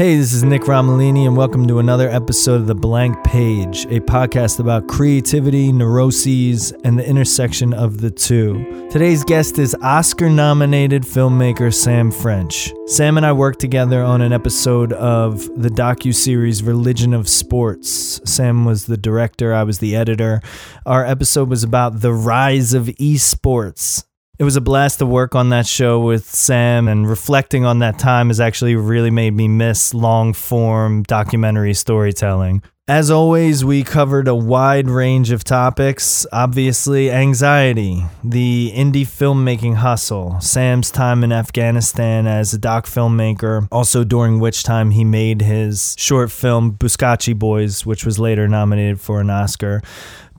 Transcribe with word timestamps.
Hey, 0.00 0.16
this 0.16 0.32
is 0.32 0.42
Nick 0.42 0.62
Romolini, 0.62 1.26
and 1.26 1.36
welcome 1.36 1.66
to 1.66 1.78
another 1.78 2.08
episode 2.08 2.62
of 2.62 2.66
The 2.66 2.74
Blank 2.74 3.22
Page, 3.22 3.84
a 3.90 4.00
podcast 4.00 4.58
about 4.58 4.88
creativity, 4.88 5.72
neuroses, 5.72 6.72
and 6.84 6.98
the 6.98 7.06
intersection 7.06 7.74
of 7.74 8.00
the 8.00 8.10
two. 8.10 8.88
Today's 8.90 9.24
guest 9.24 9.58
is 9.58 9.76
Oscar 9.82 10.30
nominated 10.30 11.02
filmmaker 11.02 11.70
Sam 11.74 12.10
French. 12.10 12.72
Sam 12.86 13.18
and 13.18 13.26
I 13.26 13.32
worked 13.32 13.60
together 13.60 14.02
on 14.02 14.22
an 14.22 14.32
episode 14.32 14.94
of 14.94 15.42
the 15.60 15.68
docu-series 15.68 16.62
Religion 16.62 17.12
of 17.12 17.28
Sports. 17.28 18.22
Sam 18.24 18.64
was 18.64 18.86
the 18.86 18.96
director, 18.96 19.52
I 19.52 19.64
was 19.64 19.80
the 19.80 19.96
editor. 19.96 20.40
Our 20.86 21.04
episode 21.04 21.50
was 21.50 21.62
about 21.62 22.00
the 22.00 22.14
rise 22.14 22.72
of 22.72 22.86
esports 22.86 24.04
it 24.40 24.44
was 24.44 24.56
a 24.56 24.60
blast 24.62 25.00
to 25.00 25.06
work 25.06 25.34
on 25.34 25.50
that 25.50 25.66
show 25.66 26.00
with 26.00 26.24
Sam, 26.24 26.88
and 26.88 27.06
reflecting 27.06 27.66
on 27.66 27.80
that 27.80 27.98
time 27.98 28.28
has 28.28 28.40
actually 28.40 28.74
really 28.74 29.10
made 29.10 29.34
me 29.34 29.48
miss 29.48 29.92
long 29.92 30.32
form 30.32 31.02
documentary 31.02 31.74
storytelling. 31.74 32.62
As 32.88 33.10
always, 33.10 33.66
we 33.66 33.84
covered 33.84 34.28
a 34.28 34.34
wide 34.34 34.88
range 34.88 35.30
of 35.30 35.44
topics. 35.44 36.26
Obviously, 36.32 37.10
anxiety, 37.10 38.02
the 38.24 38.72
indie 38.74 39.06
filmmaking 39.06 39.74
hustle, 39.74 40.40
Sam's 40.40 40.90
time 40.90 41.22
in 41.22 41.32
Afghanistan 41.32 42.26
as 42.26 42.54
a 42.54 42.58
doc 42.58 42.86
filmmaker, 42.86 43.68
also 43.70 44.04
during 44.04 44.40
which 44.40 44.62
time 44.62 44.90
he 44.92 45.04
made 45.04 45.42
his 45.42 45.94
short 45.98 46.30
film 46.30 46.72
Buzkashi 46.72 47.38
Boys, 47.38 47.84
which 47.84 48.06
was 48.06 48.18
later 48.18 48.48
nominated 48.48 49.02
for 49.02 49.20
an 49.20 49.28
Oscar 49.28 49.82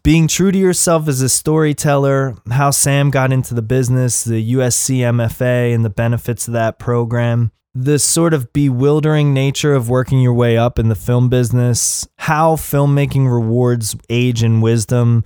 being 0.04 0.28
true 0.28 0.52
to 0.52 0.58
yourself 0.58 1.08
as 1.08 1.22
a 1.22 1.30
storyteller, 1.30 2.36
how 2.50 2.72
Sam 2.72 3.10
got 3.12 3.32
into 3.32 3.54
the 3.54 3.62
business, 3.62 4.24
the 4.24 4.54
USC 4.54 4.98
MFA, 4.98 5.74
and 5.74 5.86
the 5.86 5.90
benefits 5.90 6.48
of 6.48 6.54
that 6.54 6.80
program, 6.80 7.52
the 7.76 8.00
sort 8.00 8.34
of 8.34 8.52
bewildering 8.52 9.34
nature 9.34 9.74
of 9.74 9.90
working 9.90 10.20
your 10.20 10.34
way 10.34 10.58
up 10.58 10.80
in 10.80 10.90
the 10.90 10.96
film 10.96 11.30
business, 11.30 12.08
how 12.18 12.56
filmmaking 12.56 13.32
rewards 13.32 13.96
age 14.10 14.42
and 14.42 14.62
wisdom, 14.62 15.24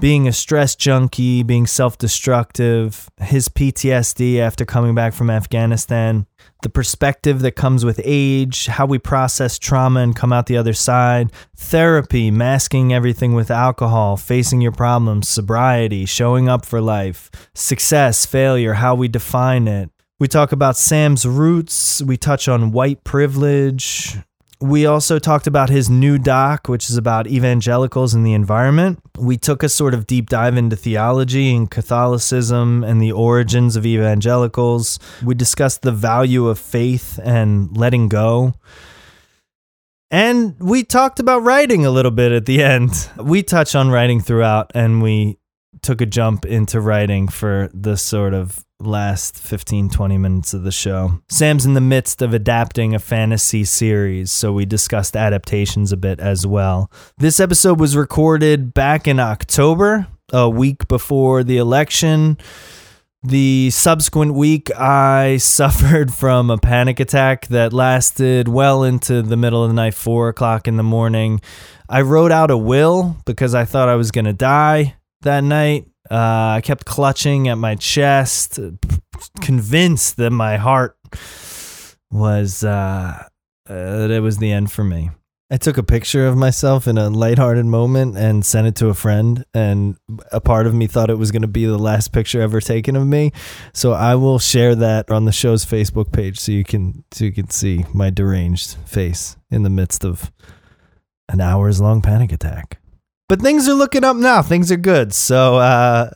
being 0.00 0.26
a 0.28 0.32
stress 0.32 0.74
junkie, 0.74 1.42
being 1.42 1.66
self 1.66 1.98
destructive, 1.98 3.08
his 3.20 3.48
PTSD 3.48 4.38
after 4.38 4.64
coming 4.64 4.94
back 4.94 5.12
from 5.12 5.30
Afghanistan, 5.30 6.26
the 6.64 6.70
perspective 6.70 7.40
that 7.40 7.52
comes 7.52 7.84
with 7.84 8.00
age, 8.02 8.66
how 8.66 8.86
we 8.86 8.98
process 8.98 9.58
trauma 9.58 10.00
and 10.00 10.16
come 10.16 10.32
out 10.32 10.46
the 10.46 10.56
other 10.56 10.72
side, 10.72 11.30
therapy, 11.56 12.30
masking 12.32 12.92
everything 12.92 13.34
with 13.34 13.50
alcohol, 13.50 14.16
facing 14.16 14.60
your 14.60 14.72
problems, 14.72 15.28
sobriety, 15.28 16.06
showing 16.06 16.48
up 16.48 16.66
for 16.66 16.80
life, 16.80 17.30
success, 17.54 18.26
failure, 18.26 18.72
how 18.72 18.94
we 18.94 19.06
define 19.06 19.68
it. 19.68 19.90
We 20.18 20.26
talk 20.26 20.52
about 20.52 20.76
Sam's 20.76 21.26
roots, 21.26 22.02
we 22.02 22.16
touch 22.16 22.48
on 22.48 22.72
white 22.72 23.04
privilege, 23.04 24.16
we 24.64 24.86
also 24.86 25.18
talked 25.18 25.46
about 25.46 25.68
his 25.68 25.90
new 25.90 26.16
doc, 26.16 26.68
which 26.68 26.88
is 26.88 26.96
about 26.96 27.26
evangelicals 27.26 28.14
and 28.14 28.24
the 28.24 28.32
environment. 28.32 28.98
We 29.18 29.36
took 29.36 29.62
a 29.62 29.68
sort 29.68 29.92
of 29.92 30.06
deep 30.06 30.30
dive 30.30 30.56
into 30.56 30.74
theology 30.74 31.54
and 31.54 31.70
Catholicism 31.70 32.82
and 32.82 32.98
the 33.00 33.12
origins 33.12 33.76
of 33.76 33.84
evangelicals. 33.84 34.98
We 35.22 35.34
discussed 35.34 35.82
the 35.82 35.92
value 35.92 36.48
of 36.48 36.58
faith 36.58 37.20
and 37.22 37.76
letting 37.76 38.08
go. 38.08 38.54
And 40.10 40.58
we 40.58 40.82
talked 40.82 41.20
about 41.20 41.42
writing 41.42 41.84
a 41.84 41.90
little 41.90 42.10
bit 42.10 42.32
at 42.32 42.46
the 42.46 42.62
end. 42.62 42.90
We 43.18 43.42
touch 43.42 43.74
on 43.74 43.90
writing 43.90 44.20
throughout, 44.20 44.70
and 44.74 45.02
we 45.02 45.38
took 45.82 46.00
a 46.00 46.06
jump 46.06 46.46
into 46.46 46.80
writing 46.80 47.28
for 47.28 47.68
the 47.74 47.96
sort 47.96 48.32
of 48.32 48.63
last 48.80 49.38
15 49.38 49.88
20 49.90 50.18
minutes 50.18 50.54
of 50.54 50.62
the 50.62 50.72
show. 50.72 51.20
Sam's 51.28 51.66
in 51.66 51.74
the 51.74 51.80
midst 51.80 52.22
of 52.22 52.34
adapting 52.34 52.94
a 52.94 52.98
fantasy 52.98 53.64
series, 53.64 54.30
so 54.30 54.52
we 54.52 54.64
discussed 54.64 55.16
adaptations 55.16 55.92
a 55.92 55.96
bit 55.96 56.20
as 56.20 56.46
well. 56.46 56.90
This 57.18 57.40
episode 57.40 57.80
was 57.80 57.96
recorded 57.96 58.74
back 58.74 59.06
in 59.06 59.20
October, 59.20 60.06
a 60.32 60.48
week 60.48 60.88
before 60.88 61.44
the 61.44 61.56
election. 61.56 62.38
The 63.22 63.70
subsequent 63.70 64.34
week, 64.34 64.70
I 64.76 65.36
suffered 65.40 66.12
from 66.12 66.50
a 66.50 66.58
panic 66.58 67.00
attack 67.00 67.46
that 67.46 67.72
lasted 67.72 68.48
well 68.48 68.82
into 68.82 69.22
the 69.22 69.36
middle 69.36 69.62
of 69.62 69.70
the 69.70 69.74
night, 69.74 69.94
four 69.94 70.28
o'clock 70.28 70.68
in 70.68 70.76
the 70.76 70.82
morning. 70.82 71.40
I 71.88 72.02
wrote 72.02 72.32
out 72.32 72.50
a 72.50 72.58
will 72.58 73.16
because 73.24 73.54
I 73.54 73.64
thought 73.64 73.88
I 73.88 73.94
was 73.94 74.10
going 74.10 74.26
to 74.26 74.34
die 74.34 74.96
that 75.22 75.42
night. 75.42 75.86
Uh, 76.10 76.56
I 76.56 76.60
kept 76.62 76.84
clutching 76.84 77.48
at 77.48 77.56
my 77.56 77.76
chest, 77.76 78.58
convinced 79.40 80.16
that 80.18 80.30
my 80.30 80.56
heart 80.56 80.96
was 82.10 82.62
uh, 82.62 83.24
uh, 83.68 83.96
that 83.98 84.10
it 84.10 84.20
was 84.20 84.38
the 84.38 84.52
end 84.52 84.70
for 84.70 84.84
me. 84.84 85.10
I 85.50 85.56
took 85.56 85.76
a 85.76 85.82
picture 85.82 86.26
of 86.26 86.36
myself 86.36 86.88
in 86.88 86.98
a 86.98 87.10
lighthearted 87.10 87.66
moment 87.66 88.16
and 88.16 88.44
sent 88.44 88.66
it 88.66 88.76
to 88.76 88.88
a 88.88 88.94
friend, 88.94 89.44
and 89.54 89.96
a 90.32 90.40
part 90.40 90.66
of 90.66 90.74
me 90.74 90.86
thought 90.86 91.10
it 91.10 91.18
was 91.18 91.30
going 91.30 91.42
to 91.42 91.48
be 91.48 91.64
the 91.64 91.78
last 91.78 92.12
picture 92.12 92.40
ever 92.40 92.60
taken 92.60 92.96
of 92.96 93.06
me. 93.06 93.30
So 93.72 93.92
I 93.92 94.14
will 94.14 94.38
share 94.38 94.74
that 94.74 95.10
on 95.10 95.26
the 95.26 95.32
show's 95.32 95.64
Facebook 95.64 96.12
page, 96.12 96.38
so 96.38 96.52
you 96.52 96.64
can 96.64 97.04
so 97.12 97.24
you 97.24 97.32
can 97.32 97.50
see 97.50 97.84
my 97.94 98.10
deranged 98.10 98.76
face 98.86 99.36
in 99.50 99.62
the 99.62 99.70
midst 99.70 100.04
of 100.04 100.32
an 101.28 101.40
hours 101.40 101.80
long 101.80 102.02
panic 102.02 102.32
attack. 102.32 102.80
But 103.28 103.40
things 103.40 103.68
are 103.68 103.74
looking 103.74 104.04
up 104.04 104.16
now. 104.16 104.42
Things 104.42 104.70
are 104.70 104.76
good. 104.76 105.14
So, 105.14 105.56
uh, 105.56 106.10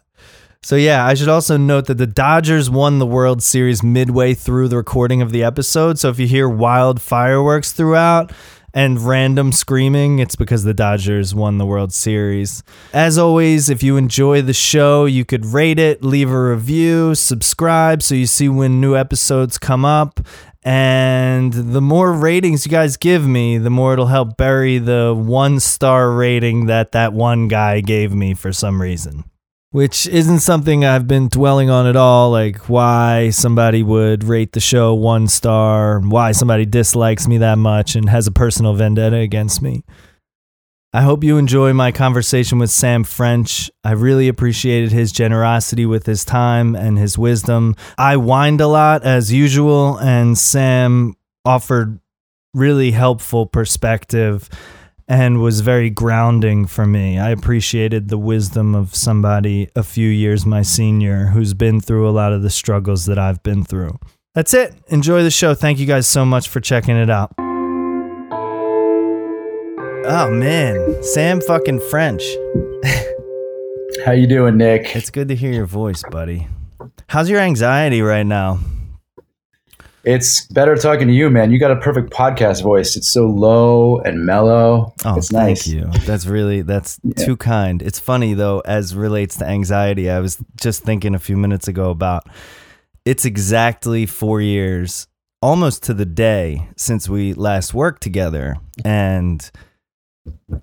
so 0.62 0.76
yeah, 0.76 1.06
I 1.06 1.14
should 1.14 1.28
also 1.28 1.56
note 1.56 1.86
that 1.86 1.96
the 1.96 2.06
Dodgers 2.06 2.68
won 2.68 2.98
the 2.98 3.06
World 3.06 3.42
Series 3.42 3.82
midway 3.82 4.34
through 4.34 4.68
the 4.68 4.76
recording 4.76 5.22
of 5.22 5.32
the 5.32 5.42
episode. 5.42 5.98
So 5.98 6.10
if 6.10 6.18
you 6.18 6.26
hear 6.26 6.48
wild 6.48 7.00
fireworks 7.00 7.72
throughout 7.72 8.30
and 8.74 9.00
random 9.00 9.52
screaming, 9.52 10.18
it's 10.18 10.36
because 10.36 10.64
the 10.64 10.74
Dodgers 10.74 11.34
won 11.34 11.56
the 11.56 11.64
World 11.64 11.94
Series. 11.94 12.62
As 12.92 13.16
always, 13.16 13.70
if 13.70 13.82
you 13.82 13.96
enjoy 13.96 14.42
the 14.42 14.52
show, 14.52 15.06
you 15.06 15.24
could 15.24 15.46
rate 15.46 15.78
it, 15.78 16.02
leave 16.04 16.30
a 16.30 16.50
review, 16.50 17.14
subscribe 17.14 18.02
so 18.02 18.14
you 18.14 18.26
see 18.26 18.50
when 18.50 18.82
new 18.82 18.94
episodes 18.94 19.56
come 19.56 19.86
up. 19.86 20.20
And 20.68 21.50
the 21.50 21.80
more 21.80 22.12
ratings 22.12 22.66
you 22.66 22.70
guys 22.70 22.98
give 22.98 23.26
me, 23.26 23.56
the 23.56 23.70
more 23.70 23.94
it'll 23.94 24.04
help 24.04 24.36
bury 24.36 24.76
the 24.76 25.14
one 25.16 25.60
star 25.60 26.12
rating 26.12 26.66
that 26.66 26.92
that 26.92 27.14
one 27.14 27.48
guy 27.48 27.80
gave 27.80 28.12
me 28.12 28.34
for 28.34 28.52
some 28.52 28.82
reason. 28.82 29.24
Which 29.70 30.06
isn't 30.06 30.40
something 30.40 30.84
I've 30.84 31.08
been 31.08 31.28
dwelling 31.28 31.70
on 31.70 31.86
at 31.86 31.96
all, 31.96 32.30
like 32.30 32.68
why 32.68 33.30
somebody 33.30 33.82
would 33.82 34.24
rate 34.24 34.52
the 34.52 34.60
show 34.60 34.92
one 34.92 35.26
star, 35.28 36.00
why 36.00 36.32
somebody 36.32 36.66
dislikes 36.66 37.26
me 37.26 37.38
that 37.38 37.56
much 37.56 37.96
and 37.96 38.10
has 38.10 38.26
a 38.26 38.30
personal 38.30 38.74
vendetta 38.74 39.16
against 39.16 39.62
me. 39.62 39.84
I 40.98 41.02
hope 41.02 41.22
you 41.22 41.38
enjoy 41.38 41.72
my 41.74 41.92
conversation 41.92 42.58
with 42.58 42.70
Sam 42.72 43.04
French. 43.04 43.70
I 43.84 43.92
really 43.92 44.26
appreciated 44.26 44.90
his 44.90 45.12
generosity 45.12 45.86
with 45.86 46.06
his 46.06 46.24
time 46.24 46.74
and 46.74 46.98
his 46.98 47.16
wisdom. 47.16 47.76
I 47.96 48.16
whined 48.16 48.60
a 48.60 48.66
lot 48.66 49.04
as 49.04 49.32
usual, 49.32 49.96
and 49.98 50.36
Sam 50.36 51.14
offered 51.44 52.00
really 52.52 52.90
helpful 52.90 53.46
perspective 53.46 54.48
and 55.06 55.40
was 55.40 55.60
very 55.60 55.88
grounding 55.88 56.66
for 56.66 56.84
me. 56.84 57.16
I 57.16 57.30
appreciated 57.30 58.08
the 58.08 58.18
wisdom 58.18 58.74
of 58.74 58.92
somebody 58.92 59.70
a 59.76 59.84
few 59.84 60.08
years 60.08 60.44
my 60.44 60.62
senior 60.62 61.26
who's 61.26 61.54
been 61.54 61.80
through 61.80 62.08
a 62.08 62.10
lot 62.10 62.32
of 62.32 62.42
the 62.42 62.50
struggles 62.50 63.06
that 63.06 63.20
I've 63.20 63.44
been 63.44 63.62
through. 63.62 64.00
That's 64.34 64.52
it. 64.52 64.74
Enjoy 64.88 65.22
the 65.22 65.30
show. 65.30 65.54
Thank 65.54 65.78
you 65.78 65.86
guys 65.86 66.08
so 66.08 66.24
much 66.24 66.48
for 66.48 66.58
checking 66.58 66.96
it 66.96 67.08
out. 67.08 67.32
Oh 70.10 70.30
man, 70.30 71.02
Sam 71.02 71.38
fucking 71.42 71.80
French. 71.90 72.22
How 74.06 74.12
you 74.12 74.26
doing, 74.26 74.56
Nick? 74.56 74.96
It's 74.96 75.10
good 75.10 75.28
to 75.28 75.36
hear 75.36 75.52
your 75.52 75.66
voice, 75.66 76.02
buddy. 76.10 76.48
How's 77.08 77.28
your 77.28 77.40
anxiety 77.40 78.00
right 78.00 78.22
now? 78.22 78.58
It's 80.04 80.46
better 80.46 80.76
talking 80.76 81.08
to 81.08 81.12
you, 81.12 81.28
man. 81.28 81.50
You 81.50 81.58
got 81.58 81.72
a 81.72 81.76
perfect 81.76 82.10
podcast 82.10 82.62
voice. 82.62 82.96
It's 82.96 83.12
so 83.12 83.26
low 83.26 83.98
and 83.98 84.24
mellow. 84.24 84.94
Oh, 85.04 85.18
it's 85.18 85.28
thank 85.28 85.66
you. 85.66 85.90
That's 86.06 86.24
really 86.24 86.62
that's 86.62 86.98
yeah. 87.02 87.26
too 87.26 87.36
kind. 87.36 87.82
It's 87.82 87.98
funny 87.98 88.32
though, 88.32 88.60
as 88.60 88.94
relates 88.94 89.36
to 89.36 89.44
anxiety. 89.44 90.08
I 90.08 90.20
was 90.20 90.42
just 90.58 90.84
thinking 90.84 91.14
a 91.14 91.18
few 91.18 91.36
minutes 91.36 91.68
ago 91.68 91.90
about 91.90 92.26
it's 93.04 93.26
exactly 93.26 94.06
four 94.06 94.40
years, 94.40 95.06
almost 95.42 95.82
to 95.82 95.92
the 95.92 96.06
day, 96.06 96.66
since 96.78 97.10
we 97.10 97.34
last 97.34 97.74
worked 97.74 98.02
together, 98.02 98.56
and 98.86 99.50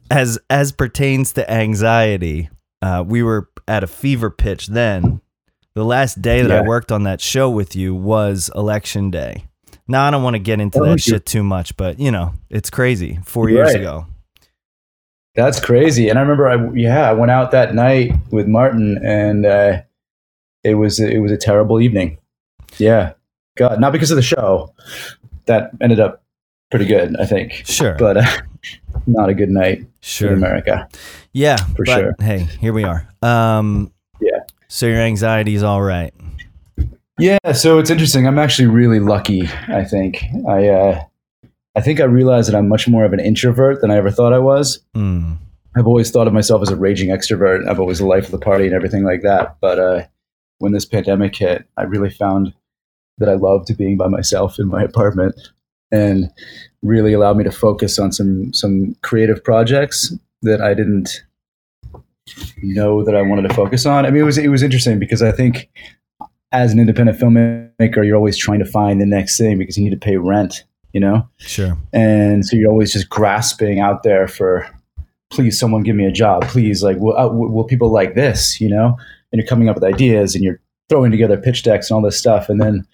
as 0.10 0.40
as 0.50 0.72
pertains 0.72 1.34
to 1.34 1.50
anxiety, 1.52 2.50
uh, 2.82 3.04
we 3.06 3.24
were 3.24 3.50
at 3.68 3.84
a 3.84 3.88
fever 3.88 4.30
pitch 4.30 4.68
then. 4.68 5.22
The 5.74 5.84
last 5.84 6.22
day 6.22 6.42
that 6.42 6.50
yeah. 6.50 6.60
I 6.60 6.62
worked 6.62 6.92
on 6.92 7.04
that 7.04 7.20
show 7.20 7.50
with 7.50 7.76
you 7.76 7.94
was 7.94 8.50
election 8.56 9.12
day. 9.12 9.46
Now 9.88 10.08
I 10.08 10.12
don't 10.12 10.24
want 10.24 10.36
to 10.36 10.40
get 10.40 10.62
into 10.62 10.80
oh, 10.80 10.86
that 10.86 11.02
shit 11.02 11.26
too 11.26 11.44
much, 11.44 11.76
but 11.76 12.00
you 12.00 12.12
know 12.12 12.34
it's 12.50 12.70
crazy. 12.70 13.20
4 13.26 13.50
years 13.50 13.74
right. 13.74 13.82
ago. 13.82 14.08
That's 15.36 15.60
crazy. 15.60 16.08
And 16.08 16.18
I 16.18 16.22
remember, 16.22 16.48
I 16.48 16.74
yeah, 16.74 17.10
I 17.10 17.14
went 17.14 17.30
out 17.30 17.52
that 17.52 17.76
night 17.76 18.14
with 18.32 18.48
Martin, 18.48 18.98
and 19.04 19.46
uh, 19.46 19.82
it 20.64 20.76
was 20.76 21.00
it 21.00 21.20
was 21.20 21.32
a 21.32 21.38
terrible 21.38 21.82
evening. 21.82 22.18
Yeah, 22.78 23.14
God, 23.58 23.80
not 23.80 23.92
because 23.92 24.12
of 24.12 24.16
the 24.16 24.22
show 24.22 24.74
that 25.46 25.72
ended 25.82 26.00
up 26.00 26.24
pretty 26.78 26.92
good, 26.92 27.16
I 27.20 27.26
think. 27.26 27.64
Sure. 27.66 27.96
But 27.98 28.18
uh, 28.18 28.38
not 29.08 29.30
a 29.30 29.34
good 29.34 29.50
night 29.50 29.86
sure. 30.02 30.30
in 30.30 30.38
America. 30.38 30.88
Yeah, 31.34 31.58
For 31.58 31.86
but, 31.86 32.00
sure. 32.00 32.16
Hey, 32.20 32.40
here 32.60 32.74
we 32.74 32.84
are. 32.84 33.08
Um, 33.22 33.92
Yeah. 34.20 34.40
So 34.68 34.88
your 34.88 35.00
anxiety's 35.00 35.64
all 35.64 35.82
right. 35.82 36.14
Yeah, 37.18 37.54
so 37.54 37.80
it's 37.80 37.90
interesting. 37.90 38.28
I'm 38.28 38.40
actually 38.40 38.68
really 38.68 39.00
lucky. 39.00 39.48
I 39.68 39.86
think 39.86 40.26
I, 40.48 40.68
uh, 40.68 41.04
I 41.76 41.82
think 41.82 42.02
I 42.02 42.06
realized 42.06 42.50
that 42.50 42.58
I'm 42.58 42.68
much 42.68 42.90
more 42.90 43.06
of 43.06 43.14
an 43.14 43.22
introvert 43.22 43.80
than 43.80 43.90
I 43.90 43.96
ever 43.96 44.12
thought 44.12 44.34
I 44.34 44.40
was. 44.40 44.80
Mm. 44.96 45.38
I've 45.78 45.88
always 45.88 46.12
thought 46.12 46.28
of 46.28 46.34
myself 46.34 46.62
as 46.62 46.70
a 46.70 46.76
raging 46.76 47.10
extrovert. 47.10 47.68
I've 47.70 47.80
always 47.80 48.00
the 48.00 48.06
life 48.06 48.26
of 48.26 48.32
the 48.32 48.38
party 48.38 48.66
and 48.66 48.74
everything 48.74 49.04
like 49.04 49.22
that. 49.22 49.58
But 49.62 49.80
uh, 49.80 50.04
when 50.60 50.74
this 50.74 50.86
pandemic 50.86 51.36
hit, 51.36 51.66
I 51.78 51.84
really 51.84 52.10
found 52.10 52.54
that 53.18 53.30
I 53.30 53.34
loved 53.34 53.76
being 53.78 53.96
by 53.98 54.08
myself 54.08 54.60
in 54.60 54.68
my 54.68 54.84
apartment, 54.90 55.36
and 55.92 56.30
really 56.82 57.14
allowed 57.14 57.38
me 57.38 57.44
to 57.44 57.52
focus 57.52 58.00
on 58.00 58.12
some 58.12 58.54
some 58.54 58.96
creative 59.02 59.44
projects 59.44 60.14
that 60.42 60.62
I 60.62 60.74
didn't 60.74 61.24
know 62.64 63.04
that 63.04 63.16
I 63.16 63.22
wanted 63.22 63.48
to 63.48 63.54
focus 63.54 63.86
on. 63.86 64.06
I 64.06 64.12
mean, 64.12 64.22
it 64.22 64.26
was 64.26 64.38
it 64.38 64.50
was 64.50 64.64
interesting 64.64 65.00
because 65.00 65.22
I 65.22 65.32
think 65.32 65.70
as 66.52 66.72
an 66.72 66.80
independent 66.80 67.20
filmmaker, 67.20 68.06
you're 68.06 68.16
always 68.16 68.38
trying 68.38 68.60
to 68.60 68.66
find 68.66 69.02
the 69.02 69.06
next 69.06 69.38
thing 69.38 69.58
because 69.58 69.78
you 69.78 69.84
need 69.84 69.90
to 69.90 69.98
pay 69.98 70.18
rent, 70.18 70.64
you 70.94 71.00
know. 71.00 71.28
Sure. 71.38 71.78
And 71.92 72.46
so 72.46 72.56
you're 72.56 72.72
always 72.72 72.94
just 72.94 73.10
grasping 73.10 73.82
out 73.82 74.04
there 74.04 74.28
for, 74.28 74.66
please, 75.30 75.60
someone 75.60 75.84
give 75.84 75.98
me 75.98 76.06
a 76.06 76.12
job. 76.12 76.44
Please, 76.46 76.82
like, 76.82 76.98
will, 76.98 77.18
uh, 77.18 77.28
will 77.28 77.66
people 77.66 77.90
like 77.92 78.16
this, 78.16 78.62
you 78.62 78.70
know? 78.70 78.96
And 79.32 79.42
you're 79.42 79.48
coming 79.48 79.68
up 79.68 79.76
with 79.76 79.84
ideas 79.84 80.34
and 80.34 80.44
you're 80.44 80.62
throwing 80.88 81.12
together 81.12 81.38
pitch 81.38 81.64
decks 81.64 81.90
and 81.90 81.96
all 81.96 82.02
this 82.02 82.18
stuff. 82.18 82.48
And 82.48 82.62
then 82.62 82.88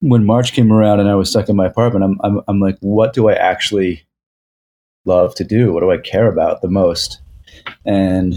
when 0.00 0.24
March 0.24 0.52
came 0.52 0.72
around 0.72 1.00
and 1.00 1.08
I 1.08 1.14
was 1.14 1.30
stuck 1.30 1.48
in 1.48 1.56
my 1.56 1.66
apartment, 1.66 2.04
I'm, 2.04 2.20
I'm, 2.22 2.42
I'm 2.48 2.60
like, 2.60 2.78
what 2.80 3.12
do 3.12 3.28
I 3.28 3.34
actually 3.34 4.04
love 5.04 5.34
to 5.36 5.44
do? 5.44 5.72
What 5.72 5.80
do 5.80 5.90
I 5.90 5.98
care 5.98 6.28
about 6.28 6.62
the 6.62 6.68
most? 6.68 7.20
And 7.84 8.34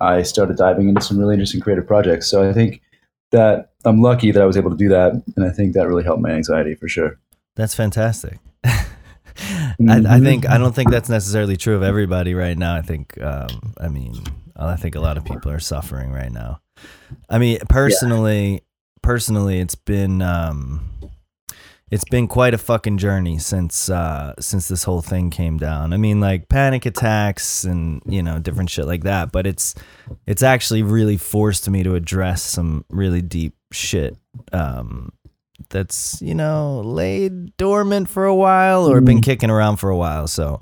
I 0.00 0.22
started 0.22 0.56
diving 0.56 0.88
into 0.88 1.00
some 1.00 1.18
really 1.18 1.34
interesting 1.34 1.60
creative 1.60 1.86
projects. 1.86 2.28
So 2.28 2.48
I 2.48 2.52
think 2.52 2.82
that 3.30 3.72
I'm 3.84 4.00
lucky 4.00 4.30
that 4.30 4.42
I 4.42 4.46
was 4.46 4.56
able 4.56 4.70
to 4.70 4.76
do 4.76 4.88
that. 4.88 5.12
And 5.36 5.44
I 5.44 5.50
think 5.50 5.74
that 5.74 5.88
really 5.88 6.04
helped 6.04 6.22
my 6.22 6.30
anxiety 6.30 6.74
for 6.74 6.88
sure. 6.88 7.18
That's 7.56 7.74
fantastic. 7.74 8.38
I, 8.64 8.84
I 9.88 10.20
think 10.20 10.48
I 10.48 10.58
don't 10.58 10.74
think 10.74 10.90
that's 10.90 11.08
necessarily 11.08 11.56
true 11.56 11.74
of 11.76 11.82
everybody 11.82 12.34
right 12.34 12.56
now. 12.56 12.74
I 12.76 12.82
think 12.82 13.20
um, 13.20 13.74
I 13.78 13.88
mean 13.88 14.14
I 14.56 14.76
think 14.76 14.94
a 14.94 15.00
lot 15.00 15.16
of 15.16 15.24
people 15.24 15.50
are 15.50 15.60
suffering 15.60 16.12
right 16.12 16.30
now. 16.30 16.60
I 17.28 17.38
mean 17.38 17.58
personally, 17.68 18.62
personally, 19.04 19.60
it's 19.60 19.76
been 19.76 20.22
um, 20.22 20.80
it's 21.90 22.04
been 22.06 22.26
quite 22.26 22.54
a 22.54 22.58
fucking 22.58 22.98
journey 22.98 23.38
since 23.38 23.88
uh, 23.88 24.34
since 24.40 24.66
this 24.66 24.82
whole 24.82 25.02
thing 25.02 25.30
came 25.30 25.58
down. 25.58 25.92
I 25.92 25.96
mean, 25.98 26.18
like 26.18 26.48
panic 26.48 26.86
attacks 26.86 27.62
and 27.62 28.02
you 28.06 28.22
know 28.22 28.40
different 28.40 28.70
shit 28.70 28.86
like 28.86 29.04
that. 29.04 29.30
But 29.30 29.46
it's 29.46 29.74
it's 30.26 30.42
actually 30.42 30.82
really 30.82 31.18
forced 31.18 31.68
me 31.70 31.84
to 31.84 31.94
address 31.94 32.42
some 32.42 32.84
really 32.88 33.22
deep 33.22 33.54
shit. 33.70 34.16
Um, 34.52 35.12
that's 35.68 36.20
you 36.20 36.34
know 36.34 36.80
laid 36.80 37.56
dormant 37.56 38.08
for 38.08 38.24
a 38.24 38.34
while 38.34 38.90
or 38.90 39.00
been 39.00 39.20
kicking 39.20 39.50
around 39.50 39.76
for 39.76 39.90
a 39.90 39.96
while. 39.96 40.26
So 40.26 40.60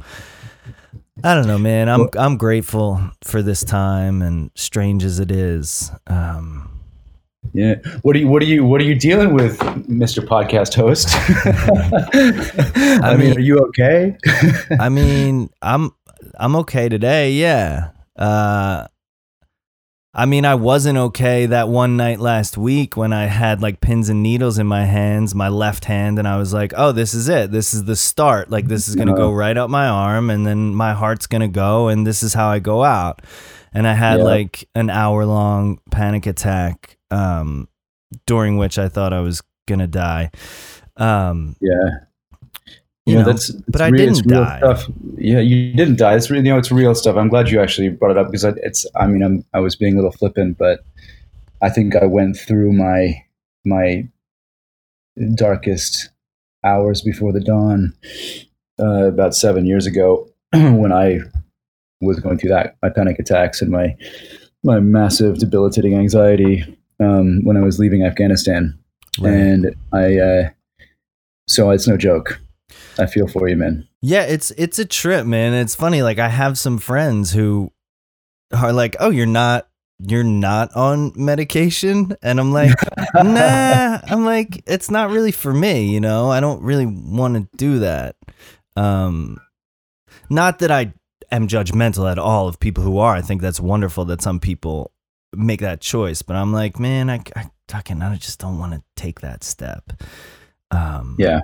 I 1.22 1.34
don't 1.34 1.46
know, 1.46 1.58
man. 1.58 1.88
I'm 1.88 2.08
I'm 2.18 2.36
grateful 2.36 3.00
for 3.22 3.40
this 3.40 3.62
time 3.62 4.20
and 4.20 4.50
strange 4.56 5.04
as 5.04 5.20
it 5.20 5.30
is. 5.30 5.92
Um, 6.08 6.71
Yeah. 7.52 7.74
What 8.02 8.16
are 8.16 8.18
you 8.18 8.28
what 8.28 8.42
are 8.42 8.46
you 8.46 8.64
what 8.64 8.80
are 8.80 8.84
you 8.84 8.94
dealing 8.94 9.34
with, 9.34 9.58
Mr. 9.58 10.26
Podcast 10.26 10.74
host? 10.74 11.08
I, 13.04 13.16
mean, 13.16 13.28
mean- 13.28 13.36
are 13.36 13.40
you 13.40 13.58
okay? 13.66 14.16
I 14.78 14.88
mean, 14.88 15.50
I'm 15.60 15.90
I'm 16.36 16.56
okay 16.56 16.88
today. 16.88 17.32
Yeah. 17.32 17.90
Uh, 18.16 18.86
I 20.14 20.26
mean, 20.26 20.44
I 20.44 20.56
wasn't 20.56 20.98
okay 20.98 21.46
that 21.46 21.68
one 21.68 21.96
night 21.96 22.20
last 22.20 22.58
week 22.58 22.98
when 22.98 23.14
I 23.14 23.26
had 23.26 23.62
like 23.62 23.80
pins 23.80 24.10
and 24.10 24.22
needles 24.22 24.58
in 24.58 24.66
my 24.66 24.84
hands, 24.84 25.34
my 25.34 25.48
left 25.48 25.86
hand, 25.86 26.18
and 26.18 26.28
I 26.28 26.36
was 26.36 26.52
like, 26.52 26.74
"Oh, 26.76 26.92
this 26.92 27.14
is 27.14 27.30
it. 27.30 27.50
This 27.50 27.72
is 27.72 27.84
the 27.84 27.96
start. 27.96 28.50
Like 28.50 28.68
this 28.68 28.88
is 28.88 28.94
gonna 28.94 29.14
go 29.14 29.32
right 29.32 29.56
up 29.56 29.70
my 29.70 29.88
arm, 29.88 30.28
and 30.28 30.46
then 30.46 30.74
my 30.74 30.92
heart's 30.92 31.26
gonna 31.26 31.48
go, 31.48 31.88
and 31.88 32.06
this 32.06 32.22
is 32.22 32.34
how 32.34 32.48
I 32.48 32.58
go 32.58 32.84
out." 32.84 33.22
And 33.74 33.86
I 33.86 33.94
had 33.94 34.18
Yeah. 34.18 34.24
like 34.24 34.68
an 34.74 34.90
hour 34.90 35.24
long 35.24 35.78
panic 35.90 36.26
attack, 36.26 36.98
um, 37.10 37.68
during 38.26 38.56
which 38.58 38.78
I 38.78 38.88
thought 38.88 39.12
I 39.12 39.20
was 39.20 39.42
gonna 39.66 39.86
die. 39.86 40.30
Um, 40.96 41.56
yeah. 41.60 41.72
you 43.06 43.14
know, 43.16 43.24
that's, 43.24 43.50
but 43.50 43.80
it's 43.80 43.80
I 43.80 43.90
didn't 43.90 44.26
real 44.26 44.44
die. 44.44 44.58
Stuff. 44.58 44.84
Yeah, 45.16 45.40
you 45.40 45.74
didn't 45.74 45.96
die. 45.96 46.14
It's 46.14 46.30
really, 46.30 46.44
you 46.46 46.52
know, 46.52 46.58
it's 46.58 46.70
real 46.70 46.94
stuff. 46.94 47.16
I'm 47.16 47.28
glad 47.28 47.50
you 47.50 47.60
actually 47.60 47.88
brought 47.88 48.10
it 48.12 48.18
up 48.18 48.26
because 48.26 48.44
I, 48.44 48.52
it's. 48.58 48.84
I 48.94 49.06
mean, 49.06 49.22
I'm. 49.22 49.44
I 49.54 49.60
was 49.60 49.74
being 49.74 49.94
a 49.94 49.96
little 49.96 50.12
flippant, 50.12 50.58
but 50.58 50.84
I 51.62 51.68
think 51.70 51.96
I 51.96 52.04
went 52.04 52.36
through 52.36 52.72
my 52.72 53.22
my 53.64 54.06
darkest 55.34 56.10
hours 56.64 57.02
before 57.02 57.32
the 57.32 57.40
dawn 57.40 57.92
uh, 58.78 59.06
about 59.06 59.34
seven 59.34 59.66
years 59.66 59.86
ago 59.86 60.28
when 60.52 60.92
I 60.92 61.20
was 62.02 62.20
going 62.20 62.38
through 62.38 62.50
that 62.50 62.76
my 62.82 62.90
panic 62.90 63.18
attacks 63.18 63.62
and 63.62 63.70
my 63.70 63.96
my 64.62 64.80
massive 64.80 65.38
debilitating 65.38 65.94
anxiety 65.94 66.64
um, 67.00 67.44
when 67.44 67.56
I 67.56 67.62
was 67.62 67.78
leaving 67.78 68.04
Afghanistan, 68.04 68.78
right. 69.20 69.32
and 69.32 69.76
I. 69.92 70.18
Uh, 70.18 70.50
so 71.48 71.70
it's 71.70 71.88
no 71.88 71.96
joke. 71.96 72.40
I 72.98 73.06
feel 73.06 73.26
for 73.26 73.48
you, 73.48 73.56
man. 73.56 73.88
Yeah, 74.00 74.22
it's 74.22 74.52
it's 74.52 74.78
a 74.78 74.84
trip, 74.84 75.26
man. 75.26 75.54
It's 75.54 75.74
funny. 75.74 76.02
Like 76.02 76.18
I 76.18 76.28
have 76.28 76.58
some 76.58 76.78
friends 76.78 77.32
who 77.32 77.72
are 78.52 78.72
like, 78.72 78.96
"Oh, 79.00 79.10
you're 79.10 79.26
not 79.26 79.68
you're 79.98 80.24
not 80.24 80.74
on 80.74 81.12
medication," 81.16 82.16
and 82.22 82.38
I'm 82.38 82.52
like, 82.52 82.74
"Nah." 83.14 84.00
I'm 84.04 84.24
like, 84.24 84.62
it's 84.66 84.90
not 84.90 85.10
really 85.10 85.32
for 85.32 85.52
me. 85.52 85.92
You 85.92 86.00
know, 86.00 86.30
I 86.30 86.40
don't 86.40 86.62
really 86.62 86.86
want 86.86 87.34
to 87.34 87.56
do 87.56 87.80
that. 87.80 88.16
Um, 88.76 89.38
not 90.30 90.60
that 90.60 90.70
I 90.70 90.92
am 91.32 91.48
judgmental 91.48 92.10
at 92.10 92.18
all 92.18 92.46
of 92.46 92.60
people 92.60 92.84
who 92.84 92.98
are. 92.98 93.14
I 93.16 93.22
think 93.22 93.40
that's 93.42 93.58
wonderful 93.60 94.04
that 94.06 94.22
some 94.22 94.38
people 94.38 94.92
make 95.34 95.60
that 95.60 95.80
choice, 95.80 96.22
but 96.22 96.36
I'm 96.36 96.52
like, 96.52 96.78
man, 96.78 97.10
I 97.10 97.20
I 97.34 97.50
fucking 97.68 98.02
I 98.02 98.14
just 98.16 98.38
don't 98.38 98.58
want 98.58 98.74
to 98.74 98.82
take 98.96 99.20
that 99.22 99.42
step. 99.42 99.92
Um, 100.70 101.16
Yeah. 101.18 101.40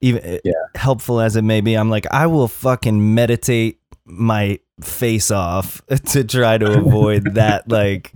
even 0.00 0.40
Yeah. 0.44 0.52
helpful 0.74 1.20
as 1.20 1.36
it 1.36 1.42
may 1.42 1.60
be, 1.60 1.74
I'm 1.74 1.90
like, 1.90 2.06
I 2.10 2.26
will 2.26 2.48
fucking 2.48 3.14
meditate 3.14 3.78
my 4.04 4.58
face 4.80 5.30
off 5.30 5.82
to 6.12 6.24
try 6.24 6.56
to 6.58 6.66
avoid 6.72 7.24
that 7.34 7.68
like 7.68 8.12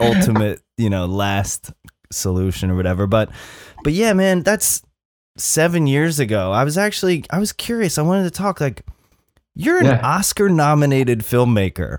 ultimate, 0.00 0.60
you 0.76 0.90
know, 0.90 1.06
last 1.06 1.72
solution 2.10 2.70
or 2.70 2.74
whatever. 2.76 3.06
But 3.06 3.30
but 3.84 3.92
yeah, 3.92 4.12
man, 4.14 4.42
that's 4.42 4.82
seven 5.36 5.86
years 5.86 6.18
ago. 6.18 6.50
I 6.52 6.64
was 6.64 6.76
actually 6.76 7.24
I 7.30 7.38
was 7.38 7.52
curious. 7.52 7.98
I 7.98 8.02
wanted 8.02 8.24
to 8.24 8.30
talk 8.30 8.60
like 8.60 8.82
you're 9.54 9.78
an 9.78 9.86
Yeah. 9.86 10.00
Oscar 10.02 10.48
nominated 10.48 11.20
filmmaker. 11.20 11.98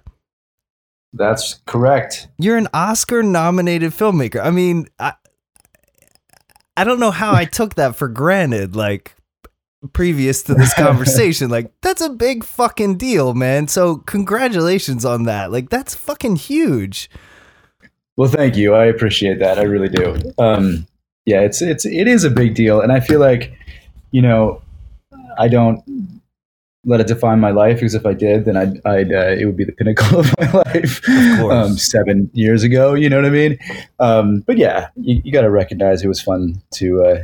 That's 1.14 1.62
correct. 1.66 2.28
You're 2.40 2.58
an 2.58 2.68
Oscar 2.74 3.22
nominated 3.22 3.92
filmmaker. 3.92 4.44
I 4.44 4.50
mean, 4.50 4.88
I 5.00 5.14
I 6.76 6.84
don't 6.84 7.00
know 7.00 7.12
how 7.12 7.34
I 7.34 7.46
took 7.46 7.76
that 7.76 7.96
for 7.96 8.08
granted 8.08 8.76
like 8.76 9.16
previous 9.94 10.42
to 10.44 10.56
this 10.56 10.74
conversation. 10.78 11.50
like 11.50 11.72
that's 11.82 12.02
a 12.02 12.10
big 12.10 12.44
fucking 12.44 12.98
deal, 12.98 13.34
man. 13.36 13.68
So 13.68 13.98
congratulations 13.98 15.06
on 15.06 15.24
that. 15.24 15.52
Like 15.52 15.70
that's 15.70 15.94
fucking 15.94 16.38
huge. 16.38 17.10
Well, 18.18 18.30
thank 18.30 18.56
you. 18.56 18.74
I 18.74 18.86
appreciate 18.86 19.40
that. 19.40 19.58
I 19.60 19.64
really 19.64 19.90
do. 19.90 20.16
Um, 20.40 20.88
yeah, 21.26 21.42
it's 21.42 21.62
it's 21.62 21.86
it 21.86 22.08
is 22.08 22.24
a 22.24 22.30
big 22.30 22.54
deal, 22.56 22.82
and 22.82 22.92
I 22.92 23.00
feel 23.00 23.20
like, 23.20 23.54
you 24.12 24.22
know, 24.22 24.62
I 25.38 25.48
don't 25.48 25.84
let 26.86 27.00
it 27.00 27.08
define 27.08 27.40
my 27.40 27.52
life 27.52 27.78
because 27.78 27.96
if 27.96 28.06
I 28.06 28.14
did, 28.14 28.46
then 28.46 28.58
I'd, 28.58 28.86
I'd 28.86 29.12
uh, 29.12 29.36
it 29.40 29.46
would 29.46 29.58
be 29.58 29.64
the 29.64 29.72
pinnacle 29.72 30.20
of 30.20 30.34
my 30.40 30.52
life. 30.66 31.02
Of 31.08 31.40
course. 31.40 31.54
Um, 31.54 31.78
seven 31.78 32.30
years 32.34 32.64
ago, 32.64 32.94
you 32.94 33.10
know 33.10 33.18
what 33.18 33.26
I 33.26 33.30
mean? 33.30 33.58
Um, 34.00 34.42
but 34.42 34.58
yeah, 34.58 34.90
you, 34.96 35.22
you 35.24 35.32
got 35.32 35.42
to 35.42 35.50
recognize 35.50 36.04
it 36.04 36.08
was 36.08 36.22
fun 36.22 36.62
to 36.76 37.04
uh, 37.04 37.24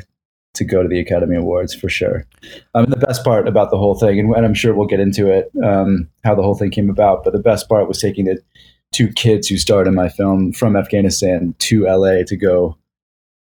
to 0.56 0.64
go 0.64 0.82
to 0.82 0.90
the 0.90 1.00
Academy 1.00 1.36
Awards 1.36 1.74
for 1.74 1.90
sure. 1.90 2.26
Um, 2.74 2.86
the 2.86 2.98
best 2.98 3.24
part 3.24 3.48
about 3.48 3.72
the 3.72 3.78
whole 3.78 3.96
thing, 3.96 4.20
and, 4.20 4.34
and 4.34 4.46
I'm 4.46 4.54
sure 4.54 4.74
we'll 4.74 4.88
get 4.88 5.00
into 5.00 5.28
it, 5.28 5.52
um, 5.64 6.10
how 6.24 6.36
the 6.36 6.44
whole 6.44 6.56
thing 6.56 6.72
came 6.72 6.90
about. 6.90 7.24
But 7.24 7.34
the 7.34 7.40
best 7.40 7.68
part 7.68 7.88
was 7.88 8.00
taking 8.00 8.26
the 8.26 8.42
two 8.92 9.10
kids 9.10 9.48
who 9.48 9.58
starred 9.58 9.88
in 9.88 9.96
my 9.96 10.10
film 10.10 10.54
from 10.54 10.76
Afghanistan 10.76 11.54
to 11.60 11.84
LA 11.84 12.24
to 12.28 12.36
go 12.36 12.78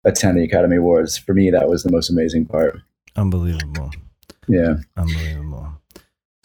attend 0.04 0.38
the 0.38 0.44
Academy 0.44 0.76
Awards. 0.76 1.18
For 1.18 1.34
me, 1.34 1.50
that 1.50 1.68
was 1.68 1.82
the 1.82 1.92
most 1.92 2.10
amazing 2.10 2.46
part. 2.46 2.80
Unbelievable. 3.16 3.90
Yeah. 4.48 4.76
Unbelievable. 4.96 5.55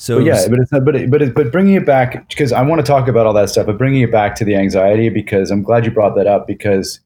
So 0.02 0.18
But 0.18 0.26
yeah, 0.26 0.34
was- 0.34 0.50
but 0.50 0.60
it's 0.60 0.72
not, 0.72 0.84
but 0.84 0.96
it, 0.96 1.12
but 1.12 1.22
it, 1.22 1.36
but 1.36 1.52
bringing 1.52 1.76
it 1.76 1.86
back 1.86 2.28
because 2.28 2.52
I 2.52 2.64
want 2.64 2.84
to 2.84 2.84
talk 2.84 3.08
about 3.08 3.28
all 3.28 3.34
that 3.34 3.52
stuff, 3.52 3.68
but 3.68 3.78
bringing 3.78 4.02
it 4.02 4.12
back 4.12 4.34
to 4.38 4.44
the 4.44 4.56
anxiety 4.56 5.10
because 5.10 5.52
I'm 5.52 5.62
glad 5.62 5.86
you 5.86 5.92
brought 5.92 6.16
that 6.16 6.26
up 6.26 6.48
because 6.48 7.00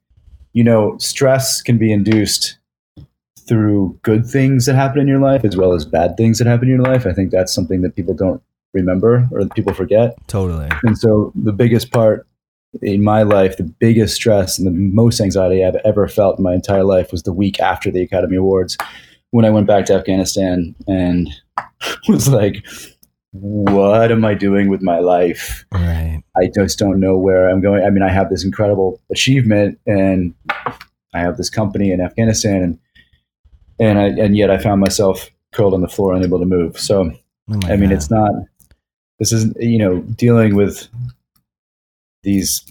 you 0.53 0.63
know 0.63 0.95
stress 0.97 1.61
can 1.61 1.77
be 1.77 1.91
induced 1.91 2.57
through 3.49 3.99
good 4.03 4.25
things 4.25 4.65
that 4.65 4.75
happen 4.75 5.01
in 5.01 5.09
your 5.09 5.19
life 5.19 5.43
as 5.43 5.57
well 5.57 5.73
as 5.73 5.83
bad 5.83 6.15
things 6.15 6.37
that 6.37 6.47
happen 6.47 6.69
in 6.69 6.75
your 6.75 6.83
life. 6.83 7.05
I 7.05 7.11
think 7.11 7.31
that's 7.31 7.53
something 7.53 7.81
that 7.81 7.97
people 7.97 8.13
don't 8.13 8.41
remember 8.73 9.27
or 9.33 9.43
that 9.43 9.53
people 9.53 9.73
forget. 9.73 10.15
Totally. 10.27 10.69
And 10.83 10.97
so 10.97 11.33
the 11.35 11.51
biggest 11.51 11.91
part 11.91 12.25
in 12.81 13.03
my 13.03 13.23
life, 13.23 13.57
the 13.57 13.63
biggest 13.63 14.15
stress 14.15 14.57
and 14.57 14.65
the 14.65 14.71
most 14.71 15.19
anxiety 15.19 15.65
I've 15.65 15.75
ever 15.83 16.07
felt 16.07 16.37
in 16.37 16.43
my 16.43 16.53
entire 16.53 16.85
life 16.85 17.11
was 17.11 17.23
the 17.23 17.33
week 17.33 17.59
after 17.59 17.91
the 17.91 18.01
Academy 18.01 18.37
Awards 18.37 18.77
when 19.35 19.43
I 19.43 19.49
went 19.49 19.67
back 19.67 19.83
to 19.87 19.93
Afghanistan 19.93 20.73
and 20.87 21.27
was 22.07 22.29
like, 22.29 22.65
what 23.31 24.09
am 24.09 24.23
I 24.23 24.33
doing 24.33 24.69
with 24.69 24.81
my 24.81 24.99
life? 24.99 25.65
Right. 25.73 26.23
I 26.37 26.49
just 26.55 26.79
don't 26.79 27.01
know 27.01 27.17
where 27.17 27.49
I'm 27.49 27.59
going. 27.59 27.83
I 27.83 27.89
mean, 27.89 28.01
I 28.01 28.07
have 28.07 28.29
this 28.29 28.45
incredible 28.45 29.01
achievement 29.11 29.77
and 29.85 30.33
I 31.13 31.19
have 31.19 31.35
this 31.35 31.49
company 31.49 31.91
in 31.91 31.99
Afghanistan 31.99 32.63
and 32.63 32.79
and 33.77 33.99
I, 33.99 34.05
and 34.05 34.37
yet 34.37 34.49
I 34.49 34.57
found 34.57 34.79
myself 34.79 35.29
curled 35.51 35.73
on 35.73 35.81
the 35.81 35.89
floor, 35.89 36.13
unable 36.13 36.39
to 36.39 36.45
move. 36.45 36.79
So, 36.79 37.11
Oh 37.51 37.59
I 37.65 37.75
mean, 37.75 37.89
God. 37.89 37.91
it's 37.97 38.09
not. 38.09 38.31
This 39.19 39.33
isn't 39.33 39.57
you 39.59 39.79
know 39.79 39.99
dealing 40.15 40.55
with 40.55 40.87
these 42.23 42.63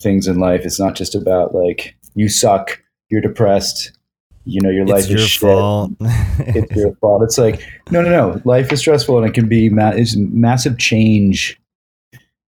things 0.00 0.26
in 0.26 0.38
life. 0.38 0.62
It's 0.64 0.80
not 0.80 0.94
just 0.94 1.14
about 1.14 1.54
like 1.54 1.96
you 2.14 2.30
suck, 2.30 2.82
you're 3.10 3.20
depressed, 3.20 3.92
you 4.48 4.60
know 4.62 4.70
your 4.70 4.82
It's 4.82 4.90
life 4.92 5.08
your 5.08 5.18
is 5.18 5.28
shit. 5.28 5.40
fault. 5.40 5.92
It's 6.38 6.74
your 6.76 6.94
fault. 6.96 7.22
It's 7.22 7.36
like 7.38 7.60
no, 7.90 8.00
no, 8.02 8.08
no. 8.10 8.42
Life 8.44 8.72
is 8.72 8.80
stressful 8.80 9.18
and 9.18 9.26
it 9.26 9.34
can 9.34 9.48
be 9.48 9.68
ma- 9.68 9.90
it's 9.90 10.16
massive 10.16 10.78
change 10.78 11.60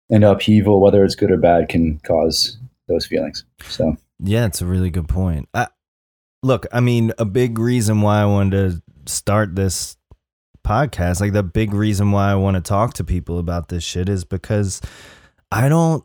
and 0.10 0.24
upheaval, 0.24 0.82
whether 0.82 1.04
it's 1.04 1.16
good 1.16 1.32
or 1.32 1.38
bad, 1.38 1.70
can 1.70 2.00
cause 2.00 2.58
those 2.88 3.06
feelings. 3.06 3.44
So 3.68 3.96
Yeah, 4.20 4.46
it's 4.46 4.62
a 4.62 4.66
really 4.66 4.90
good 4.90 5.08
point. 5.08 5.48
I, 5.54 5.68
look, 6.42 6.66
I 6.72 6.80
mean, 6.80 7.12
a 7.20 7.26
big 7.26 7.60
reason 7.60 8.02
why 8.02 8.22
I 8.22 8.26
wanted 8.26 8.52
to 9.06 9.12
start 9.12 9.56
this 9.56 9.98
podcast, 10.66 11.20
like 11.22 11.34
the 11.34 11.44
big 11.44 11.74
reason 11.74 12.12
why 12.12 12.32
I 12.32 12.36
want 12.36 12.56
to 12.56 12.62
talk 12.62 12.94
to 12.96 13.04
people 13.04 13.38
about 13.40 13.70
this 13.70 13.84
shit 13.84 14.10
is 14.10 14.24
because 14.26 14.82
I 15.52 15.70
don't 15.70 16.04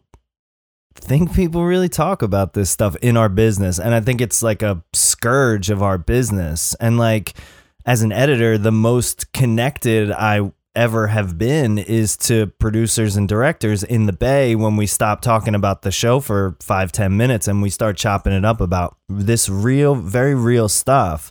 think 1.04 1.34
people 1.34 1.64
really 1.64 1.88
talk 1.88 2.23
about 2.23 2.54
this 2.54 2.70
stuff 2.70 2.96
in 2.96 3.16
our 3.16 3.28
business. 3.28 3.78
And 3.78 3.94
I 3.94 4.00
think 4.00 4.20
it's 4.20 4.42
like 4.42 4.62
a 4.62 4.82
scourge 4.92 5.70
of 5.70 5.82
our 5.82 5.99
business. 5.99 6.75
And 6.80 6.99
like, 6.99 7.34
as 7.87 8.02
an 8.02 8.12
editor, 8.12 8.56
the 8.56 8.73
most 8.73 9.32
connected 9.32 10.11
I 10.11 10.52
ever 10.75 11.06
have 11.08 11.38
been 11.38 11.78
is 11.78 12.16
to 12.16 12.46
producers 12.58 13.14
and 13.16 13.28
directors 13.28 13.82
in 13.84 14.06
the 14.06 14.12
bay 14.12 14.56
when 14.56 14.76
we 14.76 14.87
stop 14.87 15.20
talking 15.20 15.54
about 15.54 15.82
the 15.82 15.92
show 15.92 16.18
for 16.18 16.56
five 16.61 16.90
ten 16.90 17.16
minutes 17.16 17.46
and 17.46 17.62
we 17.62 17.70
start 17.70 17.96
chopping 17.96 18.32
it 18.32 18.44
up 18.44 18.61
about 18.61 18.96
this 19.08 19.49
real 19.49 19.94
very 19.94 20.34
real 20.34 20.68
stuff 20.68 21.30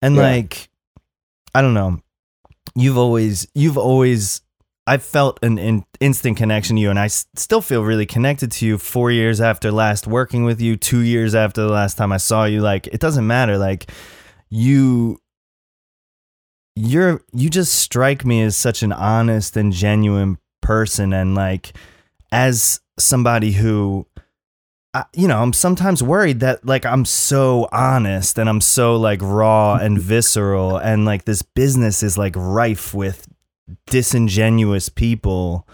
and 0.00 0.14
Yeah. 0.14 0.22
like 0.22 0.68
i 1.52 1.60
don't 1.62 1.74
know 1.74 1.98
you've 2.76 2.96
always 2.96 3.48
you've 3.56 3.76
always 3.76 4.40
i 4.86 4.96
felt 4.96 5.38
an, 5.42 5.58
in 5.58 5.84
instant 6.00 6.36
connection 6.36 6.76
to 6.76 6.82
you 6.82 6.90
and 6.90 6.98
i 6.98 7.06
s- 7.06 7.26
still 7.34 7.60
feel 7.60 7.82
really 7.82 8.06
connected 8.06 8.50
to 8.52 8.66
you 8.66 8.78
four 8.78 9.10
years 9.10 9.40
after 9.40 9.70
last 9.70 10.06
working 10.06 10.44
with 10.44 10.60
you 10.60 10.76
two 10.76 11.00
years 11.00 11.34
after 11.34 11.62
the 11.62 11.72
last 11.72 11.96
time 11.96 12.12
i 12.12 12.16
saw 12.18 12.44
you. 12.44 12.60
Like 12.60 12.86
it 12.88 13.00
doesn't 13.00 13.26
matter. 13.26 13.56
Like 13.58 13.90
you 14.50 15.20
you're 16.76 17.22
you 17.32 17.48
just 17.48 17.72
strike 17.74 18.24
me 18.24 18.42
as 18.42 18.56
such 18.56 18.82
an 18.82 18.92
honest 18.92 19.56
and 19.56 19.72
genuine 19.72 20.38
person 20.60 21.12
and 21.12 21.34
like 21.34 21.72
as 22.32 22.80
somebody 22.98 23.52
who 23.52 24.06
I, 24.92 25.04
you 25.14 25.28
know 25.28 25.40
i'm 25.40 25.52
sometimes 25.52 26.02
worried 26.02 26.40
that 26.40 26.66
like 26.66 26.84
i'm 26.84 27.04
so 27.04 27.68
honest 27.70 28.38
and 28.38 28.48
i'm 28.48 28.60
so 28.60 28.96
like 28.96 29.20
raw 29.22 29.74
and 29.76 30.00
visceral 30.00 30.76
and 30.76 31.04
like 31.04 31.24
this 31.24 31.42
business 31.42 32.02
is 32.02 32.18
like 32.18 32.34
rife 32.36 32.92
with 32.94 33.28
disingenuous 33.86 34.88
people 34.88 35.66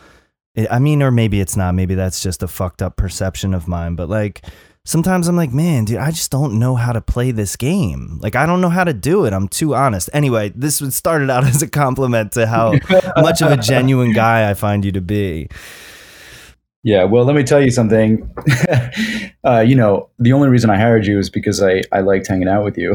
I- 0.70 0.78
mean 0.78 1.02
or 1.02 1.10
maybe 1.10 1.40
it's 1.40 1.56
not 1.56 1.74
maybe 1.74 1.94
that's 1.94 2.22
just 2.22 2.42
a 2.42 2.48
fucked 2.48 2.82
up 2.82 2.96
perception 2.96 3.54
of 3.54 3.68
mine 3.68 3.96
but 3.96 4.08
like 4.08 4.42
sometimes 4.84 5.28
I'm 5.28 5.36
like, 5.36 5.52
man, 5.52 5.84
dude, 5.84 5.98
I 5.98 6.10
just 6.10 6.30
don't 6.30 6.58
know 6.58 6.74
how 6.74 6.92
to 6.92 7.00
play 7.00 7.30
this 7.30 7.56
game. 7.56 8.18
Like, 8.22 8.34
I 8.36 8.46
don't 8.46 8.60
know 8.60 8.68
how 8.68 8.84
to 8.84 8.92
do 8.92 9.24
it. 9.24 9.32
I'm 9.32 9.48
too 9.48 9.74
honest. 9.74 10.10
Anyway, 10.12 10.52
this 10.54 10.80
was 10.80 10.94
started 10.94 11.30
out 11.30 11.44
as 11.48 11.62
a 11.62 11.68
compliment 11.68 12.32
to 12.32 12.46
how 12.46 12.72
much 13.16 13.42
of 13.42 13.50
a 13.50 13.56
genuine 13.56 14.12
guy 14.12 14.50
I 14.50 14.54
find 14.54 14.84
you 14.84 14.92
to 14.92 15.00
be. 15.00 15.48
Yeah, 16.82 17.04
well, 17.04 17.24
let 17.24 17.36
me 17.36 17.42
tell 17.42 17.62
you 17.62 17.70
something. 17.70 18.34
uh, 19.44 19.60
you 19.60 19.74
know, 19.74 20.08
the 20.18 20.32
only 20.32 20.48
reason 20.48 20.70
I 20.70 20.78
hired 20.78 21.06
you 21.06 21.18
is 21.18 21.28
because 21.28 21.62
I, 21.62 21.82
I 21.92 22.00
liked 22.00 22.26
hanging 22.26 22.48
out 22.48 22.64
with 22.64 22.78
you. 22.78 22.94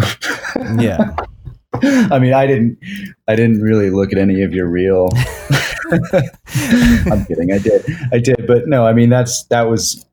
Yeah. 0.80 1.16
I 2.12 2.20
mean, 2.20 2.34
I 2.34 2.46
didn't 2.48 2.78
I 3.28 3.36
didn't 3.36 3.62
really 3.62 3.90
look 3.90 4.12
at 4.12 4.18
any 4.20 4.42
of 4.44 4.54
your 4.54 4.68
real. 4.68 5.10
I'm 5.92 7.26
kidding. 7.26 7.52
I 7.52 7.58
did. 7.60 7.86
I 8.12 8.20
did, 8.20 8.46
but 8.48 8.68
no. 8.68 8.86
I 8.86 8.94
mean, 8.94 9.10
that's 9.10 9.44
that 9.46 9.64
was 9.70 10.06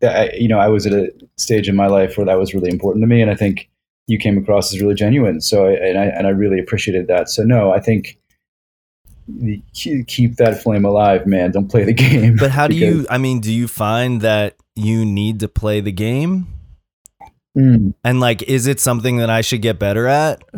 that. 0.00 0.16
I- 0.16 0.36
You 0.36 0.48
know, 0.48 0.58
I 0.58 0.68
was 0.68 0.86
at 0.86 0.92
a 0.92 1.10
stage 1.36 1.68
in 1.68 1.76
my 1.76 1.86
life 1.86 2.16
where 2.16 2.26
that 2.26 2.38
was 2.38 2.54
really 2.54 2.70
important 2.70 3.02
to 3.02 3.06
me, 3.06 3.22
and 3.22 3.30
I 3.30 3.34
think 3.34 3.68
you 4.06 4.18
came 4.18 4.36
across 4.36 4.72
as 4.74 4.80
really 4.80 4.94
genuine. 4.94 5.40
So, 5.40 5.66
I, 5.66 5.72
and 5.72 5.98
I 5.98 6.04
and 6.06 6.26
I 6.26 6.30
really 6.30 6.58
appreciated 6.60 7.06
that. 7.08 7.28
So, 7.30 7.42
no, 7.42 7.72
I 7.72 7.80
think 7.80 8.18
keep 10.06 10.36
that 10.36 10.62
flame 10.62 10.84
alive, 10.84 11.26
man. 11.26 11.50
Don't 11.50 11.68
play 11.70 11.84
the 11.84 11.92
game. 12.06 12.36
But 12.36 12.50
how 12.50 12.66
do 12.68 12.74
you, 12.76 13.06
I 13.08 13.16
mean, 13.18 13.40
do 13.40 13.50
you 13.52 13.66
find 13.68 14.20
that 14.20 14.56
you 14.74 15.06
need 15.06 15.40
to 15.40 15.48
play 15.48 15.80
the 15.80 15.92
game? 15.92 16.46
Mm. 17.56 17.94
And 18.02 18.20
like, 18.20 18.42
is 18.42 18.66
it 18.66 18.80
something 18.80 19.18
that 19.18 19.30
I 19.30 19.40
should 19.40 19.62
get 19.62 19.78
better 19.78 20.06
at? 20.06 20.42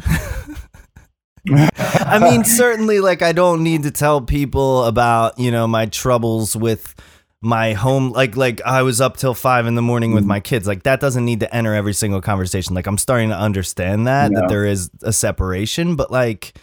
I 1.49 2.19
mean, 2.19 2.45
certainly, 2.45 3.01
like, 3.01 3.23
I 3.23 3.33
don't 3.33 3.63
need 3.63 3.85
to 3.85 3.91
tell 3.91 4.21
people 4.21 4.85
about, 4.85 5.39
you 5.39 5.51
know, 5.51 5.67
my 5.67 5.87
troubles 5.87 6.57
with 6.57 6.95
my 7.41 7.73
home. 7.75 8.13
Like, 8.13 8.37
like 8.37 8.61
I 8.63 8.83
was 8.83 9.01
up 9.01 9.17
till 9.17 9.35
five 9.35 9.67
in 9.67 9.75
the 9.75 9.83
morning 9.83 10.13
with 10.13 10.25
my 10.25 10.41
kids. 10.41 10.67
Like, 10.67 10.85
that 10.85 11.01
doesn't 11.01 11.25
need 11.25 11.41
to 11.41 11.55
enter 11.55 11.75
every 11.75 11.93
single 11.93 12.21
conversation. 12.21 12.75
Like, 12.75 12.87
I'm 12.87 12.99
starting 12.99 13.29
to 13.29 13.39
understand 13.39 14.07
that, 14.07 14.33
that 14.33 14.49
there 14.49 14.67
is 14.67 14.91
a 15.03 15.13
separation, 15.13 15.97
but 15.97 16.11
like, 16.11 16.59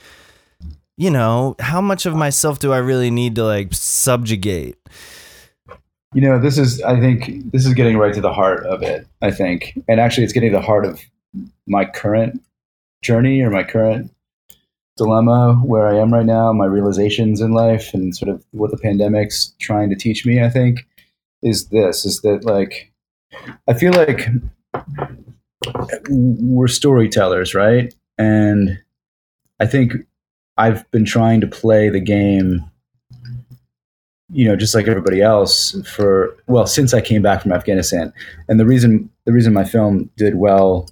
you 0.98 1.10
know, 1.10 1.56
how 1.60 1.82
much 1.82 2.06
of 2.06 2.16
myself 2.16 2.60
do 2.60 2.72
I 2.72 2.78
really 2.78 3.10
need 3.10 3.36
to 3.36 3.46
like 3.46 3.70
subjugate? 3.74 4.78
You 6.14 6.22
know, 6.22 6.40
this 6.40 6.58
is, 6.58 6.82
I 6.82 7.00
think, 7.00 7.52
this 7.52 7.66
is 7.66 7.74
getting 7.74 7.98
right 7.98 8.14
to 8.14 8.22
the 8.22 8.34
heart 8.34 8.66
of 8.66 8.84
it, 8.84 9.08
I 9.22 9.32
think. 9.32 9.80
And 9.88 10.00
actually, 10.00 10.24
it's 10.24 10.34
getting 10.34 10.52
to 10.52 10.58
the 10.58 10.64
heart 10.64 10.86
of 10.86 11.02
my 11.66 11.86
current 11.86 12.42
journey 13.02 13.42
or 13.42 13.50
my 13.50 13.64
current 13.64 14.12
dilemma 14.96 15.56
where 15.66 15.88
I 15.88 15.98
am 15.98 16.14
right 16.14 16.26
now, 16.26 16.54
my 16.54 16.66
realizations 16.66 17.42
in 17.42 17.52
life, 17.52 17.94
and 17.94 18.16
sort 18.16 18.30
of 18.30 18.46
what 18.52 18.70
the 18.70 18.78
pandemic's 18.78 19.54
trying 19.60 19.90
to 19.90 19.96
teach 19.96 20.26
me, 20.26 20.42
I 20.44 20.50
think, 20.50 20.88
is 21.42 21.70
this 21.70 22.06
is 22.06 22.22
that, 22.22 22.46
like, 22.46 22.92
I 23.68 23.74
feel 23.74 23.94
like 23.94 24.28
we're 26.10 26.68
storytellers, 26.68 27.56
right? 27.56 27.94
And 28.18 28.80
I 29.60 29.66
think 29.66 29.94
I've 30.58 30.90
been 30.92 31.06
trying 31.06 31.42
to 31.42 31.48
play 31.48 31.90
the 31.90 32.00
game 32.00 32.70
you 34.34 34.48
know, 34.48 34.56
just 34.56 34.76
like 34.76 34.88
everybody 34.88 35.22
else 35.22 35.80
for 35.88 36.36
well, 36.48 36.66
since 36.68 36.94
I 36.94 37.02
came 37.02 37.22
back 37.22 37.42
from 37.42 37.54
Afghanistan. 37.54 38.12
And 38.48 38.60
the 38.60 38.66
reason 38.66 39.10
the 39.26 39.34
reason 39.34 39.54
my 39.54 39.64
film 39.64 40.10
did 40.18 40.36
well 40.36 40.90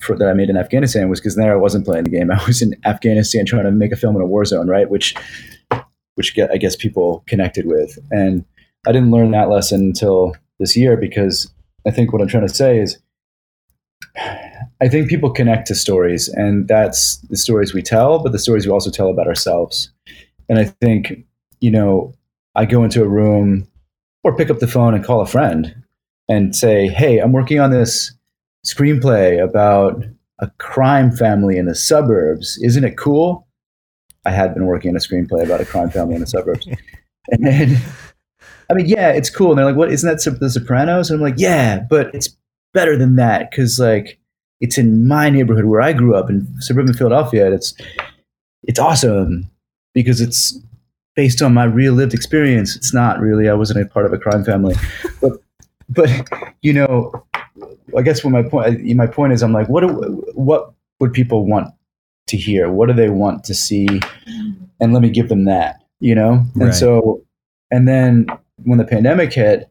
for 0.00 0.16
that 0.16 0.28
I 0.28 0.32
made 0.32 0.48
in 0.48 0.56
Afghanistan 0.56 1.08
was 1.08 1.20
because 1.20 1.34
there 1.34 1.52
I 1.52 1.56
wasn't 1.56 1.84
playing 1.84 2.04
the 2.04 2.10
game. 2.10 2.30
I 2.30 2.44
was 2.46 2.62
in 2.62 2.74
Afghanistan 2.84 3.44
trying 3.44 3.64
to 3.64 3.70
make 3.70 3.92
a 3.92 3.96
film 3.96 4.16
in 4.16 4.22
a 4.22 4.26
war 4.26 4.44
zone, 4.44 4.68
right? 4.68 4.88
Which 4.88 5.14
which 6.14 6.34
get, 6.34 6.50
I 6.50 6.56
guess 6.56 6.74
people 6.74 7.22
connected 7.28 7.66
with. 7.66 7.96
And 8.10 8.44
I 8.86 8.92
didn't 8.92 9.12
learn 9.12 9.30
that 9.30 9.48
lesson 9.48 9.80
until 9.80 10.34
this 10.58 10.76
year 10.76 10.96
because 10.96 11.48
I 11.86 11.92
think 11.92 12.12
what 12.12 12.20
I'm 12.20 12.26
trying 12.26 12.46
to 12.48 12.52
say 12.54 12.80
is 12.80 12.98
I 14.80 14.88
think 14.88 15.08
people 15.08 15.30
connect 15.30 15.68
to 15.68 15.76
stories 15.76 16.28
and 16.28 16.66
that's 16.66 17.18
the 17.28 17.36
stories 17.36 17.72
we 17.72 17.82
tell, 17.82 18.18
but 18.20 18.32
the 18.32 18.38
stories 18.38 18.66
we 18.66 18.72
also 18.72 18.90
tell 18.90 19.10
about 19.10 19.28
ourselves. 19.28 19.92
And 20.48 20.58
I 20.58 20.64
think, 20.64 21.24
you 21.60 21.70
know, 21.70 22.12
I 22.58 22.64
go 22.64 22.82
into 22.82 23.04
a 23.04 23.08
room 23.08 23.68
or 24.24 24.36
pick 24.36 24.50
up 24.50 24.58
the 24.58 24.66
phone 24.66 24.92
and 24.92 25.04
call 25.04 25.20
a 25.20 25.26
friend 25.26 25.80
and 26.28 26.56
say, 26.56 26.88
Hey, 26.88 27.18
I'm 27.18 27.30
working 27.30 27.60
on 27.60 27.70
this 27.70 28.12
screenplay 28.66 29.40
about 29.42 30.02
a 30.40 30.50
crime 30.58 31.12
family 31.12 31.56
in 31.56 31.66
the 31.66 31.74
suburbs. 31.76 32.58
Isn't 32.60 32.82
it 32.82 32.98
cool? 32.98 33.46
I 34.26 34.32
had 34.32 34.54
been 34.54 34.66
working 34.66 34.90
on 34.90 34.96
a 34.96 34.98
screenplay 34.98 35.44
about 35.44 35.60
a 35.60 35.64
crime 35.64 35.88
family 35.88 36.16
in 36.16 36.20
the 36.20 36.26
suburbs. 36.26 36.68
And 37.30 37.76
I 38.70 38.74
mean, 38.74 38.86
yeah, 38.86 39.10
it's 39.10 39.28
cool. 39.28 39.50
And 39.50 39.58
they're 39.58 39.66
like, 39.66 39.76
What? 39.76 39.92
Isn't 39.92 40.08
that 40.08 40.40
The 40.40 40.50
Sopranos? 40.50 41.10
And 41.10 41.18
I'm 41.18 41.22
like, 41.22 41.38
Yeah, 41.38 41.78
but 41.78 42.12
it's 42.14 42.34
better 42.72 42.96
than 42.96 43.16
that 43.16 43.50
because, 43.50 43.78
like, 43.78 44.18
it's 44.60 44.78
in 44.78 45.06
my 45.06 45.28
neighborhood 45.28 45.66
where 45.66 45.82
I 45.82 45.92
grew 45.92 46.16
up 46.16 46.30
in 46.30 46.46
suburban 46.60 46.94
Philadelphia. 46.94 47.44
And 47.44 47.54
it's, 47.54 47.74
it's 48.62 48.78
awesome 48.78 49.50
because 49.92 50.22
it's 50.22 50.58
based 51.18 51.42
on 51.42 51.52
my 51.52 51.64
real 51.64 51.94
lived 51.94 52.14
experience. 52.14 52.76
It's 52.76 52.94
not 52.94 53.18
really. 53.18 53.48
I 53.48 53.54
wasn't 53.54 53.80
a 53.84 53.86
part 53.92 54.06
of 54.06 54.12
a 54.12 54.18
crime 54.18 54.44
family, 54.44 54.76
but 55.20 55.32
but 55.88 56.08
you 56.62 56.72
know, 56.72 57.12
I 57.96 58.02
guess 58.02 58.22
what 58.22 58.30
my 58.30 58.42
point 58.44 58.84
my 58.94 59.08
point 59.08 59.32
is, 59.32 59.42
I'm 59.42 59.52
like, 59.52 59.68
what 59.68 59.80
do- 59.80 60.22
what 60.34 60.72
what 60.98 61.12
people 61.12 61.44
want 61.44 61.74
to 62.28 62.36
hear? 62.36 62.70
What 62.70 62.86
do 62.86 62.92
they 62.94 63.10
want 63.10 63.42
to 63.44 63.54
see? 63.54 63.88
And 64.80 64.92
let 64.94 65.02
me 65.02 65.10
give 65.10 65.28
them 65.28 65.44
that, 65.46 65.80
you 65.98 66.14
know? 66.14 66.32
And 66.54 66.66
Right. 66.70 66.74
so, 66.74 67.22
and 67.72 67.88
then 67.88 68.26
when 68.62 68.78
the 68.78 68.84
pandemic 68.84 69.32
hit, 69.32 69.68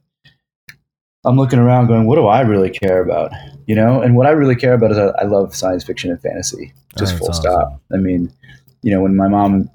I'm 1.23 1.37
looking 1.37 1.59
around 1.59 1.87
going, 1.87 2.07
what 2.07 2.15
do 2.15 2.27
I 2.27 2.41
really 2.41 2.69
care 2.71 3.01
about? 3.01 3.31
You 3.67 3.75
know? 3.75 4.01
And 4.01 4.17
what 4.17 4.25
I 4.27 4.31
really 4.31 4.55
care 4.55 4.73
about 4.73 4.91
is 4.91 4.97
I, 4.97 5.07
I 5.21 5.23
love 5.23 5.55
science 5.55 5.85
fiction 5.85 6.11
and 6.11 6.21
fantasy, 6.21 6.73
just 6.97 7.13
Oh, 7.15 7.17
full 7.19 7.27
that's 7.27 7.39
stop. 7.39 7.81
I 7.93 7.97
mean, 7.97 8.33
you 8.83 8.91
know, 8.91 9.01
when 9.01 9.15
my 9.15 9.29
mom 9.29 9.69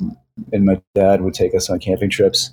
and 0.52 0.64
my 0.64 0.80
dad 0.94 1.22
would 1.22 1.34
take 1.34 1.54
us 1.54 1.68
on 1.70 1.78
camping 1.78 2.10
trips, 2.10 2.52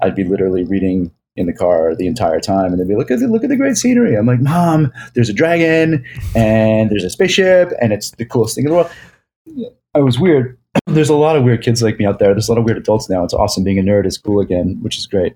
I'd 0.00 0.14
be 0.14 0.24
literally 0.24 0.64
reading 0.64 1.10
in 1.36 1.46
the 1.46 1.52
car 1.52 1.94
the 1.94 2.06
entire 2.06 2.40
time, 2.40 2.72
and 2.72 2.80
they'd 2.80 2.88
be 2.88 2.96
look 2.96 3.10
at 3.10 3.20
the, 3.20 3.28
look 3.28 3.44
at 3.44 3.50
the 3.50 3.56
great 3.56 3.76
scenery. 3.76 4.14
I'm 4.16 4.26
like, 4.26 4.40
Mom, 4.40 4.92
there's 5.14 5.28
a 5.28 5.34
dragon, 5.34 6.04
and 6.34 6.90
there's 6.90 7.04
a 7.04 7.10
spaceship, 7.10 7.72
and 7.80 7.92
it's 7.92 8.10
the 8.12 8.24
coolest 8.24 8.54
thing 8.54 8.64
in 8.64 8.70
the 8.70 8.76
world. 8.76 8.90
I 9.94 10.00
was 10.00 10.18
weird. 10.18 10.58
There's 10.86 11.08
a 11.08 11.16
lot 11.16 11.36
of 11.36 11.44
weird 11.44 11.62
kids 11.62 11.82
like 11.82 11.98
me 11.98 12.04
out 12.04 12.18
there. 12.18 12.34
There's 12.34 12.48
a 12.48 12.52
lot 12.52 12.58
of 12.58 12.64
weird 12.64 12.76
adults 12.76 13.08
now. 13.08 13.24
It's 13.24 13.32
awesome 13.32 13.64
being 13.64 13.78
a 13.78 13.82
nerd 13.82 14.04
is 14.04 14.18
cool 14.18 14.40
again, 14.40 14.78
which 14.82 14.98
is 14.98 15.06
great. 15.06 15.34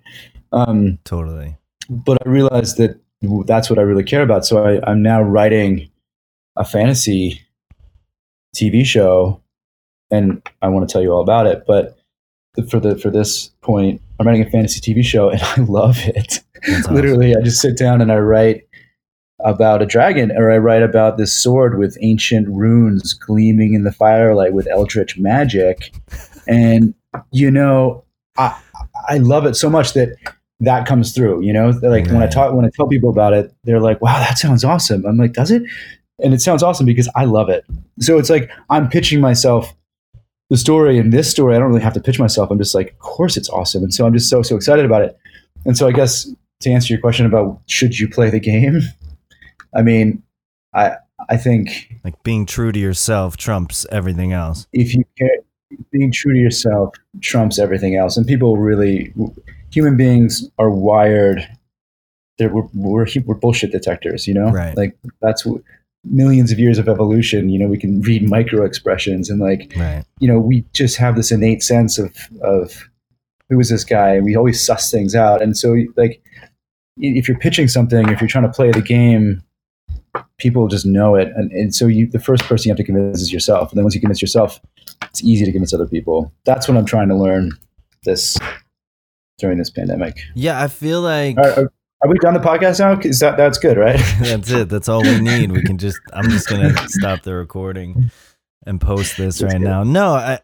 Um, 0.53 0.99
Totally. 1.05 1.57
but 1.89 2.19
I 2.27 2.29
realized 2.29 2.77
that 2.77 3.01
that's 3.47 3.71
what 3.71 3.79
I 3.79 3.83
really 3.83 4.05
care 4.05 4.23
about. 4.23 4.45
So 4.45 4.65
I, 4.65 4.91
I'm 4.91 5.03
now 5.03 5.23
writing 5.23 5.91
a 6.57 6.65
fantasy 6.65 7.41
TV 8.55 8.85
show, 8.85 9.41
and 10.11 10.43
I 10.63 10.69
want 10.69 10.89
to 10.89 10.93
tell 10.93 11.03
you 11.03 11.13
all 11.13 11.23
about 11.23 11.47
it. 11.47 11.65
But 11.67 11.97
for 12.69 12.81
the 12.81 12.97
for 12.97 13.11
this 13.11 13.49
point, 13.63 14.01
I'm 14.19 14.27
writing 14.27 14.43
a 14.43 14.51
fantasy 14.51 14.81
TV 14.81 15.05
show, 15.05 15.31
and 15.31 15.43
I 15.57 15.61
love 15.61 15.99
it. 16.05 16.41
Awesome. 16.69 16.95
Literally, 16.95 17.35
I 17.35 17.41
just 17.43 17.61
sit 17.61 17.77
down 17.77 18.01
and 18.01 18.13
I 18.13 18.19
write 18.19 18.67
about 19.45 19.81
a 19.83 19.87
dragon, 19.87 20.33
or 20.33 20.51
I 20.51 20.59
write 20.59 20.83
about 20.83 21.17
this 21.17 21.33
sword 21.33 21.79
with 21.79 21.97
ancient 22.03 22.49
runes 22.49 23.15
gleaming 23.15 23.75
in 23.75 23.85
the 23.85 23.93
firelight 23.93 24.53
with 24.53 24.67
eldritch 24.69 25.19
magic, 25.19 25.93
and 26.47 26.95
you 27.33 27.51
know, 27.51 28.05
I 28.37 28.59
I 29.09 29.19
love 29.19 29.47
it 29.47 29.55
so 29.55 29.71
much 29.71 29.95
that 29.95 30.17
that 30.61 30.87
comes 30.87 31.13
through. 31.13 31.43
You 31.43 31.53
know, 31.53 31.71
like 31.83 32.07
when 32.07 32.23
I 32.23 32.27
talk 32.27 32.53
when 32.55 32.65
I 32.65 32.71
tell 32.75 32.87
people 32.87 33.11
about 33.11 33.33
it, 33.33 33.55
they're 33.65 33.81
like, 33.81 34.01
"Wow, 34.03 34.19
that 34.19 34.39
sounds 34.39 34.65
awesome." 34.65 35.07
I'm 35.07 35.17
like, 35.17 35.33
"Does 35.33 35.51
it?" 35.51 35.63
And 36.23 36.35
it 36.35 36.43
sounds 36.43 36.63
awesome 36.63 36.85
because 36.85 37.09
I 37.17 37.25
love 37.25 37.49
it. 37.49 37.65
So 38.01 38.19
it's 38.19 38.29
like 38.29 38.51
I'm 38.69 38.89
pitching 38.89 39.21
myself 39.21 39.75
the 40.51 40.57
story 40.57 40.99
and 40.99 41.13
this 41.13 41.31
story. 41.31 41.57
I 41.57 41.59
don't 41.59 41.69
really 41.69 41.81
have 41.81 41.95
to 41.95 42.01
pitch 42.01 42.19
myself. 42.19 42.51
I'm 42.51 42.59
just 42.59 42.75
like, 42.75 42.91
of 42.91 42.99
course 42.99 43.37
it's 43.37 43.49
awesome, 43.49 43.83
and 43.83 43.95
so 43.95 44.07
I'm 44.07 44.13
just 44.13 44.29
so 44.29 44.43
so 44.43 44.57
excited 44.57 44.85
about 44.85 45.03
it. 45.03 45.19
And 45.65 45.77
so 45.77 45.89
I 45.89 45.93
guess 45.93 46.29
to 46.61 46.71
answer 46.71 46.93
your 46.93 47.01
question 47.01 47.25
about 47.25 47.61
should 47.67 47.99
you 47.99 48.09
play 48.09 48.29
the 48.29 48.41
game, 48.41 48.81
I 49.75 49.83
mean, 49.83 50.23
I 50.75 50.97
I 51.29 51.37
think 51.37 51.95
Like 52.05 52.23
being 52.23 52.47
true 52.47 52.73
to 52.73 52.79
yourself 52.79 53.37
trumps 53.37 53.87
everything 53.91 54.33
else. 54.33 54.67
if 54.73 54.95
you 54.95 55.05
care, 55.19 55.31
being 55.91 56.11
true 56.13 56.33
to 56.33 56.39
yourself 56.39 56.95
trumps 57.21 57.59
everything 57.59 57.97
else. 57.97 58.17
And 58.17 58.27
people 58.27 58.57
really, 58.57 59.13
human 59.71 59.97
beings 59.97 60.49
are 60.59 60.71
wired. 60.71 61.47
They're, 62.39 62.49
we're, 62.49 62.69
we're, 62.75 63.07
we're 63.27 63.35
bullshit 63.35 63.71
detectors, 63.71 64.27
you 64.27 64.35
know? 64.35 64.51
Right. 64.51 64.77
Like 64.77 64.97
that's 65.21 65.45
what, 65.45 65.63
millions 66.05 66.51
of 66.51 66.59
years 66.59 66.79
of 66.79 66.89
evolution. 66.89 67.49
You 67.51 67.59
know, 67.59 67.67
we 67.69 67.79
can 67.79 68.01
read 68.03 68.29
micro 68.29 68.65
expressions 68.65 69.29
and 69.31 69.41
like, 69.41 69.73
Right. 69.77 70.05
you 70.19 70.29
know, 70.29 70.39
we 70.39 70.65
just 70.73 70.97
have 70.97 71.17
this 71.17 71.31
innate 71.31 71.63
sense 71.63 71.99
of, 71.99 72.15
of 72.43 72.89
who 73.49 73.61
is 73.61 73.69
this 73.69 73.85
guy? 73.85 74.15
And 74.15 74.25
we 74.25 74.37
always 74.37 74.65
suss 74.65 74.91
things 74.91 75.15
out. 75.15 75.43
And 75.43 75.57
so 75.57 75.77
like, 75.97 76.23
if 76.97 77.29
you're 77.29 77.39
pitching 77.39 77.69
something, 77.69 78.09
if 78.09 78.21
you're 78.21 78.29
trying 78.29 78.45
to 78.45 78.53
play 78.53 78.71
the 78.71 78.83
game, 78.83 79.43
people 80.39 80.69
just 80.69 80.87
know 80.87 81.15
it. 81.15 81.29
And, 81.37 81.51
and 81.53 81.75
so 81.75 81.87
you, 81.87 82.07
the 82.07 82.19
first 82.19 82.45
person 82.45 82.69
you 82.69 82.73
have 82.73 82.79
to 82.79 82.85
convince 82.85 83.21
is 83.21 83.33
yourself. 83.33 83.71
And 83.71 83.79
then 83.79 83.85
once 83.85 83.95
you 83.95 84.01
convince 84.01 84.21
yourself, 84.21 84.61
it's 85.03 85.23
easy 85.23 85.45
to 85.45 85.53
convince 85.53 85.73
other 85.75 85.87
people. 85.87 86.33
That's 86.45 86.69
what 86.69 86.77
I'm 86.77 86.85
trying 86.85 87.09
to 87.09 87.17
learn 87.17 87.53
this 88.05 88.39
during 89.39 89.59
this 89.59 89.71
pandemic. 89.71 90.19
Yeah, 90.35 90.61
I 90.61 90.69
feel 90.69 91.01
like 91.01 91.37
are 92.03 92.09
we 92.09 92.19
done 92.19 92.35
the 92.35 92.41
podcast 92.41 92.81
now? 92.81 92.99
Is 93.01 93.19
that 93.19 93.37
that's 93.37 93.59
good, 93.59 93.77
right? 93.77 94.01
that's 94.21 94.51
it. 94.51 94.69
That's 94.69 94.89
all 94.89 95.03
we 95.03 95.21
need. 95.21 95.53
We 95.53 95.63
can 95.63 95.79
just 95.79 96.01
I'm 96.13 96.31
just 96.31 96.49
gonna 96.49 96.77
stop 96.89 97.23
the 97.23 97.35
recording 97.35 98.11
and 98.67 98.81
post 98.81 99.17
this 99.17 99.39
That's 99.39 99.53
right 99.53 99.61
good. 99.61 99.69
now. 99.69 99.83
No, 99.83 100.15
I 100.15 100.41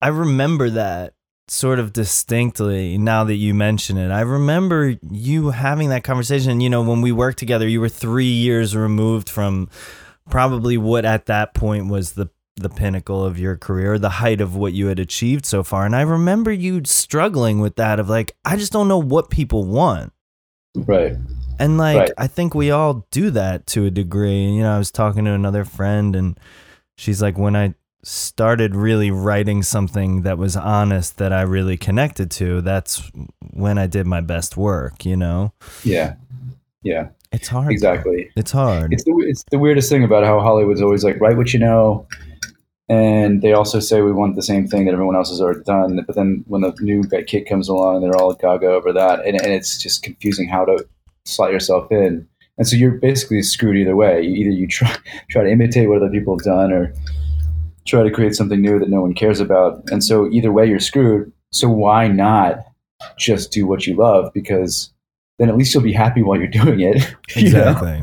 I 0.00 0.08
remember 0.08 0.70
that 0.70 1.14
sort 1.48 1.78
of 1.78 1.92
distinctly 1.92 2.98
now 2.98 3.24
that 3.24 3.34
you 3.34 3.54
mention 3.54 3.96
it. 3.96 4.10
I 4.10 4.20
remember 4.20 4.96
you 5.10 5.50
having 5.50 5.88
that 5.90 6.04
conversation. 6.04 6.60
You 6.60 6.70
know, 6.70 6.82
when 6.82 7.00
we 7.00 7.12
worked 7.12 7.38
together, 7.38 7.66
you 7.68 7.80
were 7.80 7.88
three 7.88 8.24
years 8.24 8.76
removed 8.76 9.28
from 9.28 9.68
probably 10.30 10.76
what 10.76 11.04
at 11.04 11.26
that 11.26 11.54
point 11.54 11.88
was 11.88 12.12
the 12.12 12.28
the 12.56 12.68
pinnacle 12.68 13.24
of 13.24 13.38
your 13.38 13.56
career, 13.56 13.98
the 13.98 14.08
height 14.08 14.40
of 14.40 14.56
what 14.56 14.72
you 14.72 14.86
had 14.88 14.98
achieved 14.98 15.46
so 15.46 15.62
far. 15.62 15.86
And 15.86 15.94
I 15.94 16.02
remember 16.02 16.50
you 16.52 16.82
struggling 16.84 17.60
with 17.60 17.76
that 17.76 18.00
of 18.00 18.08
like, 18.08 18.36
I 18.44 18.56
just 18.56 18.72
don't 18.72 18.88
know 18.88 18.98
what 18.98 19.30
people 19.30 19.64
want. 19.64 20.12
Right. 20.86 21.16
And 21.58 21.76
like 21.78 21.96
Right. 21.96 22.12
I 22.16 22.26
think 22.26 22.54
we 22.54 22.70
all 22.70 23.06
do 23.10 23.30
that 23.30 23.66
to 23.68 23.86
a 23.86 23.90
degree. 23.90 24.44
You 24.44 24.62
know, 24.62 24.74
I 24.74 24.78
was 24.78 24.90
talking 24.90 25.24
to 25.24 25.32
another 25.32 25.64
friend 25.64 26.14
and 26.14 26.38
she's 26.96 27.20
like 27.20 27.36
when 27.36 27.56
I 27.56 27.74
started 28.04 28.76
really 28.76 29.10
writing 29.10 29.62
something 29.62 30.22
that 30.22 30.38
was 30.38 30.56
honest 30.56 31.18
that 31.18 31.32
I 31.32 31.42
really 31.42 31.76
connected 31.76 32.30
to, 32.32 32.60
that's 32.60 33.10
when 33.52 33.76
I 33.76 33.86
did 33.86 34.06
my 34.06 34.20
best 34.20 34.56
work, 34.56 35.04
you 35.04 35.16
know. 35.16 35.52
Yeah. 35.82 36.14
Yeah. 36.82 37.08
It's 37.32 37.48
hard. 37.48 37.72
Exactly. 37.72 38.30
It's 38.36 38.52
hard. 38.52 38.92
It's 38.92 39.04
the 39.04 39.12
it's 39.28 39.44
the 39.50 39.58
weirdest 39.58 39.90
thing 39.90 40.04
about 40.04 40.24
how 40.24 40.40
Hollywood's 40.40 40.80
always 40.80 41.04
like 41.04 41.20
write 41.20 41.36
what 41.36 41.52
you 41.52 41.58
know, 41.58 42.06
and 42.88 43.42
they 43.42 43.52
also 43.52 43.80
say 43.80 44.00
we 44.00 44.12
want 44.12 44.36
the 44.36 44.42
same 44.42 44.66
thing 44.66 44.86
that 44.86 44.92
everyone 44.92 45.14
else 45.14 45.28
has 45.28 45.40
already 45.40 45.62
done. 45.64 46.02
But 46.06 46.16
then 46.16 46.44
when 46.46 46.62
the 46.62 46.74
new 46.80 47.04
kid 47.26 47.46
comes 47.46 47.68
along, 47.68 48.00
they're 48.00 48.16
all 48.16 48.34
gaga 48.34 48.68
over 48.68 48.92
that, 48.92 49.24
and, 49.26 49.40
and 49.40 49.52
it's 49.52 49.82
just 49.82 50.02
confusing 50.02 50.48
how 50.48 50.64
to 50.64 50.86
slot 51.24 51.52
yourself 51.52 51.90
in. 51.92 52.26
And 52.56 52.66
so 52.66 52.76
you're 52.76 52.92
basically 52.92 53.42
screwed 53.42 53.76
either 53.76 53.94
way. 53.94 54.22
Either 54.22 54.50
you 54.50 54.66
try 54.66 54.96
try 55.30 55.44
to 55.44 55.50
imitate 55.50 55.88
what 55.88 55.98
other 55.98 56.10
people 56.10 56.36
have 56.36 56.44
done, 56.44 56.72
or 56.72 56.94
try 57.86 58.02
to 58.02 58.10
create 58.10 58.34
something 58.34 58.60
new 58.60 58.78
that 58.78 58.88
no 58.88 59.02
one 59.02 59.14
cares 59.14 59.40
about. 59.40 59.82
And 59.90 60.02
so 60.02 60.28
either 60.30 60.52
way, 60.52 60.66
you're 60.66 60.80
screwed. 60.80 61.32
So 61.50 61.68
why 61.68 62.08
not 62.08 62.64
just 63.18 63.52
do 63.52 63.66
what 63.66 63.86
you 63.86 63.96
love? 63.96 64.32
Because 64.32 64.92
then 65.38 65.48
at 65.48 65.56
least 65.56 65.72
you'll 65.72 65.82
be 65.82 65.92
happy 65.92 66.22
while 66.22 66.38
you're 66.38 66.48
doing 66.48 66.80
it. 66.80 66.96
you 67.36 67.50
know? 67.50 67.70
Exactly. 67.70 68.02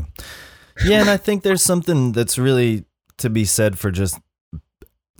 Yeah, 0.84 1.00
and 1.00 1.10
I 1.10 1.16
think 1.16 1.42
there's 1.42 1.62
something 1.62 2.12
that's 2.12 2.38
really 2.38 2.84
to 3.18 3.30
be 3.30 3.44
said 3.44 3.78
for 3.78 3.90
just 3.90 4.18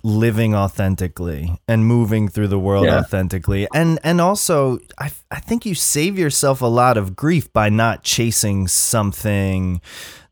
living 0.03 0.53
authentically 0.55 1.59
and 1.67 1.85
moving 1.85 2.27
through 2.29 2.47
the 2.47 2.59
world 2.59 2.85
Yeah. 2.85 2.99
authentically. 2.99 3.67
And 3.73 3.99
and 4.03 4.21
also 4.21 4.79
I 4.99 5.11
I 5.31 5.39
think 5.39 5.65
you 5.65 5.75
save 5.75 6.17
yourself 6.17 6.61
a 6.61 6.67
lot 6.67 6.97
of 6.97 7.15
grief 7.15 7.51
by 7.51 7.69
not 7.69 8.03
chasing 8.03 8.67
something 8.67 9.81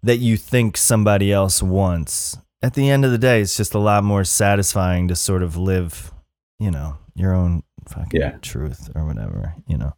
that 0.04 0.18
you 0.18 0.38
think 0.38 0.78
somebody 0.78 1.32
else 1.34 1.64
wants. 1.64 2.38
At 2.62 2.74
the 2.76 2.90
end 2.90 3.06
of 3.06 3.12
the 3.12 3.18
day, 3.18 3.42
it's 3.42 3.58
just 3.58 3.74
a 3.74 3.80
lot 3.80 4.04
more 4.04 4.24
satisfying 4.24 5.08
to 5.10 5.16
sort 5.16 5.44
of 5.44 5.58
live, 5.58 6.12
you 6.60 6.72
know, 6.72 6.98
your 7.16 7.34
own 7.34 7.64
fucking 7.88 8.20
Yeah. 8.22 8.38
truth 8.42 8.90
or 8.96 9.06
whatever, 9.06 9.54
you 9.68 9.78
know. 9.78 9.94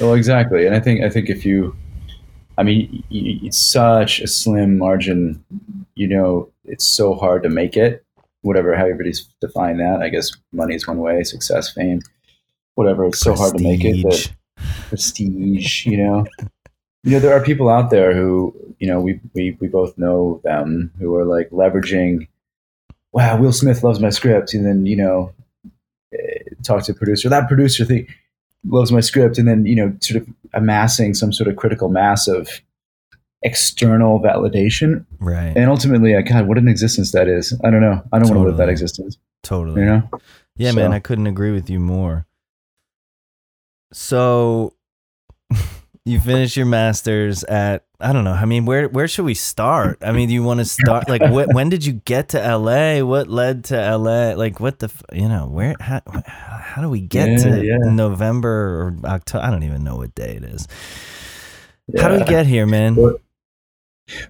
Well, 0.00 0.14
exactly, 0.14 0.66
and 0.66 0.74
I 0.74 0.80
think 0.80 1.02
I 1.02 1.08
think 1.08 1.28
if 1.30 1.44
you, 1.44 1.74
I 2.58 2.62
mean, 2.62 3.02
it's 3.10 3.58
such 3.58 4.20
a 4.20 4.26
slim 4.26 4.78
margin. 4.78 5.42
You 5.96 6.08
know, 6.08 6.48
it's 6.64 6.84
so 6.86 7.14
hard 7.14 7.42
to 7.44 7.48
make 7.48 7.76
it. 7.76 8.03
Whatever, 8.44 8.74
how 8.76 8.84
everybody's 8.84 9.26
define 9.40 9.78
that. 9.78 10.00
I 10.00 10.08
guess 10.08 10.30
money 10.52 10.74
is 10.74 10.86
one 10.86 10.98
way, 10.98 11.22
success, 11.24 11.72
fame, 11.72 12.00
whatever. 12.74 13.06
It's 13.06 13.20
so 13.20 13.34
hard 13.34 13.56
to 13.56 13.62
make 13.62 13.84
it. 13.84 14.02
That 14.02 14.32
prestige, 14.88 15.86
you 15.86 15.96
know. 15.96 16.26
You 17.02 17.12
know, 17.12 17.20
there 17.20 17.34
are 17.34 17.44
people 17.44 17.68
out 17.68 17.90
there 17.90 18.14
who, 18.14 18.54
you 18.78 18.86
know, 18.86 19.00
we 19.00 19.20
we 19.34 19.56
we 19.60 19.68
both 19.68 19.96
know 19.98 20.40
them 20.44 20.92
who 20.98 21.14
are 21.16 21.24
like 21.24 21.50
leveraging. 21.50 22.28
Wow, 23.12 23.38
Will 23.38 23.52
Smith 23.52 23.82
loves 23.82 24.00
my 24.00 24.10
script, 24.10 24.54
and 24.54 24.64
then 24.66 24.86
you 24.86 24.96
know, 24.96 25.32
eh, 26.12 26.54
talk 26.62 26.84
to 26.84 26.92
a 26.92 26.94
producer. 26.94 27.28
That 27.28 27.48
producer 27.48 27.84
thing 27.84 28.08
loves 28.66 28.90
my 28.90 29.00
script 29.00 29.38
and 29.38 29.46
then 29.46 29.66
you 29.66 29.76
know 29.76 29.94
sort 30.00 30.22
of 30.22 30.28
amassing 30.52 31.14
some 31.14 31.32
sort 31.32 31.48
of 31.48 31.56
critical 31.56 31.88
mass 31.88 32.26
of 32.28 32.48
external 33.44 34.18
validation 34.20 35.04
Right. 35.20 35.52
and 35.56 35.68
ultimately 35.70 36.14
uh, 36.14 36.22
god 36.22 36.48
what 36.48 36.58
an 36.58 36.66
existence 36.68 37.12
that 37.12 37.28
is 37.28 37.52
i 37.62 37.70
don't 37.70 37.80
know 37.82 38.02
i 38.12 38.18
don't 38.18 38.28
want 38.28 38.40
to 38.40 38.46
live 38.48 38.56
that 38.56 38.68
existence 38.68 39.18
Totally. 39.42 39.80
you 39.82 39.86
know 39.86 40.02
Yeah, 40.56 40.72
man, 40.72 40.92
I 40.92 41.00
couldn't 41.00 41.26
agree 41.26 41.50
with 41.52 41.68
you 41.68 41.78
more. 41.80 42.26
So 43.92 44.74
you 46.04 46.20
finish 46.20 46.56
your 46.56 46.66
masters 46.66 47.44
at 47.44 47.84
I 48.00 48.12
don't 48.12 48.24
know. 48.24 48.32
I 48.32 48.44
mean, 48.44 48.64
where 48.66 48.88
where 48.88 49.08
should 49.08 49.24
we 49.24 49.34
start? 49.34 49.98
I 50.02 50.12
mean, 50.12 50.28
do 50.28 50.34
you 50.34 50.42
want 50.42 50.60
to 50.60 50.64
start 50.64 51.08
like 51.08 51.22
wh- 51.22 51.48
when 51.54 51.68
did 51.70 51.84
you 51.86 51.94
get 51.94 52.30
to 52.30 52.38
LA? 52.56 53.00
What 53.04 53.28
led 53.28 53.64
to 53.64 53.76
LA? 53.96 54.34
Like 54.34 54.60
what 54.60 54.78
the 54.78 54.86
f- 54.86 55.02
you 55.12 55.28
know, 55.28 55.46
where 55.46 55.74
how, 55.80 56.02
how 56.24 56.82
do 56.82 56.88
we 56.88 57.00
get 57.00 57.28
Yeah, 57.30 57.36
to 57.38 57.64
yeah. 57.64 57.76
November 57.78 58.50
or 58.50 58.96
October? 59.08 59.44
I 59.44 59.50
don't 59.50 59.62
even 59.62 59.84
know 59.84 59.96
what 59.96 60.14
day 60.14 60.36
it 60.36 60.44
is. 60.44 60.68
How 61.98 62.08
do 62.08 62.18
we 62.18 62.24
get 62.24 62.46
here, 62.46 62.66
man? 62.66 62.96
Well, 62.96 63.16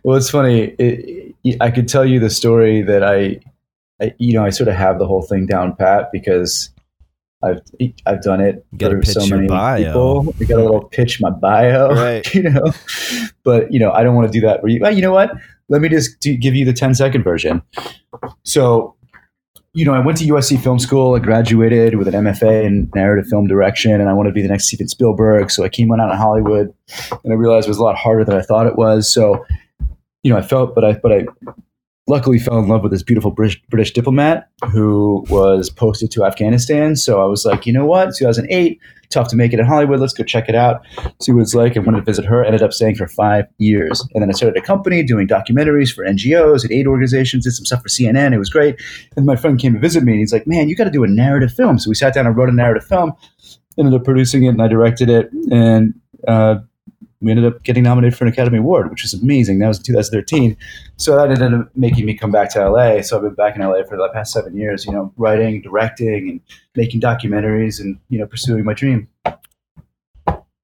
Well, 0.03 0.17
it's 0.17 0.31
funny. 0.31 0.75
It, 0.79 1.35
it, 1.45 1.57
I 1.61 1.71
could 1.71 1.89
tell 1.89 2.05
you 2.05 2.21
the 2.21 2.31
story 2.31 2.83
that 2.83 3.03
I, 3.03 3.41
I, 4.01 4.15
you 4.19 4.35
know, 4.35 4.45
I 4.45 4.51
sort 4.51 4.69
of 4.69 4.75
have 4.77 4.99
the 4.99 5.07
whole 5.07 5.23
thing 5.23 5.47
down 5.47 5.75
pat 5.77 6.11
because 6.13 6.71
I've 7.43 7.61
I've 8.07 8.23
done 8.23 8.41
it 8.41 8.65
You 8.79 8.89
for 8.89 9.05
so 9.05 9.27
many 9.27 9.47
bio. 9.49 9.85
people. 9.85 10.35
We 10.39 10.47
got 10.47 10.59
a 10.61 10.63
little 10.65 10.85
pitch 10.85 11.21
my 11.21 11.31
bio, 11.31 11.89
Right. 11.95 12.35
you 12.35 12.43
know. 12.45 12.73
But 13.43 13.73
you 13.73 13.79
know, 13.81 13.91
I 13.93 14.03
don't 14.03 14.15
want 14.15 14.27
to 14.27 14.33
do 14.33 14.47
that 14.47 14.61
for 14.61 14.69
you. 14.69 14.81
Well, 14.81 14.95
you 14.95 15.03
know 15.03 15.13
what? 15.13 15.31
Let 15.69 15.81
me 15.83 15.89
just 15.89 16.21
do, 16.21 16.37
give 16.37 16.55
you 16.55 16.65
the 16.65 16.73
10 16.75 16.95
second 16.95 17.23
version. 17.23 17.63
So, 18.43 18.95
you 19.73 19.85
know, 19.85 19.93
I 19.95 19.99
went 19.99 20.19
to 20.19 20.25
USC 20.27 20.63
Film 20.63 20.79
School. 20.79 21.15
I 21.15 21.19
graduated 21.19 21.97
with 21.97 22.07
an 22.07 22.15
MFA 22.15 22.65
in 22.65 22.91
narrative 22.95 23.27
film 23.29 23.47
direction, 23.47 23.93
and 24.01 24.09
I 24.09 24.13
wanted 24.13 24.31
to 24.31 24.35
be 24.35 24.43
the 24.43 24.49
next 24.49 24.67
Steven 24.69 24.89
Spielberg. 24.89 25.51
So 25.51 25.65
I 25.65 25.69
came 25.69 25.91
on 25.91 26.01
out 26.01 26.11
in 26.11 26.17
Hollywood, 26.17 26.73
and 27.25 27.33
I 27.33 27.37
realized 27.37 27.67
it 27.67 27.71
was 27.71 27.79
a 27.79 27.83
lot 27.83 27.97
harder 27.97 28.25
than 28.25 28.37
I 28.37 28.43
thought 28.43 28.67
it 28.67 28.77
was. 28.77 29.13
So, 29.13 29.45
you 30.25 30.33
know, 30.33 30.39
I 30.39 30.43
felt, 30.43 30.75
but 30.75 30.85
I, 30.85 30.95
but 30.95 31.13
I 31.13 31.27
luckily 32.07 32.39
fell 32.39 32.59
in 32.59 32.69
love 32.69 32.83
with 32.83 32.93
this 32.93 33.03
beautiful 33.03 33.31
British, 33.31 33.63
British 33.71 33.93
diplomat 33.93 34.51
who 34.71 35.25
was 35.31 35.71
posted 35.71 36.11
to 36.11 36.25
Afghanistan. 36.25 36.97
So 36.97 37.23
I 37.23 37.27
was 37.27 37.45
like, 37.45 37.67
you 37.67 37.73
know 37.73 37.87
what, 37.87 38.15
2008, 38.17 38.81
tough 39.11 39.29
to 39.29 39.37
make 39.37 39.53
it 39.53 39.61
in 39.61 39.67
Hollywood. 39.67 40.01
Let's 40.01 40.13
go 40.13 40.25
check 40.25 40.49
it 40.49 40.55
out, 40.55 40.85
see 41.21 41.33
what 41.33 41.43
it's 41.43 41.55
like. 41.55 41.77
I 41.77 41.81
wanted 41.81 42.01
to 42.01 42.05
visit 42.05 42.25
her. 42.25 42.45
Ended 42.45 42.63
up 42.63 42.73
staying 42.73 42.97
for 42.97 43.07
five 43.07 43.47
years, 43.59 44.07
and 44.13 44.23
then 44.23 44.29
I 44.29 44.33
started 44.33 44.61
a 44.61 44.67
company 44.67 45.03
doing 45.03 45.27
documentaries 45.27 45.95
for 45.95 46.05
NGOs 46.05 46.63
and 46.63 46.73
aid 46.73 46.87
organizations. 46.87 47.45
Did 47.45 47.53
some 47.53 47.65
stuff 47.65 47.83
for 47.83 47.89
CNN. 47.89 48.33
It 48.33 48.39
was 48.39 48.51
great. 48.51 48.81
And 49.17 49.25
my 49.25 49.37
friend 49.37 49.59
came 49.59 49.75
to 49.75 49.79
visit 49.79 50.03
me, 50.03 50.13
and 50.13 50.21
he's 50.21 50.33
like, 50.33 50.47
"Man, 50.47 50.69
you 50.69 50.77
got 50.77 50.85
to 50.85 50.91
do 50.91 51.05
a 51.05 51.09
narrative 51.09 51.53
film." 51.53 51.79
So 51.79 51.89
we 51.89 51.95
sat 51.95 52.15
down 52.15 52.27
and 52.27 52.37
wrote 52.37 52.49
a 52.49 52.53
narrative 52.53 52.87
film. 52.87 53.13
Ended 53.79 53.95
up 53.95 54.05
producing 54.05 54.45
it, 54.45 54.49
and 54.49 54.63
I 54.63 54.69
directed 54.69 55.09
it, 55.09 55.31
and 55.51 55.95
uh, 56.29 56.57
we 57.21 57.31
ended 57.31 57.47
up 57.47 57.63
getting 57.63 57.83
nominated 57.83 58.19
for 58.19 58.25
an 58.25 58.33
Academy 58.33 58.59
Award, 58.59 58.91
which 58.91 59.03
was 59.03 59.15
amazing. 59.15 59.59
That 59.59 59.69
was 59.69 59.79
in 59.79 59.85
2013. 59.85 60.57
So 60.97 61.17
that 61.17 61.31
ended 61.31 61.61
up 61.61 61.71
making 61.75 62.07
me 62.07 62.15
come 62.15 62.31
back 62.31 62.51
to 62.51 62.69
LA. 62.69 63.03
So 63.03 63.17
I've 63.17 63.23
been 63.23 63.35
back 63.35 63.57
in 63.57 63.63
LA 63.63 63.83
for 63.89 63.97
the 63.97 64.09
past 64.13 64.33
seven 64.33 64.57
years, 64.57 64.85
you 64.85 64.93
know, 64.93 65.13
writing, 65.17 65.63
directing, 65.63 66.29
and 66.29 66.41
making 66.75 67.01
documentaries 67.01 67.81
and, 67.81 67.99
you 68.09 68.19
know, 68.19 68.27
pursuing 68.27 68.65
my 68.65 68.75
dream. 68.75 69.09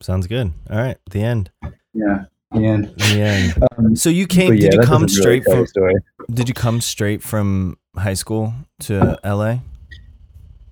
Sounds 0.03 0.27
good. 0.27 0.53
All 0.71 0.79
right, 0.79 0.97
the 1.11 1.23
end. 1.23 1.51
Yeah. 1.93 2.25
And, 2.53 2.89
The 2.97 3.21
end. 3.21 3.63
um, 3.79 3.95
So 3.97 4.11
you 4.11 4.27
came? 4.27 4.55
yeah, 4.55 4.71
did 4.71 4.75
you 4.75 4.81
come 4.81 5.03
doesn't 5.03 5.25
really 5.25 5.43
straight 5.43 5.73
from? 5.75 6.35
Did 6.35 6.49
you 6.49 6.55
come 6.55 6.81
straight 6.81 7.23
from 7.23 7.79
high 7.97 8.15
school 8.15 8.55
to 8.81 9.19
LA? 9.25 9.59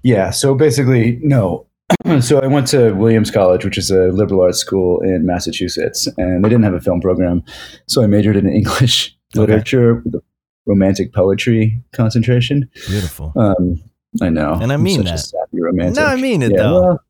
Yeah. 0.03 0.31
So 0.31 0.55
basically, 0.55 1.21
no. 1.23 1.67
so 2.21 2.41
I 2.41 2.47
went 2.47 2.67
to 2.69 2.93
Williams 2.93 3.31
College, 3.31 3.65
which 3.65 3.79
is 3.79 3.91
a 3.91 4.09
liberal 4.09 4.43
arts 4.43 4.59
school 4.59 5.01
in 5.01 5.25
Massachusetts, 5.27 6.07
and 6.19 6.45
they 6.45 6.49
didn't 6.49 6.65
have 6.65 6.75
a 6.75 6.81
film 6.81 7.01
program. 7.01 7.43
So 7.87 8.03
I 8.03 8.07
majored 8.07 8.37
in 8.37 8.49
English 8.49 9.15
Okay. 9.37 9.41
literature 9.41 9.97
with 10.05 10.15
a 10.15 10.23
romantic 10.65 11.13
poetry 11.13 11.83
concentration. 11.93 12.67
Beautiful. 12.89 13.33
Um, 13.37 13.77
I 14.23 14.31
know. 14.31 14.55
And 14.55 14.73
I 14.73 14.79
mean 14.79 15.05
that. 15.05 15.19
sappy 15.19 15.61
romantic. 15.61 15.97
No, 15.97 16.07
I 16.07 16.17
mean 16.17 16.41
it 16.43 16.53
yeah, 16.53 16.57
though. 16.57 16.81
well, 16.81 17.01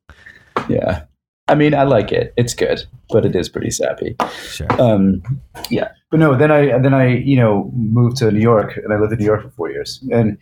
yeah. 0.68 1.04
I 1.46 1.54
mean, 1.54 1.74
I 1.74 1.84
like 1.84 2.10
it. 2.10 2.34
It's 2.36 2.54
good, 2.54 2.84
but 3.10 3.24
it 3.24 3.36
is 3.36 3.48
pretty 3.48 3.70
sappy. 3.70 4.16
Sure. 4.42 4.66
Um, 4.82 5.22
yeah, 5.70 5.92
but 6.10 6.18
no. 6.18 6.36
Then 6.36 6.50
I 6.50 6.78
then 6.78 6.92
I 6.92 7.06
you 7.18 7.36
know 7.36 7.70
moved 7.74 8.16
to 8.16 8.32
New 8.32 8.40
York, 8.40 8.76
and 8.76 8.92
I 8.92 8.98
lived 8.98 9.12
in 9.12 9.20
New 9.20 9.24
York 9.26 9.42
for 9.44 9.50
four 9.50 9.70
years. 9.70 10.04
And 10.10 10.36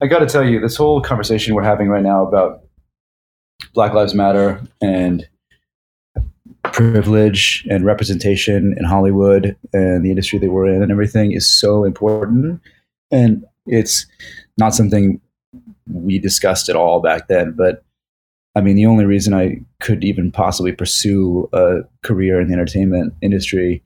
I 0.00 0.06
got 0.06 0.20
to 0.20 0.26
tell 0.26 0.42
you, 0.44 0.58
this 0.60 0.76
whole 0.76 1.02
conversation 1.02 1.54
we're 1.54 1.62
having 1.62 1.88
right 1.88 2.02
now 2.02 2.26
about 2.26 2.62
Black 3.74 3.92
Lives 3.92 4.14
Matter 4.14 4.60
and 4.80 5.26
privilege 6.64 7.66
and 7.70 7.84
representation 7.84 8.74
in 8.78 8.84
Hollywood 8.84 9.56
and 9.72 10.04
the 10.04 10.10
industry 10.10 10.38
that 10.38 10.50
we're 10.50 10.66
in 10.66 10.82
and 10.82 10.92
everything 10.92 11.32
is 11.32 11.48
so 11.48 11.84
important. 11.84 12.60
And 13.10 13.44
it's 13.66 14.06
not 14.58 14.74
something 14.74 15.20
we 15.86 16.18
discussed 16.18 16.68
at 16.68 16.76
all 16.76 17.00
back 17.00 17.28
then. 17.28 17.52
But 17.52 17.82
I 18.54 18.60
mean, 18.60 18.76
the 18.76 18.86
only 18.86 19.04
reason 19.04 19.34
I 19.34 19.60
could 19.80 20.04
even 20.04 20.32
possibly 20.32 20.72
pursue 20.72 21.48
a 21.52 21.80
career 22.02 22.40
in 22.40 22.48
the 22.48 22.54
entertainment 22.54 23.14
industry 23.22 23.82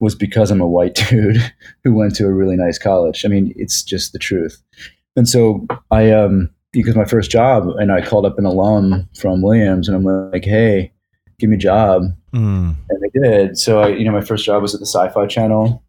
was 0.00 0.14
because 0.14 0.50
I'm 0.50 0.60
a 0.60 0.66
white 0.66 0.94
dude 1.08 1.38
who 1.84 1.94
went 1.94 2.14
to 2.16 2.26
a 2.26 2.32
really 2.32 2.56
nice 2.56 2.78
college. 2.78 3.24
I 3.24 3.28
mean, 3.28 3.52
it's 3.56 3.82
just 3.82 4.12
the 4.12 4.18
truth. 4.18 4.62
And 5.16 5.28
so 5.28 5.66
I, 5.90 6.10
um, 6.10 6.50
because 6.72 6.96
my 6.96 7.04
first 7.04 7.30
job, 7.30 7.68
and 7.78 7.92
I 7.92 8.00
called 8.04 8.24
up 8.26 8.38
an 8.38 8.44
alum 8.46 9.08
from 9.18 9.42
Williams, 9.42 9.88
and 9.88 9.96
I'm 9.96 10.04
like, 10.32 10.44
"Hey, 10.44 10.92
give 11.38 11.50
me 11.50 11.56
a 11.56 11.58
job," 11.58 12.02
Mm, 12.32 12.74
and 12.88 13.02
they 13.02 13.20
did. 13.20 13.58
So 13.58 13.80
I, 13.80 13.88
you 13.88 14.04
know, 14.04 14.12
my 14.12 14.22
first 14.22 14.44
job 14.44 14.62
was 14.62 14.74
at 14.74 14.80
the 14.80 14.86
Sci-Fi 14.86 15.26
Channel, 15.26 15.82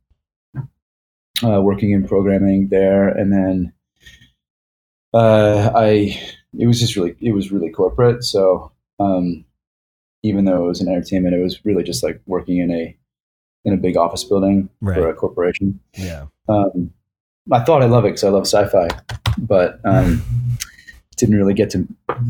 uh, 1.44 1.62
working 1.62 1.92
in 1.92 2.06
programming 2.08 2.68
there, 2.70 3.08
and 3.10 3.32
then 3.32 3.74
uh, 5.14 5.72
I 5.76 6.20
it 6.58 6.68
was 6.68 6.80
just 6.80 6.96
really 6.96 7.16
it 7.22 7.34
was 7.34 7.52
really 7.52 7.70
corporate. 7.70 8.24
So 8.24 8.72
um, 9.00 9.46
even 10.24 10.46
though 10.46 10.66
it 10.66 10.68
was 10.68 10.82
in 10.82 10.88
entertainment, 10.88 11.36
it 11.36 11.42
was 11.44 11.64
really 11.66 11.84
just 11.84 12.04
like 12.04 12.22
working 12.26 12.58
in 12.58 12.72
a 12.72 12.96
in 13.66 13.74
a 13.74 13.78
big 13.78 13.96
office 13.96 14.24
building 14.26 14.70
Right. 14.82 14.96
for 14.98 15.10
a 15.10 15.14
corporation. 15.14 15.80
yeah. 15.98 16.26
Um, 16.50 16.92
I 17.52 17.60
thought 17.64 17.82
I 17.82 17.86
love 17.86 18.04
it 18.06 18.10
because 18.10 18.24
I 18.26 18.30
love 18.30 18.44
sci-fi, 18.46 18.90
but 19.38 19.80
um, 19.86 20.22
didn't 21.16 21.36
really 21.36 21.54
get 21.54 21.70
to 21.72 21.88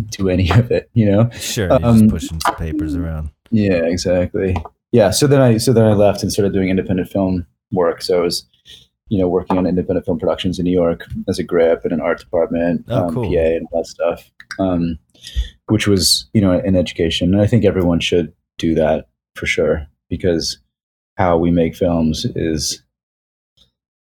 do 0.10 0.30
any 0.30 0.50
of 0.52 0.72
it. 0.72 0.89
You 0.93 1.12
know. 1.12 1.30
Sure. 1.32 1.72
Um, 1.72 2.00
just 2.00 2.10
pushing 2.10 2.39
some 2.39 2.56
papers 2.56 2.96
around. 2.96 3.30
Yeah, 3.52 3.84
exactly. 3.86 4.56
Yeah, 4.91 5.10
so 5.12 5.28
then 5.28 5.41
I 5.41 5.58
so 5.58 5.74
then 5.74 5.86
I 5.86 5.93
left 5.93 6.22
and 6.24 6.32
started 6.32 6.54
doing 6.54 6.69
independent 6.69 7.10
film 7.10 7.46
work. 7.72 8.02
So 8.02 8.19
I 8.19 8.22
was, 8.22 8.46
you 9.10 9.19
know, 9.19 9.28
working 9.28 9.58
on 9.58 9.65
independent 9.65 10.06
film 10.06 10.19
productions 10.19 10.60
in 10.60 10.65
New 10.65 10.72
York 10.72 11.06
as 11.28 11.39
a 11.39 11.43
grip 11.43 11.86
in 11.86 11.91
an 11.91 12.02
art 12.02 12.19
department, 12.19 12.86
Oh, 12.89 13.08
um, 13.08 13.13
cool. 13.13 13.24
PA, 13.24 13.39
and 13.39 13.67
all 13.72 13.82
that 13.82 13.88
stuff, 13.88 14.32
um, 14.60 15.00
which 15.67 15.88
was 15.88 16.30
you 16.34 16.41
know 16.41 16.52
an 16.52 16.76
education. 16.76 17.34
And 17.34 17.41
I 17.41 17.48
think 17.48 17.65
everyone 17.65 18.00
should 18.00 18.34
do 18.58 18.76
that 18.76 19.08
for 19.36 19.46
sure 19.48 19.88
because 20.10 20.60
how 21.17 21.38
we 21.38 21.50
make 21.52 21.76
films 21.76 22.26
is, 22.36 22.82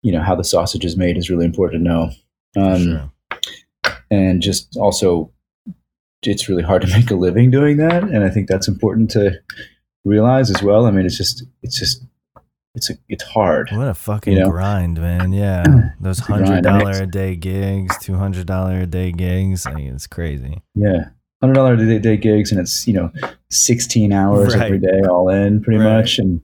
you 0.03 0.13
know, 0.13 0.23
how 0.23 0.35
the 0.35 0.45
sausage 0.45 0.85
is 0.85 0.97
made 0.97 1.17
is 1.17 1.31
really 1.31 1.45
important 1.45 1.85
to 1.85 1.89
know. 1.89 2.11
Um, 2.57 2.83
sure. 2.83 3.13
And 4.11 4.41
just 4.43 4.77
also 4.77 5.31
it's 6.23 6.49
really 6.49 6.63
hard 6.63 6.83
to 6.83 6.89
make 6.97 7.11
a 7.11 7.15
living 7.15 7.51
doing 7.51 7.77
that 7.79 8.03
and 8.05 8.25
i 8.25 8.29
think 8.31 8.49
that's 8.49 8.69
important 8.69 9.11
to 9.11 9.33
realize 10.05 10.51
as 10.51 10.63
well 10.63 10.87
i 10.87 10.91
mean 10.91 11.07
it's 11.07 11.17
just 11.17 11.45
it's 11.63 11.79
just 11.79 12.05
it's 12.75 12.91
a, 12.91 12.95
it's 13.09 13.25
hard 13.25 13.71
What 13.73 13.89
a 13.89 13.95
fucking 13.95 14.35
you 14.35 14.41
know? 14.41 14.51
grind, 14.51 15.01
man. 15.01 15.33
Yeah. 15.33 15.65
Those 16.01 16.21
hundred 16.21 16.65
mean, 16.65 16.87
a 17.03 17.07
day 17.07 17.35
gigs, 17.35 17.97
two 17.99 18.15
hundred 18.15 18.47
dollar 18.47 18.81
a 18.81 18.87
day 18.87 19.11
gigs. 19.11 19.67
I 19.67 19.73
mean, 19.75 19.95
it's 19.95 20.07
crazy. 20.07 20.63
yeah 20.77 21.07
hundred 21.41 21.55
dollar 21.55 21.75
a 21.75 21.77
day- 21.77 21.99
day 21.99 22.17
gigs 22.17 22.53
and 22.53 22.61
it's 22.61 22.87
you 22.87 22.93
know 22.95 23.11
16 23.51 24.13
hours 24.13 24.55
Right. 24.55 24.67
every 24.67 24.79
day 24.79 25.01
all 25.09 25.29
in 25.29 25.61
pretty 25.63 25.81
Right. 25.83 25.97
much 25.97 26.19
and 26.21 26.41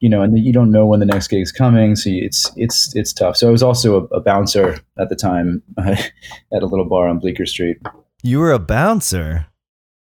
you 0.00 0.08
know 0.08 0.22
and 0.22 0.38
you 0.38 0.52
don't 0.52 0.70
know 0.72 0.86
when 0.86 0.98
the 1.00 1.06
next 1.06 1.28
gig 1.28 1.40
is 1.42 1.52
coming 1.52 1.94
so 1.94 2.08
it's 2.10 2.50
it's 2.56 2.94
it's 2.96 3.12
tough 3.12 3.36
so 3.36 3.46
i 3.48 3.50
was 3.50 3.62
also 3.62 4.00
a, 4.00 4.04
a 4.16 4.20
bouncer 4.20 4.78
at 4.98 5.08
the 5.08 5.16
time 5.16 5.62
at 5.78 6.62
a 6.62 6.66
little 6.66 6.86
bar 6.86 7.06
on 7.08 7.18
bleecker 7.18 7.46
street 7.46 7.76
You 8.22 8.38
were 8.40 8.52
a 8.52 8.58
bouncer. 8.58 9.46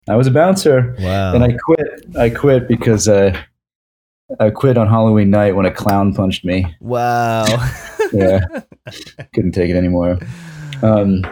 i 0.07 0.15
was 0.15 0.27
a 0.27 0.31
bouncer 0.31 0.95
Wow. 0.99 1.33
and 1.35 1.43
I 1.43 1.51
quit. 1.65 2.05
I 2.17 2.29
quit 2.29 2.67
because 2.67 3.07
uh, 3.09 3.35
I 4.39 4.49
quit 4.49 4.77
on 4.77 4.87
Halloween 4.87 5.29
night 5.29 5.55
when 5.55 5.65
a 5.65 5.71
clown 5.71 6.13
punched 6.13 6.43
me. 6.45 6.65
wow. 6.81 7.45
Yeah, 8.13 8.39
couldn't 9.33 9.51
take 9.51 9.69
it 9.69 9.75
anymore. 9.75 10.17
Um, 10.81 11.23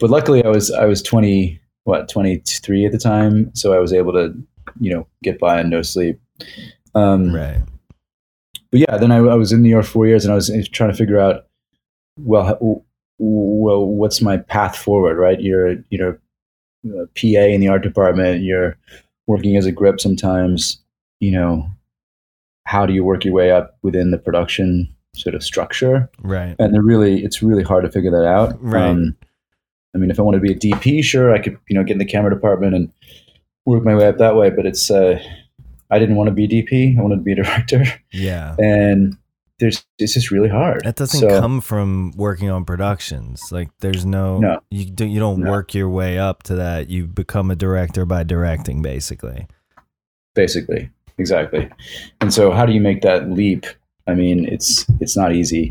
but 0.00 0.08
luckily, 0.08 0.42
I 0.42 0.48
was 0.48 0.70
I 0.70 0.86
was 0.86 1.02
twenty 1.02 1.60
what 1.84 2.08
twenty 2.08 2.42
three 2.64 2.86
at 2.86 2.92
the 2.92 2.98
time, 2.98 3.54
so 3.54 3.74
I 3.74 3.78
was 3.78 3.92
able 3.92 4.12
to 4.14 4.32
you 4.80 4.90
know 4.94 5.06
get 5.22 5.38
by 5.38 5.58
on 5.60 5.68
no 5.68 5.82
sleep. 5.82 6.18
Um, 6.94 7.34
right. 7.34 7.62
But 8.72 8.80
yeah, 8.80 8.96
then 8.96 9.12
I, 9.12 9.18
I 9.18 9.34
was 9.34 9.52
in 9.52 9.62
New 9.62 9.68
York 9.68 9.84
four 9.84 10.06
years, 10.06 10.24
and 10.24 10.32
I 10.32 10.34
was 10.34 10.50
trying 10.72 10.90
to 10.90 10.96
figure 10.96 11.20
out 11.20 11.46
well, 12.18 12.84
well, 13.18 13.86
what's 13.86 14.20
my 14.20 14.38
path 14.38 14.76
forward? 14.76 15.16
Right, 15.16 15.40
you're 15.40 15.76
you 15.90 15.98
know 15.98 16.18
a 17.02 17.06
PA 17.08 17.46
in 17.46 17.60
the 17.60 17.68
art 17.68 17.82
department. 17.82 18.42
You're 18.42 18.76
working 19.26 19.56
as 19.56 19.66
a 19.66 19.72
grip 19.72 20.00
sometimes. 20.00 20.80
You 21.20 21.32
know, 21.32 21.70
how 22.64 22.86
do 22.86 22.92
you 22.92 23.04
work 23.04 23.24
your 23.24 23.34
way 23.34 23.50
up 23.50 23.76
within 23.82 24.10
the 24.10 24.18
production 24.18 24.92
sort 25.14 25.34
of 25.34 25.44
structure? 25.44 26.10
Right. 26.20 26.56
And 26.58 26.74
they're 26.74 26.82
really, 26.82 27.22
it's 27.22 27.42
really 27.42 27.62
hard 27.62 27.84
to 27.84 27.90
figure 27.90 28.10
that 28.10 28.26
out. 28.26 28.52
Um, 28.52 28.58
Right. 28.60 29.14
I 29.94 29.98
mean, 29.98 30.10
if 30.10 30.18
I 30.18 30.22
want 30.22 30.36
to 30.36 30.40
be 30.40 30.52
a 30.52 30.56
DP, 30.56 31.04
sure, 31.04 31.34
I 31.34 31.38
could 31.38 31.58
you 31.68 31.76
know 31.76 31.84
get 31.84 31.92
in 31.92 31.98
the 31.98 32.04
camera 32.06 32.34
department 32.34 32.74
and 32.74 32.92
work 33.66 33.84
my 33.84 33.94
way 33.94 34.08
up 34.08 34.18
that 34.18 34.36
way. 34.36 34.50
But 34.50 34.66
it's, 34.66 34.90
uh, 34.90 35.22
I 35.92 35.98
didn't 36.00 36.16
want 36.16 36.28
to 36.28 36.34
be 36.34 36.48
DP. 36.48 36.98
I 36.98 37.02
wanted 37.02 37.16
to 37.16 37.22
be 37.22 37.32
a 37.32 37.36
director, 37.42 37.84
Yeah. 38.12 38.56
and 38.58 39.16
there's 39.60 39.84
it's 39.98 40.14
just 40.14 40.30
really 40.32 40.48
hard. 40.48 40.82
That 40.84 40.96
doesn't 40.96 41.20
So- 41.20 41.38
come 41.40 41.60
from 41.60 42.12
working 42.16 42.50
on 42.50 42.64
productions. 42.64 43.52
Like 43.52 43.68
there's 43.80 44.04
no, 44.04 44.38
No. 44.38 44.60
you 44.70 44.86
do, 44.86 45.04
you 45.06 45.20
don't 45.20 45.40
No. 45.44 45.50
work 45.50 45.74
your 45.74 45.88
way 45.88 46.18
up 46.18 46.42
to 46.44 46.54
that. 46.56 46.88
You 46.90 47.06
become 47.06 47.50
a 47.50 47.54
director 47.56 48.04
by 48.04 48.24
directing, 48.24 48.82
basically. 48.82 49.46
basically 50.34 50.88
exactly 51.18 51.68
and 52.22 52.32
so 52.32 52.50
how 52.52 52.64
do 52.64 52.72
you 52.72 52.80
make 52.80 53.02
that 53.02 53.28
leap 53.30 53.66
I 54.08 54.14
mean, 54.14 54.46
it's 54.48 54.84
it's 55.00 55.16
not 55.16 55.32
easy. 55.32 55.68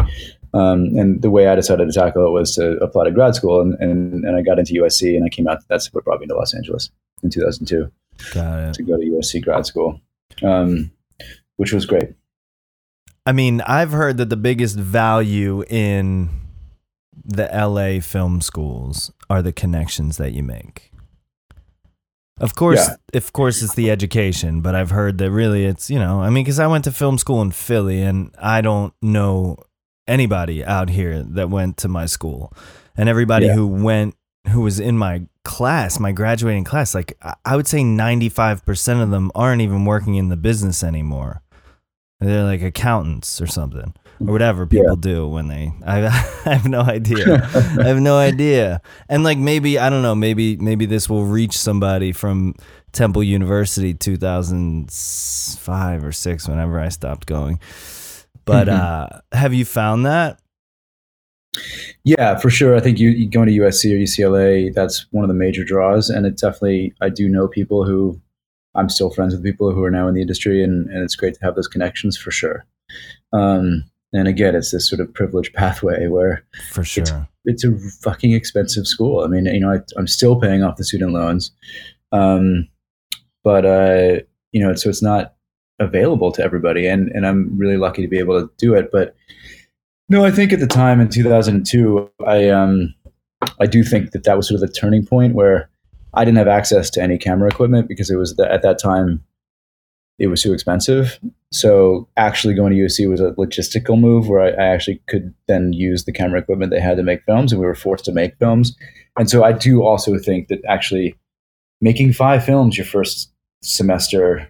Um, 0.54 0.98
and 0.98 1.22
the 1.22 1.30
way 1.30 1.48
I 1.48 1.56
decided 1.56 1.88
to 1.88 1.94
tackle 2.00 2.26
it 2.26 2.32
was 2.32 2.56
to 2.56 2.78
apply 2.78 3.04
to 3.06 3.12
grad 3.12 3.36
school, 3.36 3.60
and, 3.60 3.74
and, 3.82 4.24
and 4.24 4.38
I 4.38 4.42
got 4.42 4.58
into 4.58 4.74
USC, 4.76 5.18
and 5.18 5.26
I 5.26 5.30
came 5.30 5.50
out. 5.50 5.58
That's 5.68 5.94
what 5.94 6.06
brought 6.06 6.22
me 6.22 6.28
to 6.28 6.36
Los 6.36 6.54
Angeles 6.54 6.90
in 7.24 7.30
2002 7.30 7.92
to 8.34 8.84
go 8.84 8.98
to 8.98 9.04
USC 9.04 9.42
grad 9.44 9.66
school, 9.66 10.00
um, 10.44 10.92
which 11.58 11.74
was 11.74 11.86
great. 11.86 12.10
I 13.26 13.32
mean, 13.32 13.62
I've 13.62 13.92
heard 13.92 14.18
that 14.18 14.30
the 14.30 14.38
biggest 14.38 14.78
value 14.78 15.64
in 15.70 16.30
the 17.24 17.50
LA 17.54 18.02
film 18.02 18.42
schools 18.42 19.12
are 19.30 19.42
the 19.42 19.54
connections 19.54 20.18
that 20.18 20.34
you 20.34 20.44
make. 20.44 20.92
Of 22.40 22.56
course, 22.56 22.90
yeah. 22.90 23.18
of 23.18 23.34
course, 23.34 23.62
it's 23.62 23.76
the 23.76 23.92
education, 23.92 24.62
but 24.62 24.74
I've 24.74 24.90
heard 24.90 25.20
that 25.20 25.30
really 25.30 25.66
it's, 25.66 25.92
you 25.92 26.00
know, 26.00 26.22
I 26.22 26.32
mean, 26.32 26.44
because 26.44 26.60
I 26.60 26.66
went 26.66 26.86
to 26.86 26.92
film 26.92 27.20
school 27.20 27.42
in 27.44 27.52
Philly 27.52 28.02
and 28.02 28.34
I 28.40 28.62
don't 28.62 28.96
know 29.02 29.58
anybody 30.08 30.66
out 30.66 30.90
here 30.90 31.22
that 31.22 31.52
went 31.52 31.78
to 31.78 31.88
my 31.88 32.08
school. 32.08 32.52
And 32.98 33.08
everybody 33.08 33.46
yeah. 33.46 33.54
who 33.54 33.68
went, 33.68 34.16
who 34.48 34.62
was 34.62 34.80
in 34.80 34.98
my 34.98 35.28
class, 35.44 36.00
my 36.00 36.12
graduating 36.12 36.64
class, 36.64 36.94
like 36.94 37.18
I 37.46 37.56
would 37.56 37.68
say 37.68 37.80
95% 37.80 39.02
of 39.02 39.10
them 39.10 39.32
aren't 39.36 39.62
even 39.62 39.86
working 39.86 40.16
in 40.16 40.30
the 40.30 40.38
business 40.38 40.84
anymore. 40.84 41.42
They're 42.20 42.44
like 42.44 42.62
accountants 42.62 43.42
or 43.42 43.48
something 43.48 43.96
or 44.28 44.32
whatever 44.32 44.66
people 44.66 44.96
yeah. 44.96 45.00
do 45.00 45.28
when 45.28 45.48
they 45.48 45.72
I, 45.86 46.06
I 46.06 46.54
have 46.54 46.68
no 46.68 46.82
idea. 46.82 47.50
I 47.80 47.88
have 47.88 48.00
no 48.00 48.18
idea. 48.18 48.82
And 49.10 49.24
like 49.24 49.38
maybe 49.38 49.80
I 49.80 49.90
don't 49.90 50.04
know, 50.04 50.16
maybe 50.16 50.58
maybe 50.58 50.86
this 50.86 51.10
will 51.10 51.26
reach 51.26 51.58
somebody 51.58 52.12
from 52.12 52.56
Temple 52.92 53.24
University 53.24 53.94
2005 53.94 56.04
or 56.04 56.12
6 56.12 56.48
whenever 56.48 56.80
I 56.80 56.90
stopped 56.90 57.26
going. 57.26 57.60
But 58.46 58.68
mm-hmm. 58.68 58.80
uh 58.80 59.38
have 59.38 59.54
you 59.54 59.66
found 59.66 60.06
that? 60.06 60.40
Yeah, 62.04 62.38
for 62.38 62.50
sure. 62.50 62.76
I 62.76 62.80
think 62.80 63.00
you, 63.00 63.10
you 63.10 63.30
going 63.30 63.48
to 63.48 63.54
USC 63.54 63.94
or 63.94 63.98
UCLA, 63.98 64.74
that's 64.74 65.06
one 65.12 65.24
of 65.24 65.28
the 65.28 65.34
major 65.34 65.64
draws 65.64 66.10
and 66.10 66.26
it 66.26 66.38
definitely 66.38 66.94
I 67.02 67.10
do 67.10 67.28
know 67.28 67.48
people 67.48 67.86
who 67.86 68.22
I'm 68.76 68.90
still 68.90 69.10
friends 69.10 69.34
with 69.34 69.44
people 69.44 69.72
who 69.72 69.84
are 69.84 69.92
now 69.92 70.08
in 70.08 70.14
the 70.14 70.22
industry, 70.22 70.64
and, 70.64 70.90
and 70.90 71.04
it's 71.04 71.16
great 71.16 71.34
to 71.36 71.44
have 71.44 71.56
those 71.56 71.68
connections 71.68 72.18
for 72.18 72.32
sure. 72.32 72.66
Um, 73.34 73.84
and 74.14 74.28
again, 74.28 74.56
it's 74.56 74.72
this 74.72 74.90
sort 74.90 75.02
of 75.02 75.14
privileged 75.14 75.54
pathway 75.56 76.08
where 76.08 76.44
for 76.72 76.84
sure 76.84 77.04
it's, 77.46 77.64
it's 77.64 77.64
a 77.64 77.78
fucking 78.02 78.34
expensive 78.34 78.88
school. 78.88 79.24
I 79.24 79.28
mean, 79.28 79.46
you 79.46 79.60
know, 79.60 79.74
I, 79.74 80.00
am 80.00 80.08
still 80.08 80.40
paying 80.40 80.64
off 80.64 80.78
the 80.78 80.84
student 80.84 81.14
loans, 81.14 81.52
um, 82.12 82.68
but 83.44 83.66
uh, 83.66 84.22
you 84.52 84.62
know, 84.62 84.74
so 84.76 84.90
it's 84.90 85.04
not 85.04 85.36
available 85.80 86.32
to 86.34 86.44
everybody, 86.44 86.88
and 86.88 87.10
and 87.10 87.26
I'm 87.26 87.58
really 87.58 87.78
lucky 87.78 88.02
to 88.02 88.08
be 88.08 88.20
able 88.20 88.40
to 88.40 88.50
do 88.58 88.74
it. 88.74 88.90
But 88.92 89.16
no, 90.12 90.26
I 90.26 90.32
think 90.32 90.52
at 90.52 90.60
the 90.60 90.68
time 90.68 91.00
in 91.00 91.08
2002, 91.08 92.10
I 92.28 92.50
um, 92.50 92.94
I 93.62 93.66
do 93.66 93.82
think 93.82 94.12
that 94.12 94.26
that 94.26 94.36
was 94.36 94.46
sort 94.46 94.62
of 94.62 94.68
the 94.68 94.74
turning 94.74 95.06
point 95.06 95.36
where 95.36 95.70
I 96.14 96.26
didn't 96.26 96.38
have 96.38 96.50
access 96.50 96.90
to 96.92 97.02
any 97.02 97.18
camera 97.18 97.48
equipment 97.48 97.88
because 97.88 98.12
it 98.12 98.18
was 98.18 98.36
the, 98.36 98.52
at 98.52 98.62
that 98.62 98.78
time 98.78 99.24
it 100.20 100.28
was 100.28 100.42
too 100.42 100.52
expensive. 100.52 101.18
So 101.54 102.10
actually 102.18 102.56
going 102.56 102.74
to 102.74 102.78
USC 102.78 103.10
was 103.10 103.22
a 103.22 103.32
logistical 103.32 103.98
move 103.98 104.28
where 104.28 104.42
I, 104.42 104.50
I, 104.50 104.68
actually 104.68 105.02
could 105.08 105.34
then 105.48 105.72
use 105.72 106.04
the 106.04 106.12
camera 106.12 106.42
equipment 106.42 106.72
they 106.72 106.82
had 106.82 106.98
to 106.98 107.04
make 107.04 107.24
films, 107.24 107.54
and 107.54 107.62
we 107.62 107.66
were 107.66 107.74
forced 107.74 108.04
to 108.06 108.12
make 108.12 108.38
films. 108.38 108.76
And 109.18 109.30
so 109.30 109.46
I 109.46 109.54
do 109.54 109.82
also 109.82 110.18
think 110.18 110.50
that 110.50 110.60
actually 110.68 111.16
making 111.80 112.12
five 112.12 112.44
films 112.44 112.78
your 112.78 112.86
first 112.86 113.32
semester, 113.62 114.46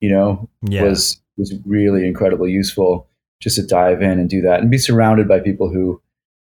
you 0.00 0.10
know, 0.10 0.50
yeah. 0.62 0.82
was 0.82 1.20
was 1.36 1.54
really 1.64 2.08
incredibly 2.08 2.50
useful 2.50 3.08
just 3.40 3.56
to 3.56 3.66
dive 3.66 4.02
in 4.02 4.18
and 4.18 4.30
do 4.30 4.40
that 4.40 4.60
and 4.60 4.70
be 4.70 4.78
surrounded 4.78 5.28
by 5.28 5.40
people 5.40 5.68
who 5.68 6.00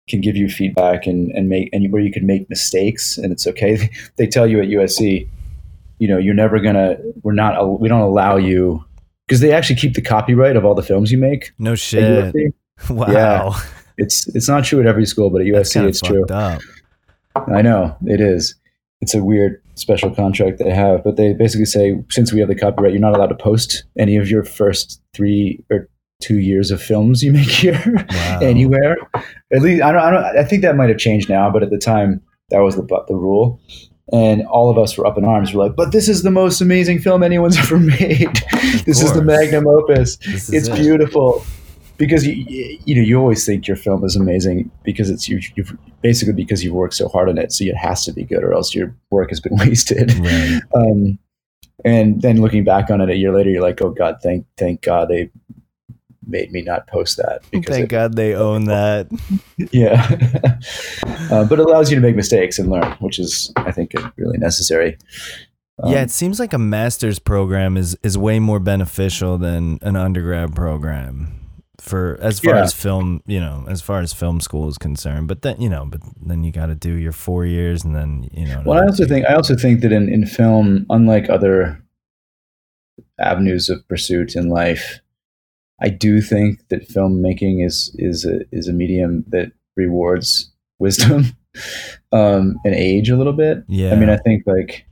can 0.08 0.20
give 0.20 0.36
you 0.36 0.48
feedback 0.48 1.06
and, 1.06 1.32
and 1.32 1.48
make 1.48 1.68
and 1.72 1.92
where 1.92 2.00
you 2.00 2.12
can 2.12 2.26
make 2.26 2.48
mistakes 2.48 3.18
and 3.18 3.32
it's 3.32 3.46
okay. 3.46 3.90
they 4.16 4.26
tell 4.26 4.46
you 4.46 4.60
at 4.60 4.68
USC, 4.68 5.28
you 5.98 6.08
know, 6.08 6.18
you're 6.18 6.34
never 6.34 6.60
gonna. 6.60 6.96
We're 7.22 7.32
not. 7.32 7.80
We 7.80 7.88
don't 7.88 8.02
allow 8.02 8.36
you 8.36 8.84
because 9.26 9.40
they 9.40 9.52
actually 9.52 9.76
keep 9.76 9.94
the 9.94 10.02
copyright 10.02 10.56
of 10.56 10.64
all 10.64 10.74
the 10.74 10.82
films 10.82 11.10
you 11.10 11.18
make. 11.18 11.52
No 11.58 11.74
shit. 11.74 12.34
Wow. 12.90 13.06
Yeah. 13.08 13.58
It's 13.96 14.28
it's 14.36 14.50
not 14.50 14.62
true 14.64 14.80
at 14.80 14.86
every 14.86 15.06
school, 15.06 15.30
but 15.30 15.40
at 15.40 15.46
USC 15.46 15.88
it's 15.88 16.02
true. 16.02 16.26
Up. 16.26 16.60
I 17.34 17.62
know 17.62 17.96
it 18.04 18.20
is. 18.20 18.54
It's 19.00 19.14
a 19.14 19.24
weird 19.24 19.62
special 19.76 20.10
contract 20.14 20.58
they 20.58 20.68
have, 20.68 21.02
but 21.02 21.16
they 21.16 21.32
basically 21.32 21.64
say 21.64 22.02
since 22.10 22.34
we 22.34 22.40
have 22.40 22.50
the 22.50 22.54
copyright, 22.54 22.92
you're 22.92 23.00
not 23.00 23.14
allowed 23.14 23.28
to 23.28 23.34
post 23.34 23.84
any 23.98 24.16
of 24.16 24.28
your 24.28 24.44
first 24.44 25.00
three 25.14 25.64
or 25.70 25.88
two 26.20 26.38
years 26.38 26.70
of 26.70 26.82
films 26.82 27.22
you 27.22 27.32
make 27.32 27.48
here 27.48 28.06
wow. 28.10 28.38
anywhere. 28.40 28.96
At 29.52 29.62
least 29.62 29.82
I 29.82 29.92
don't, 29.92 30.02
I 30.02 30.10
don't. 30.10 30.24
I 30.38 30.44
think 30.44 30.62
that 30.62 30.76
might 30.76 30.88
have 30.88 30.98
changed 30.98 31.28
now, 31.28 31.50
but 31.50 31.62
at 31.62 31.70
the 31.70 31.78
time 31.78 32.22
that 32.50 32.60
was 32.60 32.76
the 32.76 32.82
but 32.82 33.06
the 33.06 33.16
rule. 33.16 33.60
And 34.12 34.46
all 34.46 34.70
of 34.70 34.78
us 34.78 34.96
were 34.96 35.04
up 35.04 35.18
in 35.18 35.24
arms. 35.24 35.52
We're 35.52 35.64
like, 35.64 35.74
"But 35.74 35.90
this 35.90 36.08
is 36.08 36.22
the 36.22 36.30
most 36.30 36.60
amazing 36.60 37.00
film 37.00 37.24
anyone's 37.24 37.58
ever 37.58 37.78
made. 37.78 38.40
this 38.84 39.02
is 39.02 39.12
the 39.12 39.22
magnum 39.22 39.66
opus. 39.66 40.18
It's 40.22 40.68
it. 40.68 40.74
beautiful." 40.74 41.44
Because 41.98 42.26
you, 42.26 42.34
you 42.84 42.94
know 42.94 43.00
you 43.00 43.18
always 43.18 43.46
think 43.46 43.66
your 43.66 43.76
film 43.76 44.04
is 44.04 44.16
amazing 44.16 44.70
because 44.84 45.08
it's 45.08 45.30
you 45.30 45.40
you've 45.54 45.74
basically 46.02 46.34
because 46.34 46.62
you've 46.62 46.74
worked 46.74 46.92
so 46.92 47.08
hard 47.08 47.30
on 47.30 47.38
it, 47.38 47.52
so 47.52 47.64
it 47.64 47.74
has 47.74 48.04
to 48.04 48.12
be 48.12 48.22
good, 48.22 48.44
or 48.44 48.52
else 48.52 48.74
your 48.74 48.94
work 49.10 49.30
has 49.30 49.40
been 49.40 49.56
wasted. 49.56 50.12
Right. 50.18 50.60
Um, 50.74 51.18
and 51.84 52.20
then 52.20 52.42
looking 52.42 52.64
back 52.64 52.90
on 52.90 53.00
it 53.00 53.08
a 53.08 53.16
year 53.16 53.32
later, 53.32 53.50
you're 53.50 53.62
like, 53.62 53.80
oh 53.80 53.90
God, 53.90 54.18
thank 54.22 54.46
thank 54.58 54.82
God 54.82 55.08
they 55.08 55.30
made 56.26 56.52
me 56.52 56.62
not 56.62 56.86
post 56.86 57.16
that. 57.16 57.42
Because 57.50 57.76
Thank 57.76 57.84
it, 57.84 57.90
God 57.90 58.16
they 58.16 58.34
own 58.34 58.64
that. 58.64 59.08
yeah, 59.72 60.06
uh, 61.30 61.44
but 61.44 61.58
it 61.58 61.66
allows 61.66 61.90
you 61.90 61.96
to 61.96 62.02
make 62.02 62.16
mistakes 62.16 62.58
and 62.58 62.70
learn, 62.70 62.92
which 63.00 63.18
is, 63.18 63.52
I 63.56 63.72
think, 63.72 63.92
really 64.16 64.38
necessary. 64.38 64.98
Um, 65.82 65.92
yeah, 65.92 66.02
it 66.02 66.10
seems 66.10 66.40
like 66.40 66.52
a 66.52 66.58
master's 66.58 67.18
program 67.18 67.76
is 67.76 67.96
is 68.02 68.16
way 68.16 68.38
more 68.38 68.60
beneficial 68.60 69.36
than 69.38 69.78
an 69.82 69.96
undergrad 69.96 70.54
program 70.54 71.36
for 71.80 72.18
as 72.20 72.40
far 72.40 72.54
yeah. 72.54 72.62
as 72.62 72.72
film, 72.72 73.22
you 73.26 73.38
know, 73.38 73.64
as 73.68 73.82
far 73.82 74.00
as 74.00 74.12
film 74.12 74.40
school 74.40 74.68
is 74.68 74.78
concerned. 74.78 75.28
But 75.28 75.42
then, 75.42 75.60
you 75.60 75.68
know, 75.68 75.84
but 75.84 76.00
then 76.20 76.44
you 76.44 76.50
got 76.50 76.66
to 76.66 76.74
do 76.74 76.94
your 76.94 77.12
four 77.12 77.44
years, 77.44 77.84
and 77.84 77.94
then 77.94 78.28
you 78.32 78.46
know. 78.46 78.62
Well, 78.64 78.82
I 78.82 78.86
also 78.86 79.06
think 79.06 79.26
I 79.26 79.34
also 79.34 79.54
think 79.54 79.82
that 79.82 79.92
in 79.92 80.08
in 80.08 80.26
film, 80.26 80.86
unlike 80.90 81.28
other 81.28 81.82
avenues 83.18 83.68
of 83.68 83.86
pursuit 83.88 84.34
in 84.34 84.48
life, 84.48 85.00
I 85.80 85.88
do 85.88 86.20
think 86.20 86.66
that 86.68 86.88
filmmaking 86.88 87.64
is 87.64 87.94
is 87.98 88.24
a 88.24 88.40
is 88.52 88.68
a 88.68 88.72
medium 88.72 89.24
that 89.28 89.52
rewards 89.76 90.50
wisdom 90.78 91.24
um, 92.12 92.58
and 92.64 92.74
age 92.74 93.10
a 93.10 93.16
little 93.16 93.32
bit. 93.32 93.64
Yeah. 93.68 93.92
I 93.92 93.96
mean, 93.96 94.10
I 94.10 94.18
think 94.18 94.44
like, 94.46 94.86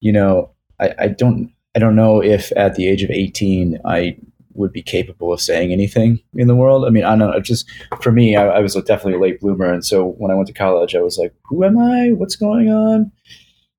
you 0.00 0.12
know, 0.12 0.50
I, 0.80 0.94
I 0.98 1.08
don't 1.08 1.52
I 1.74 1.78
don't 1.78 1.96
know 1.96 2.22
if 2.22 2.52
at 2.56 2.74
the 2.74 2.86
age 2.86 3.02
of 3.02 3.10
eighteen 3.10 3.78
I 3.84 4.16
would 4.54 4.72
be 4.72 4.82
capable 4.82 5.32
of 5.32 5.40
saying 5.40 5.70
anything 5.70 6.18
in 6.34 6.48
the 6.48 6.54
world. 6.54 6.86
I 6.86 6.90
mean, 6.90 7.04
I 7.04 7.10
don't 7.10 7.30
know. 7.30 7.40
Just 7.40 7.70
for 8.00 8.10
me, 8.10 8.36
I, 8.36 8.46
I 8.46 8.60
was 8.60 8.74
definitely 8.74 9.14
a 9.14 9.20
late 9.20 9.40
bloomer, 9.40 9.70
and 9.72 9.84
so 9.84 10.12
when 10.12 10.30
I 10.30 10.34
went 10.34 10.46
to 10.48 10.54
college, 10.54 10.94
I 10.94 11.02
was 11.02 11.18
like, 11.18 11.34
"Who 11.44 11.64
am 11.64 11.78
I? 11.78 12.12
What's 12.12 12.36
going 12.36 12.70
on?" 12.70 13.12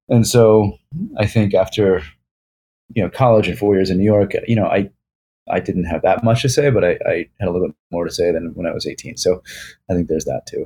And 0.09 0.27
so 0.27 0.77
I 1.17 1.25
think 1.25 1.53
after 1.53 2.03
you 2.93 3.03
know 3.03 3.09
college 3.09 3.47
and 3.47 3.57
four 3.57 3.75
years 3.75 3.89
in 3.89 3.97
New 3.97 4.03
York, 4.03 4.33
you 4.47 4.55
know, 4.55 4.67
I 4.67 4.89
I 5.49 5.59
didn't 5.59 5.85
have 5.85 6.01
that 6.03 6.23
much 6.23 6.41
to 6.43 6.49
say, 6.49 6.69
but 6.69 6.83
I, 6.83 6.97
I, 7.05 7.25
had 7.39 7.47
a 7.47 7.51
little 7.51 7.67
bit 7.67 7.75
more 7.91 8.05
to 8.05 8.11
say 8.11 8.31
than 8.31 8.51
when 8.53 8.65
I 8.65 8.73
was 8.73 8.85
18. 8.85 9.17
So 9.17 9.41
I 9.89 9.93
think 9.93 10.07
there's 10.07 10.25
that 10.25 10.45
too. 10.45 10.65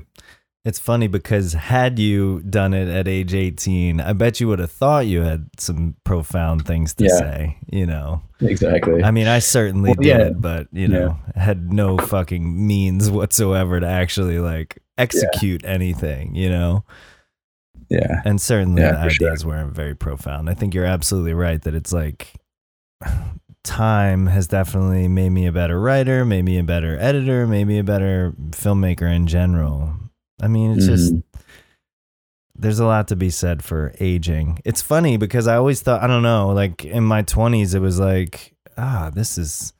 It's 0.63 0.77
funny 0.77 1.07
because 1.07 1.53
had 1.53 1.97
you 1.97 2.41
done 2.41 2.75
it 2.75 2.87
at 2.87 3.07
age 3.07 3.33
18, 3.33 3.99
I 3.99 4.13
bet 4.13 4.39
you 4.39 4.47
would 4.47 4.59
have 4.59 4.71
thought 4.71 5.07
you 5.07 5.21
had 5.21 5.49
some 5.57 5.95
profound 6.03 6.67
things 6.67 6.93
to 6.95 7.05
yeah. 7.05 7.17
say, 7.17 7.57
you 7.71 7.87
know. 7.87 8.21
Exactly. 8.41 9.03
I 9.03 9.09
mean, 9.09 9.27
I 9.27 9.39
certainly 9.39 9.89
well, 9.89 10.01
did, 10.01 10.05
yeah. 10.05 10.29
but 10.29 10.67
you 10.71 10.87
know, 10.87 11.17
yeah. 11.35 11.41
had 11.41 11.73
no 11.73 11.97
fucking 11.97 12.67
means 12.67 13.09
whatsoever 13.09 13.79
to 13.79 13.87
actually 13.87 14.37
like 14.37 14.77
execute 14.99 15.65
anything, 15.65 16.35
you 16.35 16.49
know. 16.49 16.85
Yeah. 17.89 18.21
And 18.23 18.39
certainly 18.39 18.83
the 18.83 18.97
ideas 18.97 19.41
sure. 19.41 19.49
weren't 19.49 19.75
very 19.75 19.95
profound. 19.95 20.47
I 20.47 20.53
think 20.53 20.75
you're 20.75 20.85
absolutely 20.85 21.33
right 21.33 21.61
that 21.63 21.73
it's 21.73 21.91
like 21.91 22.35
time 23.63 24.27
has 24.27 24.47
definitely 24.47 25.07
made 25.07 25.29
me 25.29 25.45
a 25.45 25.51
better 25.51 25.79
writer, 25.79 26.25
made 26.25 26.45
me 26.45 26.57
a 26.57 26.63
better 26.63 26.97
editor, 26.99 27.47
made 27.47 27.65
me 27.65 27.79
a 27.79 27.83
better 27.83 28.33
filmmaker 28.51 29.13
in 29.13 29.27
general. 29.27 29.93
I 30.41 30.47
mean, 30.47 30.71
it's 30.71 30.85
mm-hmm. 30.85 30.95
just 30.95 31.45
there's 32.55 32.79
a 32.79 32.85
lot 32.85 33.07
to 33.07 33.15
be 33.15 33.29
said 33.29 33.63
for 33.63 33.93
aging. 33.99 34.59
It's 34.65 34.81
funny 34.81 35.17
because 35.17 35.47
I 35.47 35.55
always 35.55 35.81
thought 35.81 36.03
I 36.03 36.07
don't 36.07 36.23
know, 36.23 36.49
like 36.49 36.85
in 36.85 37.03
my 37.03 37.23
20s 37.23 37.75
it 37.75 37.79
was 37.79 37.99
like, 37.99 38.55
ah, 38.77 39.11
this 39.13 39.37
is 39.37 39.73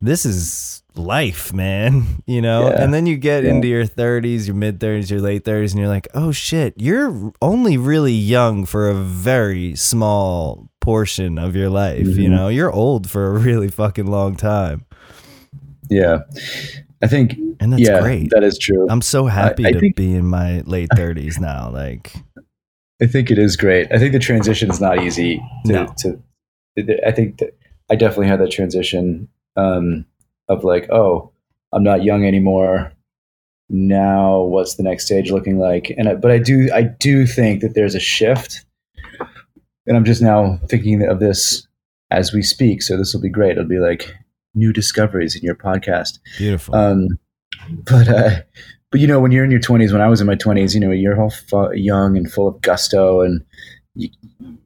this 0.00 0.26
is 0.26 0.82
life, 0.94 1.52
man, 1.52 2.22
you 2.26 2.42
know? 2.42 2.68
Yeah. 2.68 2.82
And 2.82 2.92
then 2.92 3.06
you 3.06 3.16
get 3.16 3.44
yeah. 3.44 3.50
into 3.50 3.68
your 3.68 3.84
30s, 3.84 4.46
your 4.46 4.56
mid 4.56 4.78
30s, 4.78 5.10
your 5.10 5.20
late 5.20 5.44
30s 5.44 5.72
and 5.72 5.80
you're 5.80 5.88
like, 5.88 6.08
"Oh 6.14 6.32
shit, 6.32 6.74
you're 6.76 7.32
only 7.42 7.76
really 7.76 8.12
young 8.12 8.64
for 8.66 8.88
a 8.88 8.94
very 8.94 9.74
small 9.74 10.70
portion 10.86 11.36
of 11.36 11.56
your 11.56 11.68
life. 11.68 12.06
Mm-hmm. 12.06 12.20
You 12.20 12.28
know, 12.28 12.46
you're 12.46 12.70
old 12.72 13.10
for 13.10 13.34
a 13.34 13.38
really 13.38 13.66
fucking 13.66 14.06
long 14.06 14.36
time. 14.36 14.86
Yeah. 15.90 16.20
I 17.02 17.08
think 17.08 17.36
and 17.60 17.72
that's 17.72 17.82
yeah, 17.82 18.00
great. 18.00 18.30
that 18.30 18.44
is 18.44 18.56
true. 18.56 18.86
I'm 18.88 19.02
so 19.02 19.26
happy 19.26 19.66
I 19.66 19.72
to 19.72 19.80
think- 19.80 19.96
be 19.96 20.14
in 20.14 20.26
my 20.26 20.60
late 20.60 20.88
30s 20.94 21.40
now. 21.40 21.70
Like, 21.70 22.12
I 23.02 23.06
think 23.06 23.32
it 23.32 23.38
is 23.38 23.56
great. 23.56 23.88
I 23.90 23.98
think 23.98 24.12
the 24.12 24.20
transition 24.20 24.70
is 24.70 24.80
not 24.80 25.02
easy 25.02 25.42
to, 25.66 25.72
No. 25.72 25.86
to 25.98 26.22
I 27.04 27.10
think 27.10 27.38
that 27.38 27.56
I 27.90 27.96
definitely 27.96 28.28
had 28.28 28.40
that 28.40 28.52
transition 28.52 29.28
um, 29.56 30.04
of 30.48 30.62
like, 30.62 30.88
oh, 30.90 31.32
I'm 31.72 31.82
not 31.82 32.04
young 32.04 32.24
anymore. 32.24 32.92
Now, 33.68 34.42
what's 34.42 34.76
the 34.76 34.84
next 34.84 35.06
stage 35.06 35.32
looking 35.32 35.58
like? 35.58 35.90
And 35.98 36.08
I, 36.08 36.14
but 36.14 36.30
I 36.30 36.38
do, 36.38 36.70
I 36.72 36.82
do 36.82 37.26
think 37.26 37.62
that 37.62 37.74
there's 37.74 37.94
a 37.96 38.00
shift, 38.00 38.64
and 39.86 39.96
I'm 39.96 40.04
just 40.04 40.22
now 40.22 40.58
thinking 40.68 41.02
of 41.02 41.20
this 41.20 41.66
as 42.10 42.32
we 42.32 42.42
speak. 42.42 42.82
So 42.82 42.96
this 42.96 43.12
will 43.12 43.20
be 43.20 43.28
great. 43.28 43.52
It'll 43.52 43.64
be 43.64 43.78
like 43.78 44.14
new 44.54 44.72
discoveries 44.72 45.36
in 45.36 45.42
your 45.42 45.54
podcast. 45.54 46.18
beautiful. 46.38 46.74
Um, 46.74 47.08
but 47.84 48.08
uh, 48.08 48.40
but 48.90 49.00
you 49.00 49.06
know, 49.06 49.20
when 49.20 49.32
you're 49.32 49.44
in 49.44 49.50
your 49.50 49.60
20s, 49.60 49.92
when 49.92 50.00
I 50.00 50.08
was 50.08 50.20
in 50.20 50.26
my 50.26 50.36
20s, 50.36 50.74
you 50.74 50.80
know, 50.80 50.90
you're 50.90 51.20
all 51.20 51.30
fu- 51.30 51.74
young 51.74 52.16
and 52.16 52.30
full 52.30 52.48
of 52.48 52.60
gusto, 52.60 53.20
and 53.20 53.44
you 53.94 54.08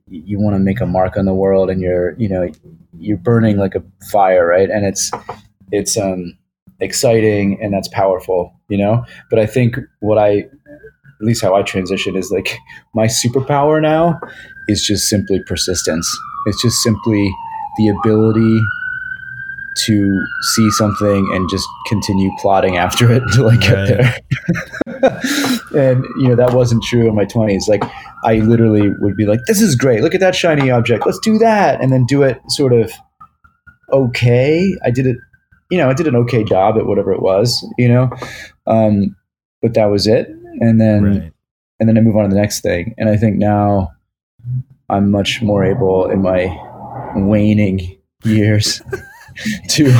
you 0.09 0.41
want 0.41 0.55
to 0.55 0.61
make 0.61 0.81
a 0.81 0.87
mark 0.87 1.17
on 1.17 1.25
the 1.25 1.35
world, 1.35 1.71
and 1.71 1.81
you're 1.81 2.15
you 2.19 2.29
know 2.29 2.51
you're 2.99 3.17
burning 3.17 3.57
like 3.57 3.75
a 3.75 3.83
fire, 4.11 4.47
right? 4.47 4.71
And 4.71 4.85
it's 4.85 5.11
it's 5.73 5.97
um 5.97 6.37
exciting 6.81 7.59
and 7.63 7.73
that's 7.73 7.89
powerful, 7.89 8.53
you 8.69 8.79
know. 8.79 9.05
But 9.29 9.39
I 9.39 9.47
think 9.47 9.77
what 10.01 10.19
I 10.19 10.39
at 11.21 11.27
least 11.27 11.43
how 11.43 11.55
I 11.55 11.63
transition 11.63 12.17
is 12.17 12.31
like 12.31 12.57
my 12.95 13.07
superpower 13.07 13.81
now 13.81 14.19
is 14.71 14.83
just 14.83 15.09
simply 15.09 15.43
persistence. 15.43 16.09
It's 16.47 16.63
just 16.63 16.77
simply 16.83 17.31
the 17.77 17.89
ability 17.89 18.61
to 19.87 20.27
see 20.55 20.71
something 20.73 21.29
and 21.33 21.49
just 21.49 21.67
continue 21.87 22.31
plotting 22.39 22.77
after 22.77 23.11
it 23.13 23.23
until 23.27 23.49
I 23.49 23.57
get 23.57 23.73
Right. 23.73 23.89
there. 23.89 25.21
and 25.95 26.05
you 26.19 26.29
know 26.29 26.37
that 26.37 26.53
wasn't 26.53 26.83
true 26.83 27.09
in 27.09 27.15
my 27.15 27.25
20s. 27.25 27.69
Like 27.69 27.83
I 28.25 28.37
literally 28.41 28.91
would 29.01 29.17
be 29.17 29.27
like, 29.27 29.41
"This 29.47 29.61
is 29.61 29.75
great. 29.77 30.03
Look 30.03 30.15
at 30.15 30.21
that 30.21 30.35
shiny 30.35 30.71
object. 30.71 31.07
Let's 31.07 31.19
do 31.21 31.39
that," 31.39 31.81
and 31.81 31.93
then 31.93 32.05
do 32.05 32.23
it 32.23 32.41
sort 32.49 32.73
of 32.73 32.93
okay. 33.93 34.77
I 34.85 34.91
did 34.91 35.07
it, 35.07 35.17
you 35.71 35.79
know, 35.79 35.89
I 35.89 35.95
did 35.95 36.07
an 36.07 36.17
okay 36.17 36.45
job 36.45 36.77
at 36.77 36.87
whatever 36.87 37.13
it 37.13 37.23
was, 37.23 37.65
you 37.79 37.89
know, 37.89 38.11
um, 38.67 39.17
but 39.63 39.75
that 39.75 39.87
was 39.87 40.07
it. 40.07 40.29
And 40.61 40.81
then 40.81 41.05
right. 41.05 41.33
and 41.79 41.89
then 41.89 41.97
I 41.97 42.01
move 42.01 42.17
on 42.17 42.25
to 42.25 42.29
the 42.35 42.41
next 42.41 42.61
thing. 42.61 42.95
And 42.99 43.09
I 43.09 43.17
think 43.17 43.37
now 43.37 43.93
I'm 44.91 45.11
much 45.11 45.43
more 45.43 45.65
able 45.65 46.11
in 46.11 46.23
my 46.23 46.55
waning 47.17 47.99
years 48.25 48.83
to, 49.69 49.91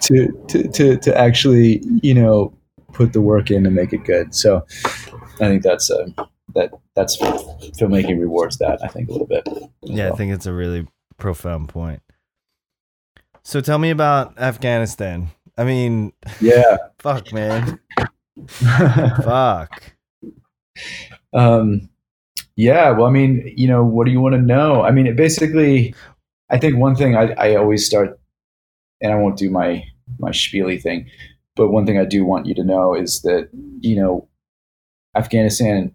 to 0.00 0.44
to 0.48 0.68
to 0.68 0.96
to 0.96 1.18
actually 1.18 1.82
you 2.02 2.14
know 2.14 2.56
put 2.92 3.12
the 3.12 3.20
work 3.20 3.50
in 3.50 3.66
and 3.66 3.74
make 3.74 3.92
it 3.92 4.04
good. 4.04 4.34
So 4.34 4.64
I 5.40 5.48
think 5.48 5.62
that's 5.62 5.90
uh, 5.90 6.08
that 6.54 6.72
that's 6.94 7.16
filmmaking 7.16 8.18
rewards 8.20 8.58
that 8.58 8.82
I 8.82 8.88
think 8.88 9.08
a 9.08 9.12
little 9.12 9.26
bit. 9.26 9.48
Yeah, 9.82 10.10
I 10.10 10.16
think 10.16 10.32
it's 10.32 10.46
a 10.46 10.52
really 10.52 10.86
profound 11.16 11.68
point. 11.68 12.02
So 13.42 13.60
tell 13.60 13.78
me 13.78 13.90
about 13.90 14.38
Afghanistan. 14.38 15.28
I 15.56 15.64
mean, 15.64 16.12
yeah. 16.40 16.76
fuck, 16.98 17.32
man. 17.32 17.80
Fuck. 18.46 19.82
um, 21.32 21.88
yeah. 22.58 22.90
Well, 22.90 23.06
I 23.06 23.10
mean, 23.10 23.54
you 23.56 23.68
know, 23.68 23.84
what 23.84 24.06
do 24.06 24.10
you 24.12 24.20
want 24.20 24.34
to 24.34 24.42
know? 24.42 24.82
I 24.82 24.90
mean, 24.90 25.06
it 25.06 25.16
basically, 25.16 25.94
I 26.50 26.58
think 26.58 26.76
one 26.76 26.96
thing 26.96 27.16
I, 27.16 27.32
I 27.34 27.54
always 27.56 27.86
start, 27.86 28.18
and 29.02 29.12
I 29.12 29.16
won't 29.16 29.38
do 29.38 29.50
my 29.50 29.84
my 30.18 30.30
spiely 30.32 30.82
thing, 30.82 31.08
but 31.56 31.68
one 31.70 31.86
thing 31.86 31.98
I 31.98 32.06
do 32.06 32.24
want 32.24 32.46
you 32.46 32.54
to 32.56 32.64
know 32.64 32.94
is 32.94 33.22
that 33.22 33.50
you 33.80 33.96
know, 33.96 34.28
Afghanistan 35.16 35.92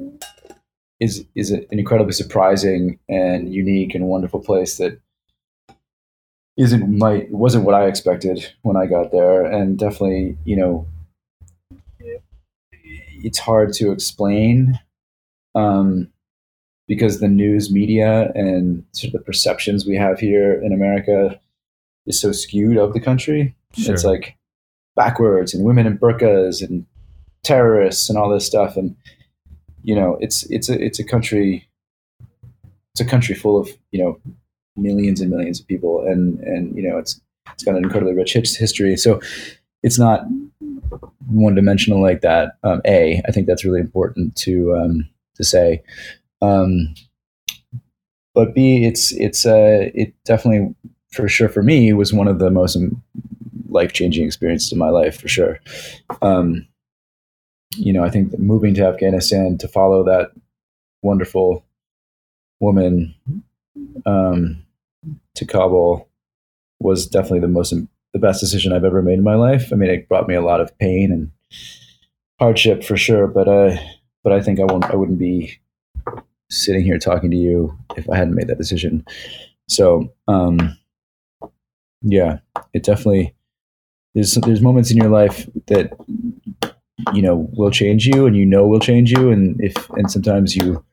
is 0.99 1.25
is 1.35 1.51
an 1.51 1.65
incredibly 1.71 2.13
surprising 2.13 2.99
and 3.09 3.53
unique 3.53 3.95
and 3.95 4.07
wonderful 4.07 4.41
place 4.41 4.77
that 4.77 4.99
isn't 6.57 6.97
my 6.97 7.27
wasn't 7.31 7.65
what 7.65 7.75
I 7.75 7.87
expected 7.87 8.53
when 8.61 8.77
I 8.77 8.85
got 8.85 9.11
there, 9.11 9.45
and 9.45 9.77
definitely 9.77 10.37
you 10.45 10.55
know, 10.55 10.87
it's 13.23 13.39
hard 13.39 13.73
to 13.73 13.91
explain 13.91 14.79
um, 15.55 16.09
because 16.93 17.19
the 17.19 17.27
news 17.27 17.71
media 17.71 18.31
and 18.35 18.83
sort 18.91 19.13
of 19.13 19.19
the 19.19 19.25
perceptions 19.25 19.85
we 19.85 19.95
have 19.95 20.19
here 20.19 20.61
in 20.61 20.73
America 20.73 21.39
is 22.05 22.19
so 22.21 22.31
skewed 22.31 22.77
of 22.77 22.93
the 22.93 22.99
country. 22.99 23.55
Sure. 23.73 23.93
It's 23.93 24.03
like 24.03 24.37
backwards 24.95 25.53
and 25.53 25.65
women 25.65 25.87
in 25.87 25.97
burqas 25.97 26.61
and 26.61 26.85
terrorists 27.43 28.09
and 28.09 28.17
all 28.17 28.29
this 28.29 28.45
stuff. 28.45 28.77
And 28.77 28.95
you 29.81 29.95
know, 29.95 30.17
it's 30.19 30.43
it's 30.51 30.69
a 30.69 30.79
it's 30.79 30.99
a 30.99 31.03
country 31.03 31.67
it's 32.93 33.01
a 33.01 33.05
country 33.05 33.35
full 33.35 33.59
of 33.59 33.69
you 33.91 34.03
know 34.03 34.19
millions 34.75 35.19
and 35.19 35.29
millions 35.29 35.59
of 35.59 35.67
people, 35.67 36.05
and 36.05 36.39
and 36.41 36.75
you 36.75 36.87
know 36.87 36.97
it's 36.97 37.19
it's 37.51 37.63
got 37.63 37.75
an 37.75 37.83
incredibly 37.83 38.13
rich 38.13 38.33
history. 38.33 38.95
So 38.97 39.19
it's 39.81 39.99
not 39.99 40.25
one 41.27 41.55
dimensional 41.55 42.01
like 42.01 42.21
that. 42.21 42.57
Um, 42.63 42.81
a, 42.85 43.21
I 43.27 43.31
think 43.31 43.47
that's 43.47 43.65
really 43.65 43.81
important 43.81 44.35
to 44.37 44.75
um, 44.75 45.09
to 45.35 45.43
say. 45.43 45.81
Um, 46.43 46.93
but 48.35 48.53
B, 48.53 48.85
it's 48.85 49.11
it's 49.13 49.45
uh, 49.45 49.89
it 49.93 50.13
definitely 50.25 50.75
for 51.11 51.27
sure 51.29 51.49
for 51.49 51.63
me 51.63 51.93
was 51.93 52.11
one 52.11 52.27
of 52.27 52.39
the 52.39 52.49
most 52.49 52.77
life 53.69 53.93
changing 53.93 54.25
experiences 54.25 54.71
of 54.71 54.77
my 54.77 54.89
life 54.89 55.19
for 55.19 55.27
sure. 55.27 55.59
Um, 56.21 56.67
you 57.75 57.93
know, 57.93 58.03
I 58.03 58.09
think 58.09 58.37
moving 58.37 58.73
to 58.75 58.85
Afghanistan 58.85 59.57
to 59.59 59.67
follow 59.67 60.03
that 60.03 60.31
wonderful 61.01 61.63
woman 62.59 63.15
um, 64.05 64.63
to 65.35 65.45
Kabul 65.45 66.07
was 66.79 67.07
definitely 67.07 67.39
the 67.39 67.47
most 67.47 67.73
the 68.13 68.19
best 68.19 68.41
decision 68.41 68.73
I've 68.73 68.83
ever 68.83 69.01
made 69.01 69.17
in 69.17 69.23
my 69.23 69.35
life. 69.35 69.71
I 69.71 69.75
mean, 69.75 69.89
it 69.89 70.09
brought 70.09 70.27
me 70.27 70.35
a 70.35 70.41
lot 70.41 70.61
of 70.61 70.77
pain 70.77 71.11
and 71.11 71.31
hardship 72.39 72.83
for 72.83 72.97
sure, 72.97 73.27
but 73.27 73.47
uh, 73.47 73.77
but 74.23 74.33
I 74.33 74.41
think 74.41 74.59
I 74.59 74.65
won't 74.65 74.85
I 74.85 74.95
wouldn't 74.95 75.19
be 75.19 75.59
sitting 76.53 76.83
here 76.83 76.99
talking 76.99 77.31
to 77.31 77.37
you 77.37 77.77
if 77.95 78.09
I 78.09 78.17
hadn't 78.17 78.35
made 78.35 78.47
that 78.47 78.57
decision. 78.57 79.05
So, 79.67 80.13
um, 80.27 80.77
yeah, 82.01 82.39
it 82.73 82.83
definitely 82.83 83.35
there's 84.13 84.35
there's 84.35 84.61
moments 84.61 84.91
in 84.91 84.97
your 84.97 85.09
life 85.09 85.49
that 85.67 85.93
you 87.13 87.21
know 87.21 87.49
will 87.53 87.71
change 87.71 88.05
you, 88.05 88.25
and 88.25 88.35
you 88.35 88.45
know 88.45 88.67
will 88.67 88.79
change 88.79 89.11
you, 89.11 89.31
and 89.31 89.59
if 89.61 89.89
and 89.91 90.09
sometimes 90.11 90.55
you 90.55 90.83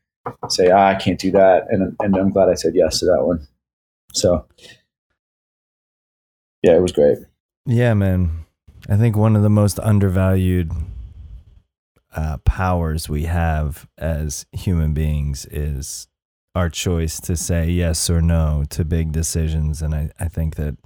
say, 0.49 0.71
ah, 0.71 0.89
I 0.89 0.95
can't 0.95 1.19
do 1.19 1.31
that, 1.33 1.67
and 1.69 1.95
and 2.01 2.17
I'm 2.17 2.31
glad 2.31 2.49
I 2.49 2.55
said 2.55 2.75
yes 2.75 3.01
to 3.01 3.07
that 3.07 3.25
one. 3.25 3.47
So, 4.13 4.47
yeah, 6.63 6.77
it 6.77 6.83
was 6.83 6.93
great. 6.93 7.19
Yeah, 7.67 7.95
man. 7.95 8.47
I 8.89 8.97
think 8.97 9.17
one 9.17 9.37
of 9.37 9.43
the 9.43 9.51
most 9.51 9.79
undervalued 9.81 10.73
uh, 12.15 12.39
powers 12.39 13.09
we 13.09 13.25
have 13.25 13.89
as 13.97 14.47
human 14.53 14.93
beings 14.93 15.47
is 15.51 16.09
our 16.55 16.69
choice 16.69 17.21
to 17.21 17.37
say 17.37 17.69
yes 17.69 18.11
or 18.11 18.21
no 18.21 18.65
to 18.71 18.85
big 18.85 19.13
decisions. 19.13 19.83
And 19.83 19.95
I, 19.95 20.11
I 20.19 20.27
think 20.27 20.57
that 20.57 20.77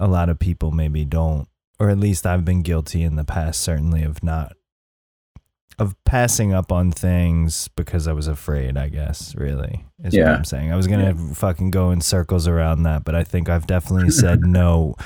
a 0.00 0.06
lot 0.06 0.28
of 0.28 0.38
people 0.38 0.70
maybe 0.70 1.04
don't, 1.04 1.46
or 1.78 1.90
at 1.90 1.98
least 1.98 2.26
I've 2.26 2.44
been 2.44 2.62
guilty 2.62 3.02
in 3.02 3.16
the 3.16 3.24
past, 3.24 3.60
certainly, 3.60 4.02
of 4.02 4.22
not. 4.22 4.56
Of 5.78 5.96
passing 6.04 6.52
up 6.52 6.70
on 6.70 6.92
things 6.92 7.68
because 7.68 8.06
I 8.06 8.12
was 8.12 8.28
afraid, 8.28 8.76
I 8.76 8.88
guess, 8.88 9.34
really, 9.34 9.86
is 10.04 10.14
what 10.14 10.28
I'm 10.28 10.44
saying. 10.44 10.70
I 10.70 10.76
was 10.76 10.86
going 10.86 11.00
to 11.00 11.34
fucking 11.34 11.70
go 11.70 11.90
in 11.90 12.02
circles 12.02 12.46
around 12.46 12.82
that, 12.82 13.04
but 13.04 13.14
I 13.14 13.24
think 13.24 13.48
I've 13.48 13.66
definitely 13.66 14.10
said 14.10 14.40
no 14.42 14.96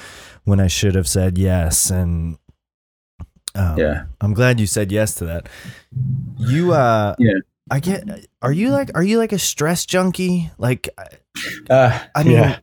when 0.44 0.58
I 0.58 0.66
should 0.66 0.96
have 0.96 1.06
said 1.06 1.38
yes. 1.38 1.88
And 1.88 2.36
um, 3.56 3.78
Yeah. 3.78 4.04
I'm 4.20 4.34
glad 4.34 4.60
you 4.60 4.66
said 4.66 4.92
yes 4.92 5.14
to 5.16 5.24
that. 5.26 5.48
You, 6.38 6.72
uh, 6.72 7.14
Yeah. 7.18 7.34
I 7.70 7.80
get, 7.80 8.04
are 8.42 8.52
you 8.52 8.70
like, 8.70 8.90
are 8.94 9.02
you 9.02 9.18
like 9.18 9.32
a 9.32 9.38
stress 9.38 9.86
junkie? 9.86 10.50
Like, 10.58 10.88
Uh, 11.68 11.98
I 12.14 12.22
mean, 12.22 12.32
yeah. 12.34 12.58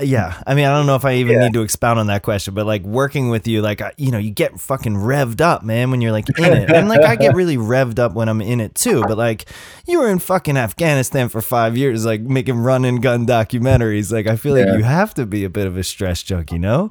yeah. 0.00 0.42
I 0.46 0.54
mean, 0.54 0.66
I 0.66 0.76
don't 0.76 0.86
know 0.86 0.94
if 0.94 1.04
I 1.06 1.14
even 1.14 1.36
Yeah. 1.36 1.44
need 1.44 1.54
to 1.54 1.62
expound 1.62 1.98
on 1.98 2.06
that 2.08 2.22
question, 2.22 2.52
but 2.54 2.66
like 2.66 2.82
working 2.82 3.30
with 3.30 3.48
you, 3.48 3.62
like, 3.62 3.80
you 3.96 4.10
know, 4.10 4.18
you 4.18 4.30
get 4.30 4.60
fucking 4.60 4.94
revved 4.94 5.40
up, 5.40 5.62
man, 5.64 5.90
when 5.90 6.00
you're 6.02 6.12
like 6.12 6.28
in 6.38 6.44
it. 6.52 6.70
And 6.70 6.88
like, 6.90 7.00
I 7.00 7.16
get 7.16 7.34
really 7.34 7.56
revved 7.56 7.98
up 7.98 8.12
when 8.12 8.28
I'm 8.28 8.42
in 8.42 8.60
it 8.60 8.74
too. 8.74 9.00
But 9.08 9.16
like, 9.16 9.46
you 9.86 9.98
were 10.00 10.10
in 10.10 10.18
fucking 10.18 10.56
Afghanistan 10.58 11.28
for 11.30 11.40
five 11.40 11.76
years, 11.76 12.04
like 12.04 12.20
making 12.20 12.58
run 12.58 12.84
and 12.84 13.02
gun 13.02 13.26
documentaries. 13.26 14.12
Like, 14.12 14.26
I 14.26 14.36
feel 14.36 14.54
like 14.54 14.76
you 14.76 14.84
have 14.84 15.14
to 15.14 15.24
be 15.24 15.44
a 15.44 15.50
bit 15.50 15.66
of 15.66 15.76
a 15.78 15.82
stress 15.82 16.22
junkie, 16.22 16.58
no? 16.58 16.90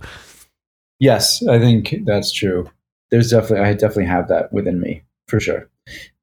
Yes, 0.99 1.45
I 1.47 1.59
think 1.59 1.93
that's 2.05 2.31
true. 2.31 2.71
There's 3.11 3.29
definitely 3.31 3.65
I 3.67 3.73
definitely 3.73 4.05
have 4.05 4.27
that 4.29 4.51
within 4.51 4.79
me 4.79 5.03
for 5.27 5.39
sure, 5.39 5.69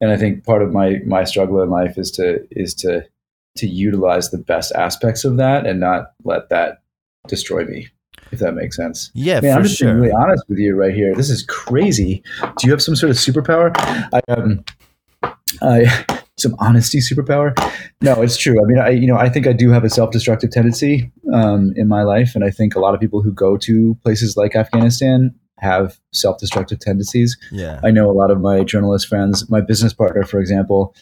and 0.00 0.10
I 0.10 0.16
think 0.16 0.44
part 0.44 0.62
of 0.62 0.72
my 0.72 1.00
my 1.06 1.24
struggle 1.24 1.62
in 1.62 1.70
life 1.70 1.96
is 1.98 2.10
to 2.12 2.46
is 2.50 2.74
to 2.76 3.04
to 3.56 3.66
utilize 3.66 4.30
the 4.30 4.38
best 4.38 4.72
aspects 4.74 5.24
of 5.24 5.36
that 5.36 5.64
and 5.66 5.78
not 5.80 6.12
let 6.24 6.48
that 6.50 6.82
destroy 7.28 7.64
me. 7.64 7.86
if 8.32 8.40
that 8.40 8.54
makes 8.54 8.76
sense. 8.76 9.10
Yeah, 9.14 9.40
Man, 9.40 9.56
I'm 9.58 9.62
just 9.62 9.76
sure. 9.76 9.88
being 9.88 10.00
really 10.00 10.12
honest 10.12 10.42
with 10.48 10.58
you 10.58 10.74
right 10.74 10.92
here. 10.94 11.14
This 11.14 11.30
is 11.30 11.42
crazy. 11.44 12.22
Do 12.42 12.66
you 12.66 12.72
have 12.72 12.82
some 12.82 12.96
sort 12.96 13.10
of 13.10 13.16
superpower? 13.16 13.70
I 14.12 14.20
um, 14.32 14.64
I 15.62 16.04
some 16.36 16.56
honesty 16.58 16.98
superpower. 16.98 17.54
No, 18.02 18.20
it's 18.22 18.36
true. 18.36 18.60
I 18.60 18.66
mean, 18.66 18.78
I 18.78 18.88
you 18.90 19.06
know, 19.06 19.16
I 19.16 19.28
think 19.28 19.46
I 19.46 19.52
do 19.52 19.70
have 19.70 19.84
a 19.84 19.90
self-destructive 19.90 20.50
tendency 20.50 21.10
um, 21.32 21.72
in 21.76 21.86
my 21.88 22.02
life, 22.02 22.34
and 22.34 22.44
I 22.44 22.50
think 22.50 22.74
a 22.74 22.80
lot 22.80 22.94
of 22.94 23.00
people 23.00 23.22
who 23.22 23.32
go 23.32 23.56
to 23.58 23.96
places 24.02 24.36
like 24.36 24.56
Afghanistan 24.56 25.32
have 25.58 25.98
self-destructive 26.12 26.80
tendencies. 26.80 27.36
yeah. 27.52 27.80
I 27.82 27.90
know 27.90 28.10
a 28.10 28.12
lot 28.12 28.30
of 28.30 28.40
my 28.40 28.64
journalist 28.64 29.08
friends. 29.08 29.48
My 29.48 29.60
business 29.60 29.92
partner, 29.92 30.24
for 30.24 30.40
example, 30.40 30.94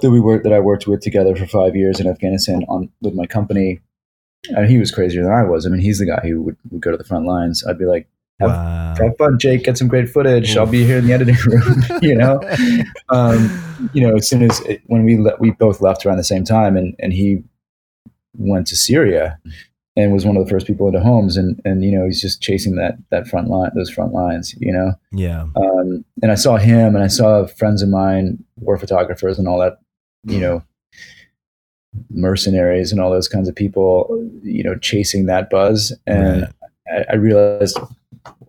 that 0.00 0.10
we 0.10 0.20
worked 0.20 0.44
that 0.44 0.52
I 0.52 0.60
worked 0.60 0.86
with 0.86 1.00
together 1.00 1.36
for 1.36 1.46
five 1.46 1.76
years 1.76 2.00
in 2.00 2.06
Afghanistan 2.06 2.64
on 2.68 2.90
with 3.00 3.14
my 3.14 3.26
company. 3.26 3.80
And 4.48 4.68
he 4.68 4.78
was 4.78 4.90
crazier 4.90 5.22
than 5.22 5.32
I 5.32 5.44
was. 5.44 5.64
I 5.64 5.68
mean, 5.68 5.80
he's 5.80 5.98
the 5.98 6.06
guy 6.06 6.20
who 6.26 6.42
would, 6.42 6.56
would 6.70 6.82
go 6.82 6.90
to 6.90 6.96
the 6.96 7.04
front 7.04 7.26
lines. 7.26 7.64
I'd 7.64 7.78
be 7.78 7.84
like, 7.84 8.08
have, 8.40 8.50
wow. 8.50 8.94
"Have 8.98 9.16
fun, 9.16 9.38
Jake. 9.38 9.62
Get 9.62 9.78
some 9.78 9.86
great 9.86 10.08
footage. 10.08 10.56
I'll 10.56 10.66
be 10.66 10.84
here 10.84 10.98
in 10.98 11.06
the 11.06 11.12
editing 11.12 11.36
room." 11.46 11.84
you 12.02 12.16
know, 12.16 12.40
um, 13.08 13.90
you 13.92 14.04
know. 14.04 14.16
As 14.16 14.28
soon 14.28 14.42
as 14.42 14.58
it, 14.62 14.82
when 14.86 15.04
we 15.04 15.16
le- 15.16 15.36
we 15.38 15.52
both 15.52 15.80
left 15.80 16.04
around 16.04 16.16
the 16.16 16.24
same 16.24 16.42
time, 16.42 16.76
and 16.76 16.96
and 16.98 17.12
he 17.12 17.44
went 18.36 18.66
to 18.68 18.76
Syria 18.76 19.38
and 19.96 20.12
was 20.12 20.24
one 20.24 20.36
of 20.36 20.44
the 20.44 20.50
first 20.50 20.66
people 20.66 20.86
into 20.86 21.00
Homs, 21.00 21.36
and 21.36 21.60
and 21.64 21.84
you 21.84 21.92
know 21.92 22.06
he's 22.06 22.20
just 22.20 22.40
chasing 22.40 22.76
that 22.76 22.96
that 23.10 23.26
front 23.26 23.48
line, 23.48 23.70
those 23.74 23.90
front 23.90 24.12
lines. 24.12 24.54
You 24.58 24.72
know, 24.72 24.92
yeah. 25.12 25.42
um, 25.56 26.04
and 26.22 26.32
I 26.32 26.34
saw 26.34 26.56
him, 26.56 26.94
and 26.94 27.04
I 27.04 27.08
saw 27.08 27.46
friends 27.46 27.82
of 27.82 27.88
mine, 27.88 28.42
war 28.56 28.78
photographers, 28.78 29.38
and 29.38 29.46
all 29.46 29.58
that, 29.58 29.78
you 30.24 30.40
know, 30.40 30.62
mercenaries 32.10 32.90
and 32.92 33.00
all 33.00 33.10
those 33.10 33.28
kinds 33.28 33.48
of 33.48 33.54
people, 33.54 34.30
you 34.42 34.62
know, 34.62 34.76
chasing 34.78 35.26
that 35.26 35.50
buzz, 35.50 35.92
and 36.06 36.42
Right. 36.42 37.04
I, 37.10 37.12
I 37.12 37.16
realized 37.16 37.78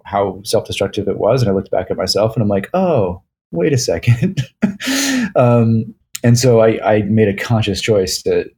how 0.05 0.41
self-destructive 0.43 1.07
it 1.07 1.17
was, 1.17 1.41
and 1.41 1.49
I 1.49 1.53
looked 1.53 1.71
back 1.71 1.91
at 1.91 1.97
myself, 1.97 2.35
and 2.35 2.43
I'm 2.43 2.49
like, 2.49 2.69
oh, 2.73 3.21
wait 3.51 3.73
a 3.73 3.77
second, 3.77 4.41
um, 5.35 5.93
and 6.23 6.39
so 6.39 6.61
I, 6.61 6.93
I 6.93 7.01
made 7.01 7.27
a 7.27 7.35
conscious 7.35 7.81
choice 7.81 8.21
to, 8.21 8.49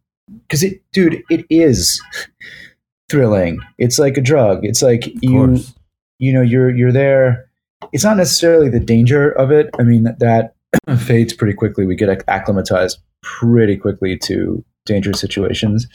because 0.43 0.61
it, 0.61 0.83
dude, 0.91 1.23
it 1.31 1.45
is 1.49 1.99
thrilling. 3.09 3.59
It's 3.77 3.99
like 3.99 4.17
a 4.17 4.21
drug. 4.21 4.65
It's 4.65 4.81
like 4.81 5.05
you 5.21 5.59
you 6.19 6.33
know 6.33 6.41
you're 6.41 6.75
you're 6.75 6.91
there. 6.91 7.49
It's 7.91 8.03
not 8.03 8.17
necessarily 8.17 8.69
the 8.69 8.79
danger 8.79 9.31
of 9.31 9.51
it. 9.51 9.69
I 9.79 9.83
mean 9.83 10.03
that, 10.03 10.19
that 10.19 10.99
fades 10.99 11.33
pretty 11.33 11.53
quickly. 11.53 11.85
We 11.85 11.95
get 11.95 12.23
acclimatized 12.27 12.99
pretty 13.21 13.77
quickly 13.77 14.17
to 14.19 14.63
dangerous 14.85 15.19
situations. 15.19 15.87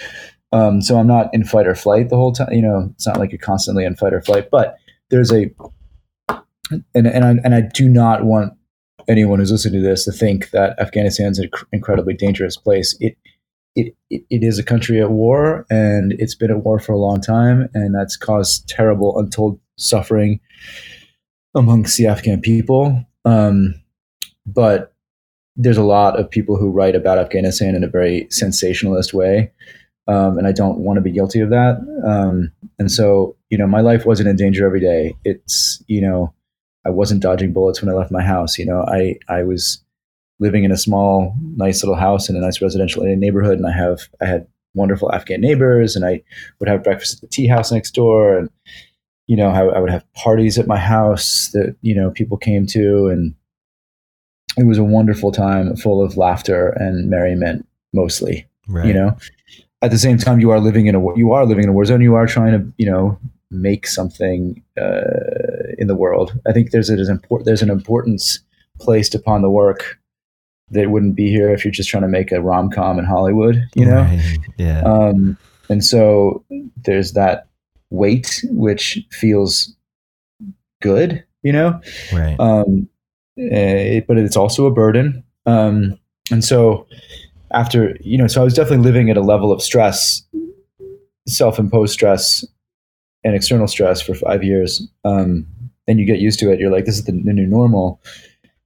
Um, 0.53 0.83
so 0.83 0.99
i'm 0.99 1.07
not 1.07 1.33
in 1.33 1.45
fight 1.45 1.69
or 1.69 1.77
flight 1.77 2.09
the 2.09 2.17
whole 2.17 2.33
time 2.33 2.53
you 2.53 2.61
know 2.61 2.91
it's 2.95 3.07
not 3.07 3.19
like 3.19 3.31
you're 3.31 3.39
constantly 3.39 3.85
in 3.85 3.95
fight 3.95 4.13
or 4.13 4.21
flight 4.21 4.49
but 4.51 4.79
there's 5.09 5.33
a 5.33 5.49
and 6.95 7.07
and 7.07 7.25
I, 7.25 7.31
and 7.45 7.55
I 7.55 7.61
do 7.63 7.89
not 7.89 8.25
want 8.25 8.55
anyone 9.09 9.39
who's 9.39 9.53
listening 9.53 9.83
to 9.83 9.89
this 9.89 10.05
to 10.05 10.13
think 10.13 10.51
that 10.51 10.79
afghanistan's 10.79 11.39
an 11.39 11.51
incredibly 11.73 12.15
dangerous 12.15 12.57
place. 12.57 12.97
It 13.01 13.17
it, 13.77 13.95
it, 14.11 14.23
it 14.31 14.43
is 14.43 14.59
a 14.59 14.64
country 14.64 15.01
at 15.01 15.11
war 15.11 15.66
and 15.71 16.12
it's 16.18 16.35
been 16.35 16.51
at 16.51 16.64
war 16.64 16.79
for 16.79 16.93
a 16.93 16.99
long 16.99 17.21
time 17.21 17.68
and 17.75 17.95
that's 17.95 18.16
caused 18.16 18.68
terrible 18.68 19.18
untold 19.18 19.59
suffering 19.77 20.41
amongst 21.55 21.97
the 21.97 22.07
afghan 22.07 22.41
people. 22.41 23.05
Um, 23.25 23.75
but 24.47 24.95
there's 25.57 25.77
a 25.77 25.83
lot 25.83 26.18
of 26.18 26.31
people 26.31 26.57
who 26.57 26.71
write 26.71 26.95
about 26.95 27.18
afghanistan 27.18 27.75
in 27.75 27.85
a 27.85 27.89
very 27.89 28.27
sensationalist 28.31 29.12
way 29.12 29.53
um, 30.09 30.39
and 30.39 30.47
i 30.47 30.53
don't 30.53 30.79
want 30.79 30.97
to 30.97 31.01
be 31.01 31.12
guilty 31.12 31.41
of 31.41 31.51
that. 31.51 31.79
Um, 32.07 32.53
and 32.79 32.91
so 32.91 33.37
you 33.51 33.59
know 33.59 33.66
my 33.66 33.81
life 33.81 34.07
wasn't 34.07 34.29
in 34.29 34.37
danger 34.37 34.66
every 34.66 34.81
day. 34.81 35.14
It's 35.25 35.83
you 35.87 36.01
know 36.01 36.35
i 36.87 36.91
wasn't 36.91 37.23
dodging 37.23 37.53
bullets 37.53 37.81
when 37.81 37.93
i 37.93 37.97
left 37.97 38.11
my 38.11 38.23
house. 38.23 38.59
You 38.59 38.66
know 38.66 38.85
i 38.89 39.16
i 39.29 39.43
was 39.43 39.83
living 40.41 40.64
in 40.64 40.72
a 40.72 40.76
small, 40.76 41.34
nice 41.57 41.82
little 41.82 41.95
house 41.95 42.28
in 42.28 42.34
a 42.34 42.41
nice 42.41 42.61
residential 42.61 43.05
neighborhood, 43.05 43.59
and 43.59 43.66
I 43.66 43.72
have 43.72 44.01
I 44.20 44.26
had 44.26 44.47
wonderful 44.74 45.12
Afghan 45.12 45.41
neighbors, 45.41 45.95
and 45.95 46.05
I 46.05 46.22
would 46.59 46.68
have 46.68 46.82
breakfast 46.82 47.14
at 47.14 47.20
the 47.20 47.26
tea 47.28 47.47
house 47.47 47.70
next 47.70 47.93
door, 47.93 48.36
and 48.36 48.51
you 49.26 49.36
know 49.36 49.51
I, 49.51 49.76
I 49.76 49.78
would 49.78 49.91
have 49.91 50.11
parties 50.14 50.59
at 50.59 50.66
my 50.66 50.78
house 50.78 51.51
that 51.53 51.76
you 51.82 51.95
know 51.95 52.11
people 52.11 52.36
came 52.36 52.66
to, 52.68 53.09
and 53.09 53.34
it 54.57 54.64
was 54.64 54.78
a 54.78 54.84
wonderful 54.84 55.30
time, 55.30 55.76
full 55.76 56.03
of 56.03 56.16
laughter 56.16 56.70
and 56.70 57.09
merriment, 57.09 57.66
mostly. 57.93 58.47
Right. 58.66 58.86
You 58.86 58.95
know, 58.95 59.16
at 59.82 59.91
the 59.91 59.99
same 59.99 60.18
time, 60.18 60.41
you 60.41 60.51
are 60.51 60.61
living 60.61 60.86
in 60.86 60.95
a 60.95 61.01
war- 61.01 61.18
you 61.18 61.32
are 61.32 61.45
living 61.45 61.64
in 61.64 61.70
a 61.70 61.72
war 61.72 61.84
zone. 61.84 62.01
You 62.01 62.14
are 62.14 62.26
trying 62.26 62.53
to 62.53 62.72
you 62.78 62.91
know 62.91 63.18
make 63.51 63.86
something 63.86 64.62
uh, 64.80 65.74
in 65.76 65.86
the 65.86 65.97
world. 65.97 66.38
I 66.47 66.53
think 66.53 66.70
there's 66.70 66.88
an 66.88 67.01
important 67.11 67.47
there's 67.47 67.62
an 67.62 67.70
importance 67.70 68.41
placed 68.78 69.14
upon 69.14 69.43
the 69.43 69.51
work 69.51 70.00
that 70.71 70.91
wouldn't 70.91 71.16
be 71.16 71.31
here 71.31 71.53
if 71.53 71.64
you're 71.64 71.73
just 71.73 71.89
trying 71.89 72.03
to 72.03 72.09
make 72.09 72.33
a 72.33 72.41
rom 72.41 72.71
com 72.71 72.99
in 72.99 73.05
Hollywood, 73.05 73.62
you 73.75 73.85
know? 73.85 74.03
Right. 74.03 74.39
Yeah. 74.57 74.83
Um, 74.83 75.37
and 75.68 75.85
so 75.85 76.45
there's 76.85 77.12
that 77.12 77.49
weight, 77.91 78.45
which 78.51 78.99
feels 79.11 79.75
good, 80.81 81.25
you 81.43 81.53
know? 81.53 81.81
right. 82.12 82.39
Um, 82.39 82.89
eh, 83.39 84.01
but 84.07 84.16
it's 84.16 84.37
also 84.37 84.66
a 84.66 84.71
burden. 84.71 85.25
Um, 85.47 85.99
and 86.31 86.45
so 86.45 86.87
after, 87.53 87.97
you 88.01 88.16
know, 88.16 88.27
so 88.27 88.41
I 88.41 88.45
was 88.45 88.55
definitely 88.55 88.85
living 88.85 89.11
at 89.11 89.16
a 89.16 89.23
level 89.23 89.53
of 89.53 89.62
stress, 89.62 90.23
self 91.27 91.59
imposed 91.59 91.93
stress 91.93 92.45
and 93.25 93.35
external 93.35 93.66
stress 93.66 94.01
for 94.01 94.14
five 94.14 94.45
years. 94.45 94.87
Um, 95.05 95.47
and 95.89 95.99
you 95.99 96.07
get 96.07 96.21
used 96.21 96.39
to 96.41 96.53
it. 96.53 96.61
You're 96.61 96.71
like, 96.71 96.85
this 96.85 96.97
is 96.97 97.05
the, 97.05 97.12
the 97.12 97.33
new 97.33 97.47
normal. 97.47 98.01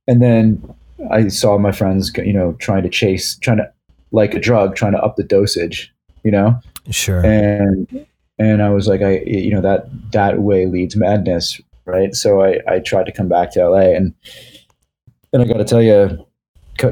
And 0.06 0.20
then 0.20 0.74
I 1.10 1.28
saw 1.28 1.58
my 1.58 1.72
friends, 1.72 2.12
you 2.16 2.32
know, 2.32 2.52
trying 2.54 2.82
to 2.82 2.88
chase, 2.88 3.36
trying 3.38 3.58
to, 3.58 3.70
like 4.12 4.34
a 4.34 4.40
drug, 4.40 4.76
trying 4.76 4.92
to 4.92 5.02
up 5.02 5.16
the 5.16 5.24
dosage, 5.24 5.92
you 6.22 6.30
know? 6.30 6.60
sure. 6.90 7.24
and 7.24 8.06
and 8.38 8.62
I 8.62 8.70
was 8.70 8.88
like, 8.88 9.02
I 9.02 9.18
you 9.26 9.50
know 9.50 9.60
that 9.60 9.86
that 10.12 10.40
way 10.40 10.66
leads 10.66 10.96
madness, 10.96 11.60
right? 11.84 12.14
So 12.14 12.42
I 12.42 12.60
I 12.68 12.80
tried 12.80 13.06
to 13.06 13.12
come 13.12 13.28
back 13.28 13.52
to 13.52 13.68
LA, 13.68 13.94
and 13.94 14.14
and 15.32 15.42
I 15.42 15.46
got 15.46 15.58
to 15.58 15.64
tell 15.64 15.82
you, 15.82 16.26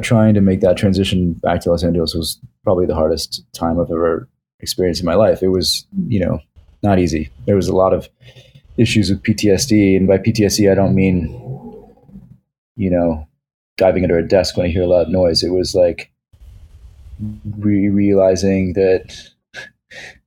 trying 0.03 0.35
to 0.35 0.41
make 0.41 0.61
that 0.61 0.77
transition 0.77 1.35
back 1.35 1.61
to 1.63 1.71
Los 1.71 1.85
Angeles 1.85 2.15
was 2.15 2.39
probably 2.65 2.87
the 2.87 2.95
hardest 2.95 3.45
time 3.53 3.81
I've 3.81 3.91
ever 3.91 4.29
experienced 4.61 5.01
in 5.01 5.07
my 5.07 5.15
life. 5.15 5.43
It 5.43 5.49
was 5.49 5.87
you 6.07 6.21
know 6.21 6.39
not 6.83 6.99
easy. 6.99 7.31
There 7.47 7.57
was 7.57 7.69
a 7.69 7.77
lot 7.77 7.93
of 7.93 8.09
issues 8.77 9.11
with 9.11 9.23
PTSD, 9.23 9.97
and 9.97 10.07
by 10.07 10.19
PTSD 10.19 10.71
I 10.71 10.75
don't 10.75 10.95
mean 10.95 11.29
you 12.77 12.91
know 12.91 13.27
diving 13.77 14.03
under 14.05 14.19
a 14.19 14.27
desk 14.27 14.57
when 14.57 14.67
I 14.67 14.71
hear 14.71 14.83
a 14.83 14.87
loud 14.87 15.09
noise. 15.09 15.43
It 15.43 15.51
was 15.51 15.75
like 15.75 16.11
re- 17.59 17.89
realizing 17.89 18.73
that 18.75 19.15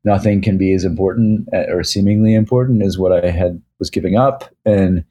nothing 0.03 0.41
can 0.41 0.57
be 0.57 0.73
as 0.73 0.83
important 0.83 1.47
uh, 1.53 1.65
or 1.69 1.83
seemingly 1.83 2.33
important 2.33 2.83
as 2.83 2.97
what 2.97 3.11
I 3.11 3.29
had 3.31 3.61
was 3.79 3.89
giving 3.89 4.15
up, 4.15 4.45
and 4.65 5.03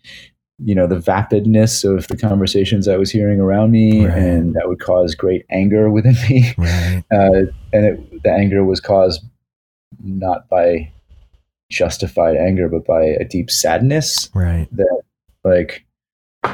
you 0.58 0.74
know 0.74 0.86
the 0.86 0.96
vapidness 0.96 1.84
of 1.84 2.06
the 2.08 2.16
conversations 2.16 2.86
I 2.88 2.96
was 2.96 3.10
hearing 3.10 3.40
around 3.40 3.72
me, 3.72 4.06
Right. 4.06 4.16
and 4.16 4.54
that 4.54 4.68
would 4.68 4.80
cause 4.80 5.14
great 5.14 5.44
anger 5.50 5.90
within 5.90 6.14
me. 6.28 6.52
right. 6.56 7.02
Uh, 7.12 7.50
and 7.72 7.84
it, 7.86 8.22
the 8.22 8.30
anger 8.32 8.64
was 8.64 8.80
caused 8.80 9.22
not 10.02 10.48
by 10.48 10.90
justified 11.70 12.36
anger, 12.36 12.68
but 12.68 12.84
by 12.86 13.02
a 13.02 13.24
deep 13.24 13.50
sadness 13.50 14.30
Right. 14.34 14.68
that 14.72 15.02
like 15.44 15.84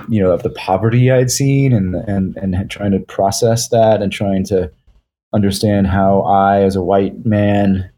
you 0.09 0.21
know 0.23 0.31
of 0.33 0.43
the 0.43 0.51
poverty 0.51 1.11
I'd 1.11 1.31
seen 1.31 1.73
and 1.73 1.95
and 1.95 2.37
and 2.37 2.71
trying 2.71 2.93
to 2.93 3.01
process 3.01 3.69
that 3.69 4.03
and 4.03 4.13
trying 4.13 4.45
to 4.45 4.71
understand 5.33 5.87
how 5.87 6.23
I 6.23 6.63
as 6.63 6.77
a 6.77 6.83
white 6.83 7.25
man 7.25 7.91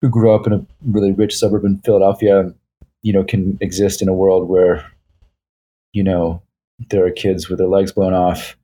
who 0.00 0.08
grew 0.08 0.32
up 0.34 0.46
in 0.46 0.52
a 0.52 0.64
really 0.86 1.12
rich 1.12 1.36
suburb 1.36 1.64
in 1.64 1.80
Philadelphia 1.84 2.52
you 3.02 3.12
know 3.12 3.24
can 3.24 3.58
exist 3.60 4.02
in 4.02 4.08
a 4.08 4.14
world 4.14 4.48
where 4.48 4.84
you 5.92 6.02
know 6.02 6.42
there 6.90 7.04
are 7.06 7.10
kids 7.10 7.48
with 7.48 7.58
their 7.58 7.68
legs 7.68 7.92
blown 7.92 8.14
off 8.14 8.56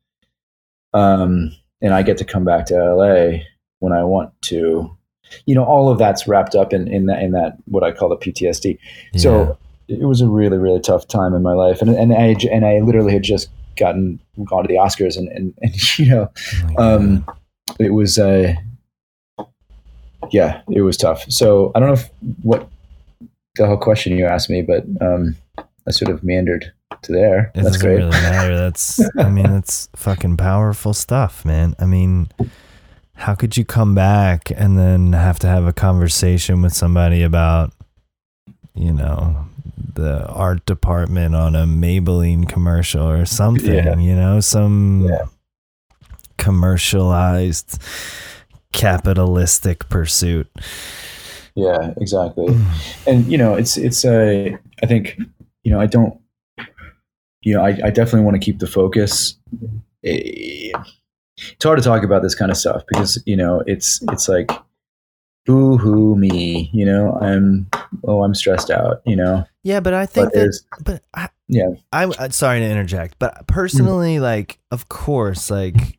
um 0.95 1.53
and 1.83 1.95
I 1.95 2.03
get 2.03 2.19
to 2.19 2.25
come 2.25 2.45
back 2.45 2.67
to 2.67 2.75
LA 2.75 3.39
when 3.79 3.93
I 3.93 4.05
want 4.05 4.33
to 4.43 4.97
you 5.47 5.55
know 5.55 5.65
all 5.65 5.89
of 5.89 5.99
that's 5.99 6.27
wrapped 6.27 6.55
up 6.55 6.73
in 6.73 6.89
in 6.89 7.07
that 7.07 7.23
in 7.23 7.33
that 7.33 7.57
what 7.67 7.85
I 7.85 7.93
call 7.93 8.09
the 8.09 8.17
PTSD 8.17 8.79
Yeah. 9.13 9.21
so 9.21 9.59
it 9.91 10.07
was 10.07 10.21
a 10.21 10.29
really 10.29 10.59
really 10.59 10.81
tough 10.81 11.07
time 11.09 11.35
in 11.35 11.43
my 11.43 11.53
life. 11.53 11.83
And 11.83 11.91
and 11.91 12.13
I 12.13 12.37
and 12.51 12.65
I 12.65 12.81
literally 12.81 13.13
had 13.13 13.23
just 13.23 13.49
gotten 13.77 14.21
gone 14.45 14.63
to 14.63 14.69
the 14.69 14.75
Oscars 14.75 15.17
and 15.17 15.29
and, 15.29 15.55
and 15.63 15.99
you 15.99 16.07
know 16.07 16.31
Oh 16.79 16.97
um 16.97 17.27
it 17.79 17.91
was 17.91 18.19
uh 18.19 18.55
yeah 20.31 20.63
it 20.71 20.83
was 20.83 20.97
tough. 20.97 21.31
So 21.31 21.73
I 21.75 21.81
don't 21.81 21.89
know 21.89 21.95
if, 21.95 22.11
what 22.43 22.69
the 23.57 23.67
whole 23.67 23.77
question 23.77 24.17
you 24.17 24.27
asked 24.27 24.49
me 24.49 24.63
but 24.63 24.85
um 25.01 25.37
I 25.59 25.91
sort 25.91 26.11
of 26.11 26.23
meandered 26.23 26.73
to 27.03 27.13
there. 27.13 27.47
It 27.47 27.51
that's 27.55 27.67
doesn't 27.67 27.81
great. 27.81 27.97
really 27.97 28.11
matter. 28.11 28.55
That's, 28.55 29.01
I 29.19 29.31
mean, 29.31 29.45
that's 29.51 29.89
fucking 29.97 30.37
powerful 30.37 30.93
stuff, 30.93 31.45
man. 31.45 31.75
I 31.79 31.87
mean, 31.87 32.29
how 33.15 33.35
could 33.35 33.57
you 33.57 33.65
come 33.65 33.95
back 33.95 34.53
and 34.55 34.79
then 34.79 35.15
have 35.15 35.39
to 35.39 35.47
have 35.47 35.67
a 35.67 35.73
conversation 35.73 36.61
with 36.61 36.75
somebody 36.75 37.23
about 37.23 37.73
you 38.75 38.93
know, 38.93 39.47
the 39.95 40.27
art 40.29 40.65
department 40.67 41.35
on 41.35 41.55
a 41.55 41.65
Maybelline 41.67 42.49
commercial 42.49 43.09
or 43.09 43.25
something, 43.27 43.73
Yeah. 43.75 43.97
you 43.99 44.15
know, 44.17 44.41
some 44.41 45.07
Yeah. 45.09 45.27
commercialized 46.39 47.79
capitalistic 48.73 49.89
pursuit. 49.89 50.49
Yeah, 51.55 51.93
exactly. 51.97 52.57
and 53.07 53.27
you 53.27 53.37
know, 53.39 53.55
it's 53.55 53.77
it's 53.77 54.05
a. 54.05 54.57
I 54.83 54.87
think 54.87 55.19
you 55.65 55.73
know, 55.73 55.81
I 55.81 55.87
don't. 55.87 56.19
You 57.43 57.55
know, 57.55 57.63
I, 57.65 57.71
I 57.85 57.91
definitely 57.91 58.23
want 58.23 58.35
to 58.37 58.45
keep 58.45 58.59
the 58.59 58.67
focus. 58.67 59.37
Eh, 60.05 60.71
It's 61.39 61.65
hard 61.65 61.79
to 61.79 61.85
talk 61.85 62.03
about 62.05 62.23
this 62.23 62.35
kind 62.35 62.51
of 62.51 62.57
stuff 62.57 62.83
because 62.89 63.23
you 63.27 63.37
know 63.37 63.63
it's 63.67 64.01
it's 64.13 64.29
like, 64.29 64.51
boo 65.47 65.77
hoo 65.79 66.17
me. 66.17 66.71
You 66.73 66.87
know, 66.87 67.19
I'm 67.21 67.67
oh 68.05 68.23
I'm 68.23 68.35
stressed 68.35 68.71
out. 68.71 69.03
You 69.07 69.17
know, 69.17 69.45
Yeah, 69.63 69.81
but 69.81 69.95
I 69.95 70.07
think 70.07 70.33
but 70.33 70.35
that 70.35 70.61
but 70.85 71.03
I, 71.15 71.29
Yeah. 71.49 71.71
I'm 71.93 72.13
uh, 72.19 72.31
sorry 72.31 72.61
to 72.61 72.67
interject, 72.67 73.19
but 73.19 73.47
personally, 73.47 74.19
like, 74.19 74.59
of 74.71 74.89
course, 74.89 75.51
like, 75.51 75.99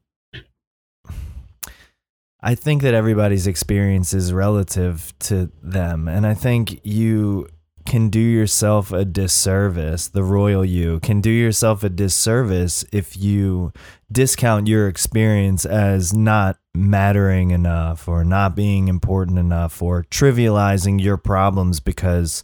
I 2.41 2.55
think 2.55 2.81
that 2.81 2.95
everybody's 2.95 3.45
experience 3.45 4.13
is 4.13 4.33
relative 4.33 5.13
to 5.19 5.51
them, 5.61 6.07
and 6.07 6.25
I 6.25 6.33
think 6.33 6.79
you 6.83 7.47
can 7.85 8.09
do 8.09 8.19
yourself 8.19 8.91
a 8.91 9.05
disservice. 9.05 10.07
The 10.07 10.23
royal 10.23 10.65
you 10.65 10.99
can 11.01 11.21
do 11.21 11.29
yourself 11.29 11.83
a 11.83 11.89
disservice 11.89 12.85
if 12.91 13.17
you 13.17 13.73
discount 14.11 14.67
your 14.67 14.87
experience 14.87 15.65
as 15.65 16.13
not 16.13 16.57
mattering 16.73 17.51
enough 17.51 18.07
or 18.07 18.23
not 18.23 18.55
being 18.55 18.87
important 18.87 19.37
enough 19.37 19.81
or 19.81 20.03
trivializing 20.03 21.01
your 21.01 21.17
problems 21.17 21.79
because 21.79 22.43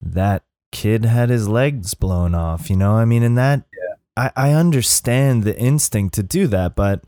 that 0.00 0.44
kid 0.72 1.04
had 1.04 1.30
his 1.30 1.48
legs 1.48 1.94
blown 1.94 2.34
off, 2.34 2.70
you 2.70 2.76
know? 2.76 2.94
I 2.94 3.04
mean, 3.04 3.22
and 3.22 3.36
that, 3.38 3.64
I, 4.16 4.30
I 4.36 4.52
understand 4.52 5.44
the 5.44 5.58
instinct 5.58 6.14
to 6.14 6.22
do 6.22 6.46
that, 6.48 6.74
but, 6.74 7.04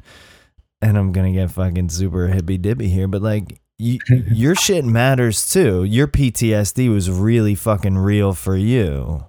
and 0.80 0.96
I'm 0.96 1.12
to 1.12 1.32
get 1.32 1.50
fucking 1.50 1.90
super 1.90 2.28
hippy 2.28 2.58
dippy 2.58 2.88
here, 2.88 3.08
but 3.08 3.22
like, 3.22 3.60
you, 3.80 3.98
your 4.32 4.54
shit 4.54 4.84
matters 4.84 5.50
too. 5.50 5.84
Your 5.84 6.06
PTSD 6.06 6.92
was 6.92 7.10
really 7.10 7.54
fucking 7.54 7.98
real 7.98 8.34
for 8.34 8.56
you. 8.56 9.24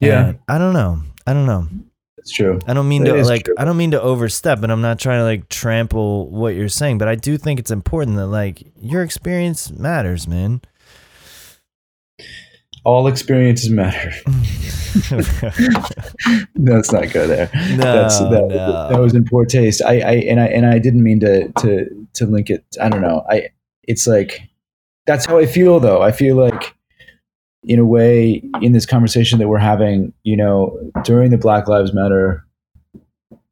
Yeah. 0.00 0.28
And 0.28 0.38
I 0.48 0.58
don't 0.58 0.72
know. 0.72 1.02
I 1.26 1.34
don't 1.34 1.46
know. 1.46 1.68
it's 2.16 2.32
true. 2.32 2.58
I 2.66 2.72
don't 2.72 2.88
mean 2.88 3.06
It 3.06 3.12
to 3.12 3.24
like 3.24 3.44
true. 3.44 3.54
I 3.58 3.64
don't 3.64 3.76
mean 3.76 3.90
to 3.90 4.00
overstep 4.00 4.62
and 4.62 4.72
I'm 4.72 4.80
not 4.80 4.98
trying 4.98 5.20
to 5.20 5.24
like 5.24 5.48
trample 5.48 6.30
what 6.30 6.54
you're 6.54 6.68
saying, 6.68 6.98
but 6.98 7.08
I 7.08 7.14
do 7.14 7.36
think 7.36 7.60
it's 7.60 7.70
important 7.70 8.16
that 8.16 8.28
like 8.28 8.62
your 8.80 9.02
experience 9.02 9.70
matters, 9.70 10.26
man. 10.26 10.62
All 12.84 13.06
experiences 13.06 13.70
matter. 13.70 14.12
Let's 16.56 16.92
not 16.92 17.12
go 17.12 17.26
there. 17.26 17.50
That's 17.76 18.18
that, 18.18 18.46
no. 18.48 18.88
that 18.88 18.98
was 18.98 19.14
in 19.14 19.24
poor 19.24 19.44
taste. 19.44 19.82
I, 19.84 20.00
I 20.00 20.12
and 20.12 20.40
I 20.40 20.46
and 20.46 20.66
I 20.66 20.78
didn't 20.78 21.02
mean 21.02 21.20
to 21.20 21.48
to 21.60 22.06
to 22.14 22.26
link 22.26 22.50
it. 22.50 22.64
I 22.80 22.88
don't 22.88 23.02
know. 23.02 23.24
I 23.30 23.48
it's 23.84 24.06
like 24.06 24.42
that's 25.06 25.26
how 25.26 25.38
I 25.38 25.46
feel 25.46 25.80
though. 25.80 26.02
I 26.02 26.12
feel 26.12 26.36
like 26.36 26.74
in 27.64 27.78
a 27.78 27.84
way 27.84 28.42
in 28.62 28.72
this 28.72 28.86
conversation 28.86 29.38
that 29.40 29.48
we're 29.48 29.58
having, 29.58 30.12
you 30.22 30.36
know, 30.36 30.78
during 31.04 31.30
the 31.30 31.38
Black 31.38 31.68
Lives 31.68 31.92
Matter 31.92 32.46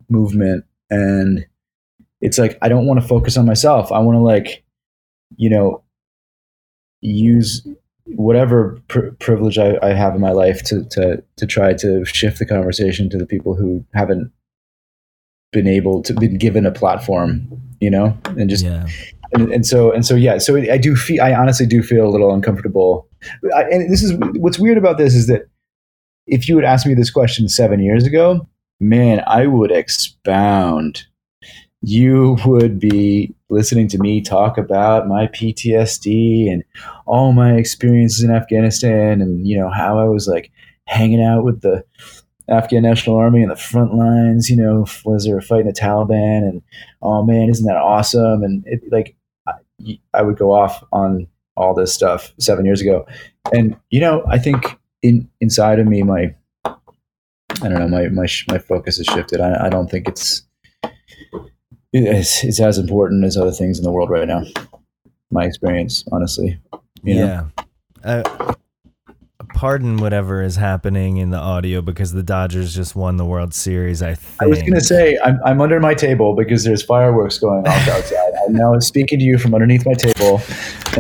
movement 0.08 0.64
and 0.90 1.44
it's 2.20 2.38
like 2.38 2.58
I 2.62 2.68
don't 2.68 2.86
want 2.86 3.00
to 3.00 3.06
focus 3.06 3.36
on 3.36 3.46
myself. 3.46 3.92
I 3.92 3.98
want 3.98 4.16
to 4.16 4.20
like 4.20 4.64
you 5.36 5.50
know 5.50 5.82
use 7.00 7.66
whatever 8.06 8.80
pr- 8.88 9.10
privilege 9.18 9.58
I, 9.58 9.78
I 9.82 9.92
have 9.92 10.14
in 10.14 10.20
my 10.20 10.30
life 10.30 10.62
to, 10.64 10.84
to 10.90 11.22
to 11.36 11.46
try 11.46 11.74
to 11.74 12.04
shift 12.04 12.38
the 12.38 12.46
conversation 12.46 13.10
to 13.10 13.18
the 13.18 13.26
people 13.26 13.54
who 13.54 13.84
haven't 13.94 14.32
been 15.52 15.66
able 15.66 16.02
to 16.02 16.14
been 16.14 16.38
given 16.38 16.66
a 16.66 16.72
platform, 16.72 17.48
you 17.80 17.90
know, 17.90 18.16
and 18.38 18.48
just 18.48 18.64
yeah. 18.64 18.86
and, 19.32 19.50
and 19.52 19.66
so 19.66 19.90
and 19.92 20.06
so 20.06 20.14
yeah. 20.14 20.38
So 20.38 20.56
I 20.56 20.78
do 20.78 20.94
feel 20.94 21.22
I 21.22 21.34
honestly 21.34 21.66
do 21.66 21.82
feel 21.82 22.06
a 22.06 22.10
little 22.10 22.32
uncomfortable. 22.32 23.08
I, 23.54 23.62
and 23.64 23.92
this 23.92 24.02
is 24.02 24.14
what's 24.36 24.58
weird 24.58 24.78
about 24.78 24.98
this 24.98 25.14
is 25.14 25.26
that 25.26 25.48
if 26.26 26.48
you 26.48 26.56
had 26.56 26.64
asked 26.64 26.86
me 26.86 26.94
this 26.94 27.10
question 27.10 27.48
seven 27.48 27.80
years 27.80 28.06
ago, 28.06 28.48
man, 28.80 29.22
I 29.26 29.46
would 29.46 29.70
expound. 29.70 31.06
You 31.88 32.36
would 32.44 32.80
be 32.80 33.32
listening 33.48 33.86
to 33.86 33.98
me 33.98 34.20
talk 34.20 34.58
about 34.58 35.06
my 35.06 35.28
PTSD 35.28 36.50
and 36.50 36.64
all 37.06 37.32
my 37.32 37.52
experiences 37.52 38.24
in 38.24 38.32
Afghanistan 38.32 39.20
and 39.22 39.46
you 39.46 39.56
know 39.56 39.70
how 39.70 39.96
I 40.00 40.06
was 40.06 40.26
like 40.26 40.50
hanging 40.88 41.22
out 41.22 41.44
with 41.44 41.60
the 41.60 41.84
Afghan 42.48 42.82
National 42.82 43.14
Army 43.14 43.40
in 43.40 43.50
the 43.50 43.54
front 43.54 43.94
lines, 43.94 44.50
you 44.50 44.56
know, 44.56 44.84
as 45.14 45.26
they 45.26 45.32
were 45.32 45.40
fighting 45.40 45.68
the 45.68 45.72
Taliban 45.72 46.48
and 46.48 46.60
oh 47.02 47.22
man, 47.22 47.48
isn't 47.50 47.66
that 47.66 47.76
awesome? 47.76 48.42
And 48.42 48.64
it 48.66 48.82
like 48.90 49.14
I, 49.46 49.52
I 50.12 50.22
would 50.22 50.38
go 50.38 50.52
off 50.52 50.82
on 50.90 51.28
all 51.56 51.72
this 51.72 51.94
stuff 51.94 52.34
seven 52.40 52.64
years 52.64 52.80
ago, 52.80 53.06
and 53.54 53.76
you 53.90 54.00
know, 54.00 54.24
I 54.28 54.40
think 54.40 54.76
in 55.02 55.30
inside 55.40 55.78
of 55.78 55.86
me, 55.86 56.02
my 56.02 56.34
I 56.64 56.74
don't 57.68 57.78
know, 57.78 57.86
my 57.86 58.08
my 58.08 58.26
my 58.48 58.58
focus 58.58 58.96
has 58.96 59.06
shifted. 59.06 59.40
I, 59.40 59.66
I 59.66 59.68
don't 59.68 59.88
think 59.88 60.08
it's 60.08 60.42
it's 62.04 62.44
it's 62.44 62.60
as 62.60 62.78
important 62.78 63.24
as 63.24 63.36
other 63.36 63.52
things 63.52 63.78
in 63.78 63.84
the 63.84 63.90
world 63.90 64.10
right 64.10 64.26
now. 64.26 64.42
My 65.30 65.44
experience, 65.44 66.04
honestly. 66.12 66.58
You 67.02 67.14
know? 67.14 67.50
Yeah. 68.04 68.22
Uh, 68.22 68.54
pardon 69.56 69.96
whatever 69.96 70.42
is 70.42 70.56
happening 70.56 71.16
in 71.16 71.30
the 71.30 71.38
audio 71.38 71.80
because 71.80 72.12
the 72.12 72.22
Dodgers 72.22 72.74
just 72.74 72.94
won 72.94 73.16
the 73.16 73.24
World 73.24 73.54
Series, 73.54 74.02
I 74.02 74.14
think. 74.14 74.42
I 74.42 74.46
was 74.46 74.58
going 74.60 74.74
to 74.74 74.80
say 74.80 75.18
I'm, 75.24 75.40
I'm 75.44 75.60
under 75.60 75.80
my 75.80 75.94
table 75.94 76.34
because 76.34 76.62
there's 76.62 76.82
fireworks 76.82 77.38
going 77.38 77.66
off 77.66 77.88
outside. 77.88 78.32
I'm 78.46 78.52
now 78.52 78.78
speaking 78.80 79.18
to 79.18 79.24
you 79.24 79.38
from 79.38 79.54
underneath 79.54 79.86
my 79.86 79.94
table, 79.94 80.42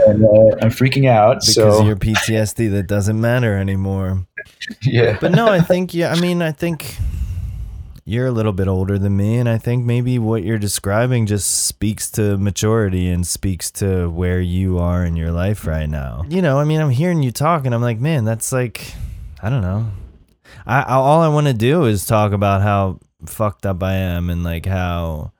and 0.06 0.24
uh, 0.24 0.56
I'm 0.62 0.70
freaking 0.70 1.08
out. 1.08 1.40
because 1.40 1.54
so 1.54 1.80
of 1.80 1.86
your 1.86 1.96
PTSD 1.96 2.70
that 2.72 2.86
doesn't 2.86 3.20
matter 3.20 3.56
anymore. 3.56 4.26
yeah, 4.82 5.18
But 5.20 5.32
no, 5.32 5.48
I 5.48 5.60
think 5.60 5.92
yeah, 5.92 6.12
I 6.12 6.20
mean, 6.20 6.40
I 6.40 6.52
think 6.52 6.96
you're 8.08 8.28
a 8.28 8.32
little 8.32 8.52
bit 8.52 8.68
older 8.68 8.98
than 8.98 9.16
me 9.16 9.36
and 9.36 9.48
I 9.48 9.58
think 9.58 9.84
maybe 9.84 10.16
what 10.16 10.44
you're 10.44 10.58
describing 10.58 11.26
just 11.26 11.66
speaks 11.66 12.08
to 12.12 12.38
maturity 12.38 13.08
and 13.08 13.26
speaks 13.26 13.68
to 13.72 14.08
where 14.08 14.40
you 14.40 14.78
are 14.78 15.04
in 15.04 15.16
your 15.16 15.32
life 15.32 15.66
right 15.66 15.88
now. 15.88 16.24
You 16.28 16.40
know, 16.40 16.60
I 16.60 16.64
mean, 16.64 16.80
I'm 16.80 16.90
hearing 16.90 17.24
you 17.24 17.32
talk 17.32 17.66
and 17.66 17.74
I'm 17.74 17.82
like, 17.82 17.98
man, 17.98 18.24
that's 18.24 18.52
like 18.52 18.94
I 19.42 19.50
don't 19.50 19.60
know. 19.60 19.90
I, 20.64 20.82
I 20.82 20.94
all 20.94 21.20
I 21.20 21.28
want 21.28 21.48
to 21.48 21.52
do 21.52 21.84
is 21.86 22.06
talk 22.06 22.30
about 22.30 22.62
how 22.62 23.00
fucked 23.26 23.66
up 23.66 23.82
I 23.82 23.94
am 23.94 24.30
and 24.30 24.44
like 24.44 24.66
how 24.66 25.32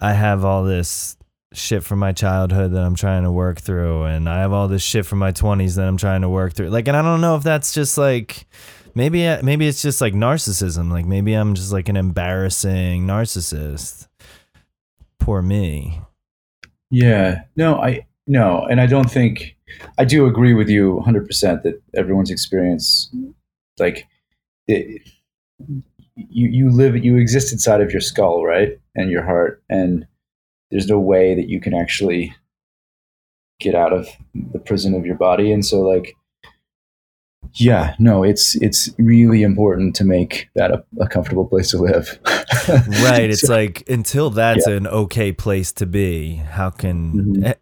I 0.00 0.14
have 0.14 0.46
all 0.46 0.64
this 0.64 1.18
shit 1.52 1.84
from 1.84 1.98
my 1.98 2.12
childhood 2.12 2.72
that 2.72 2.82
I'm 2.82 2.94
trying 2.94 3.24
to 3.24 3.30
work 3.30 3.60
through 3.60 4.04
and 4.04 4.30
I 4.30 4.38
have 4.38 4.54
all 4.54 4.68
this 4.68 4.82
shit 4.82 5.04
from 5.04 5.18
my 5.18 5.32
20s 5.32 5.76
that 5.76 5.86
I'm 5.86 5.98
trying 5.98 6.22
to 6.22 6.28
work 6.30 6.54
through. 6.54 6.70
Like 6.70 6.88
and 6.88 6.96
I 6.96 7.02
don't 7.02 7.20
know 7.20 7.36
if 7.36 7.42
that's 7.42 7.74
just 7.74 7.98
like 7.98 8.46
maybe 8.94 9.24
maybe 9.42 9.66
it's 9.66 9.82
just 9.82 10.00
like 10.00 10.14
narcissism. 10.14 10.90
Like 10.90 11.06
maybe 11.06 11.34
I'm 11.34 11.54
just 11.54 11.72
like 11.72 11.88
an 11.88 11.96
embarrassing 11.96 13.06
narcissist. 13.06 14.08
Poor 15.18 15.42
me. 15.42 16.00
yeah. 16.90 17.42
No, 17.56 17.76
I 17.80 18.06
no, 18.26 18.64
and 18.70 18.80
I 18.80 18.86
don't 18.86 19.10
think 19.10 19.56
I 19.98 20.04
do 20.04 20.26
agree 20.26 20.54
with 20.54 20.68
you 20.68 20.94
100 20.96 21.26
percent 21.26 21.62
that 21.64 21.80
everyone's 21.94 22.30
experience, 22.30 23.10
like, 23.78 24.06
it, 24.68 25.02
you 26.16 26.48
you 26.48 26.70
live 26.70 27.02
you 27.04 27.16
exist 27.16 27.52
inside 27.52 27.80
of 27.80 27.92
your 27.92 28.00
skull, 28.00 28.44
right, 28.44 28.78
and 28.94 29.10
your 29.10 29.24
heart, 29.24 29.62
and 29.68 30.06
there's 30.70 30.86
no 30.88 30.98
way 30.98 31.34
that 31.34 31.48
you 31.48 31.60
can 31.60 31.74
actually 31.74 32.34
get 33.60 33.74
out 33.74 33.92
of 33.92 34.08
the 34.52 34.58
prison 34.58 34.94
of 34.94 35.04
your 35.06 35.16
body, 35.16 35.52
and 35.52 35.64
so 35.64 35.80
like. 35.80 36.14
Yeah, 37.54 37.94
no, 37.98 38.22
it's 38.22 38.54
it's 38.56 38.90
really 38.98 39.42
important 39.42 39.96
to 39.96 40.04
make 40.04 40.48
that 40.54 40.70
a, 40.70 40.84
a 41.00 41.08
comfortable 41.08 41.46
place 41.46 41.70
to 41.72 41.78
live. 41.78 42.18
Right. 43.02 43.30
It's 43.30 43.40
So- 43.46 43.52
like 43.54 43.88
until 43.88 44.30
that's 44.30 44.66
an 44.66 44.86
okay 44.86 45.32
place 45.32 45.72
to 45.72 45.86
be, 45.86 46.34
how 46.36 46.70
can 46.70 47.12
Mhm. 47.12 47.54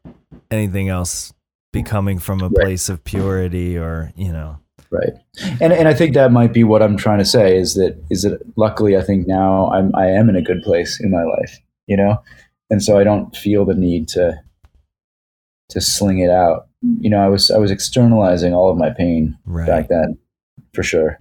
anything 0.50 0.88
else 0.88 1.32
be 1.72 1.82
coming 1.82 2.18
from 2.18 2.40
a 2.40 2.48
Right. 2.48 2.64
place 2.66 2.88
of 2.88 3.04
purity 3.04 3.78
or, 3.78 4.12
you 4.16 4.32
know? 4.32 4.58
right 4.90 5.12
and 5.60 5.70
and 5.70 5.86
i 5.86 5.92
think 5.92 6.14
that 6.14 6.32
might 6.32 6.50
be 6.54 6.64
what 6.64 6.82
i'm 6.82 6.96
trying 6.96 7.18
to 7.18 7.24
say 7.24 7.58
is 7.58 7.74
that 7.74 7.94
is 8.08 8.22
that 8.22 8.40
luckily 8.56 8.96
i 8.96 9.02
think 9.02 9.26
now 9.26 9.70
i'm 9.70 9.94
i 9.94 10.06
am 10.06 10.30
in 10.30 10.36
a 10.36 10.40
good 10.40 10.62
place 10.62 10.98
in 10.98 11.10
my 11.10 11.22
life 11.24 11.58
you 11.86 11.94
know 11.94 12.16
and 12.70 12.82
so 12.82 12.98
i 12.98 13.04
don't 13.04 13.36
feel 13.36 13.66
the 13.66 13.74
need 13.74 14.08
to 14.08 14.32
to 15.68 15.78
sling 15.78 16.20
it 16.20 16.30
out 16.30 16.67
you 16.82 17.10
know 17.10 17.18
i 17.18 17.28
was 17.28 17.50
i 17.50 17.58
was 17.58 17.70
externalizing 17.70 18.52
all 18.54 18.70
of 18.70 18.78
my 18.78 18.90
pain 18.90 19.36
Right. 19.44 19.66
back 19.66 19.88
then 19.88 20.16
for 20.74 20.82
sure 20.82 21.18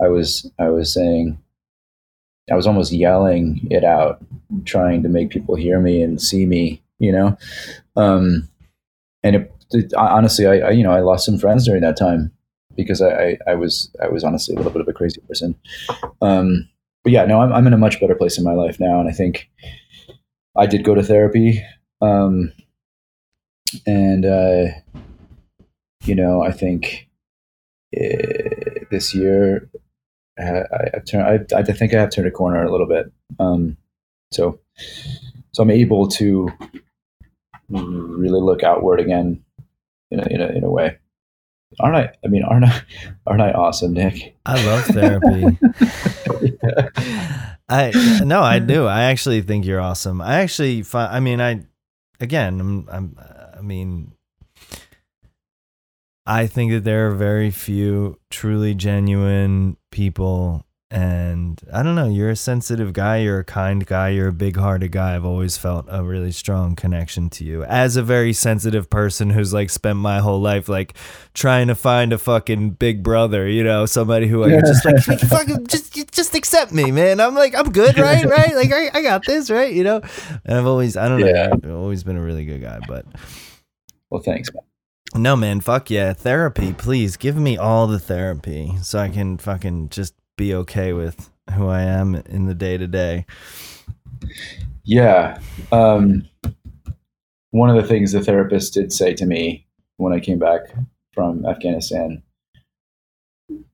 i 0.00 0.08
was 0.08 0.50
i 0.58 0.68
was 0.68 0.92
saying 0.92 1.38
i 2.50 2.54
was 2.54 2.66
almost 2.66 2.92
yelling 2.92 3.66
it 3.70 3.84
out 3.84 4.22
trying 4.64 5.02
to 5.02 5.08
make 5.08 5.30
people 5.30 5.54
hear 5.54 5.80
me 5.80 6.02
and 6.02 6.20
see 6.20 6.44
me 6.46 6.82
you 6.98 7.12
know 7.12 7.36
um 7.96 8.48
and 9.22 9.36
it 9.36 9.52
honestly, 9.96 10.46
I, 10.46 10.58
I, 10.68 10.70
you 10.70 10.82
know 10.82 10.90
I 10.90 10.98
lost 11.00 11.24
some 11.24 11.38
friends 11.38 11.64
during 11.64 11.82
that 11.82 11.96
time 11.96 12.32
because 12.74 13.00
I, 13.00 13.10
I, 13.10 13.38
I 13.48 13.54
was 13.54 13.88
I 14.02 14.08
was 14.08 14.24
honestly 14.24 14.54
a 14.54 14.58
little 14.58 14.72
bit 14.72 14.80
of 14.80 14.88
a 14.88 14.92
crazy 14.92 15.20
person. 15.28 15.54
Um, 16.20 16.68
but 17.04 17.12
yeah, 17.12 17.24
no, 17.24 17.40
I'm 17.40 17.52
I'm 17.52 17.66
in 17.68 17.72
a 17.72 17.78
much 17.78 18.00
better 18.00 18.16
place 18.16 18.36
in 18.36 18.42
my 18.42 18.52
life 18.54 18.80
now, 18.80 18.98
and 18.98 19.08
I 19.08 19.12
think 19.12 19.48
I 20.56 20.66
did 20.66 20.82
go 20.82 20.94
to 20.96 21.04
therapy, 21.04 21.62
um, 22.02 22.50
and 23.86 24.24
uh, 24.26 24.64
you 26.04 26.14
know 26.14 26.42
I 26.42 26.52
think 26.52 27.08
uh, 27.96 28.84
this 28.90 29.14
year 29.14 29.68
I, 30.38 30.64
have 30.94 31.04
turned 31.04 31.48
I, 31.52 31.58
I 31.58 31.62
think 31.62 31.94
I 31.94 32.00
have 32.00 32.10
turned 32.10 32.28
a 32.28 32.30
corner 32.30 32.62
a 32.62 32.70
little 32.70 32.86
bit. 32.86 33.12
Um, 33.38 33.76
so 34.32 34.60
so 35.52 35.62
I'm 35.62 35.70
able 35.70 36.08
to 36.08 36.48
really 37.68 38.40
look 38.40 38.62
outward 38.62 39.00
again 39.00 39.44
in 40.10 40.20
a, 40.20 40.26
in 40.28 40.40
a, 40.40 40.46
in 40.48 40.64
a 40.64 40.70
way. 40.70 40.98
Aren't 41.78 41.96
I? 41.96 42.12
I 42.24 42.28
mean, 42.28 42.42
aren't 42.42 42.64
I? 42.64 42.82
Aren't 43.26 43.42
I 43.42 43.52
awesome, 43.52 43.92
Nick? 43.92 44.36
I 44.44 44.66
love 44.66 44.84
therapy. 44.86 45.58
I 47.68 48.22
no, 48.24 48.40
I 48.40 48.58
do. 48.58 48.86
I 48.86 49.04
actually 49.04 49.42
think 49.42 49.64
you're 49.64 49.80
awesome. 49.80 50.20
I 50.20 50.40
actually, 50.40 50.84
I 50.92 51.20
mean, 51.20 51.40
I 51.40 51.64
again, 52.18 52.58
I'm, 52.60 52.88
I'm, 52.90 53.16
I 53.56 53.60
mean, 53.60 54.12
I 56.26 56.46
think 56.46 56.72
that 56.72 56.84
there 56.84 57.08
are 57.08 57.14
very 57.14 57.50
few 57.50 58.18
truly 58.30 58.74
genuine 58.74 59.76
people 59.90 60.66
and 60.92 61.60
I 61.72 61.84
don't 61.84 61.94
know, 61.94 62.08
you're 62.08 62.30
a 62.30 62.36
sensitive 62.36 62.92
guy, 62.92 63.18
you're 63.18 63.38
a 63.38 63.44
kind 63.44 63.86
guy, 63.86 64.08
you're 64.08 64.28
a 64.28 64.32
big 64.32 64.56
hearted 64.56 64.90
guy. 64.90 65.14
I've 65.14 65.24
always 65.24 65.56
felt 65.56 65.86
a 65.88 66.02
really 66.02 66.32
strong 66.32 66.74
connection 66.74 67.30
to 67.30 67.44
you 67.44 67.62
as 67.62 67.96
a 67.96 68.02
very 68.02 68.32
sensitive 68.32 68.90
person 68.90 69.30
who's 69.30 69.54
like 69.54 69.70
spent 69.70 69.98
my 70.00 70.18
whole 70.18 70.40
life 70.40 70.68
like 70.68 70.96
trying 71.32 71.68
to 71.68 71.76
find 71.76 72.12
a 72.12 72.18
fucking 72.18 72.70
big 72.70 73.04
brother, 73.04 73.48
you 73.48 73.62
know, 73.62 73.86
somebody 73.86 74.26
who 74.26 74.42
I 74.42 74.60
just 74.62 74.84
like 74.84 75.00
fucking 75.20 75.68
just 75.68 75.94
just 76.12 76.34
accept 76.34 76.72
me, 76.72 76.90
man. 76.90 77.20
I'm 77.20 77.36
like, 77.36 77.54
I'm 77.54 77.70
good, 77.70 77.96
right? 77.98 78.24
Right? 78.24 78.56
Like 78.56 78.72
I, 78.72 78.90
I 78.92 79.02
got 79.02 79.24
this, 79.24 79.48
right? 79.48 79.72
You 79.72 79.84
know? 79.84 80.00
And 80.44 80.58
I've 80.58 80.66
always 80.66 80.96
I 80.96 81.08
don't 81.08 81.20
know, 81.20 81.28
yeah. 81.28 81.50
I've 81.52 81.70
always 81.70 82.02
been 82.02 82.16
a 82.16 82.22
really 82.22 82.44
good 82.44 82.62
guy, 82.62 82.80
but 82.88 83.06
well 84.10 84.22
thanks, 84.22 84.52
man. 84.52 84.64
No, 85.14 85.34
man, 85.34 85.60
fuck 85.60 85.90
yeah. 85.90 86.12
Therapy, 86.12 86.72
please 86.72 87.16
give 87.16 87.36
me 87.36 87.56
all 87.56 87.86
the 87.86 87.98
therapy 87.98 88.74
so 88.82 88.98
I 89.00 89.08
can 89.08 89.38
fucking 89.38 89.88
just 89.88 90.14
be 90.36 90.54
okay 90.54 90.92
with 90.92 91.30
who 91.54 91.66
I 91.68 91.82
am 91.82 92.14
in 92.14 92.46
the 92.46 92.54
day 92.54 92.78
to 92.78 92.86
day. 92.86 93.26
Yeah. 94.84 95.40
Um, 95.72 96.28
one 97.50 97.70
of 97.70 97.76
the 97.76 97.88
things 97.88 98.12
the 98.12 98.22
therapist 98.22 98.74
did 98.74 98.92
say 98.92 99.14
to 99.14 99.26
me 99.26 99.66
when 99.96 100.12
I 100.12 100.20
came 100.20 100.38
back 100.38 100.60
from 101.12 101.44
Afghanistan, 101.44 102.22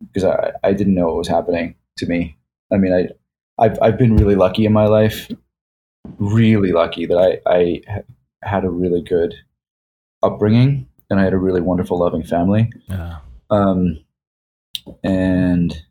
because 0.00 0.24
I, 0.24 0.52
I 0.64 0.72
didn't 0.72 0.94
know 0.94 1.06
what 1.06 1.16
was 1.16 1.28
happening 1.28 1.74
to 1.98 2.06
me. 2.06 2.38
I 2.72 2.78
mean, 2.78 2.94
I, 2.94 3.62
I've, 3.62 3.78
I've 3.82 3.98
been 3.98 4.16
really 4.16 4.34
lucky 4.34 4.64
in 4.64 4.72
my 4.72 4.86
life, 4.86 5.30
really 6.18 6.72
lucky 6.72 7.04
that 7.04 7.18
I, 7.18 7.40
I 7.48 7.82
had 8.42 8.64
a 8.64 8.70
really 8.70 9.02
good 9.02 9.34
upbringing 10.22 10.88
and 11.10 11.20
I 11.20 11.24
had 11.24 11.32
a 11.32 11.38
really 11.38 11.60
wonderful, 11.60 11.98
loving 11.98 12.24
family. 12.24 12.70
Yeah. 12.88 13.18
Um, 13.50 13.98
and 15.02 15.82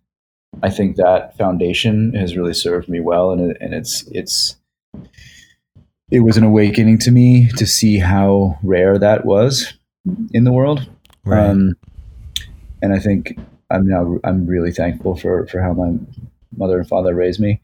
I 0.64 0.70
think 0.70 0.96
that 0.98 1.38
foundation 1.38 2.14
has 2.14 2.38
really 2.38 2.54
served 2.54 2.90
me 2.90 3.00
well, 3.00 3.32
and 3.32 3.52
it, 3.52 3.58
and 3.60 3.74
it's 3.74 4.08
it's 4.12 4.58
it 6.10 6.20
was 6.20 6.38
an 6.38 6.44
awakening 6.44 7.00
to 7.00 7.12
me 7.12 7.50
to 7.58 7.66
see 7.66 7.98
how 7.98 8.58
rare 8.64 8.98
that 8.98 9.26
was 9.26 9.74
in 10.32 10.44
the 10.44 10.52
world. 10.52 10.88
Right. 11.26 11.50
Um, 11.50 11.74
and 12.82 12.94
I 12.94 13.00
think 13.00 13.38
I'm 13.70 13.88
now 13.88 14.20
I'm 14.24 14.46
really 14.46 14.72
thankful 14.72 15.16
for 15.16 15.48
for 15.48 15.62
how 15.62 15.74
my 15.74 15.94
mother 16.56 16.80
and 16.80 16.88
father 16.88 17.14
raised 17.14 17.40
me. 17.40 17.62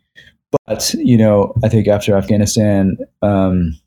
But 0.66 0.93
you 0.95 1.18
know, 1.18 1.54
I 1.64 1.70
think 1.70 1.88
after 1.88 2.16
Afghanistan, 2.16 2.97
um, 3.22 3.80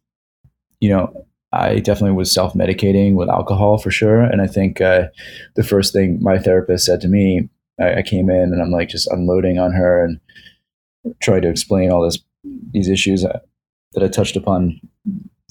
you 0.80 0.90
know, 0.90 1.23
I 1.54 1.80
definitely 1.80 2.16
was 2.16 2.32
self 2.32 2.54
medicating 2.54 3.14
with 3.14 3.28
alcohol 3.28 3.78
for 3.78 3.90
sure. 3.90 4.20
And 4.22 4.42
I 4.42 4.46
think 4.46 4.80
uh, 4.80 5.08
the 5.56 5.62
first 5.62 5.92
thing 5.92 6.18
my 6.22 6.38
therapist 6.38 6.84
said 6.86 7.00
to 7.02 7.08
me 7.08 7.48
I, 7.80 7.96
I 7.96 8.02
came 8.02 8.30
in 8.30 8.52
and 8.52 8.62
I'm 8.62 8.70
like 8.70 8.88
just 8.88 9.08
unloading 9.08 9.58
on 9.58 9.72
her 9.72 10.04
and 10.04 10.20
trying 11.20 11.42
to 11.42 11.48
explain 11.48 11.90
all 11.90 12.02
this 12.02 12.18
these 12.72 12.88
issues 12.88 13.22
that, 13.22 13.44
that 13.92 14.02
I 14.02 14.08
touched 14.08 14.36
upon 14.36 14.80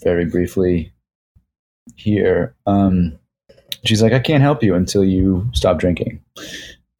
very 0.03 0.25
briefly 0.25 0.93
here. 1.95 2.55
Um, 2.65 3.17
she's 3.85 4.01
like, 4.01 4.13
I 4.13 4.19
can't 4.19 4.43
help 4.43 4.63
you 4.63 4.75
until 4.75 5.03
you 5.03 5.49
stop 5.53 5.79
drinking. 5.79 6.21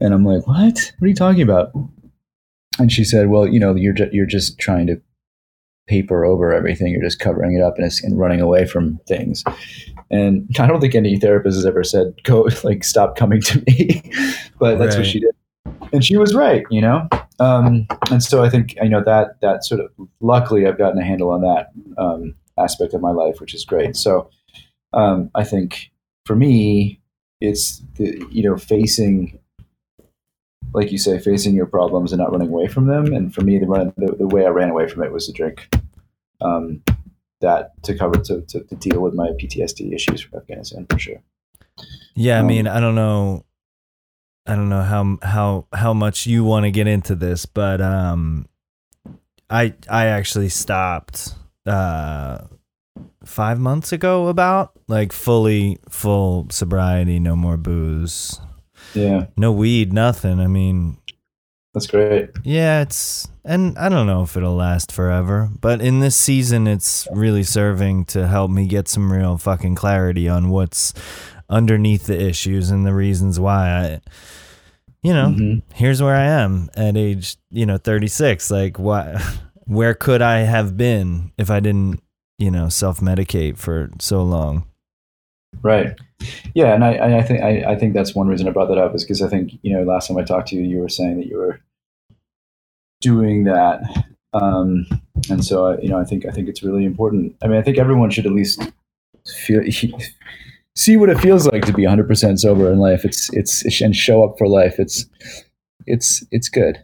And 0.00 0.12
I'm 0.12 0.24
like, 0.24 0.46
what? 0.46 0.92
What 0.98 1.06
are 1.06 1.08
you 1.08 1.14
talking 1.14 1.42
about? 1.42 1.72
And 2.78 2.90
she 2.90 3.04
said, 3.04 3.28
well, 3.28 3.46
you 3.46 3.60
know, 3.60 3.74
you're, 3.74 3.92
ju- 3.92 4.10
you're 4.12 4.26
just 4.26 4.58
trying 4.58 4.86
to 4.88 5.00
paper 5.86 6.24
over 6.24 6.52
everything. 6.52 6.92
You're 6.92 7.02
just 7.02 7.20
covering 7.20 7.56
it 7.56 7.62
up 7.62 7.78
and, 7.78 7.90
and 8.02 8.18
running 8.18 8.40
away 8.40 8.66
from 8.66 8.98
things. 9.06 9.44
And 10.10 10.48
I 10.58 10.66
don't 10.66 10.80
think 10.80 10.94
any 10.94 11.18
therapist 11.18 11.56
has 11.56 11.66
ever 11.66 11.84
said, 11.84 12.14
go, 12.22 12.48
like, 12.64 12.84
stop 12.84 13.16
coming 13.16 13.40
to 13.42 13.62
me. 13.66 14.02
but 14.58 14.78
that's 14.78 14.96
right. 14.96 15.00
what 15.00 15.06
she 15.06 15.20
did. 15.20 15.34
And 15.92 16.04
she 16.04 16.16
was 16.16 16.34
right, 16.34 16.64
you 16.70 16.80
know? 16.80 17.08
Um, 17.38 17.86
and 18.10 18.22
so 18.22 18.42
I 18.42 18.48
think, 18.48 18.74
you 18.76 18.88
know, 18.88 19.02
that, 19.04 19.40
that 19.40 19.64
sort 19.64 19.80
of, 19.80 19.90
luckily 20.20 20.66
I've 20.66 20.78
gotten 20.78 20.98
a 20.98 21.04
handle 21.04 21.30
on 21.30 21.42
that 21.42 21.70
um, 21.98 22.34
aspect 22.58 22.94
of 22.94 23.00
my 23.00 23.10
life, 23.10 23.40
which 23.40 23.54
is 23.54 23.64
great. 23.64 23.96
So 23.96 24.30
um, 24.92 25.30
I 25.34 25.44
think 25.44 25.90
for 26.24 26.36
me, 26.36 27.00
it's 27.40 27.82
the, 27.96 28.24
you 28.30 28.42
know, 28.42 28.56
facing 28.56 29.38
like 30.74 30.90
you 30.90 30.98
say, 30.98 31.18
facing 31.18 31.54
your 31.54 31.66
problems 31.66 32.12
and 32.12 32.20
not 32.20 32.32
running 32.32 32.48
away 32.48 32.66
from 32.66 32.86
them. 32.86 33.12
And 33.12 33.32
for 33.32 33.42
me, 33.42 33.58
the 33.58 33.66
run, 33.66 33.94
the, 33.96 34.14
the 34.14 34.26
way 34.26 34.44
I 34.44 34.48
ran 34.48 34.70
away 34.70 34.88
from 34.88 35.04
it 35.04 35.12
was 35.12 35.26
to 35.26 35.32
drink. 35.32 35.72
Um, 36.40 36.82
that 37.40 37.82
to 37.84 37.96
cover 37.96 38.18
to, 38.18 38.42
to, 38.42 38.60
to, 38.64 38.74
deal 38.76 39.00
with 39.00 39.14
my 39.14 39.28
PTSD 39.40 39.94
issues 39.94 40.20
from 40.20 40.40
Afghanistan 40.40 40.86
for 40.88 40.98
sure. 40.98 41.22
Yeah, 42.14 42.36
I 42.36 42.40
um, 42.40 42.46
mean, 42.46 42.66
I 42.66 42.80
don't 42.80 42.94
know, 42.94 43.44
I 44.46 44.56
don't 44.56 44.68
know 44.68 44.82
how 44.82 45.18
how 45.22 45.66
how 45.72 45.94
much 45.94 46.26
you 46.26 46.44
want 46.44 46.64
to 46.64 46.70
get 46.70 46.86
into 46.86 47.14
this, 47.14 47.46
but 47.46 47.80
um, 47.80 48.46
I 49.48 49.74
I 49.88 50.06
actually 50.06 50.48
stopped 50.48 51.34
uh 51.66 52.38
five 53.24 53.58
months 53.58 53.92
ago 53.92 54.28
about 54.28 54.72
like 54.88 55.12
fully 55.12 55.78
full 55.88 56.46
sobriety, 56.50 57.20
no 57.20 57.36
more 57.36 57.56
booze, 57.56 58.40
yeah. 58.94 59.26
No 59.36 59.52
weed, 59.52 59.92
nothing. 59.92 60.40
I 60.40 60.46
mean, 60.46 60.98
that's 61.74 61.86
great. 61.88 62.30
Yeah, 62.44 62.82
it's 62.82 63.28
and 63.44 63.76
I 63.76 63.88
don't 63.88 64.06
know 64.06 64.22
if 64.22 64.36
it'll 64.36 64.54
last 64.54 64.92
forever, 64.92 65.50
but 65.60 65.82
in 65.82 66.00
this 66.00 66.16
season 66.16 66.66
it's 66.66 67.06
really 67.12 67.42
serving 67.42 68.06
to 68.06 68.28
help 68.28 68.50
me 68.50 68.66
get 68.66 68.88
some 68.88 69.12
real 69.12 69.36
fucking 69.38 69.74
clarity 69.74 70.28
on 70.28 70.50
what's 70.50 70.94
underneath 71.50 72.06
the 72.06 72.18
issues 72.18 72.70
and 72.70 72.86
the 72.86 72.94
reasons 72.94 73.38
why 73.38 73.68
I 73.68 74.00
you 75.02 75.12
know, 75.12 75.26
mm-hmm. 75.28 75.74
here's 75.74 76.00
where 76.00 76.14
I 76.14 76.24
am 76.24 76.70
at 76.74 76.96
age, 76.96 77.36
you 77.50 77.66
know, 77.66 77.76
36. 77.76 78.50
Like 78.50 78.78
what 78.78 79.20
where 79.64 79.94
could 79.94 80.22
I 80.22 80.38
have 80.38 80.76
been 80.76 81.32
if 81.36 81.50
I 81.50 81.60
didn't, 81.60 82.02
you 82.38 82.50
know, 82.50 82.68
self-medicate 82.68 83.58
for 83.58 83.90
so 84.00 84.22
long? 84.22 84.66
Right. 85.62 85.98
Yeah, 86.54 86.74
and 86.74 86.84
I, 86.84 87.18
I 87.18 87.22
think 87.22 87.42
I, 87.42 87.72
I, 87.72 87.76
think 87.76 87.94
that's 87.94 88.14
one 88.14 88.28
reason 88.28 88.48
I 88.48 88.50
brought 88.50 88.68
that 88.68 88.78
up 88.78 88.94
is 88.94 89.04
because 89.04 89.20
I 89.22 89.28
think 89.28 89.52
you 89.62 89.76
know 89.76 89.82
last 89.82 90.08
time 90.08 90.16
I 90.16 90.22
talked 90.22 90.48
to 90.48 90.56
you, 90.56 90.62
you 90.62 90.78
were 90.78 90.88
saying 90.88 91.18
that 91.18 91.26
you 91.26 91.36
were 91.36 91.60
doing 93.00 93.44
that, 93.44 93.82
um, 94.32 94.86
and 95.28 95.44
so 95.44 95.66
I, 95.66 95.78
you 95.80 95.88
know 95.88 95.98
I 95.98 96.04
think 96.04 96.24
I 96.26 96.30
think 96.30 96.48
it's 96.48 96.62
really 96.62 96.84
important. 96.84 97.36
I 97.42 97.48
mean, 97.48 97.58
I 97.58 97.62
think 97.62 97.78
everyone 97.78 98.10
should 98.10 98.26
at 98.26 98.32
least 98.32 98.62
feel 99.26 99.62
see 100.76 100.96
what 100.96 101.10
it 101.10 101.20
feels 101.20 101.46
like 101.46 101.66
to 101.66 101.72
be 101.72 101.84
100 101.84 102.08
percent 102.08 102.40
sober 102.40 102.70
in 102.72 102.78
life. 102.78 103.04
It's 103.04 103.30
it's 103.32 103.80
and 103.80 103.94
show 103.94 104.24
up 104.24 104.38
for 104.38 104.48
life. 104.48 104.78
It's 104.78 105.06
it's 105.86 106.24
it's 106.30 106.48
good, 106.48 106.82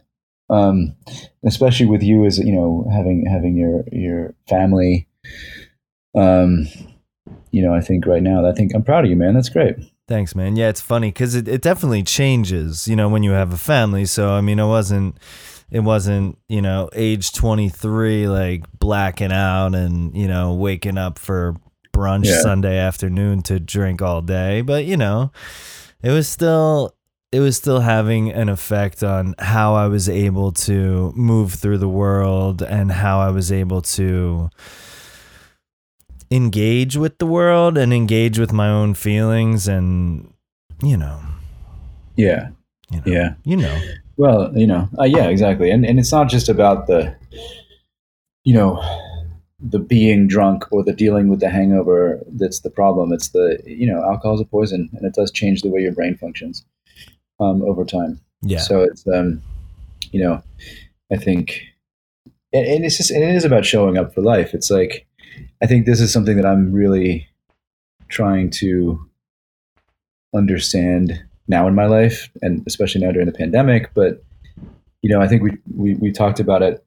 um, 0.49 0.95
especially 1.45 1.87
with 1.87 2.03
you 2.03 2.25
as 2.25 2.37
you 2.37 2.53
know 2.53 2.87
having 2.91 3.25
having 3.25 3.55
your 3.55 3.83
your 3.91 4.35
family. 4.47 5.07
Um, 6.13 6.67
you 7.51 7.61
know, 7.61 7.73
I 7.73 7.81
think 7.81 8.05
right 8.05 8.23
now, 8.23 8.45
I 8.45 8.53
think 8.53 8.73
I'm 8.73 8.83
proud 8.83 9.03
of 9.03 9.09
you, 9.09 9.15
man. 9.15 9.33
That's 9.33 9.49
great. 9.49 9.75
Thanks, 10.07 10.35
man. 10.35 10.55
Yeah, 10.55 10.69
it's 10.69 10.81
funny 10.81 11.09
because 11.09 11.35
it, 11.35 11.47
it 11.47 11.61
definitely 11.61 12.03
changes, 12.03 12.87
you 12.87 12.95
know, 12.95 13.07
when 13.07 13.23
you 13.23 13.31
have 13.31 13.53
a 13.53 13.57
family. 13.57 14.05
So, 14.05 14.31
I 14.31 14.41
mean, 14.41 14.59
it 14.59 14.65
wasn't, 14.65 15.17
it 15.69 15.81
wasn't, 15.81 16.37
you 16.49 16.61
know, 16.61 16.89
age 16.93 17.31
23, 17.33 18.27
like 18.27 18.65
blacking 18.79 19.31
out 19.31 19.73
and, 19.73 20.15
you 20.15 20.27
know, 20.27 20.53
waking 20.53 20.97
up 20.97 21.17
for 21.17 21.55
brunch 21.93 22.25
yeah. 22.25 22.41
Sunday 22.41 22.77
afternoon 22.77 23.41
to 23.43 23.59
drink 23.59 24.01
all 24.01 24.21
day. 24.21 24.61
But, 24.61 24.85
you 24.85 24.97
know, 24.97 25.31
it 26.01 26.11
was 26.11 26.27
still, 26.27 26.95
it 27.31 27.39
was 27.39 27.55
still 27.55 27.79
having 27.79 28.31
an 28.31 28.49
effect 28.49 29.03
on 29.03 29.35
how 29.39 29.75
I 29.75 29.87
was 29.87 30.09
able 30.09 30.51
to 30.53 31.13
move 31.15 31.53
through 31.53 31.77
the 31.77 31.87
world 31.87 32.61
and 32.61 32.91
how 32.91 33.19
I 33.19 33.29
was 33.29 33.51
able 33.51 33.81
to, 33.83 34.49
engage 36.31 36.95
with 36.97 37.17
the 37.17 37.25
world 37.27 37.77
and 37.77 37.93
engage 37.93 38.39
with 38.39 38.53
my 38.53 38.69
own 38.69 38.93
feelings 38.93 39.67
and 39.67 40.33
you 40.83 40.97
know, 40.97 41.19
Yeah. 42.15 42.49
you 42.89 42.97
know, 42.97 43.03
Yeah. 43.05 43.33
you 43.43 43.57
know. 43.57 43.77
Well, 44.17 44.51
you 44.57 44.65
know, 44.67 44.87
uh, 44.99 45.03
yeah, 45.03 45.27
exactly. 45.27 45.69
And 45.71 45.85
and 45.85 45.99
it's 45.99 46.11
not 46.11 46.29
just 46.29 46.49
about 46.49 46.87
the, 46.87 47.13
you 48.43 48.53
know, 48.53 48.81
the 49.59 49.79
being 49.79 50.27
drunk 50.27 50.65
or 50.71 50.83
the 50.83 50.93
dealing 50.93 51.27
with 51.29 51.39
the 51.39 51.49
hangover 51.49 52.19
that's 52.33 52.61
the 52.61 52.69
problem. 52.69 53.13
It's 53.13 53.29
the 53.29 53.59
you 53.65 53.85
know, 53.85 54.03
alcohol 54.03 54.35
is 54.35 54.41
a 54.41 54.45
poison, 54.45 54.89
and 54.93 55.05
it 55.05 55.13
does 55.13 55.31
change 55.31 55.61
the 55.61 55.69
way 55.69 55.81
your 55.81 55.91
brain 55.93 56.15
functions 56.17 56.65
um, 57.39 57.61
over 57.63 57.85
time. 57.85 58.19
Yeah. 58.41 58.59
So 58.59 58.81
it's 58.81 59.05
um, 59.07 59.41
you 60.11 60.21
know, 60.23 60.41
I 61.11 61.17
think, 61.17 61.61
and, 62.53 62.65
and 62.65 62.85
it's 62.85 62.97
just 62.97 63.11
and 63.11 63.23
it 63.23 63.35
is 63.35 63.45
about 63.45 63.65
showing 63.65 63.97
up 63.97 64.13
for 64.13 64.21
life. 64.21 64.53
It's 64.53 64.71
like, 64.71 65.05
I 65.61 65.67
think 65.67 65.85
this 65.85 66.01
is 66.01 66.11
something 66.11 66.37
that 66.37 66.45
I'm 66.45 66.71
really 66.71 67.27
trying 68.09 68.49
to 68.51 68.99
understand 70.33 71.23
now 71.47 71.67
in 71.67 71.75
my 71.75 71.85
life, 71.85 72.29
and 72.41 72.63
especially 72.67 73.01
now 73.01 73.11
during 73.11 73.27
the 73.27 73.37
pandemic. 73.37 73.93
But 73.93 74.23
you 75.01 75.09
know, 75.09 75.21
I 75.21 75.27
think 75.27 75.43
we 75.43 75.51
we, 75.75 75.93
we 75.95 76.11
talked 76.11 76.39
about 76.39 76.61
it 76.61 76.83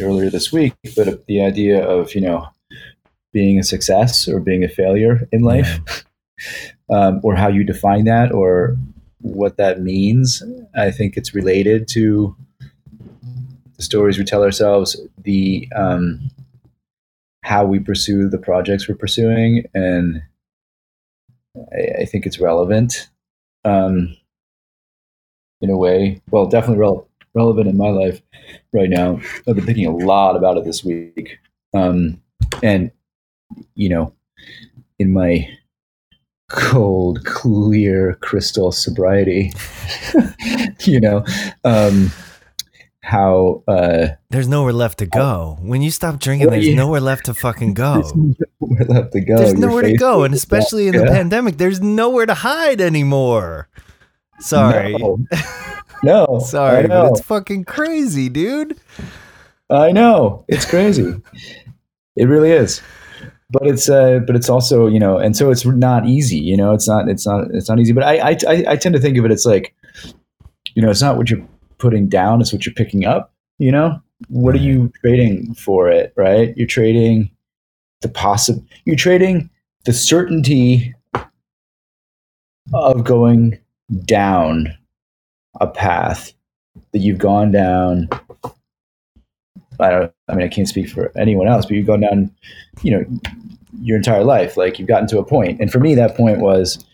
earlier 0.00 0.30
this 0.30 0.52
week. 0.52 0.74
But 0.94 1.26
the 1.26 1.42
idea 1.42 1.84
of 1.84 2.14
you 2.14 2.20
know 2.20 2.48
being 3.32 3.58
a 3.58 3.64
success 3.64 4.28
or 4.28 4.40
being 4.40 4.64
a 4.64 4.68
failure 4.68 5.28
in 5.32 5.42
life, 5.42 6.04
um, 6.90 7.20
or 7.22 7.34
how 7.34 7.48
you 7.48 7.64
define 7.64 8.04
that, 8.04 8.32
or 8.32 8.76
what 9.20 9.56
that 9.56 9.80
means. 9.80 10.42
I 10.76 10.90
think 10.90 11.16
it's 11.16 11.34
related 11.34 11.88
to 11.88 12.34
the 13.76 13.82
stories 13.82 14.18
we 14.18 14.24
tell 14.24 14.42
ourselves, 14.42 14.96
the 15.22 15.68
um, 15.76 16.30
how 17.46 17.64
we 17.64 17.78
pursue 17.78 18.28
the 18.28 18.38
projects 18.38 18.88
we're 18.88 18.96
pursuing, 18.96 19.64
and 19.72 20.20
I, 21.56 22.02
I 22.02 22.04
think 22.04 22.26
it's 22.26 22.40
relevant 22.40 23.08
um, 23.64 24.16
in 25.60 25.70
a 25.70 25.76
way. 25.76 26.20
Well, 26.32 26.46
definitely 26.46 26.78
rel- 26.78 27.08
relevant 27.34 27.68
in 27.68 27.76
my 27.76 27.90
life 27.90 28.20
right 28.72 28.90
now. 28.90 29.20
I've 29.48 29.54
been 29.54 29.64
thinking 29.64 29.86
a 29.86 29.94
lot 29.94 30.34
about 30.34 30.56
it 30.56 30.64
this 30.64 30.82
week, 30.82 31.38
um, 31.72 32.20
and 32.64 32.90
you 33.76 33.90
know, 33.90 34.12
in 34.98 35.12
my 35.12 35.48
cold, 36.50 37.24
clear, 37.24 38.14
crystal 38.22 38.72
sobriety, 38.72 39.52
you 40.80 40.98
know, 40.98 41.24
um, 41.64 42.10
how 43.06 43.62
uh, 43.68 44.08
There's 44.30 44.48
nowhere 44.48 44.72
left 44.72 44.98
to 44.98 45.06
go. 45.06 45.58
When 45.60 45.80
you 45.80 45.92
stop 45.92 46.18
drinking, 46.18 46.50
there's 46.50 46.74
nowhere 46.74 47.00
left 47.00 47.26
to 47.26 47.34
fucking 47.34 47.74
go. 47.74 48.02
there's 48.02 48.36
nowhere 48.60 48.84
left 48.84 49.12
to 49.12 49.20
go. 49.20 49.36
There's 49.36 49.54
nowhere 49.54 49.82
to 49.82 49.96
go, 49.96 50.24
and 50.24 50.34
especially 50.34 50.88
in 50.88 50.92
the 50.94 50.98
vodka. 50.98 51.12
pandemic, 51.14 51.56
there's 51.56 51.80
nowhere 51.80 52.26
to 52.26 52.34
hide 52.34 52.80
anymore. 52.80 53.68
Sorry. 54.40 54.92
No, 54.94 55.24
no 56.02 56.40
Sorry, 56.40 56.88
but 56.88 57.12
it's 57.12 57.20
fucking 57.20 57.64
crazy, 57.64 58.28
dude. 58.28 58.76
I 59.70 59.92
know 59.92 60.44
it's 60.48 60.68
crazy. 60.68 61.14
it 62.16 62.24
really 62.24 62.50
is. 62.50 62.82
But 63.50 63.68
it's 63.68 63.88
uh, 63.88 64.18
but 64.26 64.34
it's 64.34 64.50
also 64.50 64.88
you 64.88 64.98
know, 64.98 65.16
and 65.16 65.36
so 65.36 65.52
it's 65.52 65.64
not 65.64 66.06
easy. 66.06 66.38
You 66.38 66.56
know, 66.56 66.72
it's 66.72 66.88
not 66.88 67.08
it's 67.08 67.24
not 67.24 67.44
it's 67.52 67.68
not 67.68 67.78
easy. 67.78 67.92
But 67.92 68.02
I 68.02 68.16
I 68.16 68.36
I, 68.48 68.64
I 68.70 68.76
tend 68.76 68.96
to 68.96 69.00
think 69.00 69.16
of 69.16 69.24
it. 69.24 69.30
It's 69.30 69.46
like, 69.46 69.76
you 70.74 70.82
know, 70.82 70.90
it's 70.90 71.00
not 71.00 71.16
what 71.16 71.30
you're 71.30 71.46
putting 71.78 72.08
down; 72.08 72.40
is 72.40 72.52
what 72.52 72.66
you're 72.66 72.74
picking 72.74 73.04
up. 73.04 73.32
You 73.58 73.72
know, 73.72 74.00
what 74.28 74.54
are 74.54 74.58
you 74.58 74.92
trading 75.00 75.54
for 75.54 75.88
it? 75.88 76.12
Right? 76.16 76.56
You're 76.56 76.66
trading 76.66 77.30
the 78.02 78.08
possible. 78.08 78.64
You're 78.84 78.96
trading 78.96 79.50
the 79.84 79.92
certainty 79.92 80.94
of 82.74 83.04
going 83.04 83.58
down 84.04 84.76
a 85.60 85.66
path 85.66 86.32
that 86.92 86.98
you've 86.98 87.18
gone 87.18 87.50
down 87.52 88.08
I 89.80 89.90
don't. 89.90 90.12
I 90.28 90.34
mean, 90.34 90.46
I 90.46 90.48
can't 90.48 90.68
speak 90.68 90.88
for 90.88 91.12
anyone 91.16 91.48
else, 91.48 91.66
but 91.66 91.74
you've 91.74 91.86
gone 91.86 92.00
down, 92.00 92.30
you 92.82 92.92
know, 92.92 93.04
your 93.80 93.96
entire 93.96 94.24
life. 94.24 94.56
Like 94.56 94.78
you've 94.78 94.88
gotten 94.88 95.08
to 95.08 95.18
a 95.18 95.24
point, 95.24 95.60
and 95.60 95.70
for 95.70 95.80
me, 95.80 95.94
that 95.94 96.16
point 96.16 96.40
was 96.40 96.84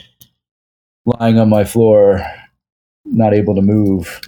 lying 1.05 1.39
on 1.39 1.49
my 1.49 1.64
floor, 1.64 2.24
not 3.05 3.35
able 3.35 3.55
to 3.55 3.62
move, 3.62 4.20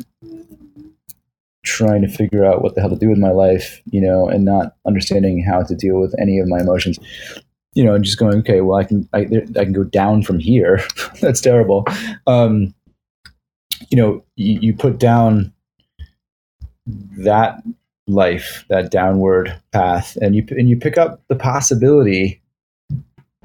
trying 1.64 2.02
to 2.02 2.08
figure 2.08 2.44
out 2.44 2.62
what 2.62 2.74
the 2.74 2.80
hell 2.80 2.90
to 2.90 2.96
do 2.96 3.08
with 3.08 3.18
my 3.18 3.30
life, 3.30 3.82
you 3.90 4.00
know, 4.00 4.28
and 4.28 4.44
not 4.44 4.76
understanding 4.86 5.42
how 5.42 5.62
to 5.62 5.74
deal 5.74 6.00
with 6.00 6.14
any 6.20 6.38
of 6.38 6.46
my 6.48 6.60
emotions. 6.60 6.98
You 7.74 7.82
know, 7.82 7.94
and 7.94 8.04
just 8.04 8.18
going, 8.18 8.38
okay, 8.38 8.60
well, 8.60 8.78
I 8.78 8.84
can, 8.84 9.08
I, 9.12 9.20
I 9.58 9.64
can 9.64 9.72
go 9.72 9.82
down 9.82 10.22
from 10.22 10.38
here. 10.38 10.80
That's 11.20 11.40
terrible. 11.40 11.84
Um, 12.28 12.72
you 13.90 13.96
know, 13.96 14.24
you, 14.36 14.60
you 14.60 14.74
put 14.74 14.98
down 14.98 15.52
that 17.18 17.62
life, 18.06 18.64
that 18.68 18.90
downward 18.90 19.58
path, 19.72 20.16
and 20.22 20.36
you 20.36 20.46
and 20.50 20.68
you 20.68 20.76
pick 20.76 20.98
up 20.98 21.20
the 21.28 21.34
possibility, 21.34 22.40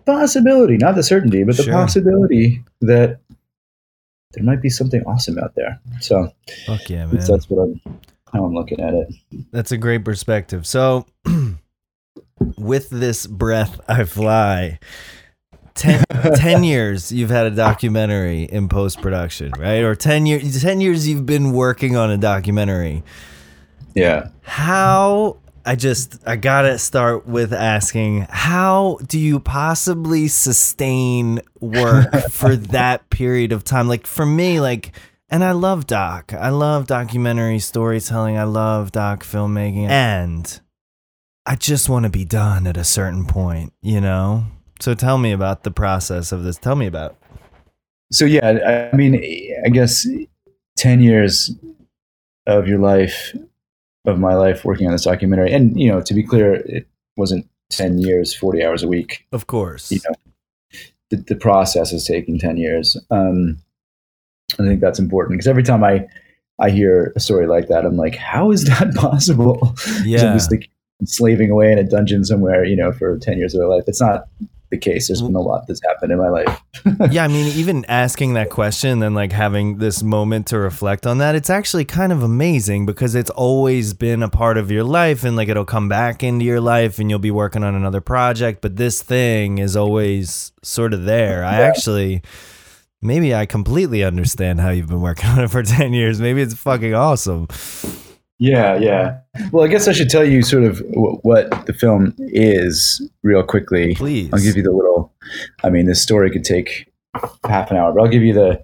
possibility, 0.05 0.77
not 0.77 0.95
the 0.95 1.03
certainty, 1.03 1.43
but 1.43 1.57
the 1.57 1.63
Sure. 1.63 1.73
possibility 1.73 2.63
that 2.81 3.19
there 4.31 4.43
might 4.43 4.61
be 4.61 4.69
something 4.69 5.03
awesome 5.05 5.39
out 5.39 5.55
there. 5.55 5.79
So 6.01 6.31
Fuck 6.65 6.89
yeah, 6.89 7.05
man. 7.05 7.15
that's, 7.15 7.49
what 7.49 7.63
I'm 7.63 7.81
how 8.31 8.45
I'm 8.45 8.53
looking 8.53 8.79
at 8.79 8.93
it. 8.93 9.13
That's 9.51 9.71
a 9.71 9.77
great 9.77 10.05
perspective. 10.05 10.67
So, 10.67 11.07
with 12.57 12.89
this 12.89 13.25
breath 13.25 13.79
I 13.87 14.03
fly, 14.03 14.79
10, 15.75 16.03
10 16.35 16.63
years 16.63 17.11
you've 17.11 17.31
had 17.31 17.47
a 17.47 17.51
documentary 17.51 18.43
in 18.43 18.69
post 18.69 19.01
production, 19.01 19.51
right? 19.57 19.83
Or 19.83 19.95
10 19.95 20.25
years 20.25 20.61
10 20.61 20.81
years 20.81 21.07
you've 21.07 21.25
been 21.25 21.51
working 21.51 21.95
on 21.95 22.11
a 22.11 22.17
documentary. 22.17 23.03
Yeah. 23.95 24.29
How 24.43 25.37
I 25.65 25.75
just 25.75 26.17
I 26.25 26.35
got 26.35 26.63
to 26.63 26.77
start 26.77 27.27
with 27.27 27.53
asking 27.53 28.27
how 28.29 28.99
do 29.05 29.19
you 29.19 29.39
possibly 29.39 30.27
sustain 30.27 31.41
work 31.59 32.11
for 32.29 32.55
that 32.55 33.09
period 33.09 33.51
of 33.51 33.63
time? 33.63 33.87
Like 33.87 34.07
for 34.07 34.25
me 34.25 34.59
like 34.59 34.93
and 35.29 35.43
I 35.43 35.51
love 35.51 35.85
doc. 35.85 36.33
I 36.33 36.49
love 36.49 36.87
documentary 36.87 37.59
storytelling. 37.59 38.37
I 38.37 38.43
love 38.43 38.91
doc 38.91 39.23
filmmaking. 39.23 39.87
And 39.87 40.59
I 41.45 41.55
just 41.55 41.87
want 41.87 42.03
to 42.03 42.09
be 42.09 42.25
done 42.25 42.65
at 42.65 42.77
a 42.77 42.83
certain 42.83 43.25
point, 43.25 43.73
you 43.81 44.01
know? 44.01 44.45
So 44.79 44.95
tell 44.95 45.17
me 45.17 45.31
about 45.31 45.63
the 45.63 45.71
process 45.71 46.31
of 46.31 46.43
this. 46.43 46.57
Tell 46.57 46.75
me 46.75 46.87
about. 46.87 47.17
So 48.11 48.25
yeah, 48.25 48.89
I 48.91 48.95
mean, 48.95 49.15
I 49.63 49.69
guess 49.69 50.07
ten 50.77 51.01
years 51.01 51.51
of 52.47 52.67
your 52.67 52.79
life, 52.79 53.35
of 54.09 54.19
my 54.19 54.35
life, 54.35 54.65
working 54.65 54.87
on 54.87 54.93
this 54.93 55.03
documentary, 55.03 55.53
and 55.53 55.79
you 55.79 55.89
know, 55.89 56.01
to 56.01 56.13
be 56.13 56.23
clear, 56.23 56.55
it 56.55 56.87
wasn't 57.17 57.47
ten 57.69 57.99
years, 57.99 58.35
forty 58.35 58.63
hours 58.63 58.83
a 58.83 58.87
week. 58.87 59.25
Of 59.31 59.47
course. 59.47 59.91
You 59.91 59.99
know, 60.07 60.15
the, 61.09 61.17
the 61.17 61.35
process 61.35 61.91
is 61.91 62.05
taking 62.05 62.39
10 62.39 62.57
years. 62.57 62.97
Um, 63.11 63.57
I 64.53 64.63
think 64.63 64.79
that's 64.79 64.99
important 64.99 65.33
because 65.33 65.47
every 65.47 65.63
time 65.63 65.83
I, 65.83 66.07
I 66.59 66.69
hear 66.69 67.13
a 67.15 67.19
story 67.19 67.47
like 67.47 67.67
that, 67.67 67.85
I'm 67.85 67.97
like, 67.97 68.15
how 68.15 68.51
is 68.51 68.65
that 68.65 68.93
possible? 68.95 69.75
Yeah. 70.03 70.37
Like 70.51 70.69
slaving 71.05 71.49
away 71.49 71.71
in 71.71 71.77
a 71.77 71.83
dungeon 71.83 72.23
somewhere, 72.23 72.65
you 72.65 72.75
know, 72.75 72.91
for 72.91 73.17
10 73.17 73.37
years 73.37 73.53
of 73.53 73.59
their 73.59 73.69
life. 73.69 73.83
It's 73.87 74.01
not 74.01 74.27
the 74.69 74.77
case. 74.77 75.07
There's 75.07 75.21
been 75.21 75.35
a 75.35 75.41
lot 75.41 75.65
that's 75.67 75.81
happened 75.83 76.11
in 76.11 76.17
my 76.17 76.29
life. 76.29 76.61
yeah, 77.11 77.23
I 77.23 77.27
mean, 77.27 77.47
even 77.57 77.85
asking 77.85 78.33
that 78.33 78.49
question 78.49 78.91
and 78.91 79.01
then 79.01 79.13
like 79.13 79.31
having 79.31 79.77
this 79.77 80.03
moment 80.03 80.47
to 80.47 80.59
reflect 80.59 81.07
on 81.07 81.17
that, 81.19 81.35
it's 81.35 81.49
actually 81.49 81.85
kind 81.85 82.11
of 82.11 82.21
amazing 82.21 82.85
because 82.85 83.15
it's 83.15 83.31
always 83.31 83.93
been 83.93 84.21
a 84.21 84.29
part 84.29 84.57
of 84.57 84.69
your 84.69 84.83
life 84.83 85.23
and 85.23 85.35
like 85.35 85.49
it'll 85.49 85.65
come 85.65 85.89
back 85.89 86.23
into 86.23 86.45
your 86.45 86.61
life 86.61 86.99
and 86.99 87.09
you'll 87.09 87.19
be 87.19 87.31
working 87.31 87.63
on 87.63 87.75
another 87.75 88.01
project. 88.01 88.61
But 88.61 88.75
this 88.75 89.01
thing 89.01 89.57
is 89.57 89.75
always 89.75 90.51
sort 90.61 90.93
of 90.93 91.05
there. 91.05 91.43
I 91.43 91.61
actually, 91.61 92.21
maybe 93.01 93.33
I 93.33 93.45
completely 93.45 94.03
understand 94.03 94.59
how 94.59 94.69
you've 94.69 94.87
been 94.87 95.01
working 95.01 95.29
on 95.29 95.39
it 95.39 95.49
for 95.49 95.63
10 95.63 95.93
years. 95.93 96.21
Maybe 96.21 96.41
it's 96.41 96.53
fucking 96.53 96.93
awesome. 96.93 97.47
Yeah, 98.39 98.77
yeah. 98.77 99.19
Well, 99.51 99.65
I 99.65 99.67
guess 99.67 99.87
I 99.87 99.91
should 99.91 100.09
tell 100.09 100.23
you 100.23 100.41
sort 100.41 100.63
of 100.63 100.77
w- 100.79 101.19
what 101.23 101.65
the 101.65 101.73
film 101.73 102.15
is 102.19 103.01
real 103.21 103.43
quickly. 103.43 103.95
Please. 103.95 104.29
I'll 104.33 104.39
give 104.39 104.55
you 104.55 104.63
the 104.63 104.71
little. 104.71 105.13
I 105.63 105.69
mean, 105.69 105.85
this 105.85 106.01
story 106.01 106.31
could 106.31 106.45
take 106.45 106.89
half 107.45 107.69
an 107.69 107.77
hour, 107.77 107.91
but 107.91 108.01
I'll 108.01 108.07
give 108.09 108.23
you 108.23 108.33
the 108.33 108.63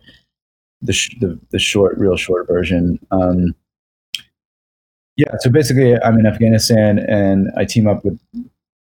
the 0.82 0.94
sh- 0.94 1.16
the, 1.20 1.38
the 1.52 1.60
short, 1.60 1.98
real 1.98 2.16
short 2.16 2.48
version. 2.48 3.00
Um, 3.12 3.54
yeah. 5.18 5.32
So 5.40 5.50
basically, 5.50 6.02
I'm 6.02 6.18
in 6.20 6.26
Afghanistan, 6.26 7.00
and 7.00 7.52
I 7.58 7.66
team 7.66 7.88
up 7.88 8.06
with 8.06 8.20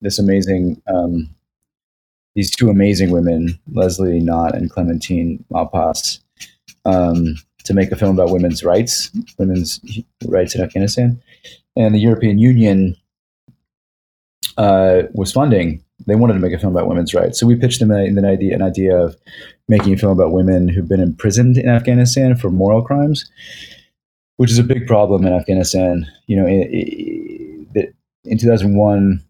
this 0.01 0.17
amazing, 0.17 0.81
um, 0.87 1.29
these 2.35 2.55
two 2.55 2.69
amazing 2.69 3.11
women, 3.11 3.59
Leslie 3.71 4.19
Knott 4.19 4.55
and 4.55 4.69
Clementine 4.71 5.43
Malpas, 5.51 6.19
um, 6.85 7.35
to 7.69 7.73
make 7.73 7.91
a 7.91 7.95
film 7.95 8.19
about 8.19 8.33
women's 8.33 8.63
rights, 8.63 9.09
women's 9.37 9.79
rights 10.27 10.53
in 10.55 10.61
Afghanistan, 10.61 11.21
and 11.77 11.95
the 11.95 11.99
European 11.99 12.37
Union 12.37 12.95
uh, 14.57 15.03
was 15.13 15.31
funding 15.31 15.81
they 16.07 16.15
wanted 16.15 16.33
to 16.33 16.39
make 16.39 16.53
a 16.53 16.59
film 16.59 16.75
about 16.75 16.87
women's 16.87 17.13
rights. 17.13 17.39
So 17.39 17.45
we 17.45 17.55
pitched 17.55 17.79
them 17.79 17.91
an, 17.91 18.25
idea, 18.25 18.55
an 18.55 18.61
idea 18.61 18.97
of 18.97 19.15
making 19.67 19.93
a 19.93 19.97
film 19.97 20.11
about 20.11 20.31
women 20.31 20.67
who've 20.67 20.87
been 20.87 21.01
imprisoned 21.01 21.57
in 21.57 21.69
Afghanistan 21.69 22.35
for 22.35 22.49
moral 22.49 22.81
crimes, 22.81 23.29
which 24.37 24.51
is 24.51 24.57
a 24.57 24.63
big 24.63 24.87
problem 24.87 25.25
in 25.25 25.33
Afghanistan. 25.33 26.07
You 26.27 26.37
know, 26.37 26.47
in, 26.47 27.93
in 28.23 28.37
2001, 28.37 29.23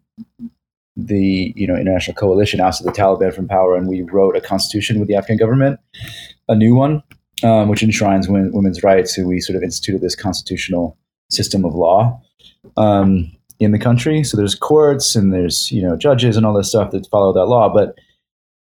the 0.96 1.52
you 1.56 1.66
know 1.66 1.76
international 1.76 2.14
coalition 2.14 2.60
ousted 2.60 2.86
the 2.86 2.92
Taliban 2.92 3.34
from 3.34 3.48
power, 3.48 3.76
and 3.76 3.88
we 3.88 4.02
wrote 4.02 4.36
a 4.36 4.40
constitution 4.40 4.98
with 4.98 5.08
the 5.08 5.16
Afghan 5.16 5.36
government, 5.36 5.80
a 6.48 6.54
new 6.54 6.74
one, 6.74 7.02
um, 7.42 7.68
which 7.68 7.82
enshrines 7.82 8.28
women, 8.28 8.52
women's 8.52 8.82
rights. 8.82 9.16
So 9.16 9.24
we 9.24 9.40
sort 9.40 9.56
of 9.56 9.62
instituted 9.62 10.00
this 10.00 10.14
constitutional 10.14 10.96
system 11.30 11.64
of 11.64 11.74
law. 11.74 12.20
Um, 12.76 13.32
in 13.60 13.72
the 13.72 13.78
country. 13.78 14.24
So 14.24 14.36
there's 14.36 14.54
courts 14.54 15.14
and 15.14 15.32
there's 15.32 15.70
you 15.70 15.82
know 15.82 15.96
judges 15.96 16.36
and 16.36 16.44
all 16.44 16.54
this 16.54 16.70
stuff 16.70 16.90
that 16.90 17.06
follow 17.08 17.32
that 17.34 17.44
law, 17.44 17.68
but 17.72 17.94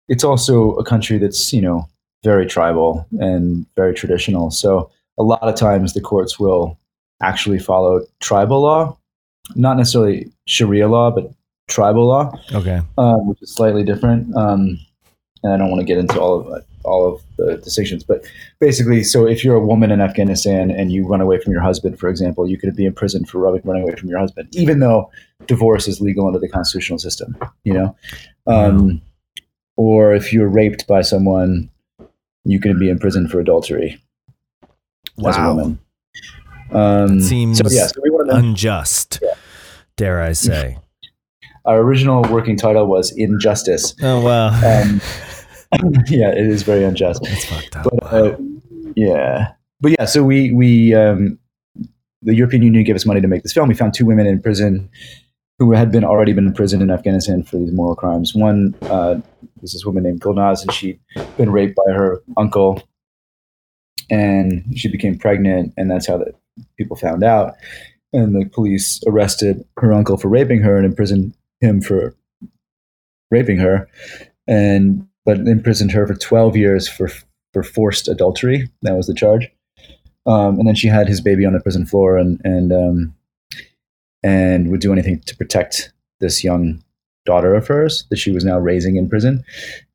it's 0.08 0.24
also 0.24 0.74
a 0.74 0.84
country 0.84 1.18
that's 1.18 1.52
you 1.52 1.62
know 1.62 1.88
very 2.24 2.46
tribal 2.46 3.06
and 3.20 3.64
very 3.76 3.94
traditional. 3.94 4.50
So 4.50 4.90
a 5.18 5.22
lot 5.22 5.42
of 5.42 5.54
times 5.54 5.94
the 5.94 6.00
courts 6.00 6.38
will 6.38 6.78
actually 7.22 7.60
follow 7.60 8.02
tribal 8.20 8.62
law, 8.62 8.98
not 9.54 9.76
necessarily 9.76 10.30
Sharia 10.46 10.88
law, 10.88 11.10
but 11.10 11.32
tribal 11.68 12.06
law. 12.08 12.32
Okay, 12.52 12.82
um, 12.98 13.28
which 13.28 13.40
is 13.40 13.54
slightly 13.54 13.84
different. 13.84 14.36
Um, 14.36 14.78
and 15.44 15.52
I 15.52 15.56
don't 15.56 15.70
want 15.70 15.80
to 15.80 15.86
get 15.86 15.98
into 15.98 16.20
all 16.20 16.40
of 16.40 16.58
it 16.58 16.67
all 16.84 17.06
of 17.06 17.22
the 17.36 17.56
decisions. 17.56 18.04
But 18.04 18.24
basically, 18.60 19.04
so 19.04 19.26
if 19.26 19.44
you're 19.44 19.56
a 19.56 19.64
woman 19.64 19.90
in 19.90 20.00
Afghanistan 20.00 20.70
and 20.70 20.92
you 20.92 21.06
run 21.06 21.20
away 21.20 21.40
from 21.40 21.52
your 21.52 21.62
husband, 21.62 21.98
for 21.98 22.08
example, 22.08 22.48
you 22.48 22.58
could 22.58 22.74
be 22.76 22.84
imprisoned 22.84 23.28
for 23.28 23.38
running 23.38 23.82
away 23.82 23.94
from 23.96 24.08
your 24.08 24.18
husband, 24.18 24.48
even 24.52 24.80
though 24.80 25.10
divorce 25.46 25.88
is 25.88 26.00
legal 26.00 26.26
under 26.26 26.38
the 26.38 26.48
constitutional 26.48 26.98
system. 26.98 27.36
You 27.64 27.74
know, 27.74 27.96
um, 28.46 29.02
or 29.76 30.14
if 30.14 30.32
you're 30.32 30.48
raped 30.48 30.86
by 30.86 31.02
someone, 31.02 31.70
you 32.44 32.60
can 32.60 32.78
be 32.78 32.88
imprisoned 32.88 33.30
for 33.30 33.40
adultery 33.40 34.00
wow. 35.16 35.30
as 35.30 35.36
a 35.36 35.54
woman. 35.54 35.78
Um, 36.70 37.20
seems 37.20 37.58
so, 37.58 37.64
yeah, 37.70 37.86
so 37.86 38.02
unjust, 38.30 39.20
yeah. 39.22 39.34
dare 39.96 40.20
I 40.20 40.32
say. 40.32 40.78
Our 41.64 41.80
original 41.80 42.22
working 42.30 42.56
title 42.56 42.86
was 42.86 43.12
Injustice. 43.12 43.94
Oh 44.02 44.22
wow! 44.22 44.48
Um, 44.48 45.00
yeah, 46.08 46.30
it 46.30 46.46
is 46.46 46.62
very 46.62 46.84
unjust. 46.84 47.26
It's 47.26 47.44
fucked 47.44 47.76
up. 47.76 47.88
But, 47.92 48.04
uh, 48.04 48.36
yeah, 48.96 49.52
but 49.80 49.92
yeah. 49.98 50.04
So 50.06 50.22
we 50.22 50.52
we 50.52 50.94
um, 50.94 51.38
the 52.22 52.34
European 52.34 52.62
Union 52.62 52.84
gave 52.84 52.96
us 52.96 53.06
money 53.06 53.20
to 53.20 53.28
make 53.28 53.42
this 53.42 53.52
film. 53.52 53.68
We 53.68 53.74
found 53.74 53.94
two 53.94 54.06
women 54.06 54.26
in 54.26 54.40
prison 54.40 54.88
who 55.58 55.72
had 55.72 55.90
been 55.90 56.04
already 56.04 56.32
been 56.32 56.46
in 56.46 56.54
prison 56.54 56.80
in 56.80 56.90
Afghanistan 56.90 57.42
for 57.42 57.56
these 57.56 57.72
moral 57.72 57.96
crimes. 57.96 58.34
One 58.34 58.74
uh, 58.82 59.16
was 59.60 59.72
this 59.72 59.84
woman 59.84 60.04
named 60.04 60.20
Gulnaz, 60.20 60.62
and 60.62 60.72
she'd 60.72 61.00
been 61.36 61.50
raped 61.50 61.76
by 61.76 61.92
her 61.92 62.22
uncle, 62.36 62.82
and 64.08 64.64
she 64.76 64.88
became 64.88 65.18
pregnant, 65.18 65.74
and 65.76 65.90
that's 65.90 66.06
how 66.06 66.18
the 66.18 66.32
people 66.76 66.96
found 66.96 67.24
out. 67.24 67.54
And 68.12 68.34
the 68.34 68.48
police 68.48 69.00
arrested 69.06 69.64
her 69.78 69.92
uncle 69.92 70.16
for 70.16 70.28
raping 70.28 70.62
her 70.62 70.76
and 70.76 70.86
imprisoned 70.86 71.34
him 71.60 71.80
for 71.80 72.14
raping 73.30 73.58
her. 73.58 73.88
And 74.46 75.07
but 75.28 75.40
imprisoned 75.40 75.92
her 75.92 76.06
for 76.06 76.14
12 76.14 76.56
years 76.56 76.88
for 76.88 77.10
for 77.52 77.62
forced 77.62 78.08
adultery. 78.08 78.66
That 78.80 78.96
was 78.96 79.08
the 79.08 79.14
charge. 79.14 79.46
Um, 80.24 80.58
and 80.58 80.66
then 80.66 80.74
she 80.74 80.88
had 80.88 81.06
his 81.06 81.20
baby 81.20 81.44
on 81.44 81.52
the 81.52 81.60
prison 81.60 81.84
floor 81.84 82.16
and 82.16 82.40
and 82.44 82.72
um, 82.72 83.14
and 84.22 84.70
would 84.70 84.80
do 84.80 84.90
anything 84.90 85.20
to 85.20 85.36
protect 85.36 85.92
this 86.20 86.42
young 86.42 86.82
daughter 87.26 87.54
of 87.54 87.68
hers 87.68 88.06
that 88.08 88.16
she 88.16 88.30
was 88.30 88.42
now 88.42 88.58
raising 88.58 88.96
in 88.96 89.06
prison. 89.06 89.44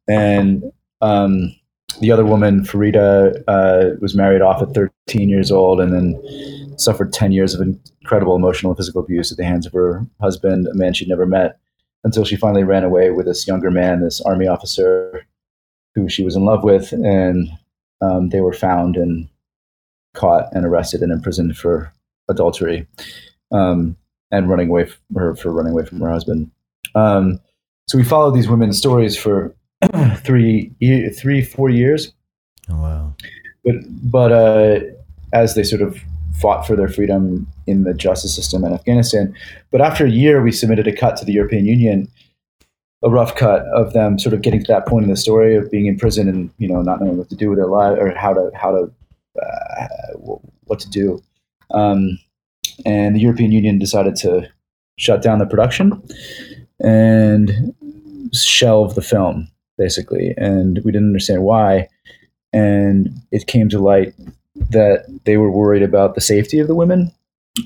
And 0.07 0.71
um, 1.01 1.55
the 1.99 2.11
other 2.11 2.25
woman, 2.25 2.63
Farida, 2.63 3.43
uh, 3.47 3.95
was 4.01 4.15
married 4.15 4.43
off 4.43 4.61
at 4.61 4.75
13 4.75 5.29
years 5.29 5.51
old 5.51 5.81
and 5.81 5.91
then 5.91 6.77
suffered 6.77 7.11
10 7.11 7.31
years 7.31 7.55
of 7.55 7.67
incredible 8.01 8.35
emotional 8.35 8.71
and 8.71 8.77
physical 8.77 9.01
abuse 9.01 9.31
at 9.31 9.39
the 9.39 9.45
hands 9.45 9.65
of 9.65 9.73
her 9.73 10.05
husband, 10.21 10.67
a 10.67 10.75
man 10.75 10.93
she'd 10.93 11.09
never 11.09 11.25
met 11.25 11.59
until 12.03 12.25
she 12.25 12.35
finally 12.35 12.63
ran 12.63 12.83
away 12.83 13.11
with 13.11 13.25
this 13.25 13.47
younger 13.47 13.71
man, 13.71 14.01
this 14.01 14.21
army 14.21 14.47
officer 14.47 15.25
who 15.95 16.09
she 16.09 16.23
was 16.23 16.35
in 16.35 16.45
love 16.45 16.63
with, 16.63 16.91
and 16.91 17.49
um, 18.01 18.29
they 18.29 18.41
were 18.41 18.53
found 18.53 18.97
and 18.97 19.29
caught 20.13 20.45
and 20.53 20.65
arrested 20.65 21.01
and 21.01 21.11
imprisoned 21.11 21.57
for 21.57 21.91
adultery 22.29 22.87
um, 23.51 23.95
and 24.31 24.49
running 24.49 24.69
away 24.69 24.85
from 24.85 25.15
her 25.15 25.35
for 25.35 25.51
running 25.51 25.73
away 25.73 25.85
from 25.85 25.99
her 25.99 26.09
husband. 26.09 26.49
Um, 26.95 27.39
so 27.87 27.97
we 27.97 28.03
followed 28.03 28.31
these 28.31 28.49
women's 28.49 28.77
stories 28.77 29.17
for 29.17 29.53
three, 30.17 30.71
three, 31.17 31.43
four 31.43 31.69
years. 31.69 32.13
Oh, 32.69 32.81
wow! 32.81 33.15
But 33.63 33.75
but 34.03 34.31
uh, 34.31 34.79
as 35.33 35.55
they 35.55 35.63
sort 35.63 35.81
of 35.81 35.97
fought 36.39 36.65
for 36.65 36.75
their 36.75 36.87
freedom 36.87 37.47
in 37.67 37.83
the 37.83 37.93
justice 37.93 38.35
system 38.35 38.63
in 38.63 38.73
Afghanistan. 38.73 39.33
But 39.71 39.81
after 39.81 40.05
a 40.05 40.09
year, 40.09 40.41
we 40.41 40.51
submitted 40.51 40.87
a 40.87 40.95
cut 40.95 41.15
to 41.17 41.25
the 41.25 41.33
European 41.33 41.65
Union, 41.65 42.07
a 43.03 43.09
rough 43.09 43.35
cut 43.35 43.61
of 43.67 43.93
them 43.93 44.19
sort 44.19 44.33
of 44.33 44.41
getting 44.41 44.63
to 44.63 44.71
that 44.71 44.85
point 44.87 45.03
in 45.03 45.09
the 45.09 45.17
story 45.17 45.55
of 45.55 45.69
being 45.69 45.87
in 45.87 45.97
prison 45.97 46.27
and 46.27 46.49
you 46.57 46.67
know 46.67 46.81
not 46.81 47.01
knowing 47.01 47.17
what 47.17 47.29
to 47.29 47.35
do 47.35 47.49
with 47.49 47.57
their 47.57 47.67
life 47.67 47.97
or 47.99 48.13
how 48.15 48.33
to 48.33 48.49
how 48.55 48.71
to 48.71 48.91
uh, 49.41 49.87
what 50.65 50.79
to 50.79 50.89
do. 50.89 51.21
Um, 51.71 52.19
and 52.85 53.15
the 53.15 53.19
European 53.19 53.51
Union 53.51 53.79
decided 53.79 54.15
to 54.17 54.49
shut 54.97 55.21
down 55.21 55.39
the 55.39 55.45
production 55.45 56.01
and 56.79 57.73
shelve 58.31 58.95
the 58.95 59.01
film 59.01 59.49
basically, 59.77 60.33
and 60.37 60.79
we 60.83 60.91
didn't 60.91 61.09
understand 61.09 61.43
why. 61.43 61.87
And 62.51 63.09
it 63.31 63.47
came 63.47 63.69
to 63.69 63.79
light 63.79 64.13
that 64.69 65.05
they 65.25 65.37
were 65.37 65.49
worried 65.49 65.83
about 65.83 66.15
the 66.15 66.21
safety 66.21 66.59
of 66.59 66.67
the 66.67 66.75
women, 66.75 67.11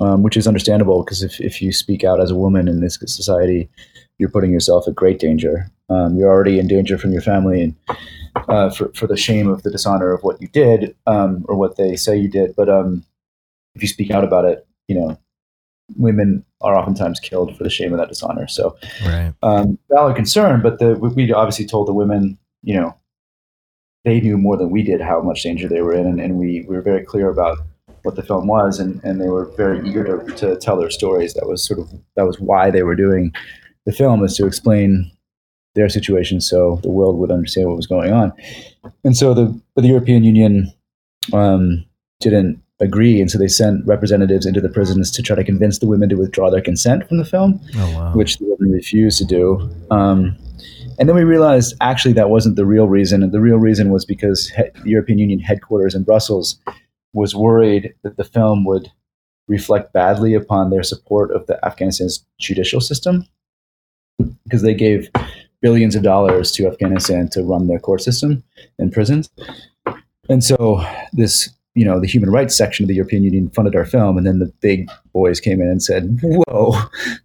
um, 0.01 0.23
which 0.23 0.37
is 0.37 0.47
understandable 0.47 1.03
because 1.03 1.23
if, 1.23 1.39
if 1.39 1.61
you 1.61 1.71
speak 1.71 2.03
out 2.03 2.21
as 2.21 2.31
a 2.31 2.35
woman 2.35 2.67
in 2.67 2.81
this 2.81 2.97
society, 3.05 3.69
you're 4.17 4.29
putting 4.29 4.51
yourself 4.51 4.87
at 4.87 4.95
great 4.95 5.19
danger. 5.19 5.69
Um, 5.89 6.17
you're 6.17 6.29
already 6.29 6.59
in 6.59 6.67
danger 6.67 6.97
from 6.97 7.13
your 7.13 7.21
family 7.21 7.61
and 7.61 7.75
uh, 8.49 8.69
for, 8.69 8.91
for 8.93 9.07
the 9.07 9.17
shame 9.17 9.47
of 9.47 9.63
the 9.63 9.71
dishonor 9.71 10.11
of 10.11 10.23
what 10.23 10.41
you 10.41 10.47
did 10.49 10.95
um, 11.05 11.45
or 11.47 11.55
what 11.55 11.77
they 11.77 11.95
say 11.95 12.17
you 12.17 12.27
did. 12.27 12.55
But 12.55 12.69
um, 12.69 13.05
if 13.75 13.81
you 13.81 13.87
speak 13.87 14.11
out 14.11 14.23
about 14.23 14.45
it, 14.45 14.67
you 14.87 14.95
know, 14.95 15.17
women 15.95 16.43
are 16.61 16.75
oftentimes 16.75 17.19
killed 17.19 17.55
for 17.55 17.63
the 17.63 17.69
shame 17.69 17.93
of 17.93 17.99
that 17.99 18.09
dishonor. 18.09 18.47
So, 18.47 18.75
right. 19.05 19.33
Um, 19.41 19.77
valid 19.89 20.15
concern, 20.15 20.61
but 20.61 20.79
the, 20.79 20.95
we 20.95 21.31
obviously 21.31 21.65
told 21.65 21.87
the 21.87 21.93
women, 21.93 22.37
you 22.63 22.73
know, 22.73 22.95
they 24.03 24.19
knew 24.19 24.37
more 24.37 24.57
than 24.57 24.69
we 24.69 24.83
did 24.83 25.01
how 25.01 25.21
much 25.21 25.43
danger 25.43 25.67
they 25.67 25.81
were 25.81 25.93
in, 25.93 26.05
and, 26.05 26.19
and 26.19 26.35
we, 26.35 26.65
we 26.67 26.75
were 26.75 26.81
very 26.81 27.03
clear 27.03 27.29
about 27.29 27.59
what 28.03 28.15
the 28.15 28.23
film 28.23 28.47
was, 28.47 28.79
and, 28.79 29.01
and 29.03 29.19
they 29.21 29.29
were 29.29 29.45
very 29.57 29.87
eager 29.87 30.03
to, 30.05 30.35
to 30.35 30.55
tell 30.57 30.77
their 30.77 30.89
stories. 30.89 31.33
That 31.33 31.47
was 31.47 31.65
sort 31.65 31.79
of 31.79 31.91
that 32.15 32.25
was 32.25 32.39
why 32.39 32.71
they 32.71 32.83
were 32.83 32.95
doing 32.95 33.33
the 33.85 33.91
film 33.91 34.23
is 34.23 34.35
to 34.35 34.45
explain 34.45 35.09
their 35.75 35.89
situation 35.89 36.41
so 36.41 36.79
the 36.83 36.89
world 36.89 37.17
would 37.17 37.31
understand 37.31 37.67
what 37.67 37.77
was 37.77 37.87
going 37.87 38.11
on. 38.11 38.33
And 39.03 39.15
so 39.15 39.33
the 39.33 39.61
the 39.75 39.87
European 39.87 40.23
Union 40.23 40.71
um, 41.33 41.85
didn't 42.19 42.61
agree, 42.79 43.19
and 43.19 43.29
so 43.31 43.37
they 43.37 43.47
sent 43.47 43.85
representatives 43.85 44.45
into 44.45 44.61
the 44.61 44.69
prisons 44.69 45.11
to 45.11 45.21
try 45.21 45.35
to 45.35 45.43
convince 45.43 45.79
the 45.79 45.87
women 45.87 46.09
to 46.09 46.15
withdraw 46.15 46.49
their 46.49 46.61
consent 46.61 47.07
from 47.07 47.17
the 47.17 47.25
film, 47.25 47.59
oh, 47.75 47.93
wow. 47.95 48.13
which 48.13 48.37
the 48.37 48.45
women 48.45 48.73
refused 48.73 49.17
to 49.17 49.25
do. 49.25 49.69
Um, 49.89 50.37
and 50.99 51.07
then 51.07 51.15
we 51.15 51.23
realized 51.23 51.75
actually 51.81 52.13
that 52.13 52.29
wasn't 52.29 52.55
the 52.55 52.65
real 52.65 52.87
reason. 52.87 53.21
And 53.23 53.31
the 53.31 53.39
real 53.39 53.57
reason 53.57 53.91
was 53.91 54.05
because 54.05 54.49
he- 54.49 54.81
the 54.83 54.89
European 54.89 55.19
Union 55.19 55.39
headquarters 55.39 55.93
in 55.93 56.03
Brussels 56.03 56.59
was 57.17 57.35
worried 57.35 57.93
that 58.03 58.17
the 58.17 58.23
film 58.23 58.63
would 58.65 58.91
reflect 59.47 59.93
badly 59.93 60.33
upon 60.33 60.69
their 60.69 60.83
support 60.83 61.31
of 61.31 61.47
the 61.47 61.63
Afghanistan's 61.65 62.25
judicial 62.39 62.81
system 62.81 63.25
because 64.43 64.61
they 64.61 64.73
gave 64.73 65.09
billions 65.61 65.95
of 65.95 66.03
dollars 66.03 66.51
to 66.51 66.67
Afghanistan 66.67 67.29
to 67.29 67.43
run 67.43 67.67
their 67.67 67.79
court 67.79 68.01
system 68.01 68.43
and 68.77 68.91
prisons. 68.91 69.29
And 70.29 70.43
so 70.43 70.85
this 71.13 71.49
you 71.77 71.85
know, 71.85 71.99
the 71.99 72.07
human 72.07 72.31
rights 72.31 72.57
section 72.57 72.83
of 72.83 72.87
the 72.87 72.95
European 72.95 73.21
Union 73.21 73.51
funded 73.51 73.75
our 73.75 73.85
film, 73.85 74.17
and 74.17 74.25
then 74.25 74.39
the 74.39 74.51
big 74.61 74.89
boys 75.13 75.39
came 75.39 75.61
in 75.61 75.67
and 75.67 75.81
said, 75.83 76.19
"Whoa, 76.23 76.75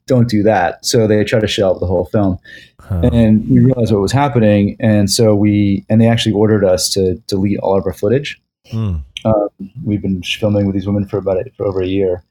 don't 0.06 0.28
do 0.28 0.42
that." 0.42 0.84
So 0.84 1.06
they 1.06 1.24
tried 1.24 1.40
to 1.40 1.46
shelve 1.46 1.80
the 1.80 1.86
whole 1.86 2.04
film, 2.04 2.38
huh. 2.78 3.08
and 3.14 3.48
we 3.48 3.60
realized 3.60 3.92
what 3.92 4.02
was 4.02 4.12
happening, 4.12 4.76
and 4.78 5.10
so 5.10 5.34
we 5.34 5.86
and 5.88 6.02
they 6.02 6.06
actually 6.06 6.32
ordered 6.32 6.66
us 6.66 6.90
to 6.90 7.14
delete 7.28 7.60
all 7.60 7.78
of 7.78 7.86
our 7.86 7.94
footage. 7.94 8.42
Hmm. 8.70 8.96
Um, 9.24 9.48
we've 9.84 10.02
been 10.02 10.22
filming 10.22 10.66
with 10.66 10.74
these 10.74 10.86
women 10.86 11.06
for 11.06 11.18
about 11.18 11.38
for 11.56 11.66
over 11.66 11.82
a 11.82 11.86
year, 11.86 12.22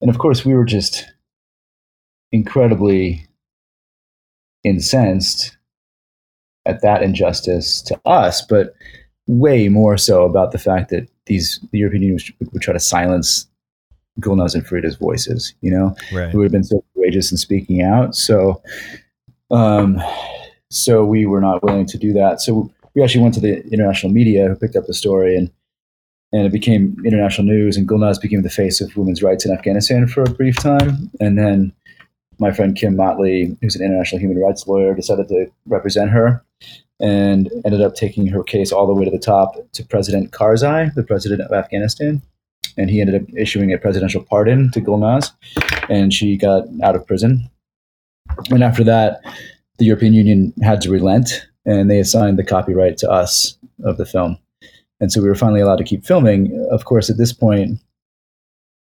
and 0.00 0.10
of 0.10 0.18
course, 0.18 0.44
we 0.44 0.54
were 0.54 0.64
just 0.64 1.06
incredibly 2.32 3.26
incensed 4.64 5.56
at 6.66 6.82
that 6.82 7.02
injustice 7.02 7.80
to 7.82 8.00
us, 8.04 8.42
but 8.42 8.74
way 9.26 9.68
more 9.68 9.96
so 9.96 10.24
about 10.24 10.52
the 10.52 10.58
fact 10.58 10.90
that 10.90 11.08
these 11.26 11.60
the 11.72 11.78
European 11.78 12.02
Union 12.02 12.20
would, 12.52 12.62
try 12.62 12.72
to 12.72 12.80
silence 12.80 13.46
Gulnaz 14.20 14.54
and 14.54 14.66
Farida's 14.66 14.96
voices, 14.96 15.54
you 15.60 15.70
know, 15.70 15.94
right. 16.12 16.30
who 16.30 16.40
had 16.40 16.52
been 16.52 16.64
so 16.64 16.84
courageous 16.94 17.30
in 17.30 17.38
speaking 17.38 17.82
out. 17.82 18.14
So, 18.14 18.62
um, 19.50 20.00
So 20.70 21.04
we 21.04 21.26
were 21.26 21.40
not 21.40 21.62
willing 21.62 21.86
to 21.86 21.98
do 21.98 22.12
that. 22.14 22.40
So 22.40 22.72
we 22.94 23.02
actually 23.02 23.22
went 23.22 23.34
to 23.34 23.40
the 23.40 23.64
international 23.68 24.12
media 24.12 24.48
who 24.48 24.56
picked 24.56 24.76
up 24.76 24.86
the 24.86 24.94
story 24.94 25.36
and 25.36 25.50
and 26.32 26.46
it 26.46 26.52
became 26.52 26.96
international 27.04 27.46
news 27.46 27.76
and 27.76 27.88
Gulnaz 27.88 28.20
became 28.20 28.42
the 28.42 28.50
face 28.50 28.80
of 28.80 28.96
women's 28.96 29.22
rights 29.22 29.46
in 29.46 29.52
Afghanistan 29.52 30.06
for 30.06 30.22
a 30.22 30.30
brief 30.30 30.56
time. 30.56 31.10
And 31.20 31.38
then 31.38 31.72
my 32.38 32.52
friend 32.52 32.76
Kim 32.76 32.96
Motley, 32.96 33.56
who's 33.60 33.76
an 33.76 33.84
international 33.84 34.20
human 34.20 34.38
rights 34.38 34.66
lawyer, 34.66 34.94
decided 34.94 35.28
to 35.28 35.50
represent 35.66 36.10
her 36.10 36.44
and 37.00 37.50
ended 37.64 37.82
up 37.82 37.94
taking 37.94 38.26
her 38.26 38.42
case 38.42 38.72
all 38.72 38.86
the 38.86 38.94
way 38.94 39.04
to 39.04 39.10
the 39.10 39.18
top 39.18 39.54
to 39.72 39.84
President 39.84 40.32
Karzai, 40.32 40.94
the 40.94 41.02
president 41.02 41.42
of 41.42 41.52
Afghanistan. 41.52 42.22
And 42.78 42.90
he 42.90 43.00
ended 43.00 43.22
up 43.22 43.28
issuing 43.36 43.72
a 43.72 43.78
presidential 43.78 44.22
pardon 44.22 44.70
to 44.72 44.80
Gulnaz, 44.80 45.32
and 45.88 46.12
she 46.12 46.36
got 46.36 46.64
out 46.82 46.94
of 46.94 47.06
prison. 47.06 47.48
And 48.50 48.62
after 48.62 48.84
that, 48.84 49.20
the 49.78 49.86
European 49.86 50.12
Union 50.12 50.52
had 50.62 50.82
to 50.82 50.90
relent, 50.90 51.46
and 51.64 51.90
they 51.90 52.00
assigned 52.00 52.38
the 52.38 52.44
copyright 52.44 52.98
to 52.98 53.10
us 53.10 53.56
of 53.84 53.96
the 53.96 54.04
film. 54.04 54.38
And 55.00 55.12
so 55.12 55.20
we 55.20 55.28
were 55.28 55.34
finally 55.34 55.60
allowed 55.60 55.76
to 55.76 55.84
keep 55.84 56.04
filming. 56.04 56.66
Of 56.70 56.84
course, 56.84 57.10
at 57.10 57.18
this 57.18 57.32
point, 57.32 57.78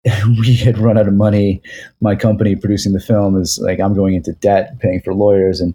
we 0.39 0.55
had 0.57 0.79
run 0.79 0.99
out 0.99 1.07
of 1.07 1.15
money. 1.15 1.63
My 2.01 2.17
company 2.17 2.57
producing 2.57 2.93
the 2.93 3.01
film 3.01 3.41
is 3.41 3.59
like, 3.63 3.81
I'm 3.81 3.95
going 3.95 4.15
into 4.15 4.33
debt, 4.33 4.79
paying 4.81 5.01
for 5.01 5.15
lawyers, 5.15 5.61
and 5.61 5.75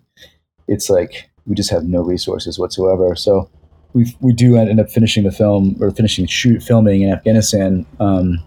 it's 0.67 0.89
like 0.89 1.29
we 1.45 1.55
just 1.55 1.69
have 1.69 1.85
no 1.85 2.01
resources 2.01 2.59
whatsoever. 2.59 3.15
So 3.15 3.49
we 3.93 4.15
we 4.19 4.33
do 4.33 4.57
end 4.57 4.79
up 4.79 4.89
finishing 4.89 5.23
the 5.23 5.31
film 5.31 5.77
or 5.81 5.91
finishing 5.91 6.25
shoot 6.25 6.61
filming 6.61 7.01
in 7.01 7.11
Afghanistan 7.11 7.85
um, 7.99 8.43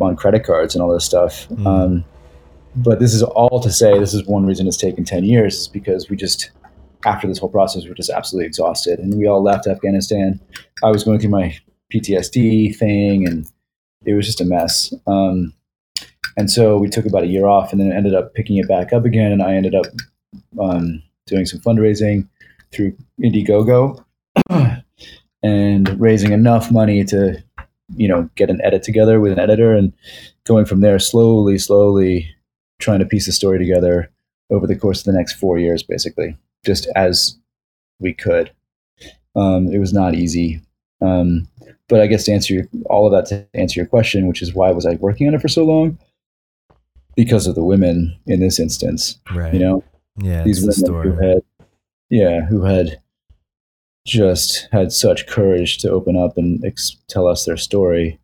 on 0.00 0.14
credit 0.14 0.44
cards 0.44 0.74
and 0.74 0.82
all 0.82 0.92
this 0.92 1.04
stuff. 1.04 1.48
Mm. 1.48 1.66
Um, 1.66 2.04
but 2.76 2.98
this 2.98 3.14
is 3.14 3.22
all 3.22 3.60
to 3.60 3.70
say, 3.70 3.98
this 3.98 4.12
is 4.12 4.26
one 4.26 4.44
reason 4.44 4.66
it's 4.66 4.76
taken 4.76 5.04
ten 5.04 5.24
years, 5.24 5.54
is 5.54 5.68
because 5.68 6.10
we 6.10 6.16
just 6.16 6.50
after 7.06 7.26
this 7.26 7.38
whole 7.38 7.48
process, 7.48 7.84
we're 7.84 7.94
just 7.94 8.10
absolutely 8.10 8.46
exhausted, 8.46 8.98
and 8.98 9.14
we 9.14 9.26
all 9.26 9.42
left 9.42 9.66
Afghanistan. 9.66 10.40
I 10.82 10.90
was 10.90 11.04
going 11.04 11.20
through 11.20 11.30
my 11.30 11.56
PTSD 11.92 12.76
thing, 12.76 13.26
and 13.26 13.50
it 14.04 14.14
was 14.14 14.26
just 14.26 14.40
a 14.40 14.44
mess. 14.44 14.92
Um, 15.06 15.52
and 16.36 16.50
so 16.50 16.78
we 16.78 16.88
took 16.88 17.06
about 17.06 17.24
a 17.24 17.28
year 17.28 17.46
off, 17.46 17.72
and 17.72 17.80
then 17.80 17.92
ended 17.92 18.14
up 18.14 18.34
picking 18.34 18.56
it 18.56 18.68
back 18.68 18.92
up 18.92 19.04
again. 19.04 19.32
And 19.32 19.42
I 19.42 19.54
ended 19.54 19.74
up 19.74 19.86
um, 20.60 21.02
doing 21.26 21.46
some 21.46 21.60
fundraising 21.60 22.28
through 22.72 22.96
Indiegogo 23.22 24.04
and 25.42 26.00
raising 26.00 26.32
enough 26.32 26.70
money 26.70 27.04
to, 27.04 27.42
you 27.96 28.08
know, 28.08 28.28
get 28.34 28.50
an 28.50 28.60
edit 28.64 28.82
together 28.82 29.20
with 29.20 29.32
an 29.32 29.38
editor 29.38 29.74
and 29.74 29.92
going 30.44 30.64
from 30.64 30.80
there 30.80 30.98
slowly, 30.98 31.58
slowly 31.58 32.34
trying 32.80 32.98
to 32.98 33.06
piece 33.06 33.26
the 33.26 33.32
story 33.32 33.58
together 33.58 34.10
over 34.50 34.66
the 34.66 34.76
course 34.76 35.00
of 35.00 35.04
the 35.04 35.18
next 35.18 35.34
four 35.34 35.58
years, 35.58 35.82
basically, 35.82 36.36
just 36.64 36.88
as 36.96 37.38
we 38.00 38.12
could. 38.12 38.50
Um, 39.36 39.68
it 39.68 39.78
was 39.78 39.92
not 39.92 40.14
easy. 40.14 40.60
Um, 41.00 41.48
but 41.88 42.00
I 42.00 42.06
guess 42.06 42.24
to 42.24 42.32
answer 42.32 42.54
your, 42.54 42.64
all 42.86 43.06
of 43.06 43.12
that 43.12 43.26
to 43.26 43.46
answer 43.58 43.78
your 43.78 43.86
question, 43.86 44.26
which 44.26 44.42
is 44.42 44.54
why 44.54 44.70
was 44.70 44.86
I 44.86 44.94
working 44.94 45.28
on 45.28 45.34
it 45.34 45.40
for 45.40 45.48
so 45.48 45.64
long? 45.64 45.98
Because 47.16 47.46
of 47.46 47.54
the 47.54 47.64
women 47.64 48.16
in 48.26 48.40
this 48.40 48.58
instance, 48.58 49.18
right? 49.32 49.52
You 49.52 49.60
know, 49.60 49.84
yeah, 50.18 50.42
these 50.42 50.60
women 50.62 50.80
the 50.80 51.10
who 51.10 51.28
had, 51.28 51.42
yeah, 52.10 52.40
who 52.40 52.62
had 52.62 53.00
just 54.06 54.68
had 54.72 54.92
such 54.92 55.26
courage 55.26 55.78
to 55.78 55.90
open 55.90 56.16
up 56.16 56.36
and 56.36 56.64
ex- 56.64 56.96
tell 57.06 57.28
us 57.28 57.44
their 57.44 57.56
story, 57.56 58.18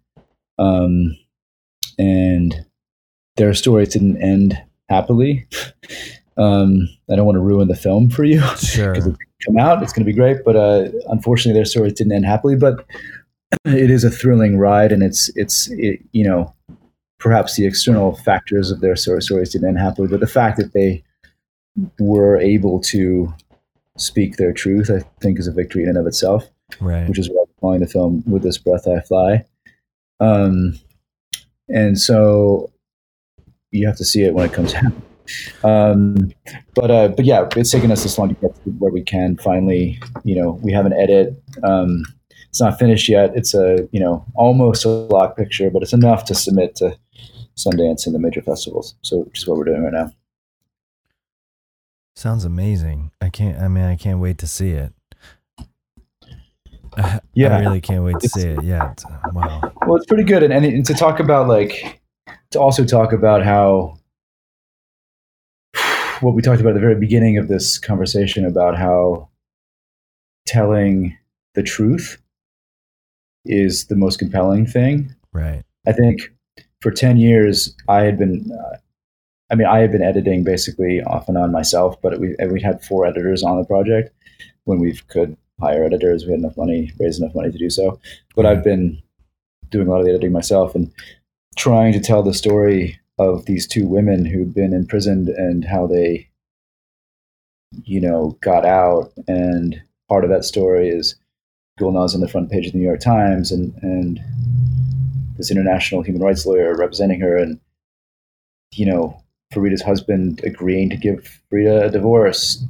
um, 0.59 1.17
and 1.99 2.67
their 3.37 3.55
stories 3.55 3.91
didn't 3.91 4.21
end 4.21 4.61
happily. 4.89 5.47
um, 6.41 6.89
I 7.11 7.17
don't 7.17 7.27
want 7.27 7.37
to 7.37 7.41
ruin 7.41 7.69
the 7.69 7.77
film 7.77 8.09
for 8.11 8.25
you. 8.25 8.43
Sure. 8.57 8.95
come 8.95 9.59
out, 9.59 9.83
it's 9.83 9.93
going 9.93 10.05
to 10.05 10.11
be 10.11 10.17
great, 10.17 10.39
but 10.45 10.57
uh, 10.57 10.89
unfortunately, 11.09 11.59
their 11.59 11.65
stories 11.65 11.93
didn't 11.93 12.13
end 12.13 12.25
happily. 12.25 12.57
But 12.57 12.85
it 13.65 13.91
is 13.91 14.05
a 14.05 14.11
thrilling 14.11 14.59
ride, 14.59 14.93
and 14.93 15.03
it's 15.03 15.31
it's 15.37 15.71
it, 15.73 16.01
you 16.13 16.25
know 16.25 16.55
perhaps 17.19 17.57
the 17.57 17.67
external 17.67 18.17
factors 18.17 18.71
of 18.71 18.81
their 18.81 18.97
story 18.97 19.23
stories 19.23 19.53
didn't 19.53 19.69
end 19.69 19.79
happily, 19.79 20.09
but 20.09 20.21
the 20.21 20.27
fact 20.27 20.57
that 20.57 20.73
they 20.73 21.05
were 21.99 22.39
able 22.39 22.81
to 22.81 23.33
speak 23.99 24.37
their 24.37 24.53
truth, 24.53 24.91
I 24.91 25.01
think, 25.21 25.39
is 25.39 25.47
a 25.47 25.53
victory 25.53 25.83
in 25.83 25.91
and 25.91 25.99
of 25.99 26.07
itself. 26.07 26.49
Right. 26.81 27.07
Which 27.07 27.19
is 27.19 27.29
why 27.29 27.43
I'm 27.43 27.55
calling 27.61 27.81
the 27.81 27.87
film 27.87 28.23
"With 28.27 28.43
This 28.43 28.59
Breath 28.59 28.89
I 28.89 29.01
Fly." 29.01 29.45
Um, 30.21 30.79
and 31.69 31.99
so 31.99 32.71
you 33.71 33.87
have 33.87 33.97
to 33.97 34.05
see 34.05 34.23
it 34.23 34.35
when 34.35 34.47
it 34.47 34.53
comes 34.53 34.75
out. 34.83 34.93
Um, 35.63 36.33
but 36.75 36.91
uh, 36.91 37.09
but 37.09 37.25
yeah, 37.25 37.49
it's 37.57 37.71
taken 37.71 37.91
us 37.91 38.03
this 38.03 38.19
long 38.19 38.29
to 38.29 38.35
get 38.35 38.55
to 38.55 38.71
where 38.71 38.93
we 38.93 39.03
can 39.03 39.37
finally. 39.37 40.01
You 40.25 40.41
know, 40.41 40.59
we 40.63 40.73
have 40.73 40.87
an 40.87 40.93
edit. 40.93 41.41
Um, 41.63 42.05
it's 42.49 42.61
not 42.61 42.79
finished 42.79 43.09
yet. 43.09 43.33
It's 43.35 43.55
a 43.55 43.89
you 43.93 44.01
know 44.01 44.25
almost 44.35 44.85
a 44.85 44.89
lock 44.89 45.37
picture, 45.37 45.71
but 45.71 45.83
it's 45.83 45.93
enough 45.93 46.25
to 46.27 46.35
submit 46.35 46.77
to 46.77 46.97
Sundance 47.57 48.07
and 48.07 48.15
the 48.15 48.19
major 48.19 48.43
festivals. 48.43 48.95
So, 49.03 49.21
which 49.21 49.39
is 49.39 49.47
what 49.47 49.59
we're 49.59 49.65
doing 49.65 49.85
right 49.85 49.93
now. 49.93 50.13
Sounds 52.17 52.45
amazing. 52.45 53.13
I 53.21 53.31
can't. 53.31 53.59
I 53.59 53.69
mean, 53.69 53.85
I 53.85 53.97
can't 53.97 54.21
wait 54.21 54.39
to 54.39 54.47
see 54.47 54.73
it. 54.73 54.93
yeah, 57.35 57.57
I 57.57 57.61
really 57.61 57.81
can't 57.81 58.05
wait 58.05 58.19
to 58.21 58.29
see 58.29 58.49
it. 58.49 58.65
Yeah, 58.65 58.95
wow. 59.33 59.73
Well, 59.87 59.97
it's 59.97 60.07
pretty 60.07 60.25
good, 60.25 60.43
and, 60.43 60.53
and 60.53 60.85
to 60.87 60.95
talk 60.95 61.21
about 61.21 61.49
like 61.49 62.01
to 62.51 62.61
also 62.61 62.85
talk 62.85 63.13
about 63.13 63.45
how 63.45 63.97
what 66.21 66.35
we 66.35 66.43
talked 66.43 66.61
about 66.61 66.71
at 66.71 66.75
the 66.75 66.81
very 66.81 66.95
beginning 66.95 67.39
of 67.39 67.49
this 67.49 67.79
conversation 67.79 68.45
about 68.45 68.77
how 68.77 69.29
telling 70.47 71.17
the 71.55 71.63
truth 71.63 72.21
is 73.45 73.87
the 73.87 73.97
most 73.97 74.19
compelling 74.19 74.67
thing. 74.67 75.15
Right. 75.33 75.63
I 75.87 75.93
think 75.93 76.21
for 76.81 76.91
10 76.91 77.17
years, 77.17 77.75
I 77.89 78.03
had 78.03 78.19
been, 78.19 78.51
uh, 78.53 78.77
I 79.51 79.55
mean, 79.55 79.67
I 79.67 79.79
had 79.79 79.93
been 79.93 80.03
editing 80.03 80.45
basically 80.45 81.03
off 81.03 81.29
and 81.29 81.39
on 81.39 81.53
myself, 81.53 82.01
but 82.03 82.21
we, 82.21 82.37
we 82.51 82.61
had 82.61 82.85
four 82.85 83.07
editors 83.07 83.43
on 83.43 83.59
the 83.59 83.65
project 83.65 84.15
when 84.65 84.79
we 84.79 84.95
could 85.09 85.37
hire 85.59 85.85
editors. 85.85 86.25
We 86.25 86.33
had 86.33 86.41
enough 86.41 86.57
money, 86.57 86.93
raise 86.99 87.19
enough 87.19 87.35
money 87.35 87.51
to 87.51 87.59
do 87.59 87.71
so. 87.71 87.99
But 88.37 88.47
I've 88.47 88.65
been 88.65 89.01
doing 89.71 89.89
a 89.89 89.91
lot 89.91 90.01
of 90.01 90.05
the 90.05 90.11
editing 90.11 90.33
myself 90.33 90.75
and 90.75 90.93
trying 91.57 91.93
to 91.93 92.01
tell 92.01 92.23
the 92.23 92.35
story 92.35 93.00
of 93.21 93.45
these 93.45 93.67
two 93.67 93.87
women 93.87 94.25
who'd 94.25 94.55
been 94.55 94.73
imprisoned 94.73 95.29
and 95.29 95.65
how 95.65 95.87
they, 95.87 96.29
you 97.85 98.01
know, 98.01 98.37
got 98.41 98.65
out. 98.65 99.13
And 99.29 99.81
part 100.09 100.25
of 100.25 100.31
that 100.31 100.45
story 100.45 100.89
is 100.89 101.17
Gulnaz 101.79 102.15
on 102.15 102.21
the 102.21 102.29
front 102.29 102.51
page 102.51 102.67
of 102.67 102.73
the 102.73 102.79
New 102.79 102.85
York 102.85 103.01
Times 103.01 103.53
and, 103.53 103.75
and 103.83 104.21
this 105.37 105.51
international 105.51 106.03
human 106.03 106.23
rights 106.23 106.47
lawyer 106.47 106.75
representing 106.75 107.21
her 107.21 107.37
and 107.37 107.61
you 108.73 108.87
know 108.87 109.23
Farida's 109.53 109.83
husband 109.83 110.41
agreeing 110.45 110.91
to 110.91 110.97
give 110.97 111.41
Farida 111.51 111.87
a 111.87 111.91
divorce 111.91 112.65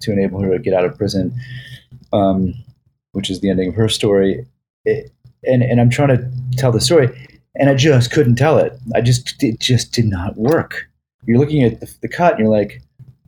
to 0.00 0.12
enable 0.12 0.40
her 0.40 0.50
to 0.52 0.58
get 0.58 0.74
out 0.74 0.84
of 0.84 0.98
prison, 0.98 1.32
um, 2.12 2.54
which 3.12 3.30
is 3.30 3.40
the 3.40 3.50
ending 3.50 3.68
of 3.68 3.74
her 3.74 3.88
story. 3.88 4.44
It, 4.84 5.12
and 5.44 5.62
and 5.62 5.80
I'm 5.80 5.90
trying 5.90 6.08
to 6.08 6.30
tell 6.56 6.72
the 6.72 6.80
story, 6.80 7.08
and 7.56 7.70
I 7.70 7.74
just 7.74 8.10
couldn't 8.10 8.36
tell 8.36 8.58
it. 8.58 8.78
I 8.94 9.00
just 9.00 9.42
it 9.42 9.60
just 9.60 9.92
did 9.92 10.06
not 10.06 10.36
work. 10.36 10.88
You're 11.26 11.38
looking 11.38 11.62
at 11.62 11.80
the, 11.80 11.94
the 12.02 12.08
cut, 12.08 12.32
and 12.32 12.40
you're 12.40 12.48
like, 12.48 12.82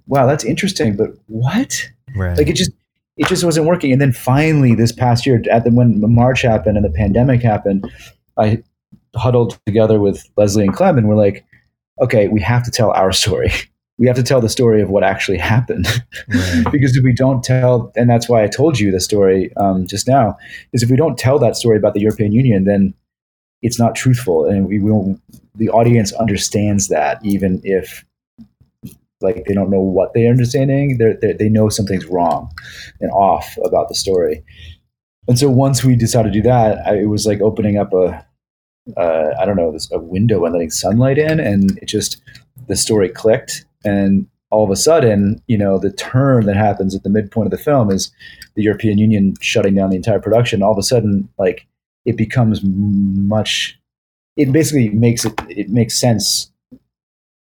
"Wow, 0.06 0.26
that's 0.26 0.44
interesting," 0.44 0.96
but 0.96 1.10
what? 1.26 1.88
Right. 2.14 2.36
Like 2.36 2.48
it 2.48 2.56
just 2.56 2.72
it 3.16 3.26
just 3.28 3.44
wasn't 3.44 3.66
working. 3.66 3.92
And 3.92 4.00
then 4.00 4.12
finally, 4.12 4.74
this 4.74 4.92
past 4.92 5.26
year, 5.26 5.42
at 5.50 5.64
the 5.64 5.70
when 5.70 6.00
March 6.12 6.42
happened 6.42 6.76
and 6.76 6.84
the 6.84 6.90
pandemic 6.90 7.42
happened, 7.42 7.90
I 8.36 8.62
huddled 9.14 9.58
together 9.66 10.00
with 10.00 10.28
Leslie 10.36 10.64
and 10.64 10.74
Clem, 10.74 10.98
and 10.98 11.08
we're 11.08 11.16
like, 11.16 11.44
okay, 12.00 12.28
we 12.28 12.40
have 12.40 12.62
to 12.64 12.70
tell 12.70 12.90
our 12.92 13.12
story. 13.12 13.52
We 13.98 14.06
have 14.08 14.16
to 14.16 14.22
tell 14.22 14.42
the 14.42 14.50
story 14.50 14.82
of 14.82 14.90
what 14.90 15.02
actually 15.02 15.38
happened, 15.38 15.86
right. 16.28 16.64
because 16.70 16.94
if 16.98 17.02
we 17.02 17.14
don't 17.14 17.42
tell, 17.42 17.90
and 17.96 18.10
that's 18.10 18.28
why 18.28 18.44
I 18.44 18.46
told 18.46 18.78
you 18.78 18.90
the 18.90 19.00
story 19.00 19.50
um, 19.56 19.86
just 19.86 20.06
now, 20.06 20.36
is 20.74 20.82
if 20.82 20.90
we 20.90 20.98
don't 20.98 21.16
tell 21.16 21.38
that 21.38 21.56
story 21.56 21.78
about 21.78 21.94
the 21.94 22.00
European 22.00 22.32
Union, 22.32 22.64
then 22.64 22.92
it's 23.62 23.78
not 23.78 23.94
truthful, 23.94 24.44
and 24.44 24.66
we 24.66 24.78
will. 24.78 25.18
The 25.54 25.70
audience 25.70 26.12
understands 26.12 26.88
that, 26.88 27.18
even 27.24 27.60
if 27.64 28.04
like 29.22 29.44
they 29.46 29.54
don't 29.54 29.70
know 29.70 29.80
what 29.80 30.12
they're 30.12 30.30
understanding, 30.30 30.98
they're, 30.98 31.16
they're, 31.20 31.32
they 31.32 31.48
know 31.48 31.70
something's 31.70 32.04
wrong 32.06 32.52
and 33.00 33.10
off 33.12 33.56
about 33.64 33.88
the 33.88 33.94
story. 33.94 34.44
And 35.26 35.38
so 35.38 35.48
once 35.48 35.82
we 35.82 35.96
decided 35.96 36.32
to 36.32 36.38
do 36.38 36.42
that, 36.42 36.86
I, 36.86 36.96
it 36.96 37.06
was 37.06 37.26
like 37.26 37.40
opening 37.40 37.78
up 37.78 37.92
a 37.94 38.24
uh, 38.96 39.34
I 39.40 39.44
don't 39.44 39.56
know, 39.56 39.76
a 39.92 39.98
window 39.98 40.44
and 40.44 40.52
letting 40.52 40.70
sunlight 40.70 41.18
in, 41.18 41.40
and 41.40 41.78
it 41.78 41.86
just 41.86 42.22
the 42.68 42.76
story 42.76 43.08
clicked, 43.08 43.64
and 43.84 44.26
all 44.50 44.64
of 44.64 44.70
a 44.70 44.76
sudden, 44.76 45.42
you 45.48 45.58
know, 45.58 45.78
the 45.78 45.90
turn 45.92 46.46
that 46.46 46.56
happens 46.56 46.94
at 46.94 47.02
the 47.02 47.10
midpoint 47.10 47.46
of 47.46 47.50
the 47.50 47.62
film 47.62 47.90
is 47.90 48.12
the 48.54 48.62
European 48.62 48.96
Union 48.96 49.34
shutting 49.40 49.74
down 49.74 49.90
the 49.90 49.96
entire 49.96 50.20
production. 50.20 50.62
All 50.62 50.70
of 50.72 50.78
a 50.78 50.82
sudden, 50.82 51.28
like 51.38 51.66
it 52.06 52.16
becomes 52.16 52.60
much. 52.64 53.78
It 54.36 54.52
basically 54.52 54.88
makes 54.90 55.24
it 55.24 55.34
it 55.48 55.68
makes 55.68 55.98
sense. 56.00 56.50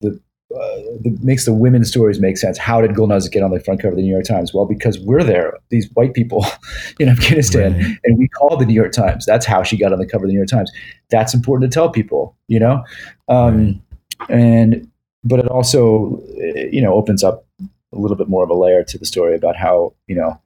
The 0.01 0.21
uh, 0.55 0.77
that 1.03 1.19
makes 1.23 1.45
the 1.47 1.53
women's 1.53 1.89
stories 1.89 2.21
make 2.21 2.37
sense. 2.39 2.59
How 2.59 2.81
did 2.81 2.93
Gulnaz 2.93 3.31
get 3.31 3.43
on 3.43 3.51
the 3.51 3.59
front 3.61 3.81
cover 3.81 3.93
of 3.93 3.97
the 3.97 4.03
New 4.03 4.13
York 4.13 4.25
Times? 4.27 4.55
Well, 4.55 4.67
because 4.67 5.01
we're 5.01 5.25
there, 5.25 5.59
these 5.71 5.91
white 5.95 6.15
people 6.15 6.47
in 7.01 7.09
Afghanistan, 7.09 7.73
Right. 7.75 7.97
and 8.05 8.19
we 8.19 8.29
call 8.29 8.57
the 8.57 8.67
New 8.67 8.75
York 8.75 8.93
Times. 8.93 9.27
That's 9.27 9.47
how 9.47 9.63
she 9.63 9.77
got 9.77 9.93
on 9.93 9.99
the 9.99 10.07
cover 10.07 10.25
of 10.25 10.29
the 10.29 10.33
New 10.35 10.39
York 10.39 10.49
Times. 10.49 10.71
That's 11.11 11.35
important 11.35 11.71
to 11.71 11.75
tell 11.75 11.91
people, 11.91 12.37
you 12.49 12.61
know, 12.61 12.85
um, 13.29 13.83
and 14.29 14.89
but 15.25 15.41
it 15.41 15.49
also, 15.49 16.23
you 16.71 16.83
know, 16.83 16.95
opens 16.95 17.25
up 17.25 17.47
a 17.61 17.99
little 17.99 18.17
bit 18.17 18.29
more 18.29 18.45
of 18.45 18.51
a 18.51 18.55
layer 18.55 18.85
to 18.85 18.99
the 18.99 19.07
story 19.07 19.35
about 19.35 19.57
how 19.57 19.95
you 20.07 20.15
know 20.15 20.41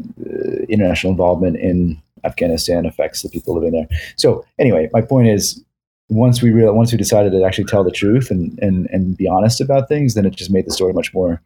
uh, 0.00 0.62
international 0.68 1.10
involvement 1.12 1.56
in 1.56 2.00
Afghanistan 2.24 2.86
affects 2.86 3.22
the 3.22 3.28
people 3.28 3.54
living 3.54 3.72
there. 3.72 3.88
So 4.16 4.44
anyway, 4.58 4.88
my 4.92 5.00
point 5.00 5.28
is, 5.28 5.62
once 6.08 6.40
we 6.40 6.52
real 6.52 6.72
once 6.72 6.92
we 6.92 6.98
decided 6.98 7.32
to 7.32 7.44
actually 7.44 7.64
tell 7.64 7.82
the 7.82 7.90
truth 7.90 8.30
and 8.30 8.58
and 8.60 8.88
and 8.90 9.16
be 9.16 9.26
honest 9.26 9.60
about 9.60 9.88
things, 9.88 10.14
then 10.14 10.24
it 10.24 10.36
just 10.36 10.50
made 10.52 10.66
the 10.66 10.70
story 10.70 10.92
much 10.92 11.12
more 11.12 11.42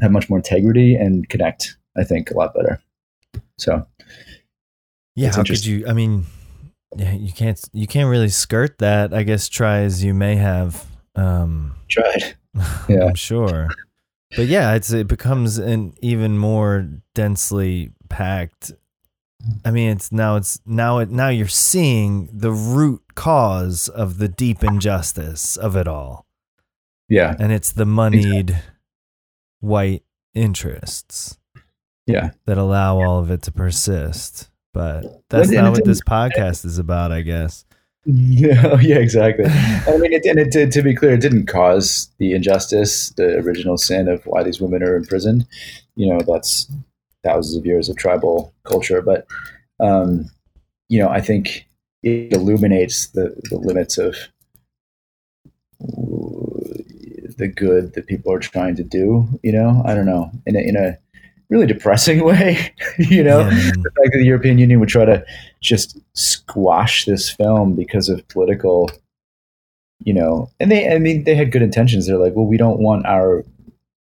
have 0.00 0.10
much 0.10 0.28
more 0.28 0.38
integrity 0.38 0.94
and 0.94 1.28
connect. 1.28 1.76
I 1.96 2.04
think 2.04 2.30
a 2.30 2.34
lot 2.34 2.54
better. 2.54 2.80
So 3.58 3.86
Yeah, 5.14 5.32
how 5.32 5.44
could 5.44 5.64
you? 5.64 5.86
I 5.86 5.92
mean, 5.92 6.26
yeah, 6.96 7.12
you 7.12 7.32
can't 7.32 7.60
you 7.72 7.86
can't 7.86 8.08
really 8.08 8.28
skirt 8.28 8.78
that. 8.78 9.14
I 9.14 9.22
guess 9.22 9.48
try 9.48 9.80
as 9.80 10.02
you 10.02 10.14
may 10.14 10.36
have. 10.36 10.86
Um, 11.14 11.74
tried. 11.88 12.34
Yeah. 12.88 13.04
I'm 13.04 13.14
sure, 13.14 13.68
but 14.36 14.48
yeah, 14.48 14.74
it's 14.74 14.90
it 14.90 15.06
becomes 15.06 15.58
an 15.58 15.94
even 16.00 16.36
more 16.36 16.88
densely 17.14 17.92
packed. 18.08 18.72
I 19.64 19.70
mean, 19.70 19.90
it's 19.90 20.12
now 20.12 20.36
it's 20.36 20.60
now 20.66 20.98
it 20.98 21.10
now 21.10 21.28
you're 21.28 21.48
seeing 21.48 22.28
the 22.32 22.52
root 22.52 23.02
cause 23.14 23.88
of 23.88 24.18
the 24.18 24.28
deep 24.28 24.62
injustice 24.62 25.56
of 25.56 25.76
it 25.76 25.88
all, 25.88 26.26
Yeah, 27.08 27.36
and 27.38 27.52
it's 27.52 27.72
the 27.72 27.86
moneyed 27.86 28.62
white 29.60 30.02
interests 30.34 31.38
yeah, 32.06 32.30
that 32.46 32.58
allow 32.58 33.00
all 33.00 33.18
of 33.18 33.30
it 33.30 33.42
to 33.42 33.52
persist. 33.52 34.50
But 34.72 35.22
that's 35.28 35.50
not 35.50 35.72
what 35.72 35.84
this 35.84 36.02
podcast 36.02 36.64
is 36.64 36.78
about, 36.78 37.10
I 37.12 37.22
guess. 37.22 37.64
yeah, 38.04 38.62
oh, 38.72 38.78
yeah, 38.78 38.96
exactly. 38.96 39.46
I 39.46 39.96
mean, 39.98 40.12
it, 40.12 40.24
and 40.24 40.38
it 40.38 40.52
did. 40.52 40.70
To 40.72 40.82
be 40.82 40.94
clear, 40.94 41.14
it 41.14 41.20
didn't 41.20 41.46
cause 41.46 42.10
the 42.18 42.32
injustice, 42.32 43.10
the 43.10 43.38
original 43.38 43.76
sin 43.76 44.08
of 44.08 44.24
why 44.26 44.42
these 44.42 44.60
women 44.60 44.82
are 44.82 44.96
imprisoned. 44.96 45.46
You 45.96 46.12
know, 46.12 46.20
that's 46.20 46.70
thousands 47.22 47.56
of 47.56 47.66
years 47.66 47.88
of 47.88 47.96
tribal 47.96 48.54
culture. 48.64 49.02
But, 49.02 49.26
um, 49.80 50.26
you 50.88 50.98
know, 50.98 51.08
I 51.08 51.20
think 51.20 51.66
it 52.02 52.32
illuminates 52.32 53.08
the, 53.08 53.34
the 53.50 53.56
limits 53.56 53.98
of 53.98 54.16
the 57.38 57.48
good 57.48 57.94
that 57.94 58.06
people 58.06 58.32
are 58.32 58.38
trying 58.38 58.76
to 58.76 58.84
do. 58.84 59.28
You 59.42 59.52
know, 59.52 59.82
I 59.84 59.94
don't 59.94 60.06
know, 60.06 60.30
in 60.46 60.56
a, 60.56 60.60
in 60.60 60.76
a 60.76 60.98
really 61.50 61.66
depressing 61.66 62.24
way. 62.24 62.72
you 62.98 63.22
know, 63.22 63.40
Yeah, 63.40 63.50
the 63.50 63.90
fact 63.96 64.12
that 64.12 64.18
the 64.18 64.24
European 64.24 64.58
Union 64.58 64.80
would 64.80 64.88
try 64.88 65.04
to 65.04 65.24
just 65.60 65.98
squash 66.14 67.04
this 67.04 67.30
film 67.30 67.74
because 67.74 68.08
of 68.08 68.26
political, 68.28 68.90
you 70.04 70.14
know, 70.14 70.50
and 70.58 70.70
they, 70.70 70.90
I 70.90 70.98
mean, 70.98 71.24
they 71.24 71.34
had 71.34 71.52
good 71.52 71.62
intentions. 71.62 72.06
They're 72.06 72.16
like, 72.16 72.34
well, 72.34 72.46
we 72.46 72.56
don't 72.56 72.80
want 72.80 73.04
our 73.06 73.44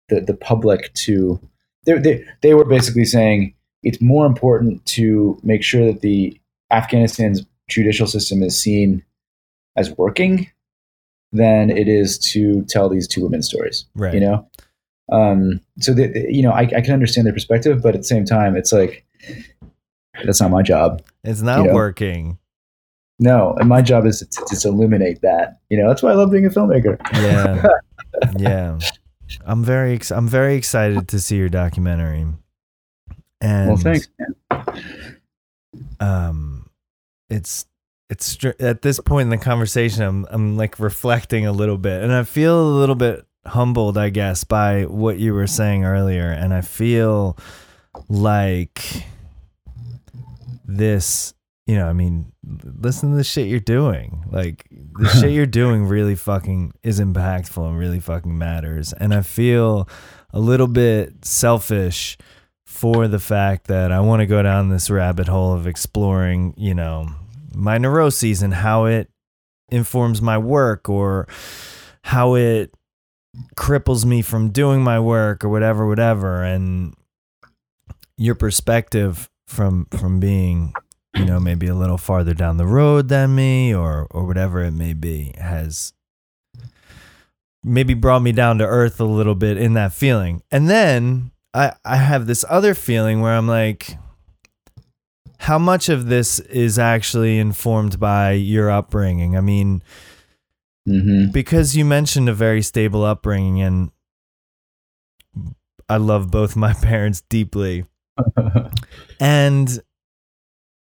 the 0.10 0.22
the 0.22 0.34
public 0.34 0.92
to. 1.06 1.40
They 1.86 1.98
they 1.98 2.26
they 2.42 2.54
were 2.54 2.66
basically 2.66 3.06
saying 3.06 3.54
it's 3.84 4.02
more 4.02 4.26
important 4.26 4.86
to 4.86 5.38
make 5.44 5.64
sure 5.64 5.86
that 5.92 6.02
the 6.02 6.40
Afghanistan's 6.72 7.46
judicial 7.70 8.08
system 8.08 8.44
is 8.44 8.60
seen 8.60 9.04
as 9.76 9.92
working 9.98 10.50
than 11.32 11.70
it 11.70 11.88
is 11.88 12.18
to 12.20 12.64
tell 12.66 12.88
these 12.90 13.08
two 13.08 13.22
women's 13.24 13.48
stories 13.48 13.86
right. 13.96 14.14
you 14.14 14.20
know 14.20 14.48
um 15.12 15.60
so 15.80 15.94
that 15.94 16.14
you 16.30 16.44
know 16.44 16.52
I, 16.52 16.62
I 16.62 16.82
can 16.82 16.94
understand 16.94 17.26
their 17.26 17.34
perspective 17.34 17.82
but 17.82 17.96
at 17.96 18.02
the 18.02 18.08
same 18.08 18.24
time 18.26 18.56
it's 18.56 18.72
like 18.72 19.04
that's 20.24 20.40
not 20.40 20.52
my 20.52 20.62
job 20.62 21.02
It's 21.24 21.42
not 21.42 21.60
you 21.60 21.68
know? 21.70 21.74
working. 21.74 22.38
no 23.20 23.56
and 23.60 23.68
my 23.68 23.82
job 23.82 24.06
is 24.06 24.20
to, 24.20 24.56
to 24.56 24.68
illuminate 24.68 25.22
that 25.22 25.60
you 25.70 25.78
know 25.78 25.88
that's 25.88 26.04
why 26.04 26.12
i 26.12 26.14
love 26.14 26.32
being 26.32 26.46
a 26.46 26.50
filmmaker 26.50 26.98
Yeah. 27.14 27.66
yeah. 28.38 28.80
I'm 29.46 29.64
very 29.64 29.96
ex- 29.96 30.12
I'm 30.12 30.28
very 30.28 30.56
excited 30.56 31.08
to 31.10 31.20
see 31.20 31.38
your 31.38 31.50
documentary. 31.50 32.26
And 33.42 33.68
well 33.68 33.78
thanks 33.78 34.08
man. 34.50 35.18
um 36.00 36.70
it's 37.30 37.66
it's 38.10 38.26
str- 38.26 38.60
at 38.60 38.82
this 38.82 39.00
point 39.00 39.24
in 39.24 39.30
the 39.30 39.38
conversation 39.38 40.04
I'm 40.04 40.26
I'm 40.30 40.58
like 40.58 40.80
reflecting 40.80 41.46
a 41.46 41.52
little 41.52 41.78
bit 41.78 42.04
and 42.04 42.14
I 42.14 42.24
feel 42.24 42.62
a 42.62 42.78
little 42.80 42.96
bit 42.96 43.26
humbled 43.46 43.98
I 43.98 44.10
guess 44.10 44.44
by 44.44 44.84
what 44.84 45.20
you 45.20 45.34
were 45.34 45.48
saying 45.48 45.84
earlier 45.84 46.30
and 46.32 46.54
I 46.54 46.62
feel 46.62 47.38
like 48.08 48.82
this 50.66 51.34
you 51.66 51.76
know 51.76 51.88
I 51.88 51.94
mean 51.94 52.34
listen 52.64 53.12
to 53.12 53.16
the 53.16 53.24
shit 53.24 53.48
you're 53.48 53.60
doing. 53.60 54.26
Like 54.32 54.68
the 54.72 55.10
shit 55.10 55.32
you're 55.32 55.46
doing 55.46 55.86
really 55.86 56.16
fucking 56.16 56.74
is 56.84 57.00
impactful 57.00 57.66
and 57.66 57.78
really 57.78 58.00
fucking 58.00 58.38
matters. 58.38 58.94
And 58.94 59.14
I 59.14 59.22
feel 59.22 59.88
a 60.32 60.40
little 60.40 60.68
bit 60.68 61.26
selfish 61.26 62.18
for 62.66 63.08
the 63.08 63.20
fact 63.20 63.68
that 63.68 63.92
I 63.92 64.00
want 64.00 64.22
to 64.22 64.26
go 64.26 64.42
down 64.42 64.70
this 64.70 64.90
rabbit 64.90 65.28
hole 65.28 65.54
of 65.54 65.68
exploring, 65.68 66.54
you 66.58 66.74
know, 66.74 67.08
my 67.54 67.78
neuroses 67.78 68.42
and 68.42 68.54
how 68.54 68.86
it 68.86 69.10
informs 69.70 70.22
my 70.22 70.38
work 70.38 70.90
or 70.90 71.28
how 72.04 72.36
it 72.36 72.74
cripples 73.56 74.06
me 74.06 74.22
from 74.22 74.50
doing 74.50 74.82
my 74.82 75.00
work 75.00 75.44
or 75.44 75.50
whatever 75.50 75.88
whatever. 75.88 76.44
And 76.44 76.96
your 78.18 78.36
perspective 78.36 79.30
from 79.48 79.86
from 79.92 80.20
being 80.20 80.74
you 81.16 81.26
know 81.26 81.40
maybe 81.40 81.68
a 81.68 81.76
little 81.76 81.98
farther 81.98 82.34
down 82.34 82.58
the 82.58 82.66
road 82.66 83.08
than 83.08 83.36
me 83.36 83.74
or 83.74 84.08
or 84.12 84.26
whatever 84.26 84.64
it 84.64 84.72
may 84.72 84.94
be 84.94 85.34
has 85.38 85.94
maybe 87.64 87.94
brought 87.94 88.22
me 88.22 88.32
down 88.32 88.58
to 88.58 88.66
earth 88.66 89.00
a 89.00 89.06
little 89.06 89.36
bit 89.36 89.58
in 89.58 89.74
that 89.74 89.94
feeling. 89.94 90.42
And 90.52 90.70
then 90.70 91.32
I 91.54 91.74
I 91.86 91.98
have 91.98 92.28
this 92.28 92.44
other 92.50 92.74
feeling 92.74 93.22
where 93.22 93.34
I'm 93.34 93.48
like 93.48 93.98
how 95.40 95.60
much 95.60 95.90
of 95.90 96.06
this 96.06 96.40
is 96.40 96.80
actually 96.80 97.38
informed 97.38 98.00
by 98.00 98.32
your 98.32 98.72
upbringing? 98.72 99.36
I 99.36 99.42
mean, 99.42 99.84
mm-hmm. 100.88 101.32
because 101.32 101.76
you 101.76 101.84
mentioned 101.84 102.30
a 102.30 102.34
very 102.34 102.62
stable 102.62 103.04
upbringing 103.04 103.62
and 103.62 103.92
I 105.90 105.98
love 105.98 106.32
both 106.32 106.56
my 106.56 106.74
parents 106.82 107.22
deeply. 107.22 107.86
And 109.20 109.82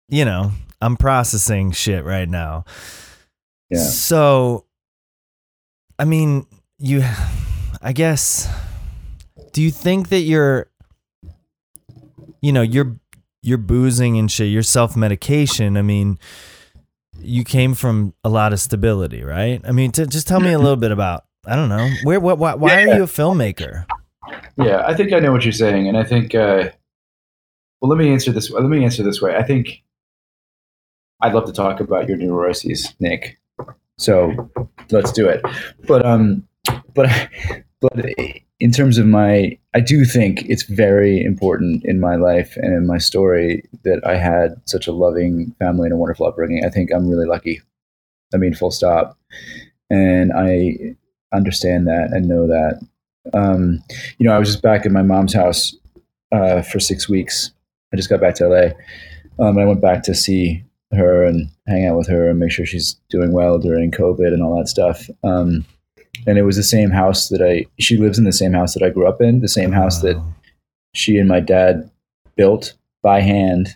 you 0.10 0.26
know, 0.26 0.52
I'm 0.82 0.98
processing 0.98 1.72
shit 1.72 2.04
right 2.04 2.28
now. 2.28 2.66
yeah 3.70 3.80
So, 3.80 4.66
I 5.98 6.06
mean, 6.06 6.46
you, 6.78 7.04
I 7.82 7.94
guess, 7.94 8.50
do 9.52 9.62
you 9.62 9.72
think 9.72 10.10
that 10.10 10.22
you're, 10.22 10.68
you 12.42 12.52
know, 12.52 12.62
you're, 12.62 12.98
you're 13.42 13.58
boozing 13.58 14.18
and 14.18 14.32
shit, 14.32 14.50
your 14.50 14.64
self 14.64 14.96
medication? 14.96 15.78
I 15.78 15.82
mean, 15.82 16.20
you 17.20 17.44
came 17.44 17.74
from 17.74 18.14
a 18.24 18.30
lot 18.30 18.54
of 18.54 18.60
stability, 18.60 19.24
right? 19.24 19.62
I 19.64 19.72
mean, 19.72 19.92
to, 19.94 20.06
just 20.06 20.28
tell 20.28 20.40
me 20.40 20.52
a 20.52 20.60
little 20.60 20.76
bit 20.76 20.92
about, 20.92 21.26
I 21.46 21.56
don't 21.56 21.70
know, 21.70 21.90
where, 22.04 22.20
what, 22.20 22.38
why, 22.38 22.56
why 22.56 22.84
are 22.84 22.96
you 22.96 23.04
a 23.04 23.08
filmmaker? 23.08 23.86
Yeah, 24.58 24.84
I 24.86 24.94
think 24.94 25.14
I 25.14 25.20
know 25.20 25.32
what 25.32 25.44
you're 25.44 25.52
saying, 25.52 25.88
and 25.88 25.98
I 25.98 26.04
think. 26.04 26.36
Uh, 26.36 26.70
well, 27.82 27.90
let 27.90 27.98
me 27.98 28.12
answer 28.12 28.32
this. 28.32 28.50
Let 28.50 28.64
me 28.64 28.84
answer 28.84 29.04
this 29.04 29.22
way. 29.22 29.36
I 29.36 29.44
think 29.44 29.84
I'd 31.24 31.34
love 31.34 31.45
to 31.45 31.54
talk 31.54 31.80
about 31.80 32.10
your 32.10 32.18
neuroses, 32.18 32.94
Nick. 33.00 33.40
So 33.98 34.52
let's 34.91 35.14
do 35.14 35.28
it. 35.30 35.41
But 35.88 36.06
um, 36.06 36.45
but 36.94 37.10
but 37.80 38.06
in 38.60 38.72
terms 38.72 38.98
of 38.98 39.06
my, 39.06 39.58
I 39.74 39.80
do 39.80 40.04
think 40.04 40.44
it's 40.50 40.64
very 40.64 41.24
important 41.24 41.86
in 41.86 42.02
my 42.02 42.16
life 42.16 42.58
and 42.58 42.74
in 42.74 42.86
my 42.86 42.98
story 42.98 43.64
that 43.84 44.06
I 44.06 44.18
had 44.18 44.56
such 44.66 44.86
a 44.86 44.91
loving 44.91 45.56
family 45.60 45.86
and 45.86 45.94
a 45.94 45.98
wonderful 45.98 46.28
upbringing. 46.28 46.66
I 46.66 46.70
think 46.70 46.91
I'm 46.91 47.10
really 47.10 47.26
lucky. 47.26 47.62
I 48.34 48.38
mean, 48.38 48.54
full 48.54 48.72
stop. 48.72 49.18
And 49.90 50.34
I 50.34 50.95
understand 51.34 51.88
that 51.88 52.10
and 52.12 52.28
know 52.28 52.48
that. 52.48 52.82
Um, 53.34 53.82
you 54.18 54.28
know, 54.28 54.36
I 54.36 54.40
was 54.40 54.50
just 54.50 54.62
back 54.62 54.86
in 54.86 54.91
my 54.91 55.04
mom's 55.04 55.34
house 55.34 55.74
uh, 56.34 56.62
for 56.64 56.82
six 56.82 57.08
weeks. 57.08 57.52
I 57.94 57.95
just 57.95 58.10
got 58.10 58.20
back 58.20 58.36
to 58.36 58.48
LA. 58.50 59.45
Um, 59.45 59.58
I 59.58 59.66
went 59.66 59.82
back 59.82 60.04
to 60.04 60.16
see 60.16 60.64
her 60.95 61.24
and 61.24 61.49
hang 61.68 61.86
out 61.86 61.98
with 61.98 62.07
her 62.07 62.30
and 62.30 62.40
make 62.40 62.52
sure 62.52 62.65
she's 62.65 62.95
doing 63.10 63.32
well 63.32 63.57
during 63.57 63.91
COVID 63.91 64.28
and 64.28 64.41
all 64.41 64.57
that 64.57 64.68
stuff. 64.68 65.10
Um, 65.24 65.65
and 66.28 66.38
it 66.38 66.44
was 66.44 66.56
the 66.56 66.64
same 66.64 66.90
house 66.91 67.30
that 67.30 67.41
I, 67.41 67.65
she 67.80 67.98
lives 67.98 68.18
in 68.18 68.26
the 68.26 68.32
same 68.34 68.53
house 68.53 68.74
that 68.74 68.84
I 68.84 68.90
grew 68.90 69.07
up 69.07 69.22
in, 69.22 69.41
the 69.41 69.48
same 69.48 69.72
house 69.72 70.02
that 70.02 70.22
she 70.94 71.18
and 71.18 71.28
my 71.28 71.40
dad 71.40 71.90
built 72.36 72.74
by 73.02 73.20
hand 73.22 73.76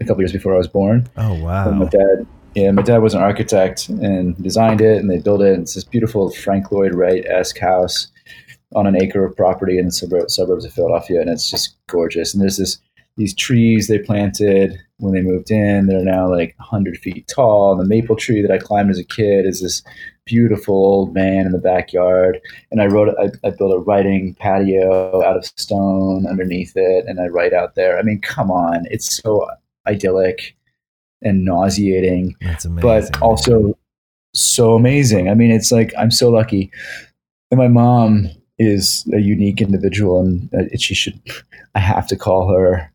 a 0.00 0.04
couple 0.04 0.22
years 0.22 0.32
before 0.32 0.54
I 0.54 0.58
was 0.58 0.68
born. 0.68 1.08
Oh, 1.16 1.34
When 1.66 1.78
my 1.78 1.86
dad, 1.86 2.26
yeah, 2.54 2.70
my 2.72 2.82
dad 2.82 2.98
was 2.98 3.14
an 3.14 3.22
architect 3.22 3.88
and 3.88 4.40
designed 4.42 4.80
it, 4.80 4.98
and 4.98 5.10
they 5.10 5.18
built 5.18 5.40
it. 5.40 5.58
It's 5.58 5.74
this 5.74 5.84
beautiful 5.84 6.30
Frank 6.30 6.70
Lloyd 6.70 6.94
Wright 6.94 7.24
esque 7.26 7.58
house 7.58 8.08
on 8.74 8.86
an 8.86 9.00
acre 9.00 9.24
of 9.24 9.36
property 9.36 9.78
in 9.78 9.86
the 9.86 9.92
suburb, 9.92 10.30
suburbs 10.30 10.64
of 10.64 10.72
Philadelphia, 10.72 11.20
and 11.20 11.30
it's 11.30 11.50
just 11.50 11.76
gorgeous. 11.86 12.34
And 12.34 12.42
there's 12.42 12.56
this 12.56 12.78
these 13.16 13.34
trees 13.34 13.86
they 13.86 13.98
planted 13.98 14.78
when 14.98 15.12
they 15.12 15.22
moved 15.22 15.50
in. 15.50 15.86
They're 15.86 16.04
now 16.04 16.28
like 16.28 16.54
100 16.58 16.98
feet 16.98 17.28
tall. 17.28 17.72
And 17.72 17.80
the 17.80 17.88
maple 17.88 18.16
tree 18.16 18.42
that 18.42 18.50
I 18.50 18.58
climbed 18.58 18.90
as 18.90 18.98
a 18.98 19.04
kid 19.04 19.46
is 19.46 19.60
this 19.60 19.82
beautiful 20.26 20.74
old 20.74 21.14
man 21.14 21.46
in 21.46 21.52
the 21.52 21.58
backyard. 21.58 22.40
And 22.70 22.80
I 22.80 22.86
wrote, 22.86 23.14
I, 23.18 23.30
I 23.46 23.50
built 23.50 23.74
a 23.74 23.78
writing 23.78 24.34
patio 24.34 25.22
out 25.24 25.36
of 25.36 25.44
stone 25.44 26.26
underneath 26.26 26.72
it, 26.76 27.04
and 27.06 27.20
I 27.20 27.26
write 27.26 27.52
out 27.52 27.74
there. 27.74 27.98
I 27.98 28.02
mean, 28.02 28.20
come 28.20 28.50
on, 28.50 28.84
it's 28.90 29.22
so 29.22 29.46
idyllic 29.86 30.56
and 31.22 31.44
nauseating, 31.44 32.36
That's 32.40 32.64
amazing. 32.64 32.82
but 32.82 33.22
also 33.22 33.78
so 34.34 34.74
amazing. 34.74 35.28
I 35.28 35.34
mean, 35.34 35.50
it's 35.50 35.72
like 35.72 35.92
I'm 35.98 36.10
so 36.10 36.30
lucky. 36.30 36.70
And 37.50 37.58
my 37.58 37.68
mom 37.68 38.28
is 38.58 39.08
a 39.12 39.18
unique 39.18 39.60
individual, 39.60 40.20
and 40.20 40.52
uh, 40.54 40.76
she 40.78 40.94
should. 40.94 41.20
I 41.74 41.80
have 41.80 42.06
to 42.08 42.16
call 42.16 42.48
her 42.54 42.90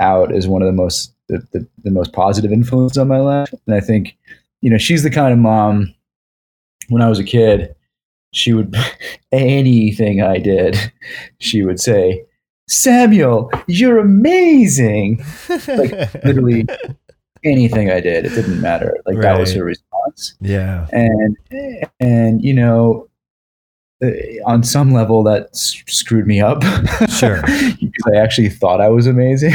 out 0.00 0.34
as 0.34 0.48
one 0.48 0.62
of 0.62 0.66
the 0.66 0.72
most 0.72 1.14
the, 1.28 1.38
the, 1.52 1.66
the 1.84 1.90
most 1.90 2.12
positive 2.12 2.52
influence 2.52 2.98
on 2.98 3.08
my 3.08 3.18
life. 3.18 3.52
And 3.66 3.74
I 3.74 3.80
think, 3.80 4.16
you 4.60 4.70
know, 4.70 4.78
she's 4.78 5.02
the 5.02 5.10
kind 5.10 5.32
of 5.32 5.38
mom. 5.38 5.94
When 6.88 7.00
I 7.00 7.08
was 7.08 7.18
a 7.18 7.24
kid, 7.24 7.74
she 8.32 8.52
would 8.52 8.74
anything 9.32 10.22
I 10.22 10.38
did, 10.38 10.76
she 11.38 11.62
would 11.64 11.80
say, 11.80 12.24
"Samuel, 12.68 13.50
you're 13.66 13.98
amazing." 13.98 15.24
like, 15.48 16.14
literally 16.24 16.66
anything 17.44 17.90
I 17.90 18.00
did, 18.00 18.26
it 18.26 18.30
didn't 18.30 18.60
matter. 18.60 18.98
Like 19.06 19.20
that 19.20 19.38
was 19.38 19.54
her 19.54 19.64
response 19.64 19.92
yeah. 20.40 20.86
and 20.92 21.36
and 22.00 22.42
you 22.42 22.52
know 22.52 23.08
Uh, 24.02 24.10
on 24.46 24.64
some 24.64 24.92
level 24.92 25.22
that 25.22 25.48
s- 25.52 25.80
screwed 25.86 26.26
me 26.26 26.40
up 26.40 26.62
Sure. 27.08 27.40
because 27.80 28.04
i 28.12 28.16
actually 28.16 28.48
thought 28.48 28.80
i 28.80 28.88
was 28.88 29.06
amazing 29.06 29.52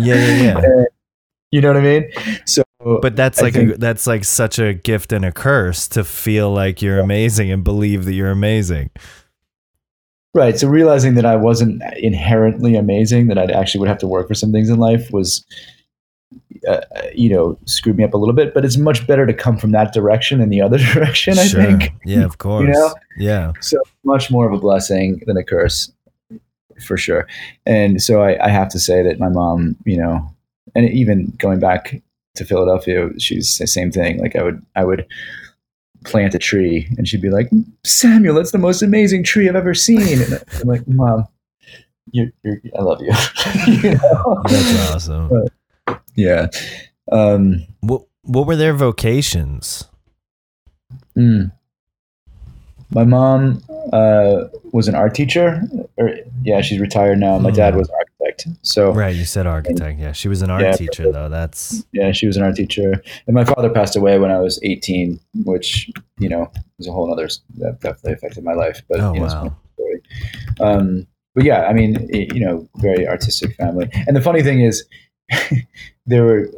Yeah, 0.00 0.14
yeah, 0.16 0.42
yeah. 0.42 0.84
you 1.52 1.60
know 1.60 1.68
what 1.68 1.76
i 1.76 1.80
mean 1.80 2.10
so 2.44 2.64
But 2.80 3.14
that's 3.14 3.40
like 3.40 3.54
a, 3.56 3.74
that's 3.76 4.06
like 4.06 4.24
such 4.24 4.58
a 4.58 4.74
gift 4.74 5.12
and 5.12 5.24
a 5.24 5.30
curse 5.32 5.86
to 5.88 6.02
feel 6.02 6.50
like 6.52 6.82
you're 6.82 6.98
amazing 6.98 7.50
and 7.52 7.62
believe 7.62 8.04
that 8.06 8.14
you're 8.14 8.30
amazing. 8.32 8.90
right 10.34 10.58
so 10.58 10.66
realizing 10.68 11.14
that 11.14 11.24
i 11.24 11.36
wasn't 11.36 11.80
inherently 11.98 12.74
amazing 12.74 13.28
that 13.28 13.38
i 13.38 13.44
actually 13.52 13.78
would 13.80 13.88
have 13.88 13.98
to 13.98 14.08
work 14.08 14.26
for 14.28 14.34
some 14.34 14.50
things 14.52 14.68
in 14.68 14.78
life 14.78 15.10
was 15.12 15.44
uh, 16.68 16.80
you 17.14 17.28
know 17.28 17.58
screwed 17.66 17.96
me 17.96 18.04
up 18.04 18.14
a 18.14 18.16
little 18.16 18.34
bit 18.34 18.52
but 18.54 18.64
it's 18.64 18.76
much 18.76 19.06
better 19.06 19.26
to 19.26 19.34
come 19.34 19.56
from 19.56 19.72
that 19.72 19.92
direction 19.92 20.38
than 20.40 20.48
the 20.48 20.60
other 20.60 20.78
direction 20.94 21.38
i 21.38 21.46
think 21.46 21.92
Yeah, 22.04 22.24
of 22.24 22.38
course. 22.46 22.68
know? 22.68 22.94
Yeah. 23.18 23.52
so 23.60 23.78
much 24.04 24.30
more 24.30 24.46
of 24.46 24.52
a 24.52 24.58
blessing 24.58 25.20
than 25.26 25.36
a 25.36 25.44
curse 25.44 25.92
for 26.84 26.96
sure 26.96 27.26
and 27.64 28.02
so 28.02 28.22
I, 28.22 28.44
I 28.46 28.48
have 28.50 28.68
to 28.70 28.78
say 28.80 29.02
that 29.02 29.18
my 29.18 29.28
mom 29.28 29.76
you 29.84 29.96
know 29.96 30.28
and 30.74 30.88
even 30.90 31.32
going 31.38 31.58
back 31.60 32.02
to 32.34 32.44
philadelphia 32.44 33.08
she's 33.18 33.56
the 33.58 33.66
same 33.66 33.90
thing 33.90 34.18
like 34.20 34.36
i 34.36 34.42
would 34.42 34.64
i 34.76 34.84
would 34.84 35.06
plant 36.04 36.34
a 36.34 36.38
tree 36.38 36.86
and 36.98 37.08
she'd 37.08 37.22
be 37.22 37.30
like 37.30 37.48
samuel 37.84 38.34
that's 38.34 38.52
the 38.52 38.58
most 38.58 38.82
amazing 38.82 39.24
tree 39.24 39.48
i've 39.48 39.56
ever 39.56 39.72
seen 39.74 40.20
and 40.22 40.44
i'm 40.60 40.68
like 40.68 40.86
mom 40.86 41.24
you're, 42.12 42.28
you're, 42.44 42.60
i 42.78 42.82
love 42.82 43.00
you, 43.00 43.12
you 43.82 43.94
know? 43.94 44.42
That's 44.46 44.90
awesome. 44.90 45.48
Yeah 46.14 46.48
um 47.12 47.64
What 47.80 48.02
what 48.22 48.46
were 48.46 48.56
their 48.56 48.74
vocations? 48.74 49.84
mm. 51.16 51.50
my 52.90 53.04
mom 53.04 53.62
uh, 53.92 54.44
was 54.72 54.88
an 54.88 54.94
art 54.94 55.14
teacher 55.14 55.62
or 55.96 56.10
yeah 56.42 56.60
she's 56.60 56.80
retired 56.80 57.18
now 57.18 57.38
my 57.38 57.50
dad 57.50 57.74
Mm. 57.74 57.78
was 57.78 57.88
an 57.88 57.94
architect 57.94 58.48
so 58.62 58.92
Right, 58.92 59.14
you 59.14 59.24
said 59.24 59.46
architect. 59.46 59.98
Yeah, 60.00 60.12
she 60.12 60.28
was 60.28 60.42
an 60.42 60.50
art 60.50 60.62
Yeah, 60.62 60.72
teacher 60.76 61.10
though. 61.12 61.28
That's 61.28 61.84
Yeah, 61.92 62.12
she 62.12 62.26
was 62.26 62.36
an 62.36 62.42
art 62.42 62.56
teacher, 62.56 63.02
and 63.26 63.34
my 63.34 63.44
father 63.44 63.70
passed 63.70 63.94
away 63.96 64.18
when 64.18 64.30
I 64.30 64.38
was 64.40 64.58
18, 64.62 65.18
which 65.44 65.90
you 66.18 66.28
know 66.28 66.50
was 66.78 66.86
a 66.88 66.92
whole 66.92 67.10
other 67.12 67.28
that 67.58 67.80
definitely 67.80 68.12
affected 68.14 68.42
my 68.44 68.52
life. 68.54 68.82
But 68.88 69.00
oh 69.00 69.14
you 69.14 69.20
know, 69.20 69.26
wow. 69.26 69.56
Um, 70.60 71.06
but 71.34 71.44
yeah, 71.44 71.62
I 71.66 71.72
mean, 71.72 71.96
it- 72.10 72.34
you 72.34 72.40
know, 72.44 72.68
very 72.78 73.06
artistic 73.06 73.54
family. 73.56 73.88
And 74.06 74.16
the 74.16 74.20
funny 74.22 74.42
thing 74.42 74.60
is, 74.60 74.84
they 76.06 76.20
were 76.20 76.50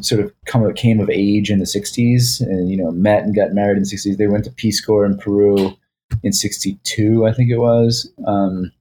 sort 0.00 0.20
of 0.20 0.32
come 0.46 0.72
came 0.74 1.00
of 1.00 1.10
age 1.10 1.50
in 1.50 1.58
the 1.58 1.64
60s, 1.64 2.40
and 2.40 2.70
you 2.70 2.76
know, 2.76 2.90
met 2.90 3.24
and 3.24 3.34
got 3.34 3.52
married 3.52 3.76
in 3.76 3.82
the 3.82 3.88
60s. 3.88 4.16
They 4.16 4.26
went 4.26 4.44
to 4.44 4.50
Peace 4.50 4.84
Corps 4.84 5.04
in 5.04 5.18
Peru 5.18 5.76
in 6.22 6.32
62, 6.32 7.26
I 7.26 7.32
think 7.32 7.50
it 7.50 7.58
was. 7.58 8.10
Um, 8.26 8.72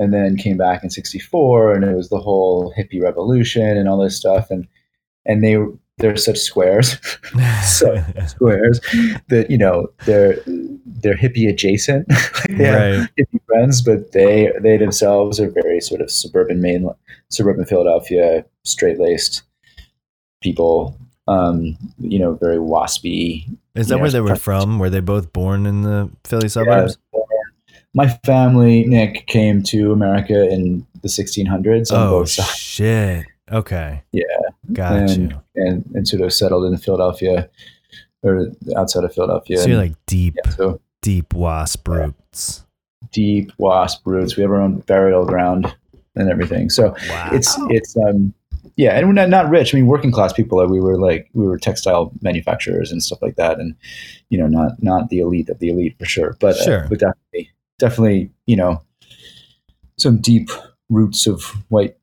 and 0.00 0.14
then 0.14 0.36
came 0.36 0.56
back 0.56 0.82
in 0.82 0.90
64 0.90 1.74
and 1.74 1.84
it 1.84 1.94
was 1.94 2.08
the 2.08 2.18
whole 2.18 2.72
hippie 2.76 3.02
revolution 3.02 3.76
and 3.76 3.86
all 3.88 3.98
this 3.98 4.16
stuff 4.16 4.50
and 4.50 4.66
and 5.26 5.44
they 5.44 5.58
they're 6.00 6.16
such 6.16 6.38
squares 6.38 6.98
so 7.64 8.02
squares 8.26 8.80
that 9.28 9.46
you 9.50 9.58
know 9.58 9.86
they're 10.06 10.36
they're 11.02 11.16
hippie 11.16 11.48
adjacent 11.48 12.06
Like, 12.08 12.46
they 12.58 12.70
right. 12.70 13.08
hippie 13.18 13.40
friends 13.46 13.82
but 13.82 14.12
they 14.12 14.52
they 14.60 14.76
themselves 14.76 15.38
are 15.40 15.50
very 15.50 15.80
sort 15.80 16.00
of 16.00 16.10
suburban 16.10 16.60
main 16.60 16.88
suburban 17.28 17.64
philadelphia 17.64 18.44
straight-laced 18.64 19.42
people 20.42 20.96
um 21.28 21.76
you 21.98 22.18
know 22.18 22.34
very 22.34 22.56
waspy 22.56 23.44
Is 23.74 23.88
that 23.88 23.96
Yeah, 23.96 24.02
where 24.02 24.10
they 24.10 24.20
were 24.20 24.36
from? 24.36 24.78
Were 24.78 24.90
they 24.90 25.00
both 25.00 25.32
born 25.32 25.66
in 25.66 25.82
the 25.82 26.10
Philly 26.24 26.48
suburbs? 26.48 26.98
Yeah. 27.12 27.20
my 27.94 28.08
family 28.24 28.84
nick 28.86 29.26
came 29.26 29.62
to 29.64 29.92
america 29.92 30.48
in 30.48 30.86
the 31.02 31.08
1600s 31.08 31.90
on 31.92 31.98
oh 31.98 32.24
shit. 32.26 33.26
Okay. 33.52 34.02
Yeah. 34.12 34.24
Got 34.72 34.92
and, 34.96 35.32
you. 35.32 35.42
and 35.56 35.90
and 35.94 36.06
sort 36.08 36.22
of 36.22 36.32
settled 36.32 36.64
in 36.66 36.76
Philadelphia 36.78 37.48
or 38.22 38.48
outside 38.76 39.04
of 39.04 39.14
Philadelphia. 39.14 39.58
So 39.58 39.68
you're 39.68 39.78
like 39.78 39.94
deep, 40.06 40.36
yeah, 40.44 40.50
so 40.52 40.80
deep 41.02 41.32
wasp 41.34 41.88
roots. 41.88 42.64
deep 43.10 43.52
wasp 43.58 44.02
roots. 44.06 44.36
We 44.36 44.42
have 44.42 44.52
our 44.52 44.60
own 44.60 44.80
burial 44.80 45.24
ground 45.24 45.74
and 46.14 46.30
everything. 46.30 46.70
So 46.70 46.94
Wow. 47.08 47.30
it's 47.32 47.56
it's 47.70 47.96
um 47.96 48.34
yeah, 48.76 48.96
and 48.96 49.06
we're 49.06 49.12
not, 49.14 49.28
not 49.28 49.50
rich. 49.50 49.74
I 49.74 49.78
mean, 49.78 49.86
working 49.86 50.12
class 50.12 50.32
people. 50.32 50.58
Like 50.58 50.68
we 50.70 50.80
were 50.80 50.98
like 50.98 51.28
we 51.34 51.46
were 51.46 51.58
textile 51.58 52.12
manufacturers 52.22 52.92
and 52.92 53.02
stuff 53.02 53.20
like 53.20 53.36
that, 53.36 53.58
and 53.58 53.74
you 54.28 54.38
know, 54.38 54.46
not 54.46 54.82
not 54.82 55.08
the 55.08 55.18
elite 55.20 55.48
of 55.48 55.58
the 55.58 55.68
elite 55.70 55.96
for 55.98 56.04
sure, 56.04 56.36
but 56.40 56.56
uh, 56.68 56.86
but 56.88 56.98
definitely 57.00 57.50
definitely 57.78 58.30
you 58.46 58.56
know 58.56 58.82
some 59.98 60.18
deep 60.18 60.50
roots 60.88 61.26
of 61.26 61.42
white 61.68 61.96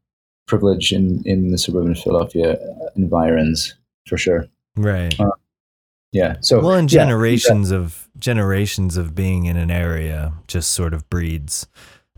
privilege 0.47 0.91
in 0.91 1.21
in 1.25 1.51
the 1.51 1.57
suburban 1.57 1.93
Philadelphia 1.95 2.57
environs 2.95 3.75
for 4.07 4.17
sure. 4.17 4.47
right. 4.75 5.17
uh, 5.19 5.29
Yeah. 6.13 6.37
So 6.41 6.59
well, 6.61 6.73
and 6.73 6.91
yeah, 6.91 7.03
generations 7.03 7.71
of 7.71 8.07
generations 8.17 8.97
of 8.97 9.13
being 9.13 9.45
in 9.45 9.57
an 9.57 9.69
area 9.69 10.33
just 10.47 10.71
sort 10.71 10.93
of 10.93 11.07
breeds 11.09 11.67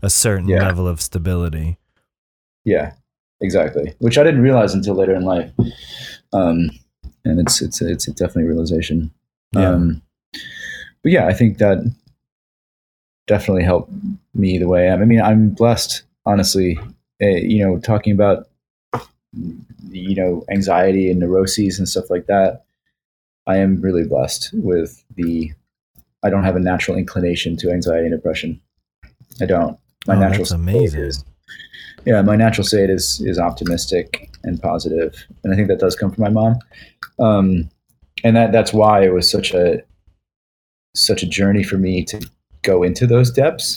a 0.02 0.08
certain 0.08 0.48
Yeah. 0.48 0.62
level 0.66 0.86
of 0.88 1.00
stability. 1.00 1.76
Yeah, 2.64 2.92
exactly. 3.40 3.94
Which 3.98 4.16
I 4.18 4.22
didn't 4.24 4.42
realize 4.42 4.74
until 4.74 4.94
later 4.94 5.14
in 5.14 5.22
life. 5.24 5.50
Um, 6.32 6.70
and 7.24 7.40
it's 7.40 7.60
it's 7.60 7.82
it's 7.82 8.06
a 8.08 8.12
definitely 8.12 8.44
realization. 8.44 9.10
Yeah. 9.52 9.70
Um, 9.70 10.02
but 11.02 11.12
yeah, 11.12 11.26
I 11.26 11.32
think 11.34 11.58
that 11.58 11.78
definitely 13.26 13.64
helped 13.64 13.92
me 14.34 14.58
the 14.58 14.68
way 14.68 14.88
I 14.88 14.92
am. 14.94 15.02
I 15.02 15.04
mean, 15.04 15.20
I'm 15.20 15.50
blessed, 15.50 16.02
honestly. 16.26 16.78
Uh, 17.22 17.26
you 17.26 17.64
know, 17.64 17.78
talking 17.78 18.12
about 18.12 18.48
you 19.88 20.14
know 20.14 20.44
anxiety 20.50 21.10
and 21.10 21.20
neuroses 21.20 21.78
and 21.78 21.88
stuff 21.88 22.10
like 22.10 22.26
that. 22.26 22.64
I 23.46 23.56
am 23.56 23.80
really 23.80 24.06
blessed 24.06 24.50
with 24.52 25.02
the. 25.14 25.52
I 26.22 26.30
don't 26.30 26.44
have 26.44 26.56
a 26.56 26.60
natural 26.60 26.96
inclination 26.96 27.56
to 27.58 27.70
anxiety 27.70 28.06
and 28.06 28.14
depression. 28.14 28.60
I 29.40 29.46
don't. 29.46 29.78
My 30.06 30.16
oh, 30.16 30.20
natural 30.20 30.38
that's 30.38 30.50
state 30.50 30.56
amazing. 30.58 31.00
is- 31.00 31.24
yeah, 32.06 32.22
my 32.22 32.36
natural 32.36 32.66
state 32.66 32.90
is 32.90 33.20
is 33.20 33.38
optimistic 33.38 34.30
and 34.42 34.60
positive, 34.60 35.14
and 35.44 35.52
I 35.52 35.56
think 35.56 35.68
that 35.68 35.80
does 35.80 35.96
come 35.96 36.10
from 36.10 36.24
my 36.24 36.30
mom. 36.30 36.58
Um, 37.18 37.70
and 38.24 38.36
that 38.36 38.52
that's 38.52 38.72
why 38.72 39.04
it 39.04 39.12
was 39.12 39.30
such 39.30 39.52
a 39.52 39.82
such 40.94 41.22
a 41.22 41.26
journey 41.26 41.62
for 41.62 41.76
me 41.76 42.04
to 42.04 42.26
go 42.62 42.82
into 42.82 43.06
those 43.06 43.30
depths 43.30 43.76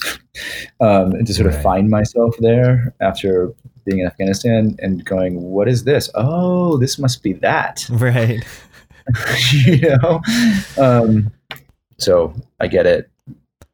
um, 0.80 1.14
and 1.14 1.28
to 1.28 1.34
sort 1.34 1.48
of 1.48 1.62
find 1.62 1.90
myself 1.90 2.36
there 2.40 2.94
after 3.02 3.54
being 3.86 4.00
in 4.00 4.08
Afghanistan 4.08 4.76
and 4.80 5.04
going, 5.06 5.42
what 5.42 5.68
is 5.68 5.84
this? 5.84 6.10
Oh, 6.16 6.78
this 6.78 6.98
must 6.98 7.24
be 7.24 7.34
that, 7.34 7.86
Right. 7.90 8.44
you 9.52 9.98
know. 9.98 10.22
Um, 10.78 11.32
so 11.98 12.34
I 12.60 12.68
get 12.68 12.86
it, 12.86 13.10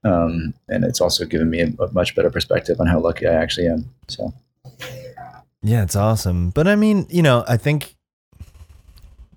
um, 0.03 0.53
and 0.67 0.83
it's 0.83 1.01
also 1.01 1.25
given 1.25 1.49
me 1.49 1.61
a, 1.61 1.67
a 1.83 1.91
much 1.91 2.15
better 2.15 2.31
perspective 2.31 2.79
on 2.79 2.87
how 2.87 2.99
lucky 2.99 3.27
I 3.27 3.33
actually 3.33 3.67
am. 3.67 3.89
So. 4.07 4.33
Yeah, 5.61 5.83
it's 5.83 5.95
awesome. 5.95 6.49
But 6.49 6.67
I 6.67 6.75
mean, 6.75 7.05
you 7.09 7.21
know, 7.21 7.43
I 7.47 7.57
think 7.57 7.95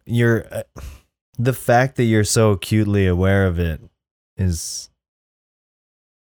you're 0.07 0.47
uh, 0.51 0.62
the 1.39 1.53
fact 1.53 1.97
that 1.97 2.05
you're 2.05 2.24
so 2.24 2.53
acutely 2.53 3.07
aware 3.07 3.47
of 3.47 3.59
it 3.59 3.81
is 4.36 4.89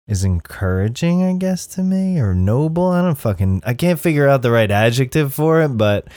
is 0.07 0.23
encouraging, 0.23 1.23
I 1.23 1.33
guess, 1.33 1.67
to 1.67 1.83
me 1.83 2.19
or 2.19 2.33
noble. 2.33 2.87
I 2.87 3.01
don't 3.01 3.15
fucking 3.15 3.63
I 3.65 3.73
can't 3.73 3.99
figure 3.99 4.27
out 4.27 4.41
the 4.41 4.51
right 4.51 4.69
adjective 4.71 5.33
for 5.33 5.61
it, 5.61 5.69
but 5.77 6.07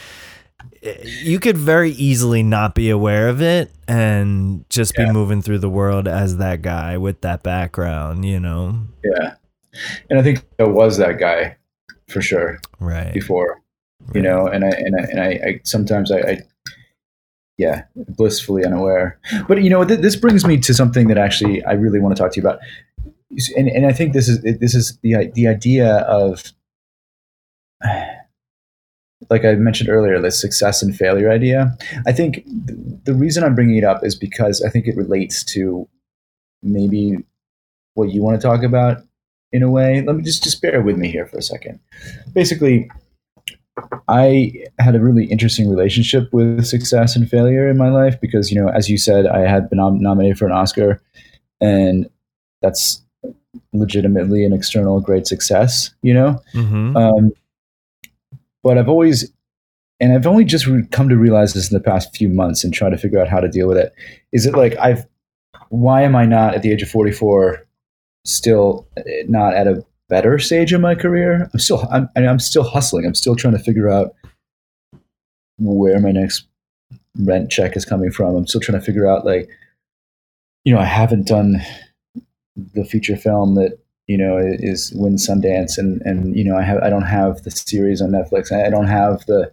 eh, 0.81 0.95
you 1.23 1.39
could 1.39 1.57
very 1.57 1.91
easily 1.91 2.41
not 2.43 2.73
be 2.75 2.89
aware 2.89 3.27
of 3.27 3.41
it 3.41 3.71
and 3.87 4.63
just 4.69 4.93
Yeah. 4.97 5.07
be 5.07 5.11
moving 5.11 5.41
through 5.41 5.59
the 5.59 5.69
world 5.69 6.07
as 6.07 6.37
that 6.37 6.61
guy 6.61 6.97
with 6.97 7.21
that 7.21 7.43
background, 7.43 8.23
you 8.25 8.39
know. 8.39 8.79
Yeah. 9.03 9.33
And 10.09 10.19
I 10.19 10.23
think 10.23 10.43
I 10.59 10.63
was 10.63 10.97
that 10.97 11.19
guy 11.19 11.57
for 12.07 12.21
sure 12.21 12.59
Right. 12.79 13.13
before, 13.13 13.61
you 14.13 14.21
know, 14.21 14.47
and 14.47 14.63
I, 14.65 14.69
and 14.69 14.95
I, 14.95 15.03
and 15.03 15.19
I, 15.21 15.25
I 15.27 15.59
sometimes 15.63 16.11
I, 16.11 16.19
I, 16.19 16.37
yeah, 17.57 17.83
blissfully 17.95 18.65
unaware. 18.65 19.19
But 19.47 19.61
you 19.63 19.69
know, 19.69 19.83
th- 19.85 19.99
this 19.99 20.15
brings 20.15 20.45
me 20.47 20.57
to 20.59 20.73
something 20.73 21.07
that 21.09 21.17
actually 21.17 21.63
I 21.65 21.73
really 21.73 21.99
want 21.99 22.15
to 22.15 22.21
talk 22.21 22.31
to 22.33 22.41
you 22.41 22.47
about. 22.47 22.59
And, 23.55 23.67
and 23.69 23.85
I 23.85 23.93
think 23.93 24.13
this 24.13 24.27
is, 24.27 24.41
this 24.41 24.75
is 24.75 24.97
the, 25.01 25.31
the 25.33 25.47
idea 25.47 25.97
of, 25.99 26.51
like 29.29 29.45
I 29.45 29.55
mentioned 29.55 29.89
earlier, 29.89 30.19
the 30.19 30.31
success 30.31 30.81
and 30.81 30.95
failure 30.95 31.31
idea. 31.31 31.77
I 32.05 32.11
think 32.11 32.43
th- 32.67 32.79
the 33.03 33.13
reason 33.13 33.43
I'm 33.43 33.55
bringing 33.55 33.77
it 33.77 33.83
up 33.83 34.03
is 34.03 34.15
because 34.15 34.61
I 34.61 34.69
think 34.69 34.87
it 34.87 34.97
relates 34.97 35.43
to 35.53 35.87
maybe 36.61 37.17
what 37.93 38.11
you 38.11 38.21
want 38.21 38.39
to 38.39 38.45
talk 38.45 38.63
about 38.63 39.03
in 39.51 39.63
a 39.63 39.69
way. 39.69 40.01
Let 40.01 40.15
me 40.15 40.23
just 40.23 40.43
just 40.43 40.61
bear 40.61 40.81
with 40.81 40.97
me 40.97 41.09
here 41.09 41.25
for 41.25 41.37
a 41.37 41.41
second. 41.41 41.79
Basically, 42.33 42.89
I 44.07 44.53
had 44.79 44.95
a 44.95 44.99
really 44.99 45.25
interesting 45.25 45.69
relationship 45.69 46.31
with 46.33 46.65
success 46.65 47.15
and 47.15 47.29
failure 47.29 47.69
in 47.69 47.77
my 47.77 47.89
life 47.89 48.19
because 48.19 48.51
you 48.51 48.61
know, 48.61 48.69
as 48.69 48.89
you 48.89 48.97
said, 48.97 49.25
I 49.27 49.39
had 49.39 49.69
been 49.69 49.77
nom- 49.77 50.01
nominated 50.01 50.37
for 50.37 50.45
an 50.45 50.51
Oscar, 50.51 51.01
and 51.59 52.09
that's 52.61 53.03
legitimately 53.73 54.45
an 54.45 54.53
external 54.53 54.99
great 54.99 55.27
success. 55.27 55.91
You 56.01 56.13
know, 56.13 56.41
Mhm. 56.53 56.95
um, 56.95 57.31
but 58.63 58.77
I've 58.77 58.89
always, 58.89 59.31
and 59.99 60.13
I've 60.13 60.27
only 60.27 60.45
just 60.45 60.67
re- 60.67 60.85
come 60.91 61.09
to 61.09 61.17
realize 61.17 61.53
this 61.53 61.71
in 61.71 61.77
the 61.77 61.83
past 61.83 62.15
few 62.15 62.29
months 62.29 62.63
and 62.63 62.73
try 62.73 62.89
to 62.89 62.97
figure 62.97 63.19
out 63.19 63.27
how 63.27 63.39
to 63.39 63.47
deal 63.49 63.67
with 63.67 63.77
it. 63.77 63.93
Is 64.31 64.45
it 64.45 64.53
like 64.55 64.75
I've, 64.77 65.05
why 65.69 66.01
am 66.03 66.15
I 66.15 66.25
not 66.25 66.53
at 66.55 66.61
the 66.63 66.71
age 66.71 66.81
of 66.81 66.89
44 66.89 67.65
still 68.25 68.87
eh, 68.97 69.23
not 69.27 69.53
at 69.53 69.67
a 69.67 69.83
better 70.09 70.37
stage 70.39 70.73
in 70.73 70.81
my 70.81 70.95
career? 70.95 71.49
I'm 71.53 71.59
still, 71.59 71.87
I'm, 71.91 72.09
I 72.15 72.19
mean, 72.21 72.29
I'm 72.29 72.39
still 72.39 72.63
hustling. 72.63 73.05
I'm 73.05 73.15
still 73.15 73.35
trying 73.35 73.53
to 73.57 73.63
figure 73.63 73.89
out 73.89 74.13
where 75.57 75.99
my 75.99 76.11
next 76.11 76.45
rent 77.19 77.51
check 77.51 77.75
is 77.77 77.85
coming 77.85 78.11
from. 78.11 78.35
I'm 78.35 78.47
still 78.47 78.61
trying 78.61 78.79
to 78.79 78.85
figure 78.85 79.07
out 79.07 79.25
like, 79.25 79.49
you 80.65 80.73
know, 80.73 80.79
I 80.79 80.85
haven't 80.85 81.27
done 81.27 81.61
the 82.55 82.85
feature 82.85 83.15
film 83.15 83.55
that 83.55 83.77
you 84.07 84.17
know 84.17 84.37
is 84.37 84.91
win 84.95 85.15
Sundance, 85.15 85.77
and 85.77 86.01
and 86.01 86.35
you 86.35 86.43
know 86.43 86.57
I 86.57 86.63
have 86.63 86.81
I 86.83 86.89
don't 86.89 87.03
have 87.03 87.43
the 87.43 87.51
series 87.51 88.01
on 88.01 88.09
Netflix. 88.11 88.51
I 88.51 88.69
don't 88.69 88.87
have 88.87 89.25
the 89.25 89.51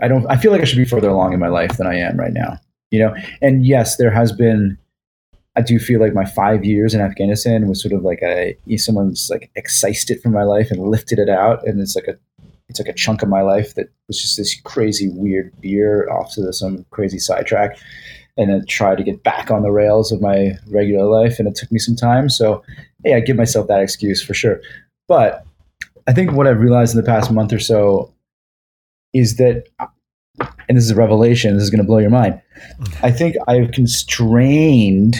I 0.00 0.08
don't 0.08 0.26
I 0.30 0.36
feel 0.36 0.52
like 0.52 0.60
I 0.60 0.64
should 0.64 0.78
be 0.78 0.84
further 0.84 1.08
along 1.08 1.32
in 1.32 1.40
my 1.40 1.48
life 1.48 1.76
than 1.76 1.86
I 1.86 1.96
am 1.96 2.18
right 2.18 2.32
now. 2.32 2.58
You 2.90 3.00
know, 3.00 3.14
and 3.40 3.66
yes, 3.66 3.96
there 3.96 4.10
has 4.10 4.32
been. 4.32 4.78
I 5.54 5.60
do 5.60 5.78
feel 5.78 6.00
like 6.00 6.14
my 6.14 6.24
five 6.24 6.64
years 6.64 6.94
in 6.94 7.02
Afghanistan 7.02 7.68
was 7.68 7.82
sort 7.82 7.92
of 7.92 8.02
like 8.02 8.20
a 8.22 8.56
someone's 8.76 9.28
like 9.30 9.50
excised 9.54 10.10
it 10.10 10.22
from 10.22 10.32
my 10.32 10.44
life 10.44 10.70
and 10.70 10.88
lifted 10.88 11.18
it 11.18 11.28
out, 11.28 11.66
and 11.66 11.80
it's 11.80 11.94
like 11.94 12.08
a 12.08 12.16
it's 12.68 12.80
like 12.80 12.88
a 12.88 12.94
chunk 12.94 13.22
of 13.22 13.28
my 13.28 13.42
life 13.42 13.74
that 13.74 13.88
was 14.08 14.20
just 14.20 14.38
this 14.38 14.58
crazy 14.62 15.10
weird 15.10 15.52
beer 15.60 16.08
off 16.10 16.32
to 16.34 16.52
some 16.54 16.86
crazy 16.90 17.18
sidetrack 17.18 17.78
and 18.36 18.50
then 18.50 18.64
try 18.66 18.94
to 18.94 19.02
get 19.02 19.22
back 19.22 19.50
on 19.50 19.62
the 19.62 19.70
rails 19.70 20.10
of 20.10 20.20
my 20.20 20.52
regular 20.68 21.04
life 21.06 21.38
and 21.38 21.46
it 21.46 21.54
took 21.54 21.70
me 21.70 21.78
some 21.78 21.96
time. 21.96 22.28
So 22.28 22.62
hey 23.04 23.14
i 23.14 23.20
give 23.20 23.36
myself 23.36 23.68
that 23.68 23.80
excuse 23.80 24.22
for 24.22 24.34
sure. 24.34 24.60
But 25.08 25.44
i 26.08 26.12
think 26.12 26.32
what 26.32 26.48
i've 26.48 26.60
realized 26.60 26.94
in 26.94 27.00
the 27.00 27.06
past 27.06 27.30
month 27.30 27.52
or 27.52 27.60
so 27.60 28.12
is 29.12 29.36
that 29.36 29.66
and 30.68 30.76
this 30.76 30.84
is 30.84 30.90
a 30.90 30.96
revelation 30.96 31.54
this 31.54 31.62
is 31.62 31.70
going 31.70 31.82
to 31.82 31.86
blow 31.86 31.98
your 31.98 32.10
mind. 32.10 32.40
Mm. 32.80 33.04
I 33.04 33.10
think 33.10 33.36
i've 33.48 33.72
constrained 33.72 35.16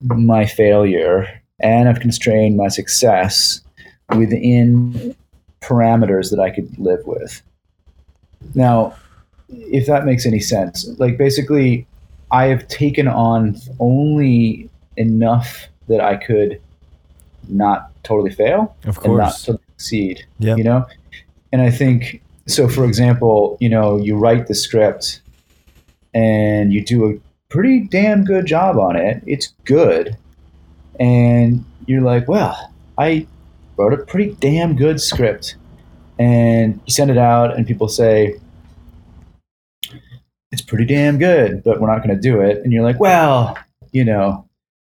my 0.00 0.46
failure 0.46 1.26
and 1.60 1.88
i've 1.88 2.00
constrained 2.00 2.56
my 2.56 2.68
success 2.68 3.60
within 4.16 5.16
parameters 5.60 6.30
that 6.30 6.40
i 6.40 6.50
could 6.50 6.78
live 6.78 7.04
with. 7.06 7.42
Now 8.54 8.94
if 9.48 9.86
that 9.86 10.04
makes 10.04 10.26
any 10.26 10.40
sense 10.40 10.86
like 10.98 11.16
basically 11.16 11.87
I 12.30 12.46
have 12.46 12.68
taken 12.68 13.08
on 13.08 13.56
only 13.78 14.68
enough 14.96 15.68
that 15.88 16.00
I 16.00 16.16
could 16.16 16.60
not 17.48 17.90
totally 18.02 18.30
fail 18.30 18.76
Of 18.84 18.98
and 19.04 19.16
not 19.16 19.38
totally 19.38 19.64
succeed. 19.76 20.26
Yeah. 20.38 20.56
You 20.56 20.64
know? 20.64 20.86
And 21.52 21.62
I 21.62 21.70
think 21.70 22.22
so 22.46 22.68
for 22.68 22.84
example, 22.84 23.56
you 23.60 23.68
know, 23.68 23.96
you 23.96 24.16
write 24.16 24.46
the 24.46 24.54
script 24.54 25.20
and 26.14 26.72
you 26.72 26.84
do 26.84 27.08
a 27.08 27.14
pretty 27.48 27.80
damn 27.80 28.24
good 28.24 28.46
job 28.46 28.78
on 28.78 28.96
it. 28.96 29.22
It's 29.26 29.54
good. 29.64 30.16
And 31.00 31.64
you're 31.86 32.02
like, 32.02 32.28
well, 32.28 32.72
I 32.98 33.26
wrote 33.76 33.94
a 33.94 34.04
pretty 34.04 34.34
damn 34.40 34.76
good 34.76 35.00
script. 35.00 35.56
And 36.18 36.80
you 36.84 36.92
send 36.92 37.10
it 37.10 37.18
out 37.18 37.56
and 37.56 37.66
people 37.66 37.88
say, 37.88 38.38
it's 40.52 40.62
pretty 40.62 40.84
damn 40.86 41.18
good, 41.18 41.62
but 41.62 41.80
we're 41.80 41.92
not 41.92 42.02
going 42.02 42.14
to 42.14 42.20
do 42.20 42.40
it. 42.40 42.58
And 42.64 42.72
you're 42.72 42.82
like, 42.84 42.98
well, 43.00 43.56
you 43.92 44.04
know, 44.04 44.48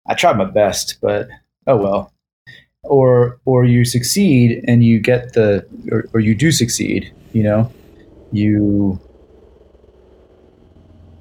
I 0.07 0.13
tried 0.13 0.38
my 0.38 0.45
best, 0.45 0.97
but 1.01 1.27
oh 1.65 1.77
well. 1.77 2.13
Or 2.84 3.39
or 3.45 3.65
you 3.65 3.84
succeed 3.84 4.63
and 4.67 4.84
you 4.84 4.99
get 4.99 5.34
the 5.34 5.67
or, 5.91 6.05
or 6.13 6.19
you 6.19 6.35
do 6.35 6.51
succeed, 6.51 7.11
you 7.34 7.43
know, 7.43 7.71
you 8.31 8.99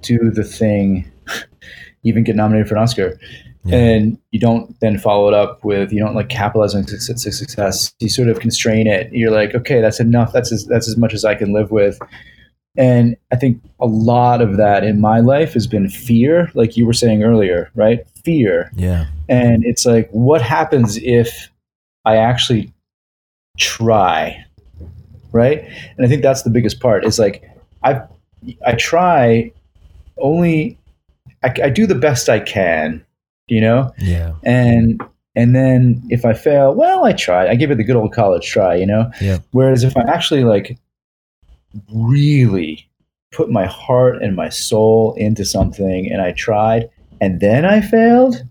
do 0.03 0.31
the 0.31 0.45
thing, 0.45 1.11
even 2.05 2.23
get 2.25 2.37
nominated 2.37 2.69
for 2.69 2.77
an 2.77 2.83
Oscar, 2.83 3.19
Yeah. 3.65 3.77
and 3.77 4.19
you 4.31 4.39
don't 4.39 4.79
then 4.81 4.99
follow 4.99 5.27
it 5.29 5.35
up 5.35 5.65
with 5.65 5.93
you 5.93 5.99
don't 5.99 6.15
like 6.15 6.29
capitalize 6.29 6.75
on 6.75 6.87
success. 6.87 7.37
success. 7.37 7.93
You 7.99 8.09
sort 8.09 8.29
of 8.29 8.39
constrain 8.39 8.87
it. 8.87 9.11
You're 9.13 9.33
like, 9.33 9.55
okay, 9.57 9.81
that's 9.81 9.99
enough. 9.99 10.33
That's 10.33 10.53
as, 10.53 10.67
that's 10.67 10.87
as 10.89 10.97
much 10.97 11.15
as 11.15 11.25
I 11.25 11.35
can 11.35 11.53
live 11.53 11.71
with. 11.73 11.99
And 12.79 13.17
I 13.33 13.37
think 13.37 13.63
a 13.81 13.87
lot 13.87 14.41
of 14.41 14.57
that 14.57 14.85
in 14.85 15.01
my 15.01 15.21
life 15.21 15.55
has 15.55 15.67
been 15.67 15.89
fear, 15.89 16.51
like 16.55 16.77
you 16.77 16.87
were 16.87 16.93
saying 16.93 17.23
earlier, 17.23 17.71
right? 17.75 18.07
Fear. 18.25 18.71
yeah. 18.75 19.07
And 19.29 19.65
it's 19.65 19.85
like, 19.85 20.09
what 20.11 20.41
happens 20.41 20.99
if 20.99 21.51
I 22.05 22.17
actually 22.17 22.73
try? 23.59 24.45
Right. 25.33 25.65
And 25.97 26.07
I 26.07 26.09
think 26.09 26.23
that's 26.23 26.43
the 26.43 26.51
biggest 26.51 26.81
part 26.81 27.05
is 27.05 27.19
like, 27.19 27.43
I, 27.83 28.03
I 28.65 28.73
try 28.73 29.53
only, 30.19 30.79
I, 31.43 31.53
I 31.65 31.71
do 31.71 31.87
the 31.87 31.95
best 31.95 32.29
I 32.29 32.39
can, 32.39 33.05
you 33.49 33.61
know? 33.61 33.93
Yeah. 33.99 34.35
And, 34.45 35.03
and 35.35 35.55
then 35.55 36.03
if 36.09 36.25
I 36.25 36.33
fail, 36.33 36.75
well, 36.75 37.05
I 37.05 37.13
tried. 37.13 37.49
I 37.49 37.57
give 37.57 37.71
it 37.71 37.77
the 37.77 37.85
good 37.85 37.97
old 37.97 38.15
college 38.15 38.47
try, 38.47 38.77
you 38.77 38.87
know? 38.87 39.11
Yeah. 39.21 39.39
Whereas 39.51 39.83
if 39.83 39.97
I 39.97 40.03
actually 40.03 40.45
like 40.45 40.79
really 41.93 42.89
put 43.33 43.51
my 43.51 43.67
heart 43.67 44.23
and 44.23 44.35
my 44.35 44.49
soul 44.49 45.15
into 45.15 45.45
something 45.45 46.11
and 46.11 46.23
I 46.23 46.33
tried 46.33 46.89
and 47.21 47.41
then 47.41 47.65
I 47.65 47.81
failed, 47.81 48.43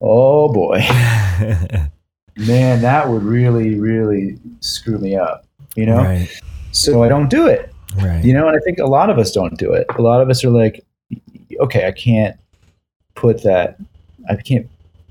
oh 0.00 0.52
boy, 0.52 0.78
man, 2.36 2.80
that 2.82 3.08
would 3.08 3.22
really, 3.22 3.78
really 3.78 4.38
screw 4.60 4.98
me 4.98 5.16
up, 5.16 5.46
you 5.74 5.86
know? 5.86 5.98
Right. 5.98 6.28
So 6.72 7.02
I 7.02 7.08
don't 7.08 7.30
do 7.30 7.46
it, 7.46 7.72
Right. 8.02 8.24
you 8.24 8.32
know? 8.32 8.46
And 8.48 8.56
I 8.56 8.60
think 8.60 8.78
a 8.78 8.86
lot 8.86 9.10
of 9.10 9.18
us 9.18 9.32
don't 9.32 9.58
do 9.58 9.72
it. 9.72 9.86
A 9.96 10.02
lot 10.02 10.20
of 10.20 10.28
us 10.30 10.44
are 10.44 10.50
like, 10.50 10.84
okay, 11.60 11.86
I 11.86 11.92
can't 11.92 12.36
put 13.14 13.42
that, 13.44 13.78
I 14.28 14.36
can't, 14.36 14.68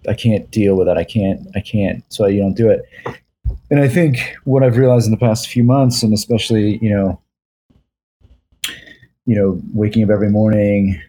I 0.08 0.14
can't 0.14 0.50
deal 0.52 0.76
with 0.76 0.88
that. 0.88 0.98
I 0.98 1.04
can't, 1.04 1.48
I 1.56 1.62
can't. 1.62 2.04
So 2.10 2.28
you 2.28 2.40
don't 2.40 2.54
do 2.54 2.70
it. 2.70 2.84
And 3.72 3.80
I 3.80 3.88
think 3.88 4.36
what 4.44 4.62
I've 4.64 4.78
realized 4.78 5.06
in 5.06 5.12
the 5.12 5.18
past 5.18 5.48
few 5.48 5.64
months, 5.64 6.04
and 6.04 6.14
especially, 6.14 6.78
you 6.82 6.90
know, 6.90 7.20
you 9.26 9.36
know, 9.36 9.60
waking 9.74 10.04
up 10.04 10.10
every 10.10 10.30
morning, 10.30 11.02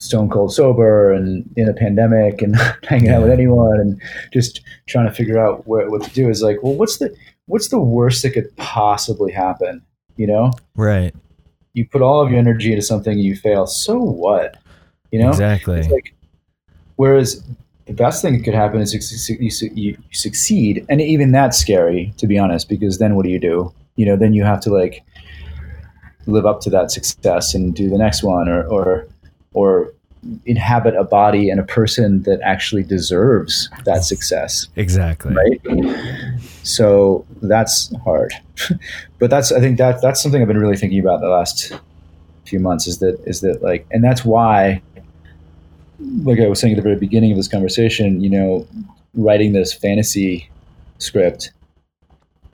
stone 0.00 0.30
cold 0.30 0.52
sober, 0.52 1.12
and 1.12 1.48
in 1.56 1.68
a 1.68 1.74
pandemic, 1.74 2.42
and 2.42 2.52
not 2.52 2.84
hanging 2.84 3.10
out 3.10 3.22
with 3.22 3.30
anyone, 3.30 3.80
and 3.80 4.00
just 4.32 4.60
trying 4.86 5.06
to 5.06 5.12
figure 5.12 5.38
out 5.38 5.66
what, 5.66 5.90
what 5.90 6.02
to 6.02 6.10
do 6.10 6.28
is 6.28 6.42
like, 6.42 6.62
well, 6.62 6.74
what's 6.74 6.98
the 6.98 7.14
what's 7.46 7.68
the 7.68 7.80
worst 7.80 8.22
that 8.22 8.30
could 8.30 8.54
possibly 8.56 9.32
happen? 9.32 9.82
You 10.16 10.26
know, 10.26 10.52
right. 10.74 11.14
you 11.74 11.86
put 11.86 12.02
all 12.02 12.20
of 12.20 12.30
your 12.30 12.38
energy 12.38 12.72
into 12.72 12.82
something, 12.82 13.12
and 13.12 13.22
you 13.22 13.36
fail. 13.36 13.66
So 13.66 13.98
what? 13.98 14.56
You 15.12 15.22
know, 15.22 15.30
exactly. 15.30 15.78
it's 15.80 15.88
like, 15.88 16.14
whereas 16.96 17.42
the 17.86 17.94
best 17.94 18.20
thing 18.20 18.36
that 18.36 18.44
could 18.44 18.54
happen 18.54 18.80
is 18.80 18.92
you, 18.92 19.00
suc- 19.00 19.40
you, 19.40 19.50
su- 19.50 19.70
you 19.74 19.92
you 19.92 19.98
succeed, 20.12 20.84
and 20.88 21.00
even 21.00 21.32
that's 21.32 21.56
scary 21.56 22.12
to 22.18 22.26
be 22.26 22.38
honest, 22.38 22.68
because 22.68 22.98
then 22.98 23.16
what 23.16 23.24
do 23.24 23.30
you 23.30 23.38
do? 23.38 23.72
You 23.96 24.06
know, 24.06 24.16
then 24.16 24.34
you 24.34 24.44
have 24.44 24.60
to 24.60 24.70
like, 24.70 25.02
live 26.28 26.46
up 26.46 26.60
to 26.60 26.70
that 26.70 26.90
success 26.90 27.54
and 27.54 27.74
do 27.74 27.88
the 27.88 27.98
next 27.98 28.22
one 28.22 28.48
or 28.48 28.64
or 28.64 29.06
or 29.54 29.92
inhabit 30.46 30.94
a 30.96 31.04
body 31.04 31.48
and 31.48 31.60
a 31.60 31.62
person 31.62 32.22
that 32.22 32.40
actually 32.42 32.82
deserves 32.82 33.70
that 33.84 34.04
success. 34.04 34.66
Exactly. 34.76 35.34
right? 35.34 35.60
So 36.64 37.24
that's 37.42 37.94
hard. 38.04 38.32
But 39.18 39.30
that's 39.30 39.50
i 39.50 39.58
think 39.58 39.78
that 39.78 40.00
that's 40.00 40.22
something 40.22 40.40
i've 40.40 40.46
been 40.46 40.60
really 40.60 40.76
thinking 40.76 41.00
about 41.00 41.20
the 41.20 41.28
last 41.28 41.72
few 42.46 42.60
months 42.60 42.86
is 42.86 42.98
that 42.98 43.20
is 43.26 43.40
that 43.40 43.62
like 43.64 43.84
and 43.90 44.02
that's 44.04 44.24
why 44.24 44.80
like 46.22 46.38
i 46.38 46.46
was 46.46 46.60
saying 46.60 46.74
at 46.74 46.76
the 46.76 46.82
very 46.82 46.94
beginning 46.94 47.32
of 47.32 47.36
this 47.36 47.48
conversation 47.48 48.20
you 48.20 48.30
know 48.30 48.64
writing 49.14 49.52
this 49.52 49.72
fantasy 49.72 50.48
script 50.98 51.50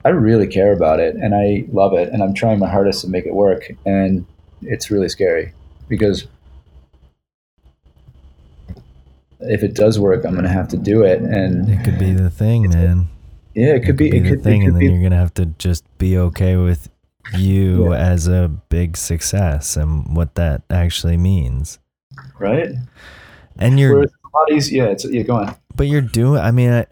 i 0.05 0.09
really 0.09 0.47
care 0.47 0.71
about 0.71 0.99
it 0.99 1.15
and 1.15 1.35
i 1.35 1.65
love 1.73 1.93
it 1.93 2.07
and 2.13 2.23
i'm 2.23 2.33
trying 2.33 2.57
my 2.59 2.69
hardest 2.69 3.01
to 3.01 3.09
make 3.09 3.25
it 3.25 3.33
work 3.33 3.69
and 3.85 4.25
it's 4.61 4.89
really 4.89 5.09
scary 5.09 5.51
because 5.89 6.27
if 9.41 9.63
it 9.63 9.73
does 9.73 9.99
work 9.99 10.25
i'm 10.25 10.31
going 10.33 10.43
to 10.43 10.49
have 10.49 10.67
to 10.69 10.77
do 10.77 11.03
it 11.03 11.21
and 11.21 11.69
It 11.69 11.83
could 11.83 11.99
be 11.99 12.13
the 12.13 12.29
thing, 12.29 12.69
man. 12.69 13.07
yeah 13.53 13.73
it 13.75 13.83
could 13.85 13.97
be 13.97 14.07
it 14.09 14.21
the 14.23 14.29
could, 14.29 14.43
thing, 14.43 14.61
it 14.63 14.65
and 14.67 14.75
then 14.75 14.79
be 14.79 14.85
you're 14.87 15.01
gonna 15.03 15.17
have 15.17 15.33
to 15.35 15.45
just 15.57 15.83
be 15.97 16.17
okay 16.17 16.55
with 16.55 16.89
you 17.37 17.91
Yeah. 17.91 17.97
as 17.97 18.27
a 18.27 18.47
big 18.69 18.95
success 18.97 19.75
and 19.77 20.15
what 20.15 20.35
that 20.35 20.61
actually 20.69 21.17
means. 21.17 21.79
right 22.39 22.69
And 23.57 23.79
you're, 23.79 23.95
Whereas 23.95 24.11
a 24.11 24.37
lot 24.37 24.51
easier. 24.51 24.85
Yeah, 24.85 24.91
it's 24.91 25.05
yeah. 25.05 25.23
Go 25.23 25.35
on. 25.37 25.55
but 25.75 25.87
you're 25.87 26.01
doing. 26.01 26.41
I 26.41 26.51
mean, 26.51 26.69
I, 26.71 26.85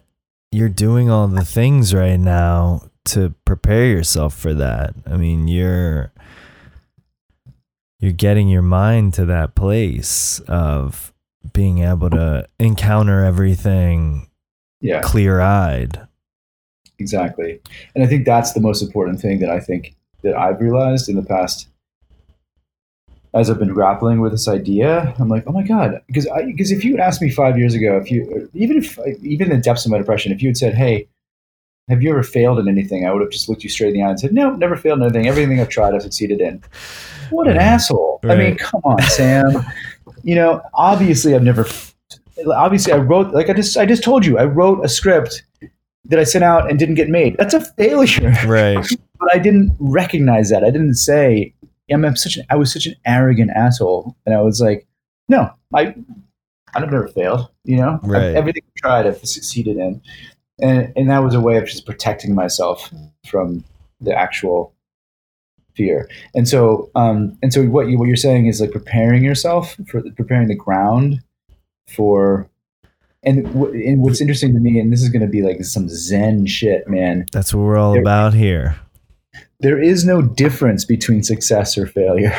you're 0.52 0.69
doing 0.73 1.10
all 1.11 1.27
the 1.27 1.44
things 1.45 1.94
right 1.94 2.18
now 2.19 2.81
to 3.05 3.34
prepare 3.45 3.85
yourself 3.88 4.34
for 4.38 4.53
that. 4.53 4.93
I 5.05 5.17
mean, 5.17 5.47
you're 5.47 6.11
you're 7.99 8.11
getting 8.11 8.49
your 8.49 8.61
mind 8.61 9.13
to 9.15 9.25
that 9.25 9.55
place 9.55 10.39
of 10.47 11.13
being 11.53 11.80
able 11.80 12.09
to 12.09 12.47
encounter 12.59 13.23
everything 13.23 14.30
Yeah, 14.81 15.01
clear 15.01 15.39
eyed. 15.39 16.07
exactly. 16.99 17.59
And 17.95 18.03
I 18.03 18.07
think 18.07 18.25
that's 18.25 18.53
the 18.53 18.61
most 18.61 18.81
important 18.81 19.19
thing 19.21 19.39
that 19.39 19.49
I 19.49 19.59
think 19.59 19.95
that 20.21 20.35
I've 20.35 20.59
realized 20.61 21.09
in 21.09 21.15
the 21.15 21.23
past 21.23 21.67
as 23.34 23.49
I've 23.49 23.59
been 23.59 23.73
grappling 23.73 24.21
with 24.21 24.31
this 24.31 24.47
idea. 24.47 25.13
I'm 25.19 25.27
like, 25.27 25.43
oh 25.47 25.51
my 25.51 25.63
god, 25.63 26.01
because 26.07 26.27
because 26.45 26.71
if 26.71 26.84
you 26.85 26.91
had 26.91 26.99
asked 27.01 27.21
me 27.21 27.30
five 27.30 27.57
years 27.57 27.73
ago, 27.73 27.97
if 27.97 28.11
you 28.11 28.49
even 28.53 28.77
if 28.77 28.97
even 29.21 29.49
in 29.51 29.57
the 29.57 29.63
depths 29.63 29.85
of 29.85 29.91
my 29.91 29.97
depression, 29.97 30.31
if 30.31 30.41
you 30.41 30.49
had 30.49 30.57
said, 30.57 30.73
hey. 30.75 31.07
Have 31.89 32.01
you 32.01 32.11
ever 32.11 32.23
failed 32.23 32.60
in 32.60 32.68
anything? 32.69 33.05
I 33.05 33.11
would 33.11 33.22
have 33.22 33.31
just 33.31 33.49
looked 33.49 33.64
you 33.64 33.69
straight 33.69 33.89
in 33.89 33.95
the 33.95 34.03
eye 34.03 34.10
and 34.10 34.19
said, 34.19 34.34
"No, 34.34 34.55
never 34.55 34.77
failed 34.77 34.99
in 34.99 35.05
anything. 35.05 35.27
Everything 35.27 35.60
I've 35.60 35.68
tried, 35.69 35.93
I've 35.93 36.01
succeeded 36.01 36.39
in." 36.39 36.64
What 37.30 37.47
an 37.47 37.57
Right. 37.57 37.64
asshole! 37.65 38.19
I 38.23 38.35
mean, 38.35 38.55
come 38.55 38.81
on, 38.85 39.01
Sam. 39.03 39.65
you 40.23 40.35
know, 40.35 40.61
obviously, 40.73 41.35
I've 41.35 41.43
never. 41.43 41.65
Obviously, 42.47 42.93
I 42.93 42.97
wrote 42.97 43.34
like 43.34 43.49
I 43.49 43.53
just 43.53 43.76
I 43.77 43.85
just 43.85 44.01
told 44.03 44.26
you 44.26 44.38
I 44.38 44.45
wrote 44.45 44.84
a 44.85 44.88
script 44.89 45.43
that 46.05 46.19
I 46.19 46.23
sent 46.23 46.43
out 46.45 46.69
and 46.69 46.80
didn't 46.80 46.95
get 46.95 47.10
made. 47.10 47.35
That's 47.38 47.53
a 47.53 47.61
failure. 47.61 48.34
Right. 48.45 48.85
but 49.19 49.34
I 49.35 49.38
didn't 49.39 49.76
recognize 49.80 50.49
that. 50.49 50.64
I 50.64 50.69
didn't 50.69 50.95
say 50.95 51.53
I'm, 51.91 52.05
I'm 52.05 52.15
such 52.15 52.38
an 52.38 52.45
I 52.49 52.55
was 52.55 52.72
such 52.72 52.85
an 52.88 52.95
arrogant 53.05 53.51
asshole, 53.51 54.15
and 54.26 54.34
I 54.34 54.41
was 54.41 54.61
like, 54.61 54.88
no, 55.27 55.51
I 55.76 55.93
I've 56.73 56.81
never 56.89 57.10
failed. 57.10 57.49
You 57.65 57.77
know, 57.77 57.99
Everything 58.03 58.15
I've- 58.30 58.38
everything 58.38 58.64
I 58.65 58.72
tried, 58.80 59.05
I've 59.07 59.18
succeeded 59.26 59.77
in, 59.77 60.01
and 60.64 60.91
and 60.95 61.10
that 61.11 61.23
was 61.23 61.35
a 61.35 61.40
way 61.41 61.57
of 61.57 61.65
just 61.65 61.85
protecting 61.85 62.34
myself 62.34 62.91
from 63.27 63.64
the 64.02 64.15
actual 64.15 64.73
fear. 65.76 66.10
And 66.35 66.48
so, 66.48 66.90
um, 66.95 67.38
and 67.41 67.52
so 67.53 67.64
what 67.65 67.88
you 67.90 67.99
what 67.99 68.07
you're 68.07 68.15
saying 68.15 68.48
is 68.48 68.61
like 68.61 68.72
preparing 68.72 69.23
yourself 69.23 69.76
for 69.88 70.02
preparing 70.15 70.48
the 70.48 70.56
ground 70.56 71.22
for. 71.88 72.49
And, 73.26 73.45
w- 73.53 73.90
and 73.90 74.02
what's 74.02 74.19
interesting 74.19 74.53
to 74.53 74.60
me, 74.60 74.77
and 74.81 74.91
this 74.91 75.02
is 75.02 75.07
going 75.07 75.22
to 75.22 75.30
be 75.30 75.41
like 75.41 75.64
some 75.64 75.88
Zen 75.88 76.45
shit, 76.45 76.90
man 76.90 77.26
That's 77.31 77.53
what 77.53 77.64
we're 77.64 77.77
all 77.77 77.94
There- 77.94 78.02
about 78.02 78.34
here. 78.34 78.76
there 79.61 79.81
is 79.81 80.03
no 80.03 80.22
difference 80.22 80.84
between 80.84 81.23
success 81.23 81.77
or 81.77 81.88
failure. 81.88 82.35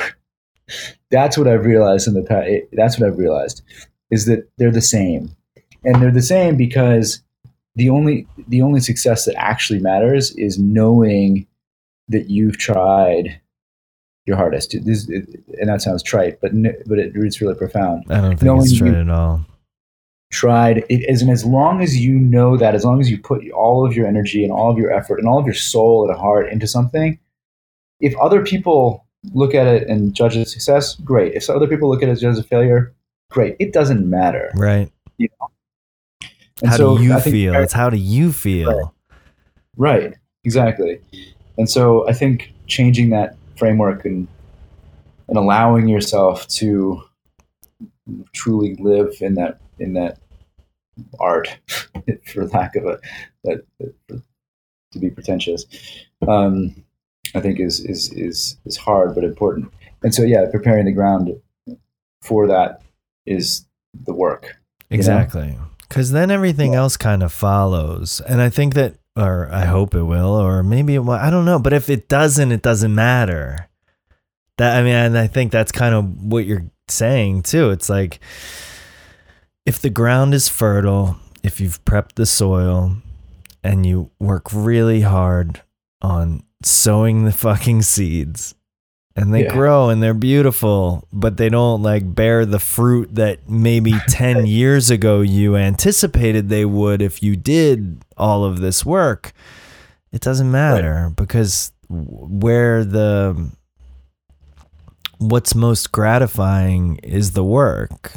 that's 1.11 1.39
what 1.39 1.49
I've 1.49 1.65
realized 1.65 2.07
in 2.07 2.13
the 2.13 2.23
past. 2.23 2.51
That's 2.75 3.01
what 3.01 3.09
I've 3.09 3.17
realized 3.17 3.63
is 4.11 4.27
that 4.27 4.47
they're 4.59 4.71
the 4.71 4.83
same, 4.83 5.31
and 5.85 6.03
they're 6.03 6.11
the 6.11 6.21
same 6.21 6.55
because 6.59 7.23
the 7.77 7.91
only 7.91 8.27
the 8.49 8.63
only 8.63 8.81
success 8.81 9.25
that 9.25 9.35
actually 9.37 9.81
matters 9.81 10.35
is 10.37 10.59
knowing 10.59 11.47
that 12.09 12.31
you've 12.31 12.59
tried 12.59 13.41
your 14.27 14.37
hardest. 14.37 14.77
This, 14.85 15.09
and 15.09 15.69
that 15.69 15.83
sounds 15.83 16.03
trite, 16.03 16.41
but 16.41 16.53
but 16.87 16.99
it, 16.99 17.13
it's 17.15 17.41
really 17.41 17.55
profound. 17.55 18.05
I 18.11 18.21
don't 18.21 18.31
think 18.31 18.43
Knowing 18.43 18.63
it's 18.63 18.73
you- 18.73 18.79
true 18.79 18.95
at 18.95 19.11
all. 19.11 19.45
Tried 20.33 20.85
it 20.89 21.05
as 21.09 21.23
and 21.23 21.31
as 21.31 21.45
long 21.45 21.81
as 21.81 21.97
you 21.97 22.19
know 22.19 22.57
that, 22.57 22.75
as 22.75 22.85
long 22.85 23.01
as 23.01 23.09
you 23.09 23.19
put 23.19 23.49
all 23.53 23.87
of 23.87 23.95
your 23.95 24.07
energy 24.09 24.43
and 24.43 24.53
all 24.53 24.69
of 24.69 24.79
your 24.79 24.93
effort 24.93 25.21
and 25.21 25.29
all 25.29 25.39
of 25.39 25.45
your 25.47 25.55
soul 25.55 26.09
and 26.09 26.19
heart 26.19 26.51
into 26.51 26.67
something, 26.67 27.21
if 28.01 28.17
other 28.17 28.43
people 28.45 29.07
look 29.33 29.55
at 29.55 29.69
it 29.69 29.89
and 29.89 30.13
judge 30.13 30.37
it 30.37 30.41
as 30.41 30.51
success, 30.53 30.97
great. 30.97 31.35
If 31.35 31.49
other 31.49 31.69
people 31.69 31.89
look 31.89 32.03
at 32.03 32.09
it 32.09 32.21
as 32.25 32.39
a 32.39 32.43
failure, 32.43 32.93
great. 33.31 33.55
It 33.61 33.73
doesn't 33.73 34.09
matter. 34.11 34.51
Right. 34.57 34.91
And 36.65 36.71
how 36.71 36.77
so 36.77 36.97
do 36.99 37.05
you 37.05 37.21
feel? 37.21 37.55
It's 37.55 37.73
how 37.73 37.91
do 37.91 37.97
you 37.97 38.33
feel? 38.33 38.95
Right. 39.77 40.15
Exactly. 40.45 41.01
And 41.59 41.69
so 41.69 42.09
I 42.09 42.13
think 42.13 42.53
changing 42.67 43.11
that 43.11 43.37
framework 43.57 44.05
and 44.05 44.27
and 45.29 45.39
allowing 45.39 45.89
yourself 45.89 46.47
to 46.49 47.03
truly 48.33 48.77
live 48.77 49.15
in 49.21 49.35
that 49.35 49.61
in 49.79 49.95
that 49.95 50.19
art, 51.21 51.59
for 52.27 52.47
lack 52.47 52.77
of 52.77 52.87
a 52.87 52.99
that, 53.45 53.65
that- 53.79 54.23
to 54.93 55.01
be 55.01 55.11
pretentious, 55.11 55.65
um, 56.29 56.85
I 57.35 57.41
think 57.41 57.59
is 57.59 57.81
is 57.81 58.13
is 58.13 58.57
is 58.65 58.77
hard 58.77 59.15
but 59.15 59.25
important. 59.25 59.73
And 60.03 60.15
so 60.15 60.23
yeah, 60.23 60.47
preparing 60.51 60.87
the 60.87 60.93
ground 60.93 61.31
for 62.23 62.47
that 62.47 62.81
is 63.27 63.67
the 64.07 64.15
work. 64.15 64.57
know? 65.57 65.67
Because 65.95 66.11
then 66.11 66.33
everything 66.33 66.75
else 66.75 66.97
kind 66.97 67.23
of 67.23 67.33
follows. 67.33 68.21
And 68.27 68.43
I 68.43 68.51
think 68.51 68.75
that, 68.75 68.97
or 69.15 69.49
I 69.53 69.67
hope 69.67 69.95
it 69.95 70.03
will, 70.03 70.35
or 70.35 70.65
maybe 70.65 70.97
it 70.97 70.99
will. 70.99 71.13
I 71.13 71.31
don't 71.31 71.45
know. 71.45 71.61
But 71.61 71.73
if 71.73 71.89
it 71.89 72.09
doesn't, 72.09 72.51
it 72.51 72.63
doesn't 72.63 72.93
matter. 72.93 73.69
That 74.59 74.77
I 74.77 74.83
mean, 74.83 74.93
and 74.93 75.17
I 75.17 75.29
think 75.29 75.53
that's 75.53 75.71
kind 75.71 75.95
of 75.95 76.21
what 76.21 76.47
you're 76.47 76.69
saying 76.89 77.43
too. 77.43 77.71
It's 77.71 77.89
like 77.89 78.19
if 79.65 79.79
the 79.79 79.89
ground 79.89 80.35
is 80.35 80.49
fertile, 80.49 81.17
if 81.45 81.61
you've 81.61 81.85
prepped 81.85 82.15
the 82.17 82.27
soil 82.27 82.97
and 83.63 83.87
you 83.87 84.11
work 84.19 84.53
really 84.53 85.03
hard 85.03 85.63
on 86.03 86.43
sowing 86.65 87.25
the 87.25 87.31
fucking 87.31 87.83
seeds 87.83 88.57
and 89.17 89.33
they 89.33 89.45
Yeah. 89.45 89.53
grow 89.53 89.89
and 89.91 90.03
they're 90.03 90.15
beautiful, 90.15 91.07
but 91.13 91.37
they 91.37 91.49
don't 91.49 91.83
like 91.83 92.15
bear 92.15 92.45
the 92.45 92.59
fruit 92.59 93.15
that 93.15 93.49
maybe 93.49 93.93
10 94.09 94.47
years 94.47 94.91
ago 94.91 95.21
you 95.21 95.57
anticipated 95.57 96.49
they 96.49 96.65
would 96.65 97.01
if 97.03 97.23
you 97.23 97.37
did 97.37 98.03
all 98.17 98.45
of 98.45 98.61
this 98.61 98.85
work. 98.85 99.33
It 100.13 100.21
doesn't 100.21 100.51
matter 100.51 101.13
because 101.17 101.73
where 101.89 102.85
the 102.85 103.51
what's 105.19 105.55
most 105.55 105.93
gratifying 105.93 106.97
is 107.03 107.33
the 107.33 107.45
work. 107.45 108.15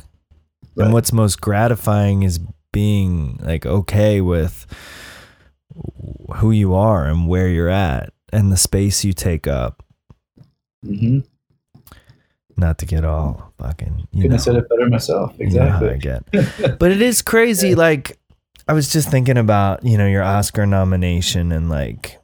Right. 0.76 0.86
And 0.86 0.94
what's 0.94 1.12
most 1.14 1.42
gratifying 1.42 2.24
is 2.24 2.40
being 2.72 3.40
like 3.42 3.66
okay 3.66 4.22
with 4.22 4.66
who 6.38 6.52
you 6.52 6.74
are 6.76 7.06
and 7.06 7.28
where 7.28 7.48
you're 7.48 7.70
at 7.70 8.12
and 8.32 8.52
the 8.52 8.58
space 8.58 9.04
you 9.04 9.14
take 9.14 9.48
up. 9.48 9.84
Hmm 10.88 11.20
Not 12.56 12.78
to 12.80 12.86
get 12.86 13.06
all 13.06 13.54
fucking 13.60 14.08
you 14.12 14.24
Couldn't 14.24 14.30
know, 14.30 14.36
have 14.36 14.42
said 14.42 14.56
it 14.56 14.70
better 14.70 14.88
myself. 14.90 15.34
you 15.40 15.46
know 15.48 15.64
Exactly. 15.66 15.90
I 15.90 15.98
get. 15.98 16.80
But 16.80 16.92
it 16.92 17.02
is 17.02 17.22
crazy. 17.22 17.76
Like 17.76 18.18
I 18.68 18.74
was 18.74 18.92
just 18.92 19.10
thinking 19.10 19.38
about 19.38 19.84
you 19.86 19.98
know 19.98 20.08
your 20.08 20.24
Oscar 20.24 20.66
nomination 20.66 21.52
and 21.52 21.70
like 21.70 22.20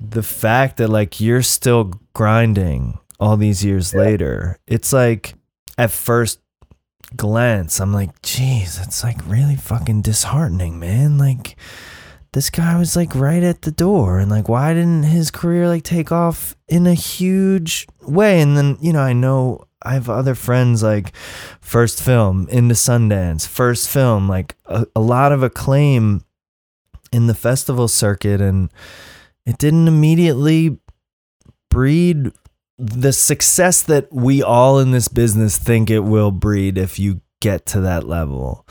the 0.00 0.22
fact 0.22 0.76
that 0.76 0.88
like 0.88 1.20
you're 1.20 1.42
still 1.42 1.92
grinding 2.12 2.98
all 3.18 3.36
these 3.36 3.64
years 3.64 3.92
Yeah. 3.92 4.00
later. 4.00 4.58
It's 4.66 4.92
like 4.92 5.34
at 5.78 5.90
first 5.90 6.38
glance, 7.16 7.80
I'm 7.80 7.92
like, 7.92 8.20
geez, 8.22 8.78
it's 8.80 9.02
like 9.04 9.18
really 9.26 9.56
fucking 9.56 10.02
disheartening, 10.02 10.78
man. 10.78 11.18
Like 11.18 11.56
this 12.32 12.50
guy 12.50 12.78
was 12.78 12.96
like 12.96 13.14
right 13.14 13.42
at 13.42 13.62
the 13.62 13.70
door 13.70 14.18
and 14.18 14.30
like 14.30 14.48
why 14.48 14.72
didn't 14.72 15.04
his 15.04 15.30
career 15.30 15.68
like 15.68 15.82
take 15.82 16.10
off 16.10 16.56
in 16.68 16.86
a 16.86 16.94
huge 16.94 17.86
way 18.02 18.40
and 18.40 18.56
then 18.56 18.78
you 18.80 18.92
know 18.92 19.00
i 19.02 19.12
know 19.12 19.62
i 19.82 19.94
have 19.94 20.08
other 20.08 20.34
friends 20.34 20.82
like 20.82 21.14
first 21.60 22.02
film 22.02 22.48
into 22.48 22.74
sundance 22.74 23.46
first 23.46 23.88
film 23.88 24.28
like 24.28 24.56
a, 24.66 24.86
a 24.96 25.00
lot 25.00 25.32
of 25.32 25.42
acclaim 25.42 26.24
in 27.12 27.26
the 27.26 27.34
festival 27.34 27.88
circuit 27.88 28.40
and 28.40 28.70
it 29.44 29.58
didn't 29.58 29.88
immediately 29.88 30.78
breed 31.70 32.30
the 32.78 33.12
success 33.12 33.82
that 33.82 34.12
we 34.12 34.42
all 34.42 34.78
in 34.78 34.90
this 34.92 35.08
business 35.08 35.58
think 35.58 35.90
it 35.90 36.00
will 36.00 36.30
breed 36.30 36.78
if 36.78 36.98
you 36.98 37.20
get 37.40 37.66
to 37.66 37.80
that 37.80 38.04
level. 38.04 38.66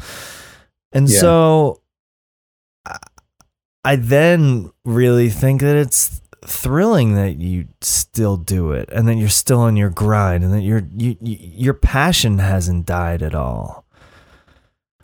And 0.91 1.09
Yeah. 1.09 1.19
so 1.19 1.80
I 3.83 3.95
then 3.95 4.71
really 4.85 5.29
think 5.29 5.61
that 5.61 5.75
it's 5.75 6.21
thrilling 6.45 7.15
that 7.15 7.37
you 7.37 7.67
still 7.81 8.35
do 8.37 8.71
it 8.71 8.89
and 8.91 9.07
that 9.07 9.15
you're 9.15 9.29
still 9.29 9.59
on 9.59 9.75
your 9.75 9.89
grind 9.89 10.43
and 10.43 10.53
that 10.53 10.61
your 10.61 10.83
you, 10.95 11.15
you, 11.21 11.37
your 11.39 11.73
passion 11.73 12.39
hasn't 12.39 12.85
died 12.85 13.21
at 13.21 13.35
all. 13.35 13.85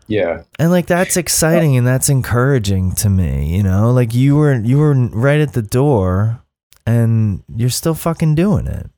Yeah. 0.08 0.44
And 0.58 0.72
like 0.72 0.88
that's 0.88 1.18
exciting 1.18 1.76
and 1.76 1.86
that's 1.86 2.10
encouraging 2.10 2.94
to 2.96 3.10
me, 3.10 3.56
you 3.56 3.64
know? 3.64 3.92
Like 3.92 4.14
you 4.14 4.36
were 4.36 4.54
you 4.54 4.78
were 4.78 4.94
right 4.94 5.42
at 5.42 5.54
the 5.54 5.62
door 5.62 6.42
and 6.86 7.44
you're 7.56 7.70
still 7.70 7.94
fucking 7.94 8.36
doing 8.36 8.68
it. 8.68 8.90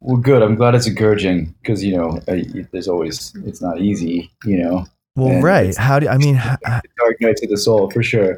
Well, 0.00 0.18
good. 0.18 0.42
I'm 0.42 0.54
glad 0.54 0.74
it's 0.74 0.86
encouraging 0.86 1.54
because 1.62 1.82
you 1.82 1.96
know 1.96 2.20
I, 2.28 2.44
there's 2.72 2.88
always 2.88 3.34
it's 3.44 3.62
not 3.62 3.80
easy. 3.80 4.30
You 4.44 4.62
know, 4.62 4.86
Well, 5.28 5.42
right. 5.42 5.76
How 5.76 5.98
do 5.98 6.08
I 6.08 6.16
mean 6.16 6.36
dark 6.36 7.20
night 7.20 7.36
to 7.36 7.46
the 7.46 7.56
soul 7.56 7.90
for 7.90 8.02
sure. 8.02 8.36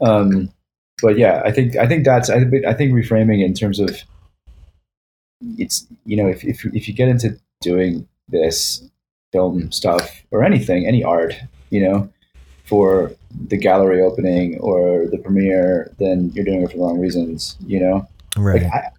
Um, 0.00 0.50
but 1.02 1.18
yeah, 1.18 1.42
I 1.44 1.52
think 1.52 1.76
I 1.76 1.86
think 1.86 2.04
that's 2.04 2.30
I, 2.30 2.40
think- 2.40 2.64
I 2.66 2.72
think 2.74 2.92
reframing 2.92 3.44
in 3.44 3.54
terms 3.54 3.80
of 3.80 3.96
it's 5.58 5.86
you 6.04 6.16
know 6.16 6.28
if 6.28 6.44
if 6.44 6.64
if 6.66 6.88
you 6.88 6.94
get 6.94 7.08
into 7.08 7.38
doing 7.60 8.06
this 8.28 8.82
film 9.32 9.70
stuff 9.70 10.22
or 10.30 10.42
anything, 10.44 10.86
any 10.86 11.04
art, 11.04 11.34
you 11.70 11.80
know, 11.82 12.08
for 12.64 13.12
the 13.48 13.56
gallery 13.56 14.00
opening 14.00 14.58
or 14.60 15.06
the 15.06 15.18
premiere, 15.18 15.92
then 15.98 16.30
you're 16.34 16.44
doing 16.44 16.62
it 16.62 16.70
for 16.70 16.76
the 16.78 16.82
wrong 16.82 16.98
reasons. 16.98 17.56
You 17.66 17.80
know, 17.80 18.08
right. 18.36 18.62
like 18.62 18.72
I, 18.72 18.90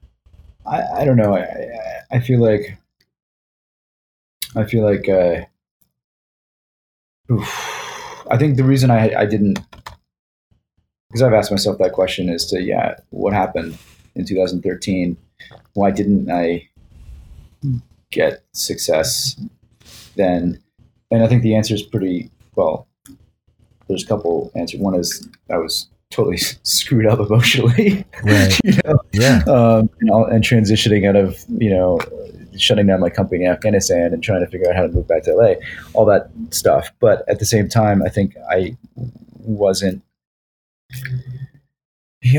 I, 0.65 1.01
I 1.01 1.05
don't 1.05 1.17
know. 1.17 1.35
I, 1.35 1.41
I, 1.41 2.01
I 2.11 2.19
feel 2.19 2.39
like, 2.39 2.77
I 4.55 4.63
feel 4.65 4.83
like, 4.83 5.09
uh, 5.09 5.45
oof. 7.31 8.25
I 8.29 8.37
think 8.37 8.57
the 8.57 8.63
reason 8.63 8.91
I, 8.91 9.13
I 9.21 9.25
didn't, 9.25 9.59
because 11.09 11.21
I've 11.21 11.33
asked 11.33 11.51
myself 11.51 11.77
that 11.77 11.93
question 11.93 12.29
is 12.29 12.45
to, 12.47 12.61
yeah, 12.61 12.95
what 13.09 13.33
happened 13.33 13.77
in 14.15 14.25
2013? 14.25 15.17
Why 15.73 15.91
didn't 15.91 16.29
I 16.29 16.67
get 18.11 18.43
success 18.53 19.39
then? 20.15 20.61
And 21.11 21.23
I 21.23 21.27
think 21.27 21.43
the 21.43 21.55
answer 21.55 21.73
is 21.73 21.83
pretty, 21.83 22.29
well, 22.55 22.87
there's 23.87 24.03
a 24.03 24.07
couple 24.07 24.51
answers. 24.55 24.81
One 24.81 24.95
is 24.95 25.27
I 25.49 25.57
was 25.57 25.87
totally 26.11 26.37
screwed 26.37 27.05
up 27.05 27.19
emotionally. 27.19 28.05
Right. 28.23 28.59
you 28.63 28.73
know, 28.85 28.99
Yeah. 29.11 29.43
um, 29.47 29.89
and, 29.99 30.09
all, 30.09 30.25
and 30.25 30.43
transitioning 30.43 31.07
out 31.07 31.15
of 31.15 31.43
you 31.49 31.69
know 31.69 31.99
shutting 32.57 32.87
down 32.87 32.99
my 32.99 33.09
company 33.09 33.45
in 33.45 33.51
Afghanistan 33.51 34.13
and 34.13 34.23
trying 34.23 34.43
to 34.43 34.47
figure 34.49 34.67
out 34.69 34.75
how 34.75 34.81
to 34.81 34.87
move 34.87 35.07
back 35.07 35.21
to 35.23 35.33
LA, 35.33 35.53
all 35.93 36.05
that 36.05 36.29
stuff. 36.49 36.89
But 36.99 37.23
at 37.29 37.39
the 37.39 37.45
same 37.45 37.69
time, 37.69 38.01
I 38.01 38.09
think 38.09 38.35
I 38.49 38.75
wasn't. 39.39 40.01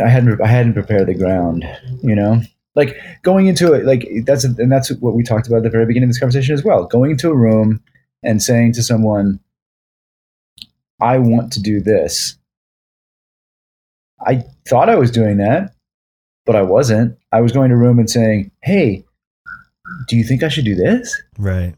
I 0.02 0.08
hadn't. 0.08 0.40
I 0.42 0.46
hadn't 0.46 0.74
prepared 0.74 1.06
the 1.06 1.14
ground. 1.14 1.64
You 2.02 2.14
know, 2.16 2.42
like 2.74 2.96
going 3.22 3.46
into 3.46 3.72
it, 3.72 3.84
like 3.84 4.06
that's 4.24 4.44
and 4.44 4.70
that's 4.72 4.90
what 4.96 5.14
we 5.14 5.22
talked 5.22 5.46
about 5.46 5.58
at 5.58 5.62
the 5.62 5.70
very 5.70 5.86
beginning 5.86 6.08
of 6.08 6.10
this 6.10 6.18
conversation 6.20 6.54
as 6.54 6.64
well. 6.64 6.84
Going 6.84 7.12
into 7.12 7.30
a 7.30 7.36
room 7.36 7.80
and 8.22 8.42
saying 8.42 8.72
to 8.72 8.82
someone, 8.82 9.38
"I 11.00 11.18
want 11.18 11.52
to 11.52 11.62
do 11.62 11.80
this." 11.80 12.36
I 14.26 14.44
thought 14.68 14.88
I 14.88 14.96
was 14.96 15.10
doing 15.10 15.38
that 15.38 15.74
but 16.48 16.56
I 16.56 16.62
wasn't. 16.62 17.14
I 17.30 17.42
was 17.42 17.52
going 17.52 17.68
to 17.68 17.76
room 17.76 17.98
and 17.98 18.08
saying, 18.08 18.50
"Hey, 18.62 19.04
do 20.08 20.16
you 20.16 20.24
think 20.24 20.42
I 20.42 20.48
should 20.48 20.64
do 20.64 20.74
this? 20.74 21.14
Right. 21.36 21.74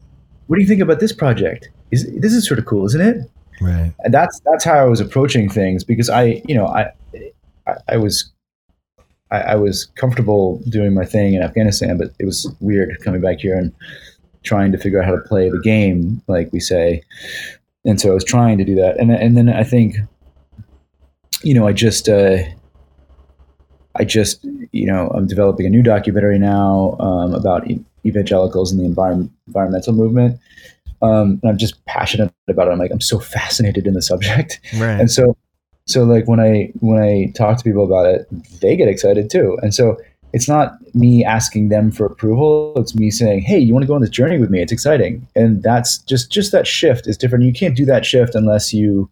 What 0.47 0.55
do 0.55 0.61
you 0.61 0.67
think 0.67 0.79
about 0.79 1.01
this 1.01 1.11
project? 1.11 1.69
Is 1.91 2.09
this 2.21 2.31
is 2.31 2.47
sort 2.47 2.57
of 2.57 2.65
cool, 2.65 2.85
isn't 2.85 3.01
it?" 3.01 3.29
Right. 3.59 3.93
And 4.05 4.13
that's 4.13 4.39
that's 4.45 4.63
how 4.63 4.75
I 4.75 4.85
was 4.85 5.01
approaching 5.01 5.49
things 5.49 5.83
because 5.83 6.09
I, 6.09 6.41
you 6.47 6.55
know, 6.55 6.67
I, 6.67 6.89
I, 7.67 7.73
I 7.89 7.97
was, 7.97 8.31
I, 9.29 9.39
I 9.41 9.55
was 9.55 9.87
comfortable 9.95 10.61
doing 10.69 10.93
my 10.93 11.03
thing 11.03 11.33
in 11.33 11.41
Afghanistan, 11.43 11.97
but 11.97 12.13
it 12.17 12.23
was 12.23 12.49
weird 12.61 12.97
coming 13.03 13.19
back 13.19 13.39
here 13.39 13.57
and 13.57 13.73
trying 14.43 14.71
to 14.71 14.77
figure 14.77 15.01
out 15.01 15.05
how 15.05 15.17
to 15.17 15.21
play 15.27 15.49
the 15.49 15.59
game, 15.59 16.21
like 16.27 16.53
we 16.53 16.61
say. 16.61 17.03
And 17.83 17.99
so 17.99 18.11
I 18.11 18.13
was 18.13 18.23
trying 18.23 18.57
to 18.57 18.63
do 18.63 18.75
that, 18.75 18.97
and 19.01 19.11
and 19.11 19.35
then 19.35 19.49
I 19.49 19.65
think, 19.65 19.97
you 21.43 21.53
know, 21.53 21.67
I 21.67 21.73
just. 21.73 22.09
Uh, 22.09 22.37
I 23.95 24.05
just, 24.05 24.45
you 24.71 24.85
know, 24.85 25.09
I'm 25.09 25.27
developing 25.27 25.65
a 25.65 25.69
new 25.69 25.83
documentary 25.83 26.39
now 26.39 26.95
um, 26.99 27.33
about 27.33 27.67
evangelicals 28.05 28.71
and 28.71 28.79
the 28.79 28.85
environment, 28.85 29.31
environmental 29.47 29.93
movement. 29.93 30.39
Um, 31.01 31.39
and 31.41 31.51
I'm 31.51 31.57
just 31.57 31.83
passionate 31.85 32.31
about 32.47 32.67
it. 32.67 32.71
I'm 32.71 32.79
like, 32.79 32.91
I'm 32.91 33.01
so 33.01 33.19
fascinated 33.19 33.87
in 33.87 33.93
the 33.93 34.01
subject. 34.01 34.59
Right. 34.77 34.99
And 34.99 35.11
so, 35.11 35.35
so 35.87 36.03
like 36.03 36.27
when 36.27 36.39
I, 36.39 36.71
when 36.79 37.01
I 37.01 37.31
talk 37.35 37.57
to 37.57 37.63
people 37.63 37.83
about 37.83 38.05
it, 38.05 38.27
they 38.61 38.75
get 38.75 38.87
excited 38.87 39.29
too. 39.29 39.57
And 39.61 39.73
so 39.73 39.97
it's 40.31 40.47
not 40.47 40.73
me 40.95 41.25
asking 41.25 41.69
them 41.69 41.91
for 41.91 42.05
approval. 42.05 42.73
It's 42.77 42.95
me 42.95 43.11
saying, 43.11 43.41
Hey, 43.41 43.59
you 43.59 43.73
want 43.73 43.83
to 43.83 43.87
go 43.87 43.95
on 43.95 44.01
this 44.01 44.09
journey 44.09 44.39
with 44.39 44.49
me? 44.49 44.61
It's 44.61 44.71
exciting. 44.71 45.27
And 45.35 45.61
that's 45.63 45.97
just, 45.99 46.31
just 46.31 46.51
that 46.53 46.65
shift 46.65 47.07
is 47.07 47.17
different. 47.17 47.43
You 47.43 47.51
can't 47.51 47.75
do 47.75 47.85
that 47.85 48.05
shift 48.05 48.35
unless 48.35 48.73
you, 48.73 49.09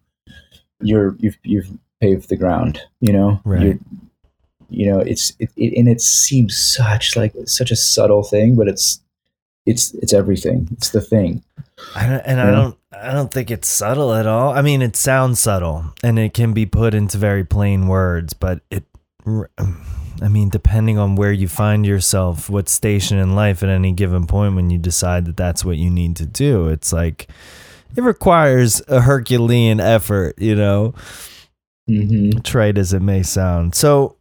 you're, 0.80 1.16
you've, 1.18 1.36
you've 1.42 1.68
paved 2.00 2.28
the 2.28 2.36
ground, 2.36 2.80
you 3.00 3.12
know, 3.12 3.40
Right. 3.44 3.62
You're- 3.62 3.78
you 4.72 4.86
know 4.86 5.00
it's 5.00 5.32
it, 5.40 5.50
it 5.56 5.76
and 5.76 5.88
it 5.88 6.00
seems 6.00 6.56
such 6.56 7.16
like 7.16 7.32
such 7.44 7.72
a 7.72 7.76
subtle 7.76 8.22
thing 8.22 8.54
but 8.54 8.68
it's 8.68 9.00
it's 9.66 9.92
it's 9.94 10.12
everything. 10.12 10.68
It's 10.72 10.90
the 10.90 11.00
thing. 11.00 11.42
I 11.96 12.04
and 12.06 12.40
I 12.40 12.50
don't 12.52 12.76
I 12.92 13.12
don't 13.12 13.32
think 13.32 13.50
it's 13.50 13.66
subtle 13.68 14.14
at 14.14 14.26
all. 14.26 14.52
I 14.52 14.62
mean, 14.62 14.80
it 14.80 14.94
sounds 14.96 15.40
subtle 15.40 15.86
and 16.04 16.18
it 16.20 16.34
can 16.34 16.52
be 16.52 16.66
put 16.66 16.94
into 16.94 17.18
very 17.18 17.44
plain 17.44 17.88
words, 17.88 18.32
but 18.32 18.60
it 18.70 18.84
I 19.26 20.28
mean, 20.28 20.50
depending 20.50 20.98
on 20.98 21.16
where 21.16 21.32
you 21.32 21.48
find 21.48 21.84
yourself, 21.86 22.48
what 22.48 22.68
station 22.68 23.18
in 23.18 23.34
life 23.34 23.62
at 23.62 23.68
any 23.68 23.92
given 23.92 24.26
point 24.26 24.54
when 24.54 24.70
you 24.70 24.78
decide 24.78 25.24
that 25.26 25.36
that's 25.36 25.64
what 25.64 25.78
you 25.78 25.90
need 25.90 26.14
to 26.16 26.26
do, 26.26 26.68
it's 26.68 26.92
like 26.92 27.28
it 27.96 28.02
requires 28.02 28.82
a 28.88 29.00
Herculean 29.00 29.80
effort, 29.80 30.38
you 30.38 30.54
know, 30.54 30.94
mm-hmm. 31.90 32.38
trite 32.40 32.78
as 32.78 32.92
it 32.92 33.00
may 33.00 33.22
sound. 33.22 33.74
So, 33.74 34.16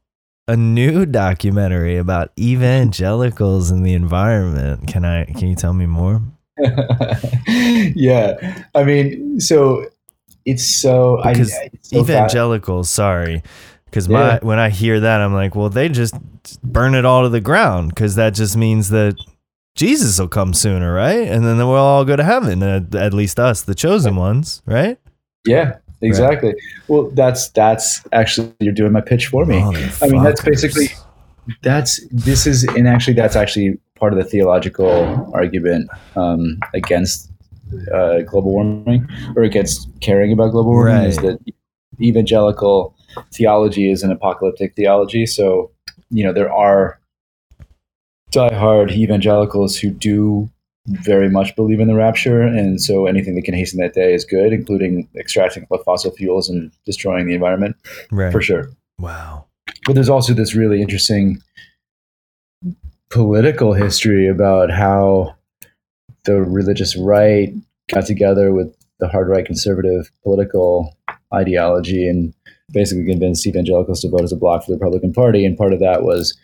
a 0.48 0.58
new 0.58 1.06
documentary 1.24 1.98
about 1.98 2.32
evangelicals 2.40 3.72
and 3.72 3.86
the 3.86 3.94
environment. 3.94 4.88
Can 4.88 5.06
I 5.06 5.26
can 5.26 5.48
you 5.48 5.56
tell 5.56 5.74
me 5.74 5.86
more? 5.86 6.22
yeah 7.48 8.64
i 8.76 8.84
mean 8.84 9.40
so 9.40 9.86
it's 10.46 10.82
so 10.82 11.22
Because 11.24 11.54
I, 11.54 11.70
it's 11.74 11.90
so 11.90 12.00
evangelicals 12.02 12.90
sorry 12.90 13.44
because 13.86 14.10
my 14.10 14.34
Yeah. 14.34 14.40
when 14.42 14.60
i 14.60 14.70
hear 14.70 15.00
that 15.00 15.22
i'm 15.22 15.34
like 15.34 15.56
well 15.56 15.70
they 15.70 15.90
just 15.90 16.16
burn 16.62 16.96
it 16.96 17.06
all 17.06 17.24
to 17.24 17.30
the 17.30 17.42
ground 17.42 17.90
because 17.90 18.16
that 18.16 18.34
just 18.34 18.58
means 18.58 18.90
that 18.90 19.16
jesus 19.76 20.20
will 20.20 20.28
come 20.28 20.54
sooner 20.54 20.94
right 20.94 21.28
and 21.28 21.46
then 21.46 21.58
we'll 21.58 21.76
all 21.76 22.04
go 22.04 22.16
to 22.16 22.24
heaven 22.24 22.62
at 22.62 23.14
least 23.14 23.40
us 23.40 23.62
the 23.62 23.76
chosen 23.76 24.16
ones 24.16 24.62
right 24.66 25.00
yeah 25.46 25.78
exactly. 26.02 26.54
Well 26.88 27.10
that's 27.12 27.50
that's 27.50 28.02
actually 28.14 28.54
you're 28.60 28.74
doing 28.74 28.92
my 28.92 29.02
pitch 29.02 29.28
for 29.28 29.46
me. 29.46 29.58
I 30.02 30.08
mean, 30.08 30.24
that's 30.24 30.42
basically- 30.42 30.90
that's 31.64 32.00
this 32.12 32.46
is 32.46 32.64
and 32.76 32.88
actually 32.88 33.14
that's 33.14 33.36
actually 33.36 33.80
part 33.96 34.14
of 34.14 34.20
the 34.20 34.26
theological 34.26 35.30
argument 35.34 35.90
um, 36.16 36.60
against 36.74 37.32
uh, 37.94 38.22
global 38.22 38.52
warming 38.52 39.08
or 39.36 39.44
against 39.44 39.90
caring 40.02 40.32
about 40.32 40.52
global 40.52 40.72
warming 40.72 41.04
is 41.04 41.18
that 41.18 41.40
evangelical 42.02 42.96
theology 43.34 43.92
is 43.92 44.04
an 44.04 44.12
apocalyptic 44.12 44.76
theology. 44.76 45.26
So 45.26 45.72
you 46.12 46.24
know 46.24 46.34
there 46.34 46.52
are 46.52 47.00
diehard 48.32 48.92
evangelicals 48.92 49.78
who 49.78 49.90
do 49.90 50.50
very 50.88 51.30
much 51.30 51.56
believe 51.56 51.80
in 51.80 51.88
the 51.88 51.96
rapture 51.96 52.42
and 52.42 52.82
so 52.82 53.06
anything 53.06 53.36
that 53.36 53.44
can 53.44 53.54
hasten 53.54 53.80
that 53.80 53.94
day 53.94 54.14
is 54.14 54.26
good 54.26 54.54
including 54.54 55.08
extracting 55.18 55.66
fossil 55.86 56.12
fuels 56.12 56.50
and 56.50 56.72
destroying 56.86 57.28
the 57.28 57.34
environment 57.34 57.76
right 58.12 58.32
for 58.32 58.42
sure 58.42 58.72
wow 58.98 59.46
but 59.86 59.94
there's 59.94 60.10
also 60.10 60.34
this 60.34 60.56
really 60.56 60.82
interesting 60.82 61.42
political 63.10 63.74
history 63.74 64.28
about 64.28 64.72
how 64.72 65.36
the 66.26 66.42
religious 66.42 66.96
right 66.96 67.54
got 67.90 68.06
together 68.06 68.54
with 68.54 68.76
the 69.00 69.08
hard 69.08 69.30
right 69.30 69.46
conservative 69.46 70.12
political 70.24 70.96
ideology 71.34 72.08
and 72.08 72.34
basically 72.72 73.06
convinced 73.06 73.48
evangelicals 73.48 74.02
to 74.02 74.10
vote 74.10 74.24
as 74.24 74.32
a 74.32 74.36
bloc 74.36 74.64
for 74.64 74.72
the 74.72 74.78
Republican 74.78 75.14
Party. 75.14 75.46
And 75.46 75.58
part 75.58 75.74
of 75.74 75.80
that 75.80 76.04
was, 76.04 76.38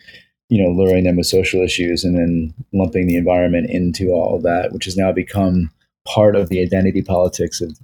you 0.48 0.62
know, 0.62 0.70
luring 0.70 1.04
them 1.04 1.16
with 1.16 1.26
social 1.26 1.60
issues 1.60 2.04
and 2.04 2.16
then 2.16 2.54
lumping 2.72 3.06
the 3.06 3.16
environment 3.16 3.68
into 3.70 4.10
all 4.10 4.36
of 4.36 4.42
that, 4.42 4.72
which 4.72 4.84
has 4.84 4.96
now 4.96 5.12
become 5.12 5.70
part 6.06 6.36
of 6.36 6.48
the 6.48 6.60
identity 6.60 7.02
politics 7.02 7.60
of, 7.60 7.76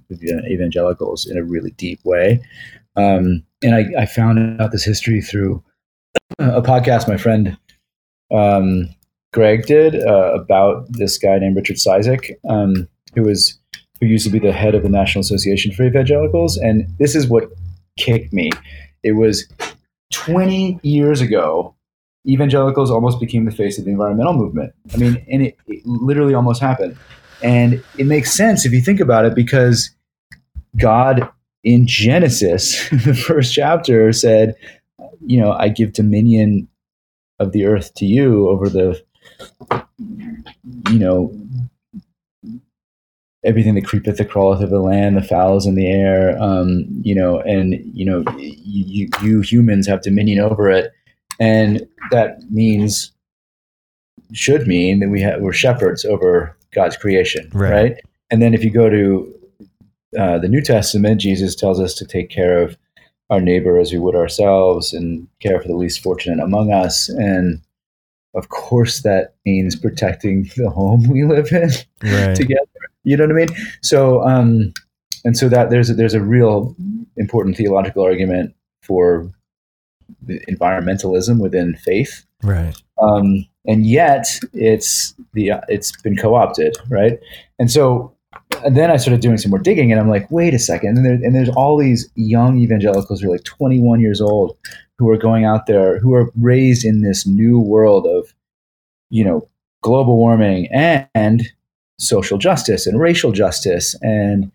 evangelicals 0.49 1.25
in 1.25 1.37
a 1.37 1.43
really 1.43 1.71
deep 1.71 1.99
way. 2.05 2.41
Um, 2.95 3.43
and 3.61 3.75
I, 3.75 4.03
I 4.03 4.05
found 4.05 4.61
out 4.61 4.71
this 4.71 4.85
history 4.85 5.21
through 5.21 5.63
a 6.39 6.61
podcast 6.61 7.07
my 7.07 7.17
friend 7.17 7.57
um, 8.33 8.89
Greg 9.33 9.65
did 9.65 9.95
uh, 9.95 10.33
about 10.33 10.85
this 10.91 11.17
guy 11.17 11.39
named 11.39 11.55
Richard 11.55 11.77
Cizik, 11.77 12.35
um, 12.49 12.87
who 13.15 13.23
was 13.23 13.59
who 13.99 14.07
used 14.07 14.25
to 14.25 14.31
be 14.31 14.39
the 14.39 14.51
head 14.51 14.75
of 14.75 14.83
the 14.83 14.89
National 14.89 15.21
Association 15.21 15.71
for 15.71 15.83
Evangelicals, 15.83 16.57
and 16.57 16.87
this 16.99 17.15
is 17.15 17.27
what 17.27 17.49
kicked 17.97 18.33
me. 18.33 18.49
It 19.01 19.13
was 19.13 19.47
20 20.13 20.79
years 20.83 21.21
ago. 21.21 21.75
Evangelicals 22.27 22.89
almost 22.89 23.19
became 23.19 23.45
the 23.45 23.51
face 23.51 23.77
of 23.77 23.85
the 23.85 23.91
environmental 23.91 24.33
movement. 24.33 24.73
I 24.93 24.97
mean, 24.97 25.25
and 25.29 25.41
it, 25.43 25.57
it 25.67 25.85
literally 25.85 26.33
almost 26.33 26.61
happened. 26.61 26.97
And 27.41 27.83
it 27.97 28.05
makes 28.05 28.31
sense 28.31 28.65
if 28.65 28.71
you 28.71 28.81
think 28.81 29.01
about 29.01 29.25
it 29.25 29.35
because 29.35 29.89
God 30.77 31.29
in 31.63 31.87
Genesis, 31.87 32.89
the 33.05 33.13
first 33.13 33.53
chapter 33.53 34.11
said, 34.13 34.55
you 35.25 35.39
know, 35.39 35.51
I 35.51 35.69
give 35.69 35.93
dominion 35.93 36.67
of 37.39 37.51
the 37.51 37.65
earth 37.65 37.93
to 37.95 38.05
you 38.05 38.47
over 38.49 38.69
the, 38.69 39.03
you 40.89 40.99
know, 40.99 41.33
everything 43.45 43.75
that 43.75 43.85
creepeth, 43.85 44.17
that 44.17 44.29
crawleth 44.29 44.63
of 44.63 44.69
the 44.69 44.79
land, 44.79 45.17
the 45.17 45.21
fowls 45.21 45.65
in 45.65 45.75
the 45.75 45.87
air, 45.87 46.37
um, 46.41 46.85
you 47.01 47.13
know, 47.13 47.39
and 47.41 47.73
you 47.93 48.05
know, 48.05 48.23
you, 48.37 49.09
you 49.21 49.41
humans 49.41 49.87
have 49.87 50.01
dominion 50.01 50.39
over 50.39 50.69
it, 50.69 50.93
and 51.39 51.85
that 52.11 52.41
means 52.49 53.11
should 54.31 54.67
mean 54.67 54.99
that 54.99 55.09
we 55.09 55.21
have 55.21 55.41
we're 55.41 55.53
shepherds 55.53 56.05
over 56.05 56.57
God's 56.73 56.97
creation, 56.97 57.49
Right. 57.53 57.71
right? 57.71 57.97
And 58.31 58.41
then 58.41 58.53
if 58.53 58.63
you 58.63 58.71
go 58.71 58.89
to 58.89 59.33
uh, 60.17 60.37
the 60.39 60.47
New 60.47 60.61
Testament, 60.61 61.21
Jesus 61.21 61.55
tells 61.55 61.79
us 61.79 61.93
to 61.95 62.05
take 62.05 62.29
care 62.29 62.61
of 62.61 62.77
our 63.29 63.39
neighbor 63.41 63.79
as 63.79 63.91
we 63.91 63.99
would 63.99 64.15
ourselves 64.15 64.93
and 64.93 65.27
care 65.39 65.61
for 65.61 65.67
the 65.67 65.75
least 65.75 66.01
fortunate 66.03 66.41
among 66.43 66.71
us. 66.71 67.09
And 67.09 67.61
of 68.35 68.49
course, 68.49 69.01
that 69.03 69.35
means 69.45 69.75
protecting 69.75 70.49
the 70.57 70.69
home 70.69 71.07
we 71.07 71.23
live 71.23 71.51
in 71.51 71.69
Right. 72.03 72.35
together. 72.35 72.65
You 73.03 73.17
know 73.17 73.25
what 73.25 73.31
I 73.31 73.45
mean? 73.45 73.49
So, 73.81 74.23
um, 74.23 74.73
and 75.25 75.37
so 75.37 75.47
that 75.49 75.69
there's 75.69 75.89
a, 75.89 75.93
there's 75.93 76.13
a 76.15 76.21
real 76.21 76.75
important 77.17 77.55
theological 77.55 78.03
argument 78.03 78.55
for 78.81 79.29
environmentalism 80.49 81.39
within 81.39 81.75
faith 81.75 82.25
Right. 82.41 82.75
um, 83.01 83.45
and 83.65 83.85
yet 83.85 84.39
it's 84.53 85.13
the 85.33 85.53
it's 85.69 85.95
been 86.01 86.17
co-opted, 86.17 86.75
right? 86.89 87.19
And 87.59 87.71
so 87.71 88.13
and 88.65 88.75
then 88.77 88.91
I 88.91 88.97
started 88.97 89.21
doing 89.21 89.37
some 89.37 89.51
more 89.51 89.59
digging, 89.59 89.91
and 89.91 89.99
I'm 89.99 90.09
like, 90.09 90.29
wait 90.31 90.53
a 90.53 90.59
second, 90.59 90.97
and, 90.97 91.05
there, 91.05 91.13
and 91.13 91.35
there's 91.35 91.49
all 91.49 91.77
these 91.77 92.09
young 92.15 92.57
evangelicals 92.59 93.21
who 93.21 93.29
are 93.29 93.33
like 93.33 93.43
21 93.43 93.99
years 93.99 94.21
old 94.21 94.57
who 94.97 95.09
are 95.09 95.17
going 95.17 95.45
out 95.45 95.65
there 95.65 95.99
who 95.99 96.13
are 96.13 96.31
raised 96.35 96.85
in 96.85 97.01
this 97.01 97.25
new 97.25 97.59
world 97.59 98.05
of, 98.05 98.33
you 99.09 99.23
know, 99.23 99.47
global 99.81 100.17
warming 100.17 100.67
and, 100.71 101.07
and 101.15 101.51
social 101.99 102.37
justice 102.37 102.85
and 102.87 102.99
racial 102.99 103.31
justice 103.31 103.95
and 104.01 104.51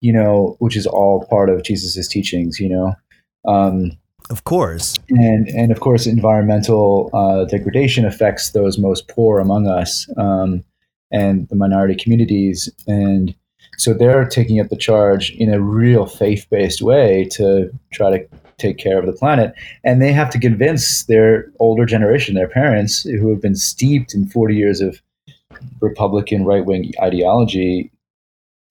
you 0.00 0.12
know 0.12 0.56
which 0.58 0.76
is 0.76 0.86
all 0.86 1.24
part 1.26 1.48
of 1.48 1.62
jesus's 1.64 2.06
teachings 2.06 2.60
you 2.60 2.68
know 2.68 2.92
um, 3.48 3.90
Of 4.32 4.44
course. 4.44 4.94
and 5.10 5.46
and 5.48 5.70
of 5.70 5.80
course 5.80 6.06
environmental 6.06 7.10
uh, 7.12 7.44
degradation 7.44 8.06
affects 8.06 8.52
those 8.52 8.78
most 8.78 9.06
poor 9.06 9.40
among 9.40 9.66
us 9.66 10.08
um, 10.16 10.64
and 11.10 11.46
the 11.50 11.54
minority 11.54 11.94
communities 11.94 12.70
and 12.86 13.34
so 13.76 13.92
they're 13.92 14.24
taking 14.24 14.58
up 14.58 14.70
the 14.70 14.76
charge 14.76 15.32
in 15.32 15.52
a 15.52 15.60
real 15.60 16.06
faith-based 16.06 16.80
way 16.80 17.28
to 17.32 17.70
try 17.92 18.16
to 18.16 18.26
take 18.56 18.78
care 18.78 18.98
of 18.98 19.04
the 19.04 19.12
planet 19.12 19.52
and 19.84 20.00
they 20.00 20.12
have 20.12 20.30
to 20.30 20.38
convince 20.38 21.04
their 21.04 21.52
older 21.58 21.84
generation 21.84 22.34
their 22.34 22.48
parents 22.48 23.02
who 23.02 23.28
have 23.28 23.42
been 23.42 23.54
steeped 23.54 24.14
in 24.14 24.26
40 24.26 24.56
years 24.56 24.80
of 24.80 25.02
republican 25.82 26.46
right-wing 26.46 26.90
ideology 27.02 27.91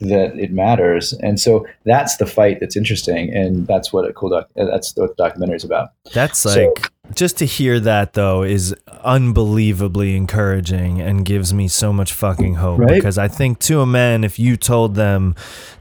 that 0.02 0.38
it 0.38 0.52
matters. 0.52 1.14
And 1.14 1.40
so 1.40 1.65
that's 1.86 2.18
the 2.18 2.26
fight 2.26 2.60
that's 2.60 2.76
interesting 2.76 3.34
and 3.36 3.65
that's 3.68 3.94
what 3.94 4.07
a 4.10 4.14
cool 4.14 4.30
doc 4.30 4.49
uh, 4.60 4.65
that's 4.65 4.95
what 4.95 5.15
the 5.15 5.23
documentary 5.23 5.56
is 5.57 5.64
about. 5.64 5.90
That's 6.14 6.40
So- 6.40 6.49
like 6.73 6.91
just 7.14 7.38
to 7.40 7.45
hear 7.45 7.78
that 7.82 8.14
though 8.14 8.41
is 8.44 8.73
unbelievably 9.03 10.15
encouraging 10.15 11.02
and 11.02 11.26
gives 11.26 11.53
me 11.53 11.68
so 11.68 11.91
much 11.91 12.14
fucking 12.14 12.56
hope. 12.56 12.80
Right? 12.80 12.94
because 12.95 13.18
I 13.18 13.28
think 13.28 13.60
to 13.60 13.82
a 13.82 13.86
man 13.86 14.23
if 14.23 14.40
you 14.40 14.57
told 14.57 14.95
them 14.95 15.36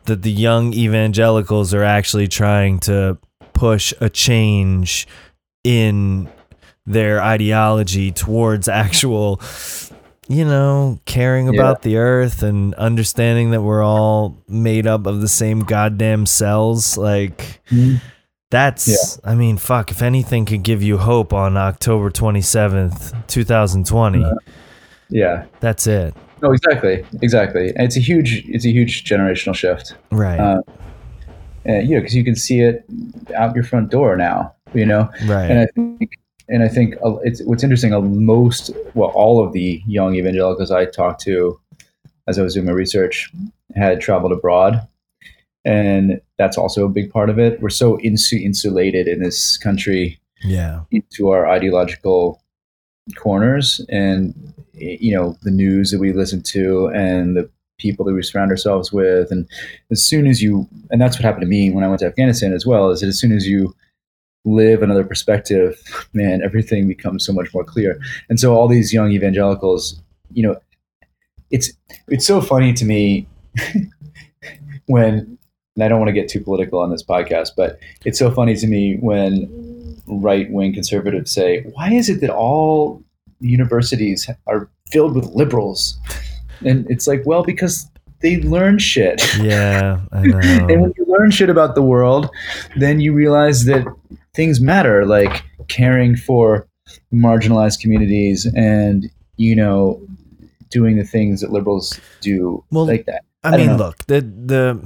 that 0.05 0.23
the 0.23 0.33
young 0.33 0.73
evangelicals 0.75 1.73
are 1.73 1.85
actually 1.85 2.29
trying 2.29 2.79
to 2.81 3.17
push 3.53 3.93
a 4.01 4.09
change 4.11 5.07
in 5.65 6.29
their 6.87 7.23
ideology 7.23 8.11
towards 8.11 8.69
actual 8.85 9.37
you 10.31 10.45
know 10.45 10.99
caring 11.07 11.47
Yeah. 11.53 11.61
about 11.61 11.83
the 11.83 11.97
earth 11.97 12.43
and 12.45 12.73
understanding 12.77 13.51
that 13.51 13.63
we're 13.63 13.83
all 13.85 14.39
made 14.49 14.87
up 14.87 15.05
of 15.07 15.21
the 15.21 15.29
same 15.29 15.61
goddamn 15.61 16.25
cells 16.25 16.97
like 16.97 17.61
that's, 18.51 19.21
I 19.23 19.37
mean, 19.37 19.59
fuck, 19.59 19.93
if 19.93 20.03
anything 20.03 20.45
could 20.45 20.65
give 20.65 20.83
you 20.83 20.99
hope 20.99 21.33
on 21.33 21.57
October 21.57 22.11
27th, 22.11 23.15
2020, 23.29 24.25
yeah 25.09 25.45
that's 25.59 25.87
it. 25.89 26.15
no 26.43 26.53
exactly 26.53 27.05
exactly 27.23 27.69
and 27.71 27.81
it's 27.81 27.97
a 27.97 28.01
huge 28.01 28.45
it's 28.49 28.65
a 28.65 28.71
huge 28.71 29.03
generational 29.05 29.55
shift 29.55 29.95
Right. 30.13 30.39
Uh, 30.39 30.63
and, 31.65 31.89
you 31.89 31.95
know 31.97 32.01
because 32.01 32.15
you 32.15 32.23
can 32.25 32.37
see 32.37 32.61
it 32.61 32.85
out 33.35 33.55
your 33.57 33.65
front 33.65 33.91
door 33.91 34.17
now 34.17 34.55
you 34.73 34.87
know 34.87 35.11
right. 35.27 35.51
and 35.51 35.59
I 35.59 35.67
think, 35.75 36.13
and 36.51 36.63
I 36.63 36.69
think 36.69 36.97
uh, 37.05 37.17
it's 37.19 37.43
what's 37.45 37.63
interesting. 37.63 37.95
uh, 37.95 38.01
Most, 38.01 38.71
well, 38.95 39.11
all 39.11 39.45
of 39.45 39.53
the 39.53 39.83
young 39.87 40.17
evangelicals 40.17 40.71
I 40.71 40.85
talked 40.85 41.23
to, 41.23 41.59
as 42.27 42.39
I 42.39 42.43
was 42.43 42.55
doing 42.55 42.67
my 42.67 42.73
research, 42.73 43.33
had 43.77 44.01
traveled 44.01 44.33
abroad, 44.33 44.87
and 45.65 46.21
that's 46.39 46.59
also 46.59 46.85
a 46.85 46.89
big 46.89 47.11
part 47.11 47.31
of 47.31 47.39
it. 47.39 47.63
We're 47.63 47.71
so 47.71 47.99
insu- 47.99 48.43
insulated 48.43 49.07
in 49.07 49.23
this 49.23 49.57
country 49.57 50.19
yeah. 50.43 50.83
into 50.91 51.31
our 51.31 51.47
ideological 51.47 52.43
corners, 53.17 53.81
and 53.89 54.35
you 54.75 55.15
know 55.15 55.37
the 55.43 55.51
news 55.53 55.91
that 55.93 56.01
we 56.01 56.13
listen 56.13 56.43
to, 56.43 56.89
and 56.89 57.37
the 57.37 57.49
people 57.79 58.05
that 58.05 58.13
we 58.13 58.23
surround 58.23 58.51
ourselves 58.51 58.93
with, 58.93 59.31
and 59.31 59.49
as 59.91 60.03
soon 60.03 60.27
as 60.27 60.43
you, 60.43 60.69
and 60.91 61.01
that's 61.01 61.17
what 61.17 61.25
happened 61.25 61.43
to 61.43 61.49
me 61.49 61.71
when 61.71 61.85
I 61.85 61.89
went 61.89 62.01
to 62.01 62.07
Afghanistan 62.07 62.53
as 62.53 62.67
well, 62.67 62.91
is 62.91 63.01
that 63.01 63.09
as 63.09 63.19
soon 63.21 63.33
as 63.33 63.47
you 63.47 63.75
live 64.45 64.83
another 64.83 65.05
perspective, 65.05 65.81
man, 66.13 66.43
everything 66.43 66.89
becomes 66.89 67.25
so 67.25 67.33
much 67.33 67.53
more 67.53 67.65
clear. 67.65 68.01
And 68.29 68.41
so 68.41 68.55
all 68.55 68.69
these 68.69 68.93
young 68.93 69.13
evangelicals, 69.13 70.01
you 70.33 70.43
know, 70.43 70.57
it's 71.51 71.73
it's 72.09 72.27
so 72.27 72.41
funny 72.41 72.73
to 72.75 72.85
me 72.85 73.27
when 74.87 75.39
and 75.77 75.85
I 75.85 75.89
don't 75.89 75.99
want 75.99 76.09
to 76.09 76.13
get 76.13 76.29
too 76.29 76.41
political 76.41 76.81
on 76.81 76.91
this 76.91 77.03
podcast, 77.03 77.51
but 77.57 77.79
it's 78.05 78.19
so 78.19 78.31
funny 78.31 78.55
to 78.57 78.67
me 78.67 78.97
when 79.01 79.49
right 80.07 80.51
wing 80.51 80.75
conservatives 80.75 81.31
say, 81.31 81.63
"Why 81.75 81.93
is 81.93 82.09
it 82.09 82.21
that 82.21 82.31
all 82.31 83.03
universities 83.41 84.29
are 84.47 84.69
filled 84.91 85.15
with 85.15 85.27
liberals?" 85.27 85.99
And 86.65 86.91
it's 86.91 87.07
like, 87.07 87.23
well, 87.25 87.43
because 87.43 87.89
they 88.21 88.43
learn 88.43 88.79
shit. 88.79 89.23
Yeah. 89.39 90.01
I 90.13 90.19
and 90.23 90.83
when 90.83 90.93
you 90.97 91.07
learn 91.07 91.31
shit 91.31 91.49
about 91.49 91.75
the 91.75 91.83
world, 91.83 92.29
then 92.77 93.01
you 93.01 93.15
realize 93.15 93.65
that 93.65 93.87
things 94.35 94.61
matter, 94.61 95.07
like 95.07 95.43
caring 95.69 96.17
for 96.17 96.69
marginalized 97.13 97.81
communities 97.81 98.47
and, 98.55 99.11
you 99.37 99.55
know, 99.57 100.01
doing 100.71 100.97
the 100.97 101.05
things 101.05 101.41
that 101.41 101.51
liberals 101.51 101.99
do 102.21 102.65
Well, 102.71 102.87
like 102.87 103.07
that. 103.07 103.23
I 103.43 103.55
I 103.55 103.57
mean, 103.57 103.77
look, 103.77 104.05
the 104.07 104.21
the 104.21 104.81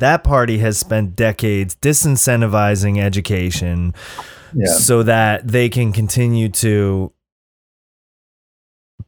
that 0.00 0.24
party 0.24 0.58
has 0.58 0.78
spent 0.78 1.14
decades 1.16 1.76
disincentivizing 1.76 2.98
education 3.00 3.94
Yeah. 4.54 4.66
so 4.66 5.02
that 5.02 5.46
they 5.46 5.68
can 5.68 5.92
continue 5.92 6.48
to 6.50 7.12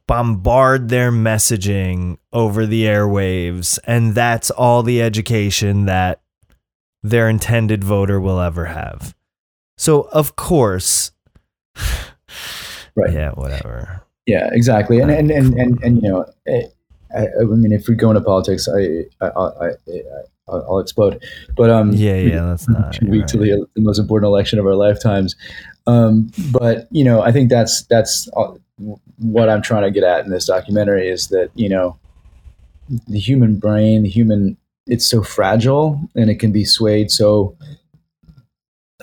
bombard 0.07 0.89
their 0.89 1.11
messaging 1.11 2.17
over 2.33 2.65
the 2.65 2.83
airwaves 2.83 3.79
and 3.85 4.13
that's 4.13 4.51
all 4.51 4.83
the 4.83 5.01
education 5.01 5.85
that 5.85 6.21
their 7.01 7.29
intended 7.29 7.83
voter 7.83 8.19
will 8.19 8.39
ever 8.39 8.65
have. 8.65 9.15
So, 9.77 10.03
of 10.11 10.35
course, 10.35 11.11
Right. 12.95 13.13
Yeah, 13.13 13.31
whatever. 13.31 14.01
Yeah, 14.25 14.49
exactly. 14.51 14.99
And 14.99 15.11
and 15.11 15.31
and 15.31 15.53
and, 15.55 15.83
and 15.83 16.01
you 16.01 16.09
know, 16.09 16.25
eh, 16.47 16.63
I, 17.15 17.27
I 17.41 17.43
mean, 17.45 17.71
if 17.71 17.87
we 17.87 17.95
go 17.95 18.09
into 18.09 18.21
politics, 18.21 18.67
I, 18.67 19.05
I, 19.25 19.27
I, 19.27 19.65
I 19.67 20.01
I'll, 20.47 20.65
I'll 20.69 20.79
explode. 20.79 21.23
But 21.55 21.69
um, 21.69 21.91
Yeah, 21.93 22.15
yeah, 22.15 22.45
that's 22.45 22.67
not. 22.67 22.93
two 22.93 23.07
weeks 23.07 23.31
to 23.31 23.39
right. 23.39 23.45
the, 23.51 23.67
the 23.75 23.81
most 23.81 23.99
important 23.99 24.27
election 24.27 24.59
of 24.59 24.65
our 24.65 24.75
lifetimes. 24.75 25.35
Um, 25.87 26.31
but 26.51 26.87
you 26.91 27.03
know, 27.03 27.21
I 27.21 27.31
think 27.31 27.49
that's 27.49 27.83
that's 27.83 28.29
uh, 28.35 28.53
what 29.17 29.49
I'm 29.49 29.61
trying 29.61 29.83
to 29.83 29.91
get 29.91 30.03
at 30.03 30.25
in 30.25 30.31
this 30.31 30.47
documentary 30.47 31.09
is 31.09 31.27
that 31.27 31.49
you 31.55 31.69
know, 31.69 31.97
the 33.07 33.19
human 33.19 33.57
brain, 33.57 34.03
the 34.03 34.09
human, 34.09 34.57
it's 34.85 35.07
so 35.07 35.23
fragile 35.23 35.99
and 36.15 36.29
it 36.29 36.35
can 36.35 36.51
be 36.51 36.65
swayed 36.65 37.09
so. 37.09 37.55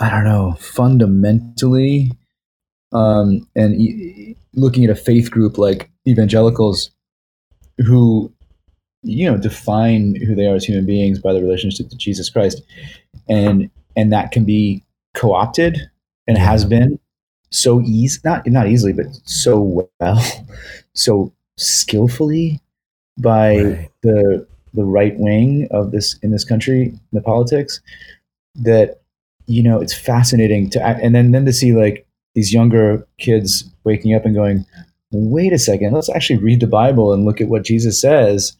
I 0.01 0.11
don't 0.11 0.25
know, 0.25 0.53
fundamentally, 0.61 2.13
um, 2.93 3.47
and 3.57 3.77
y- 3.79 4.35
looking 4.55 4.85
at 4.85 4.91
a 4.91 4.95
faith 4.95 5.31
group 5.31 5.59
like 5.59 5.91
evangelicals 6.07 6.91
who 7.79 8.33
you 9.03 9.31
know 9.31 9.37
define 9.39 10.15
who 10.17 10.35
they 10.35 10.47
are 10.47 10.57
as 10.57 10.65
human 10.65 10.85
beings 10.87 11.19
by 11.21 11.33
their 11.33 11.43
relationship 11.43 11.89
to 11.91 11.97
Jesus 11.97 12.29
Christ 12.31 12.63
and 13.29 13.71
and 13.97 14.13
that 14.13 14.33
can 14.33 14.45
be 14.45 14.83
co-opted 15.15 15.79
and 16.27 16.37
has 16.39 16.65
been 16.65 16.99
so 17.51 17.81
easy 17.83 18.19
not 18.25 18.45
not 18.49 18.67
easily 18.67 18.93
but 18.93 19.07
so 19.25 19.89
well 20.01 20.23
so 20.95 21.33
skillfully 21.57 22.61
by 23.19 23.57
Right. 23.59 23.91
the 24.03 24.47
the 24.75 24.85
right 24.85 25.15
wing 25.19 25.69
of 25.71 25.93
this 25.93 26.19
in 26.23 26.31
this 26.33 26.45
country 26.45 26.93
the 27.13 27.21
politics 27.21 27.81
that 28.57 29.01
you 29.49 29.63
know 29.63 29.81
it's 29.81 29.95
fascinating 29.95 30.71
to 30.71 30.83
act, 30.83 31.01
and 31.03 31.15
then 31.15 31.33
then 31.33 31.45
to 31.45 31.53
see 31.53 31.73
like 31.73 32.07
these 32.35 32.53
younger 32.53 33.07
kids 33.19 33.65
waking 33.85 34.15
up 34.15 34.25
and 34.25 34.35
going 34.35 34.65
wait 35.11 35.53
a 35.53 35.59
second 35.59 35.93
let's 35.93 36.11
actually 36.11 36.39
read 36.39 36.61
the 36.61 36.67
bible 36.67 37.13
and 37.13 37.25
look 37.25 37.41
at 37.41 37.49
what 37.49 37.65
jesus 37.65 38.01
says 38.01 38.57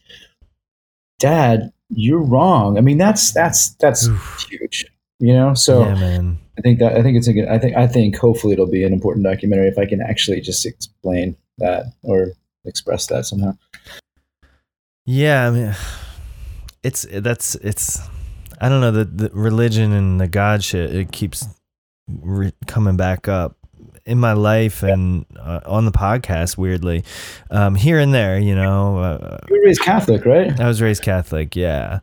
dad 1.19 1.71
you're 1.89 2.21
wrong 2.21 2.77
i 2.77 2.81
mean 2.81 2.97
that's 2.97 3.31
that's 3.33 3.75
that's 3.75 4.07
Oof. 4.07 4.45
huge 4.49 4.85
you 5.19 5.33
know 5.33 5.53
so 5.53 5.83
yeah, 5.83 5.95
man. 5.95 6.39
i 6.57 6.61
think 6.61 6.79
that 6.79 6.93
i 6.97 7.03
think 7.03 7.15
it's 7.17 7.27
a 7.27 7.33
good 7.33 7.47
i 7.47 7.59
think 7.59 7.77
i 7.77 7.85
think 7.85 8.17
hopefully 8.17 8.53
it'll 8.53 8.69
be 8.69 8.83
an 8.83 8.93
important 8.93 9.23
documentary 9.23 9.67
if 9.67 9.77
i 9.77 9.85
can 9.85 10.01
actually 10.01 10.41
just 10.41 10.65
explain 10.65 11.37
that 11.59 11.85
or 12.01 12.33
express 12.65 13.07
that 13.07 13.25
somehow 13.25 13.53
Yeah, 15.09 15.47
I 15.47 15.49
mean, 15.49 15.75
it's 16.83 17.07
that's 17.09 17.55
it's. 17.55 17.99
I 18.59 18.69
don't 18.69 18.81
know 18.81 18.91
the, 18.91 19.05
the 19.05 19.29
religion 19.29 19.91
and 19.93 20.19
the 20.19 20.27
God 20.27 20.63
shit. 20.63 20.93
It 20.93 21.11
keeps 21.11 21.45
re- 22.07 22.53
coming 22.67 22.97
back 22.97 23.27
up 23.27 23.55
in 24.05 24.17
my 24.17 24.33
life 24.33 24.81
and 24.81 25.25
uh, 25.39 25.61
on 25.65 25.85
the 25.85 25.91
podcast. 25.91 26.57
Weirdly, 26.57 27.03
um, 27.51 27.75
here 27.75 27.99
and 27.99 28.13
there, 28.13 28.39
you 28.39 28.55
know. 28.55 28.97
Uh, 28.97 29.37
you 29.49 29.55
were 29.55 29.65
raised 29.65 29.81
catholic 29.81 30.25
right 30.25 30.59
I 30.59 30.67
was 30.67 30.81
raised 30.81 31.03
Catholic, 31.03 31.55
yeah, 31.55 31.99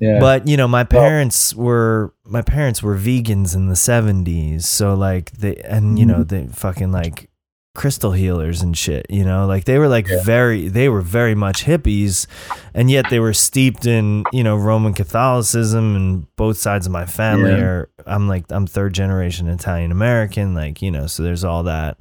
yeah 0.00 0.18
but 0.18 0.48
you 0.48 0.56
know, 0.56 0.66
my 0.66 0.84
parents 0.84 1.54
were 1.54 2.14
my 2.24 2.42
parents 2.42 2.82
were 2.82 2.96
vegans 2.96 3.54
in 3.54 3.68
the 3.68 3.74
'70s, 3.74 4.62
so 4.62 4.94
like 4.94 5.30
they 5.32 5.56
and 5.56 5.98
you 5.98 6.06
know 6.06 6.24
they 6.24 6.46
fucking 6.48 6.90
like 6.90 7.28
crystal 7.76 8.10
healers 8.12 8.62
and 8.62 8.76
shit 8.76 9.04
you 9.10 9.24
know 9.24 9.46
like 9.46 9.64
they 9.64 9.78
were 9.78 9.86
like 9.86 10.08
Yeah. 10.08 10.22
very 10.24 10.68
they 10.68 10.88
were 10.88 11.02
very 11.02 11.34
much 11.34 11.64
hippies 11.64 12.26
and 12.74 12.90
yet 12.90 13.04
they 13.10 13.20
were 13.20 13.32
steeped 13.34 13.86
in 13.86 14.24
you 14.32 14.42
know 14.42 14.56
roman 14.56 14.94
catholicism 14.94 15.94
and 15.94 16.36
both 16.36 16.56
sides 16.56 16.86
of 16.86 16.92
my 16.92 17.04
family 17.06 17.50
Yeah. 17.50 17.64
are 17.64 17.90
i'm 18.06 18.26
like 18.28 18.44
i'm 18.50 18.66
third 18.66 18.94
generation 18.94 19.46
italian 19.48 19.92
american 19.92 20.54
like 20.54 20.80
you 20.82 20.90
know 20.90 21.06
so 21.06 21.22
there's 21.22 21.44
all 21.44 21.62
that 21.64 21.98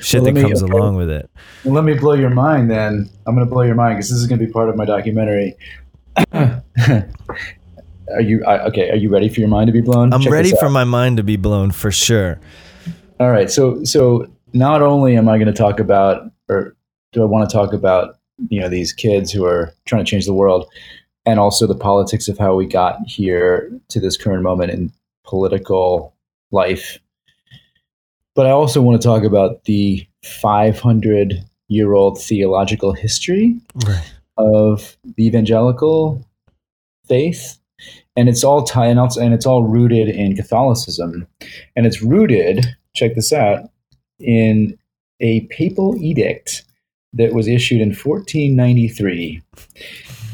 shit 0.00 0.22
Well, 0.22 0.32
that 0.32 0.34
me- 0.40 0.42
comes 0.42 0.62
okay. 0.62 0.72
along 0.72 0.94
with 0.96 1.10
it 1.10 1.28
Well, 1.64 1.74
let 1.74 1.84
me 1.84 1.94
blow 1.94 2.12
your 2.14 2.30
mind 2.30 2.70
then. 2.70 3.10
I'm 3.26 3.34
going 3.34 3.44
to 3.46 3.52
blow 3.52 3.62
your 3.62 3.74
mind 3.74 3.96
because 3.96 4.08
this 4.10 4.18
is 4.18 4.26
going 4.28 4.38
to 4.38 4.46
be 4.46 4.52
part 4.52 4.68
of 4.68 4.76
my 4.76 4.84
documentary. 4.84 5.56
are 6.32 8.20
you 8.20 8.44
I, 8.44 8.60
okay? 8.68 8.90
Are 8.90 8.96
you 8.96 9.10
ready 9.10 9.28
for 9.28 9.40
your 9.40 9.48
mind 9.48 9.66
to 9.66 9.72
be 9.72 9.80
blown? 9.80 10.12
i'm 10.12 10.20
Check 10.22 10.32
ready 10.32 10.52
for 10.60 10.68
my 10.68 10.84
mind 10.84 11.16
to 11.16 11.22
be 11.24 11.36
blown 11.36 11.70
for 11.72 11.90
sure 11.90 12.38
All 13.18 13.30
right. 13.30 13.50
So 13.50 13.82
so 13.84 14.26
not 14.56 14.82
only 14.82 15.16
am 15.16 15.28
I 15.28 15.36
going 15.36 15.52
to 15.52 15.52
talk 15.52 15.80
about, 15.80 16.30
or 16.48 16.76
do 17.12 17.22
I 17.22 17.26
want 17.26 17.48
to 17.48 17.54
talk 17.54 17.72
about, 17.72 18.18
you 18.48 18.60
know, 18.60 18.68
these 18.68 18.92
kids 18.92 19.32
who 19.32 19.44
are 19.44 19.72
trying 19.84 20.04
to 20.04 20.10
change 20.10 20.26
the 20.26 20.34
world, 20.34 20.70
and 21.24 21.40
also 21.40 21.66
the 21.66 21.74
politics 21.74 22.28
of 22.28 22.38
how 22.38 22.54
we 22.54 22.66
got 22.66 22.98
here 23.06 23.70
to 23.88 24.00
this 24.00 24.16
current 24.16 24.42
moment 24.42 24.70
in 24.70 24.92
political 25.24 26.14
life. 26.52 26.98
But 28.34 28.46
I 28.46 28.50
also 28.50 28.80
want 28.82 29.00
to 29.00 29.06
talk 29.06 29.24
about 29.24 29.64
the 29.64 30.06
500 30.22 31.34
year 31.68 31.94
old 31.94 32.20
theological 32.20 32.92
history 32.92 33.58
right 33.86 34.12
of 34.36 34.96
the 35.16 35.26
evangelical 35.26 36.24
faith 37.06 37.58
and 38.16 38.28
it's 38.28 38.44
all 38.44 38.64
tied 38.64 38.90
and, 38.90 38.98
also, 38.98 39.20
and 39.20 39.32
it's 39.32 39.46
all 39.46 39.64
rooted 39.64 40.08
in 40.08 40.36
catholicism 40.36 41.26
and 41.74 41.86
it's 41.86 42.02
rooted 42.02 42.66
check 42.94 43.14
this 43.14 43.32
out 43.32 43.70
in 44.18 44.76
a 45.20 45.40
papal 45.42 45.96
edict 45.96 46.64
that 47.12 47.32
was 47.32 47.48
issued 47.48 47.80
in 47.80 47.88
1493 47.88 49.42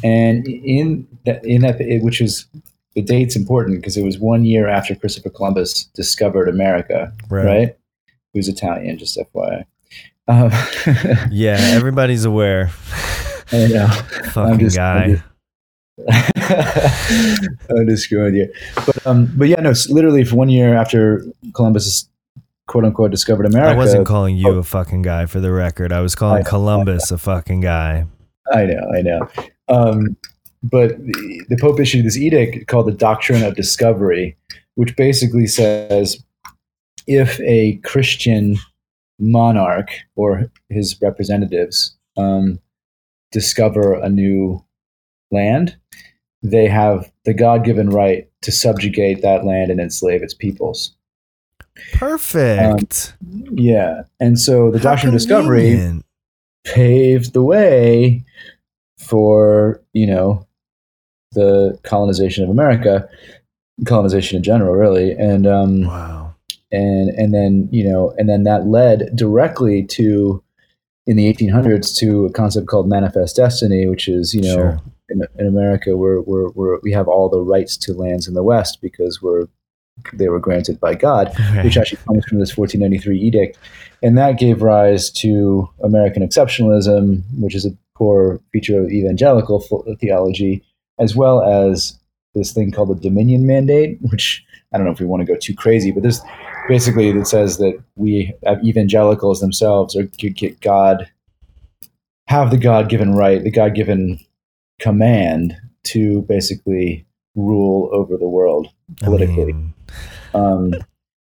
and 0.02 0.46
in 0.46 1.06
that 1.24 1.44
in 1.44 1.62
that 1.62 1.78
which 2.02 2.20
is 2.20 2.46
the 2.94 3.02
date's 3.02 3.36
important 3.36 3.80
because 3.80 3.96
it 3.96 4.04
was 4.04 4.18
one 4.18 4.44
year 4.44 4.68
after 4.68 4.94
christopher 4.94 5.30
columbus 5.30 5.84
discovered 5.94 6.48
america 6.48 7.12
right, 7.28 7.44
right, 7.44 7.76
was 8.34 8.48
italian 8.48 8.98
just 8.98 9.18
fyi 9.34 9.64
um, 10.28 10.50
yeah 11.30 11.56
everybody's 11.58 12.24
aware 12.24 12.70
I 13.52 13.66
know. 13.66 13.86
fucking 14.32 14.58
just- 14.60 14.76
guy 14.76 15.04
I'm 15.04 15.22
I'm 17.70 17.88
just 17.88 18.04
screwing 18.04 18.34
you. 18.34 18.52
But 18.86 19.06
um, 19.06 19.30
but 19.36 19.48
yeah, 19.48 19.60
no. 19.60 19.70
It's 19.70 19.90
literally 19.90 20.24
for 20.24 20.36
one 20.36 20.48
year 20.48 20.74
after 20.74 21.24
Columbus, 21.52 22.08
quote 22.72 22.86
unquote, 22.86 23.10
discovered 23.10 23.44
America. 23.44 23.70
I 23.70 23.76
wasn't 23.76 24.06
calling 24.06 24.34
you 24.34 24.56
a 24.56 24.62
fucking 24.62 25.02
guy 25.02 25.26
for 25.26 25.40
the 25.40 25.52
record. 25.52 25.92
I 25.92 26.00
was 26.00 26.14
calling 26.14 26.40
I- 26.40 26.48
Columbus 26.48 27.10
a 27.10 27.18
fucking 27.18 27.60
guy. 27.60 28.06
I 28.50 28.64
know, 28.64 28.90
I 28.96 29.02
know. 29.02 29.28
Um, 29.68 30.16
but 30.62 30.96
the, 30.98 31.44
the 31.50 31.58
Pope 31.60 31.78
issued 31.80 32.06
this 32.06 32.16
edict 32.16 32.66
called 32.68 32.86
the 32.86 32.92
Doctrine 32.92 33.44
of 33.44 33.56
Discovery, 33.56 34.38
which 34.76 34.96
basically 34.96 35.46
says 35.46 36.24
if 37.06 37.38
a 37.40 37.76
Christian 37.84 38.56
monarch 39.18 39.90
or 40.16 40.50
his 40.70 40.98
representatives 41.02 41.94
um, 42.16 42.58
discover 43.32 43.94
a 43.94 44.08
new 44.08 44.64
land, 45.30 45.76
they 46.42 46.68
have 46.68 47.12
the 47.26 47.34
God 47.34 47.66
given 47.66 47.90
right 47.90 48.30
to 48.40 48.50
subjugate 48.50 49.20
that 49.20 49.44
land 49.44 49.70
and 49.70 49.78
enslave 49.78 50.22
its 50.22 50.34
peoples. 50.34 50.96
Perfect. 51.94 53.14
Yeah. 53.52 54.02
And 54.20 54.38
so 54.38 54.70
the 54.70 54.78
How 54.78 54.84
Doctrine 54.90 55.14
of 55.14 55.18
Discovery 55.18 56.00
paved 56.64 57.32
the 57.32 57.42
way 57.42 58.24
for 58.98 59.82
you 59.92 60.06
know 60.06 60.46
the 61.32 61.78
colonization 61.82 62.44
of 62.44 62.50
America, 62.50 63.08
colonization 63.86 64.36
in 64.36 64.42
general, 64.42 64.74
really, 64.74 65.12
and 65.12 65.46
um, 65.46 65.82
Wow. 65.82 66.34
and 66.70 67.08
and 67.10 67.34
then 67.34 67.68
you 67.72 67.88
know, 67.88 68.14
and 68.18 68.28
then 68.28 68.44
that 68.44 68.66
led 68.66 69.14
directly 69.16 69.82
to 69.84 70.42
in 71.06 71.16
the 71.16 71.32
1800s 71.32 71.96
to 71.98 72.26
a 72.26 72.32
concept 72.32 72.68
called 72.68 72.88
manifest 72.88 73.36
destiny, 73.36 73.86
which 73.86 74.06
is 74.08 74.32
you 74.34 74.42
know 74.42 74.54
Sure. 74.54 74.80
in, 75.08 75.22
in 75.38 75.46
America 75.46 75.96
we're, 75.96 76.20
we're, 76.20 76.50
we're 76.50 76.78
we 76.82 76.92
have 76.92 77.08
all 77.08 77.28
the 77.28 77.40
rights 77.40 77.76
to 77.78 77.92
lands 77.92 78.28
in 78.28 78.34
the 78.34 78.42
West 78.44 78.78
because 78.80 79.20
we're 79.20 79.46
they 80.12 80.28
were 80.28 80.40
granted 80.40 80.80
by 80.80 80.94
God 80.94 81.32
which 81.62 81.76
actually 81.76 81.98
comes 82.06 82.24
from 82.26 82.38
this 82.38 82.56
1493 82.56 83.18
edict. 83.20 83.58
And 84.02 84.18
that 84.18 84.38
gave 84.38 84.62
rise 84.62 85.10
to 85.10 85.68
American 85.82 86.26
exceptionalism, 86.26 87.22
which 87.38 87.54
is 87.54 87.64
a 87.64 87.76
core 87.94 88.40
feature 88.52 88.80
of 88.80 88.90
evangelical 88.90 89.60
theology, 90.00 90.64
as 90.98 91.14
well 91.14 91.42
as 91.42 91.98
this 92.34 92.52
thing 92.52 92.72
called 92.72 92.88
the 92.88 93.08
Dominion 93.08 93.46
Mandate, 93.46 93.98
which 94.10 94.44
I 94.72 94.78
don't 94.78 94.86
know 94.86 94.92
if 94.92 95.00
we 95.00 95.06
want 95.06 95.20
to 95.20 95.32
go 95.32 95.38
too 95.38 95.54
crazy, 95.54 95.90
but 95.90 96.02
this 96.02 96.20
basically 96.68 97.08
it 97.08 97.26
says 97.26 97.58
that 97.58 97.78
we 97.96 98.34
have 98.44 98.64
evangelicals 98.64 99.40
themselves 99.40 99.96
or 99.96 100.06
could 100.18 100.36
get 100.36 100.60
God, 100.60 101.08
have 102.28 102.50
the 102.50 102.58
God 102.58 102.88
given 102.88 103.14
right, 103.14 103.42
the 103.42 103.50
God 103.50 103.74
given 103.74 104.18
command 104.80 105.56
to 105.84 106.22
basically 106.22 107.06
rule 107.34 107.88
over 107.92 108.16
the 108.16 108.28
world 108.28 108.68
I 109.02 109.06
politically 109.06 109.52
mean, 109.52 109.74
um, 110.34 110.74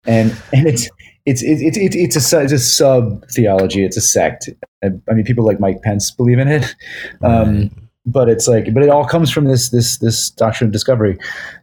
and 0.06 0.36
and 0.52 0.68
it's 0.68 0.90
it's 1.26 1.42
it's 1.42 1.78
it's 1.78 1.96
it's 1.96 2.34
a 2.34 2.42
it's 2.42 2.52
a 2.52 2.60
sub 2.60 3.28
theology. 3.30 3.86
It's 3.86 3.98
a 3.98 4.02
sect. 4.02 4.50
I, 4.84 4.88
I 5.10 5.14
mean, 5.14 5.26
people 5.26 5.46
like 5.46 5.60
Mike 5.60 5.82
Pence 5.82 6.12
believe 6.12 6.40
in 6.40 6.48
it, 6.48 6.76
um, 7.24 7.60
right. 7.60 7.72
but 8.06 8.30
it's 8.30 8.48
like, 8.48 8.74
but 8.74 8.84
it 8.84 8.90
all 8.90 9.06
comes 9.06 9.32
from 9.32 9.46
this 9.46 9.70
this 9.70 9.98
this 10.00 10.30
doctrine 10.32 10.68
of 10.68 10.74
discovery, 10.74 11.18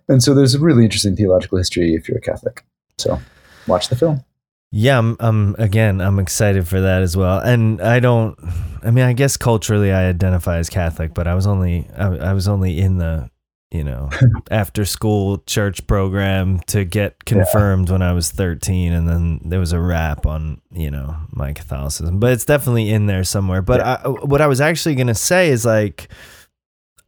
and 0.08 0.22
so 0.22 0.34
there's 0.34 0.54
a 0.54 0.60
really 0.60 0.84
interesting 0.84 1.16
theological 1.16 1.58
history 1.58 1.94
if 1.94 2.08
you're 2.08 2.18
a 2.18 2.22
Catholic. 2.22 2.64
So, 2.98 3.20
watch 3.66 3.88
the 3.88 3.96
film. 3.96 4.24
Yeah, 4.72 4.98
I'm, 4.98 5.16
I'm 5.18 5.56
again, 5.58 6.00
I'm 6.00 6.20
excited 6.20 6.68
for 6.68 6.80
that 6.80 7.02
as 7.02 7.16
well. 7.16 7.40
And 7.40 7.80
I 7.80 7.98
don't, 7.98 8.38
I 8.84 8.92
mean, 8.92 9.04
I 9.04 9.14
guess 9.14 9.36
culturally 9.36 9.90
I 9.90 10.08
identify 10.08 10.58
as 10.58 10.70
Catholic, 10.70 11.12
but 11.12 11.26
I 11.26 11.34
was 11.34 11.46
only, 11.46 11.88
I, 11.96 12.06
I 12.06 12.32
was 12.34 12.46
only 12.46 12.80
in 12.80 12.98
the, 12.98 13.28
you 13.70 13.84
know, 13.84 14.10
after 14.50 14.84
school 14.84 15.38
church 15.46 15.86
program 15.86 16.58
to 16.60 16.84
get 16.84 17.24
confirmed 17.24 17.88
when 17.90 18.02
I 18.02 18.12
was 18.12 18.30
13. 18.30 18.92
And 18.92 19.08
then 19.08 19.40
there 19.44 19.60
was 19.60 19.72
a 19.72 19.80
wrap 19.80 20.26
on, 20.26 20.60
you 20.72 20.90
know, 20.90 21.16
my 21.30 21.52
Catholicism, 21.52 22.18
but 22.18 22.32
it's 22.32 22.44
definitely 22.44 22.90
in 22.90 23.06
there 23.06 23.24
somewhere. 23.24 23.62
But 23.62 23.80
I, 23.80 23.92
uh, 23.94 24.10
what 24.10 24.40
I 24.40 24.48
was 24.48 24.60
actually 24.60 24.96
going 24.96 25.06
to 25.06 25.14
say 25.14 25.50
is 25.50 25.64
like, 25.64 26.08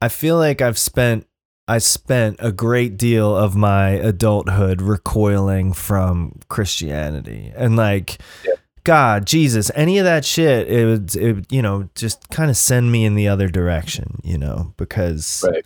I 0.01 0.09
feel 0.09 0.37
like 0.37 0.61
I've 0.61 0.79
spent 0.79 1.27
I 1.69 1.79
spent 1.79 2.37
a 2.41 2.51
great 2.51 2.97
deal 2.97 3.37
of 3.37 3.55
my 3.55 3.91
adulthood 3.91 4.83
recoiling 4.83 5.73
from 5.73 6.41
Christianity 6.49 7.53
and 7.57 7.77
like 7.77 8.19
Yeah. 8.45 8.55
God, 8.85 9.27
Jesus, 9.27 9.71
any 9.77 9.99
of 9.99 10.05
that 10.05 10.25
shit, 10.25 10.69
it 10.69 10.85
would, 10.87 11.15
it 11.15 11.53
you 11.53 11.63
know, 11.63 11.89
just 11.95 12.29
kind 12.31 12.51
of 12.51 12.57
send 12.57 12.91
me 12.91 13.05
in 13.05 13.15
the 13.15 13.29
other 13.29 13.49
direction, 13.49 14.21
you 14.25 14.37
know, 14.39 14.75
because 14.77 15.45
Right. 15.49 15.65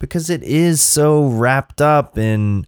Because 0.00 0.28
it 0.30 0.42
is 0.42 0.82
so 0.82 1.26
wrapped 1.28 1.80
up 1.80 2.18
in 2.18 2.66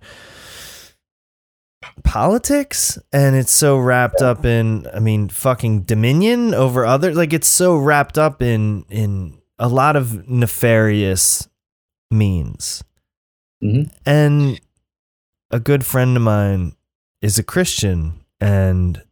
politics 2.04 2.98
and 3.12 3.34
it's 3.34 3.50
so 3.50 3.76
wrapped 3.76 4.22
up 4.22 4.44
in 4.44 4.86
I 4.94 5.00
mean 5.00 5.28
fucking 5.28 5.82
dominion 5.82 6.54
over 6.54 6.86
other 6.86 7.12
like 7.12 7.32
it's 7.32 7.48
so 7.48 7.76
wrapped 7.76 8.18
up 8.18 8.40
in 8.40 8.84
in 8.88 9.38
a 9.58 9.68
lot 9.68 9.96
of 9.96 10.28
nefarious 10.28 11.48
means. 12.10 12.84
Mhm. 13.62 13.90
And 14.06 14.60
a 15.50 15.58
good 15.58 15.84
friend 15.84 16.16
of 16.16 16.22
mine 16.22 16.76
is 17.20 17.38
a 17.38 17.42
Christian 17.42 18.20
and 18.40 19.02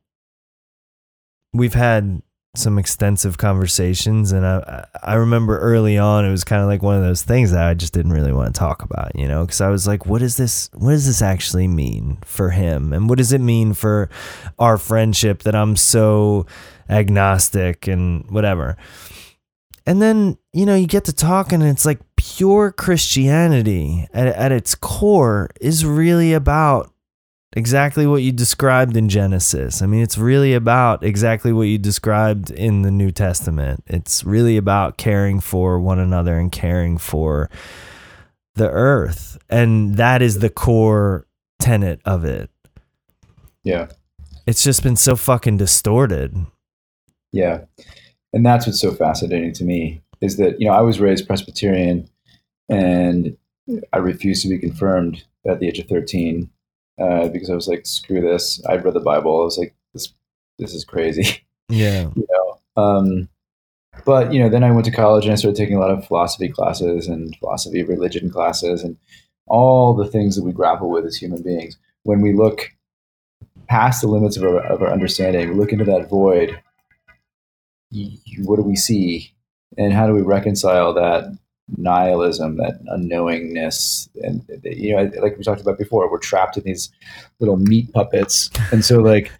we've 1.52 1.74
had 1.74 2.22
some 2.56 2.78
extensive 2.78 3.38
conversations 3.38 4.32
and 4.32 4.44
I 4.44 4.84
I 5.04 5.14
remember 5.14 5.58
early 5.58 5.96
on 5.96 6.24
it 6.24 6.30
was 6.32 6.42
kind 6.42 6.60
of 6.60 6.66
like 6.66 6.82
one 6.82 6.96
of 6.96 7.02
those 7.02 7.22
things 7.22 7.52
that 7.52 7.64
I 7.64 7.74
just 7.74 7.92
didn't 7.92 8.12
really 8.12 8.32
want 8.32 8.52
to 8.52 8.58
talk 8.58 8.82
about, 8.82 9.14
you 9.14 9.28
know, 9.28 9.46
cuz 9.46 9.60
I 9.60 9.68
was 9.68 9.86
like 9.86 10.04
what 10.04 10.18
does 10.18 10.36
this 10.36 10.68
what 10.74 10.90
does 10.90 11.06
this 11.06 11.22
actually 11.22 11.68
mean 11.68 12.18
for 12.24 12.50
him 12.50 12.92
and 12.92 13.08
what 13.08 13.18
does 13.18 13.32
it 13.32 13.40
mean 13.40 13.72
for 13.72 14.10
our 14.58 14.78
friendship 14.78 15.44
that 15.44 15.54
I'm 15.54 15.76
so 15.76 16.44
agnostic 16.88 17.86
and 17.86 18.28
whatever. 18.30 18.76
And 19.86 20.02
then, 20.02 20.36
you 20.52 20.66
know, 20.66 20.74
you 20.74 20.88
get 20.88 21.04
to 21.04 21.12
talking 21.12 21.62
and 21.62 21.70
it's 21.70 21.86
like 21.86 22.00
pure 22.16 22.72
Christianity 22.72 24.08
at, 24.12 24.26
at 24.26 24.52
its 24.52 24.74
core 24.74 25.50
is 25.60 25.86
really 25.86 26.32
about 26.32 26.89
exactly 27.54 28.06
what 28.06 28.22
you 28.22 28.32
described 28.32 28.96
in 28.96 29.08
Genesis. 29.08 29.82
I 29.82 29.86
mean, 29.86 30.02
it's 30.02 30.18
really 30.18 30.54
about 30.54 31.02
exactly 31.02 31.52
what 31.52 31.62
you 31.64 31.78
described 31.78 32.50
in 32.50 32.82
the 32.82 32.90
New 32.90 33.10
Testament. 33.10 33.82
It's 33.86 34.24
really 34.24 34.56
about 34.56 34.96
caring 34.96 35.40
for 35.40 35.80
one 35.80 35.98
another 35.98 36.38
and 36.38 36.52
caring 36.52 36.98
for 36.98 37.50
the 38.54 38.70
earth. 38.70 39.38
And 39.48 39.96
that 39.96 40.22
is 40.22 40.38
the 40.38 40.50
core 40.50 41.26
tenet 41.58 42.00
of 42.04 42.24
it. 42.24 42.50
Yeah. 43.64 43.88
It's 44.46 44.62
just 44.62 44.82
been 44.82 44.96
so 44.96 45.16
fucking 45.16 45.56
distorted. 45.56 46.34
Yeah. 47.32 47.62
And 48.32 48.46
that's 48.46 48.66
what's 48.66 48.80
so 48.80 48.92
fascinating 48.92 49.52
to 49.54 49.64
me 49.64 50.00
is 50.20 50.36
that, 50.36 50.60
you 50.60 50.66
know, 50.66 50.72
I 50.72 50.80
was 50.80 51.00
raised 51.00 51.26
Presbyterian 51.26 52.08
and 52.68 53.36
I 53.92 53.98
refused 53.98 54.42
to 54.42 54.48
be 54.48 54.58
confirmed 54.58 55.24
at 55.46 55.60
the 55.60 55.68
age 55.68 55.78
of 55.78 55.86
13 55.86 56.48
uh, 57.00 57.28
because 57.28 57.50
I 57.50 57.54
was 57.54 57.66
like, 57.68 57.86
screw 57.86 58.20
this. 58.20 58.60
I'd 58.68 58.84
read 58.84 58.94
the 58.94 59.00
Bible. 59.00 59.40
I 59.40 59.44
was 59.44 59.58
like, 59.58 59.74
this, 59.94 60.12
this 60.58 60.74
is 60.74 60.84
crazy. 60.84 61.44
Yeah. 61.72 62.10
you 62.16 62.26
know. 62.28 62.82
Um, 62.82 63.28
but 64.04 64.32
you 64.32 64.40
know, 64.40 64.48
then 64.48 64.64
I 64.64 64.72
went 64.72 64.86
to 64.86 64.90
college 64.90 65.24
and 65.24 65.32
I 65.32 65.36
started 65.36 65.56
taking 65.56 65.76
a 65.76 65.78
lot 65.80 65.92
of 65.92 66.04
philosophy 66.04 66.48
classes 66.48 67.06
and 67.06 67.36
philosophy 67.36 67.78
of 67.80 67.88
religion 67.88 68.28
classes 68.28 68.82
and 68.82 68.96
all 69.46 69.94
the 69.94 70.08
things 70.08 70.34
that 70.34 70.42
we 70.42 70.50
grapple 70.50 70.90
with 70.90 71.04
as 71.06 71.14
human 71.16 71.42
beings. 71.42 71.78
When 72.02 72.20
we 72.22 72.32
look 72.32 72.70
past 73.68 74.00
the 74.00 74.08
limits 74.08 74.36
of 74.36 74.42
our, 74.42 74.58
of 74.66 74.82
our 74.82 74.90
understanding, 74.92 75.48
we 75.50 75.54
look 75.54 75.72
into 75.72 75.84
that 75.84 76.08
void. 76.08 76.60
y- 77.92 78.16
What 78.42 78.56
do 78.56 78.62
we 78.62 78.74
see, 78.76 79.32
and 79.78 79.92
how 79.92 80.08
do 80.08 80.12
we 80.14 80.22
reconcile 80.22 80.92
that 80.94 81.24
nihilism, 81.76 82.56
that 82.56 82.82
unknowingness, 82.86 84.08
and 84.22 84.42
you 84.64 84.94
know, 84.94 85.10
like 85.20 85.36
we 85.36 85.44
talked 85.44 85.60
about 85.60 85.78
before, 85.78 86.10
we're 86.10 86.18
trapped 86.18 86.56
in 86.56 86.64
these 86.64 86.90
little 87.38 87.56
meat 87.56 87.92
puppets, 87.92 88.50
and 88.72 88.84
so 88.84 89.00
like 89.00 89.30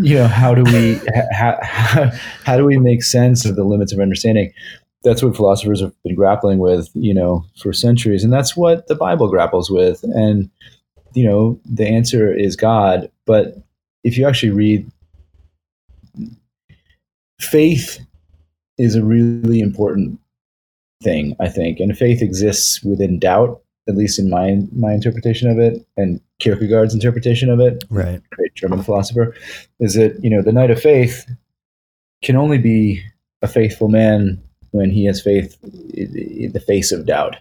you 0.00 0.14
know 0.14 0.28
how 0.28 0.54
do 0.54 0.62
we 0.64 1.00
how, 1.32 1.58
how, 2.44 2.56
do 2.56 2.64
we 2.64 2.78
make 2.78 3.02
sense 3.02 3.44
of 3.44 3.56
the 3.56 3.64
limits 3.64 3.92
of 3.92 4.00
understanding? 4.00 4.52
That's 5.02 5.22
what 5.22 5.36
philosophers 5.36 5.80
have 5.80 5.92
been 6.02 6.14
grappling 6.14 6.58
with 6.58 6.88
you 6.94 7.14
know 7.14 7.44
for 7.60 7.72
centuries. 7.72 8.24
And 8.24 8.32
that's 8.32 8.56
what 8.56 8.86
the 8.88 8.94
bible 8.94 9.28
grapples 9.28 9.70
with. 9.70 10.02
And 10.02 10.50
you 11.14 11.24
know 11.24 11.60
the 11.64 11.86
answer 11.86 12.32
is 12.32 12.56
god. 12.56 13.10
But 13.24 13.56
if 14.04 14.18
you 14.18 14.26
actually 14.26 14.52
read 14.52 14.90
faith 17.40 18.00
is 18.78 18.94
a 18.94 19.04
really 19.04 19.60
important 19.60 20.18
thing 21.06 21.34
i 21.46 21.48
think 21.48 21.78
and 21.80 21.96
faith 21.96 22.20
exists 22.22 22.82
within 22.82 23.18
doubt 23.18 23.52
at 23.88 23.96
least 23.96 24.18
in 24.18 24.28
my 24.28 24.46
my 24.72 24.92
interpretation 24.92 25.48
of 25.48 25.58
it 25.66 25.74
and 25.96 26.20
kierkegaard's 26.40 26.94
interpretation 26.94 27.48
of 27.48 27.60
it 27.60 27.84
Right. 27.88 28.20
great 28.30 28.54
German 28.54 28.82
philosopher, 28.82 29.26
is 29.78 29.94
that 29.94 30.12
you 30.22 30.30
know 30.30 30.42
the 30.42 30.52
knight 30.56 30.70
of 30.70 30.80
faith 30.80 31.24
can 32.26 32.36
only 32.36 32.58
be 32.58 33.02
a 33.42 33.48
faithful 33.48 33.88
man 33.88 34.42
when 34.72 34.90
he 34.90 35.04
has 35.06 35.22
faith 35.22 35.56
in 35.94 36.08
in 36.44 36.52
the 36.52 36.60
face 36.60 36.90
of 36.92 37.06
doubt. 37.06 37.36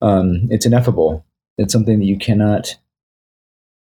Um, 0.00 0.26
it's 0.50 0.66
ineffable. 0.66 1.24
It's 1.58 1.72
something 1.72 1.98
that 1.98 2.10
you 2.12 2.18
cannot 2.18 2.76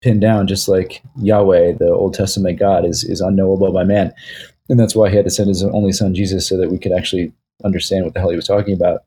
pin 0.02 0.20
down. 0.20 0.48
Just 0.48 0.68
like 0.68 1.02
Yahweh, 1.30 1.74
the 1.80 1.90
Old 1.90 2.14
Testament 2.14 2.60
God, 2.60 2.86
is 2.86 3.04
is 3.04 3.22
unknowable 3.22 3.72
by 3.72 3.84
man, 3.84 4.14
and 4.70 4.80
that's 4.80 4.96
why 4.96 5.10
he 5.10 5.16
had 5.16 5.26
to 5.26 5.32
send 5.32 5.50
his 5.50 5.64
only 5.64 5.92
son 5.92 6.14
Jesus 6.14 6.48
so 6.48 6.58
that 6.58 6.72
we 6.72 6.80
could 6.80 6.92
actually 6.92 7.32
understand 7.64 8.06
what 8.06 8.14
the 8.14 8.20
hell 8.20 8.30
he 8.30 8.36
was 8.36 8.48
talking 8.48 8.74
about 8.74 9.04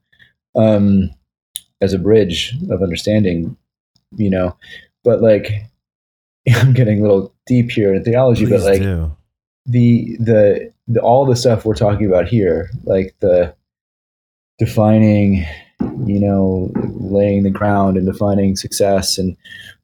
um, 0.56 1.10
as 1.80 1.92
a 1.92 1.98
bridge 1.98 2.54
of 2.70 2.82
understanding. 2.82 3.56
You 4.16 4.30
know, 4.30 4.56
but 5.04 5.20
like 5.20 5.52
I'm 6.54 6.72
getting 6.72 7.00
a 7.00 7.02
little 7.02 7.34
deep 7.46 7.70
here 7.70 7.94
in 7.94 8.04
theology, 8.04 8.46
Please 8.46 8.62
but 8.62 8.70
like 8.70 8.82
do. 8.82 9.16
the, 9.66 10.16
the 10.20 10.72
the 10.88 11.00
all 11.00 11.26
the 11.26 11.36
stuff 11.36 11.64
we're 11.64 11.74
talking 11.74 12.06
about 12.06 12.28
here, 12.28 12.70
like 12.84 13.14
the 13.20 13.54
defining, 14.58 15.44
you 16.04 16.18
know, 16.18 16.72
laying 16.98 17.42
the 17.42 17.50
ground 17.50 17.96
and 17.96 18.06
defining 18.06 18.56
success 18.56 19.18
and 19.18 19.36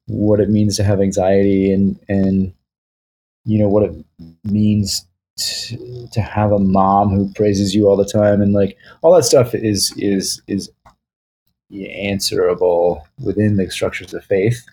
what 0.06 0.40
it 0.40 0.50
means 0.50 0.76
to 0.76 0.84
have 0.84 1.00
anxiety 1.00 1.72
and 1.72 1.98
and 2.08 2.52
you 3.44 3.58
know 3.58 3.68
what 3.68 3.84
it 3.84 4.04
means 4.44 5.06
to, 5.36 6.08
to 6.12 6.20
have 6.20 6.52
a 6.52 6.58
mom 6.58 7.10
who 7.10 7.32
praises 7.34 7.74
you 7.74 7.88
all 7.88 7.96
the 7.96 8.04
time 8.04 8.40
and 8.40 8.52
like 8.52 8.76
all 9.02 9.14
that 9.14 9.24
stuff 9.24 9.54
is 9.54 9.92
is 9.96 10.40
is 10.46 10.70
answerable 11.72 13.06
within 13.20 13.56
the 13.56 13.70
structures 13.70 14.14
of 14.14 14.24
faith 14.24 14.64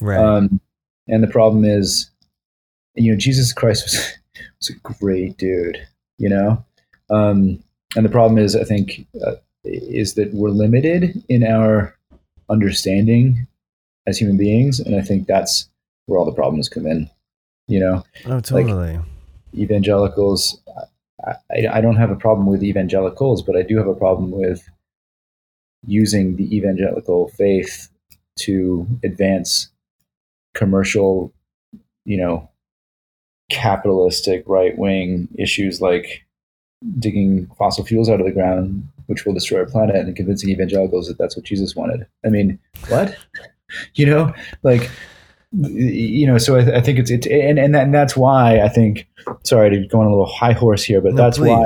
Right. 0.00 0.18
um, 0.18 0.60
and 1.08 1.22
the 1.22 1.28
problem 1.28 1.64
is, 1.64 2.10
you 2.94 3.10
know, 3.10 3.16
Jesus 3.18 3.52
Christ 3.52 3.84
was, 3.84 4.18
was 4.60 4.70
a 4.70 4.94
great 4.94 5.36
dude, 5.38 5.78
you 6.18 6.28
know? 6.28 6.64
Um, 7.10 7.62
and 7.96 8.04
the 8.04 8.10
problem 8.10 8.38
is, 8.38 8.54
I 8.54 8.64
think, 8.64 9.06
uh, 9.26 9.36
is 9.64 10.14
that 10.14 10.32
we're 10.34 10.50
limited 10.50 11.22
in 11.28 11.44
our 11.44 11.96
understanding 12.50 13.46
as 14.06 14.18
human 14.18 14.36
beings. 14.36 14.78
And 14.78 14.94
I 14.96 15.00
think 15.02 15.26
that's 15.26 15.68
where 16.06 16.18
all 16.18 16.24
the 16.26 16.32
problems 16.32 16.68
come 16.68 16.86
in, 16.86 17.10
you 17.66 17.80
know? 17.80 18.04
oh, 18.26 18.40
totally. 18.40 19.00
Evangelicals, 19.56 20.60
I, 21.26 21.66
I, 21.72 21.80
don't 21.80 21.96
have 21.96 22.10
a 22.10 22.16
problem 22.16 22.46
with 22.46 22.62
evangelicals, 22.62 23.42
but 23.42 23.56
I 23.56 23.62
do 23.62 23.76
have 23.78 23.86
a 23.86 23.94
problem 23.94 24.30
with 24.30 24.68
using 25.86 26.36
the 26.36 26.54
evangelical 26.56 27.28
faith 27.28 27.88
to 28.40 28.86
advance 29.02 29.70
commercial, 30.54 31.32
you 32.04 32.16
know, 32.16 32.48
capitalistic 33.50 34.44
right 34.46 34.76
wing 34.76 35.28
issues 35.38 35.80
like 35.80 36.24
digging 36.98 37.46
fossil 37.58 37.84
fuels 37.84 38.08
out 38.08 38.20
of 38.20 38.26
the 38.26 38.32
ground, 38.32 38.86
which 39.06 39.24
will 39.24 39.34
destroy 39.34 39.60
our 39.60 39.66
planet, 39.66 39.96
and 39.96 40.14
convincing 40.14 40.50
evangelicals 40.50 41.08
that 41.08 41.18
that's 41.18 41.36
what 41.36 41.46
Jesus 41.46 41.74
wanted. 41.74 42.06
I 42.24 42.28
mean, 42.28 42.58
what? 42.88 43.16
you 43.94 44.06
know, 44.06 44.32
like, 44.62 44.90
you 45.52 46.26
know, 46.26 46.38
so 46.38 46.56
I, 46.56 46.78
I 46.78 46.80
think 46.80 46.98
it's, 46.98 47.10
it's 47.10 47.26
and, 47.26 47.58
and, 47.58 47.74
that, 47.74 47.84
and 47.84 47.94
that's 47.94 48.16
why 48.16 48.60
I 48.60 48.68
think, 48.68 49.08
sorry 49.44 49.70
to 49.70 49.86
go 49.86 50.00
on 50.00 50.06
a 50.06 50.10
little 50.10 50.26
high 50.26 50.52
horse 50.52 50.84
here, 50.84 51.00
but 51.00 51.14
No, 51.14 51.22
that's 51.22 51.38
why 51.38 51.64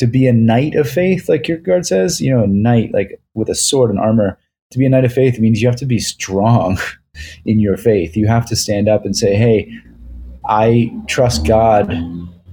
to 0.00 0.06
be 0.06 0.26
a 0.26 0.32
knight 0.32 0.74
of 0.76 0.88
faith, 0.88 1.28
like 1.28 1.42
Kierkegaard 1.42 1.84
says, 1.84 2.22
you 2.22 2.34
know, 2.34 2.42
a 2.42 2.46
knight, 2.46 2.90
like 2.94 3.20
with 3.34 3.50
a 3.50 3.54
sword 3.54 3.90
and 3.90 3.98
armor, 3.98 4.38
to 4.70 4.78
be 4.78 4.86
a 4.86 4.88
knight 4.88 5.04
of 5.04 5.12
faith 5.12 5.38
means 5.38 5.60
you 5.60 5.68
have 5.68 5.76
to 5.76 5.86
be 5.86 5.98
strong 5.98 6.78
in 7.44 7.60
your 7.60 7.76
faith. 7.76 8.16
You 8.16 8.26
have 8.26 8.46
to 8.46 8.56
stand 8.56 8.88
up 8.88 9.04
and 9.04 9.14
say, 9.14 9.34
"Hey, 9.36 9.70
I 10.48 10.90
trust 11.06 11.46
God 11.46 11.90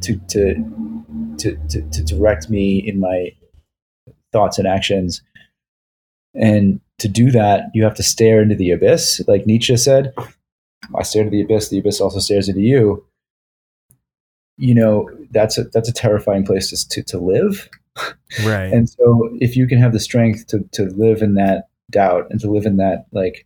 to 0.02 0.18
to 0.28 1.36
to 1.38 1.56
to, 1.70 1.90
to 1.90 2.04
direct 2.04 2.50
me 2.50 2.80
in 2.80 3.00
my 3.00 3.32
thoughts 4.34 4.58
and 4.58 4.68
actions." 4.68 5.22
And 6.36 6.82
to 7.00 7.08
do 7.08 7.32
that, 7.32 7.70
you 7.74 7.84
have 7.84 7.96
to 7.96 8.04
stare 8.04 8.42
into 8.42 8.56
the 8.56 8.72
abyss, 8.72 9.22
like 9.28 9.46
Nietzsche 9.46 9.78
said. 9.78 10.14
I 10.96 11.04
stare 11.04 11.24
into 11.24 11.32
the 11.32 11.44
abyss; 11.44 11.70
the 11.70 11.80
abyss 11.80 12.02
also 12.02 12.20
stares 12.20 12.50
into 12.50 12.62
you. 12.62 13.06
You 14.58 14.76
know, 14.76 15.10
that's 15.32 15.58
a 15.58 15.66
that's 15.66 15.90
a 15.90 15.94
terrifying 15.94 16.46
place 16.46 16.70
to 16.70 16.90
to, 16.90 17.04
to 17.04 17.18
live. 17.18 17.70
right. 18.46 18.72
And 18.72 18.90
so 18.90 19.30
if 19.40 19.56
you 19.56 19.68
can 19.68 19.80
have 19.80 19.94
the 19.94 20.00
strength 20.00 20.48
to 20.48 20.64
to 20.74 20.86
live 20.86 21.22
in 21.22 21.36
that 21.36 21.70
doubt 21.90 22.28
and 22.30 22.40
to 22.42 22.52
live 22.52 22.66
in 22.66 22.78
that 22.78 23.06
like 23.12 23.46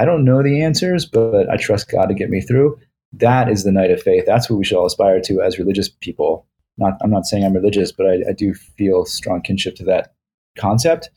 I 0.00 0.04
don't 0.06 0.24
know 0.24 0.42
the 0.42 0.62
answers, 0.62 1.04
but 1.04 1.50
I 1.50 1.56
trust 1.58 1.90
God 1.90 2.06
to 2.06 2.14
get 2.14 2.30
me 2.30 2.40
through, 2.40 2.78
that 3.12 3.50
is 3.50 3.64
the 3.64 3.72
knight 3.72 3.90
of 3.90 4.02
faith. 4.02 4.24
That's 4.26 4.48
what 4.48 4.56
we 4.56 4.64
should 4.64 4.78
all 4.78 4.86
aspire 4.86 5.20
to 5.20 5.42
as 5.42 5.58
religious 5.58 5.90
people. 5.90 6.46
Not, 6.78 6.94
I'm 7.02 7.10
not 7.10 7.26
saying 7.26 7.44
I'm 7.44 7.52
religious, 7.52 7.92
but 7.92 8.06
I, 8.06 8.30
I 8.30 8.32
do 8.32 8.54
feel 8.54 9.04
strong 9.04 9.42
kinship 9.42 9.76
to 9.76 9.84
that 9.84 10.14
concept. 10.56 11.10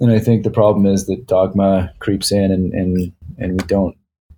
And 0.00 0.10
I 0.10 0.18
think 0.18 0.42
the 0.42 0.50
problem 0.50 0.86
is 0.86 1.06
that 1.06 1.26
dogma 1.26 1.92
creeps 2.00 2.32
in 2.32 2.50
and, 2.50 2.72
and, 2.72 3.12
and 3.38 3.52
we 3.52 3.66
don't 3.68 3.96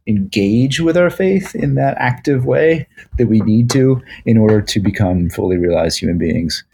engage 0.09 0.81
with 0.81 0.97
our 0.97 1.11
faith 1.11 1.55
in 1.55 1.75
that 1.75 1.97
active 1.99 2.47
way 2.47 2.89
that 3.19 3.27
we 3.27 3.41
need 3.41 3.71
to 3.71 4.03
in 4.25 4.39
order 4.39 4.61
to 4.63 4.81
become 4.81 5.29
fully 5.31 5.57
realized 5.57 6.01
human 6.01 6.19
beings. 6.19 6.65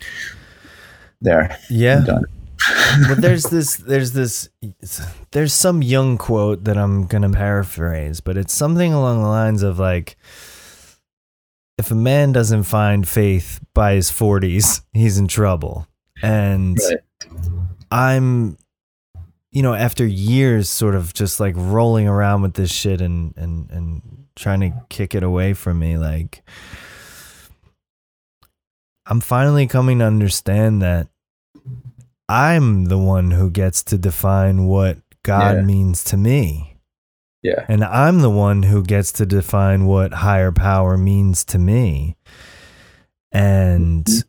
There. 1.21 1.59
Yeah. 1.69 2.05
but 3.09 3.17
there's 3.19 3.45
this 3.45 3.77
there's 3.77 4.13
this 4.13 4.49
there's 5.33 5.53
some 5.53 5.83
Jung 5.83 6.17
quote 6.17 6.65
that 6.65 6.79
I'm 6.79 7.07
gonna 7.07 7.31
paraphrase, 7.31 8.21
but 8.21 8.37
it's 8.37 8.55
something 8.55 8.93
along 8.93 9.23
the 9.23 9.29
lines 9.29 9.63
of 9.63 9.79
like 9.79 10.17
if 11.77 11.91
a 11.91 11.97
man 11.97 12.33
doesn't 12.33 12.63
find 12.65 13.07
faith 13.07 13.61
by 13.75 13.95
his 13.95 14.11
40s, 14.11 14.83
he's 14.93 15.19
in 15.19 15.27
trouble. 15.27 15.89
And 16.23 16.79
right. 16.89 16.99
I'm 17.91 18.57
you 19.55 19.63
know, 19.63 19.73
after 19.73 20.05
years 20.05 20.69
sort 20.69 20.97
of 20.97 21.15
just 21.15 21.39
like 21.39 21.55
rolling 21.57 22.09
around 22.09 22.43
with 22.43 22.55
this 22.55 22.73
shit 22.73 23.01
and 23.01 23.33
and 23.37 23.71
and 23.71 24.27
trying 24.35 24.61
to 24.61 24.73
kick 24.89 25.15
it 25.15 25.23
away 25.23 25.55
from 25.55 25.79
me, 25.79 25.97
like 25.97 26.43
I'm 29.07 29.21
finally 29.21 29.69
coming 29.69 30.01
to 30.01 30.07
understand 30.07 30.83
that 30.83 31.07
I'm 32.29 32.87
the 32.87 32.99
one 32.99 33.31
who 33.31 33.49
gets 33.49 33.85
to 33.85 33.97
define 33.97 34.67
what 34.67 34.99
God 35.23 35.57
yeah. 35.57 35.63
means 35.63 36.03
to 36.05 36.17
me. 36.17 36.77
Yeah. 37.41 37.65
And 37.69 37.85
I'm 37.85 38.23
the 38.23 38.31
one 38.31 38.65
who 38.65 38.83
gets 38.83 39.13
to 39.13 39.27
define 39.27 39.87
what 39.87 40.15
higher 40.15 40.51
power 40.51 40.97
means 40.97 41.45
to 41.47 41.59
me. 41.59 42.17
And 43.31 44.05
mm-hmm. 44.05 44.29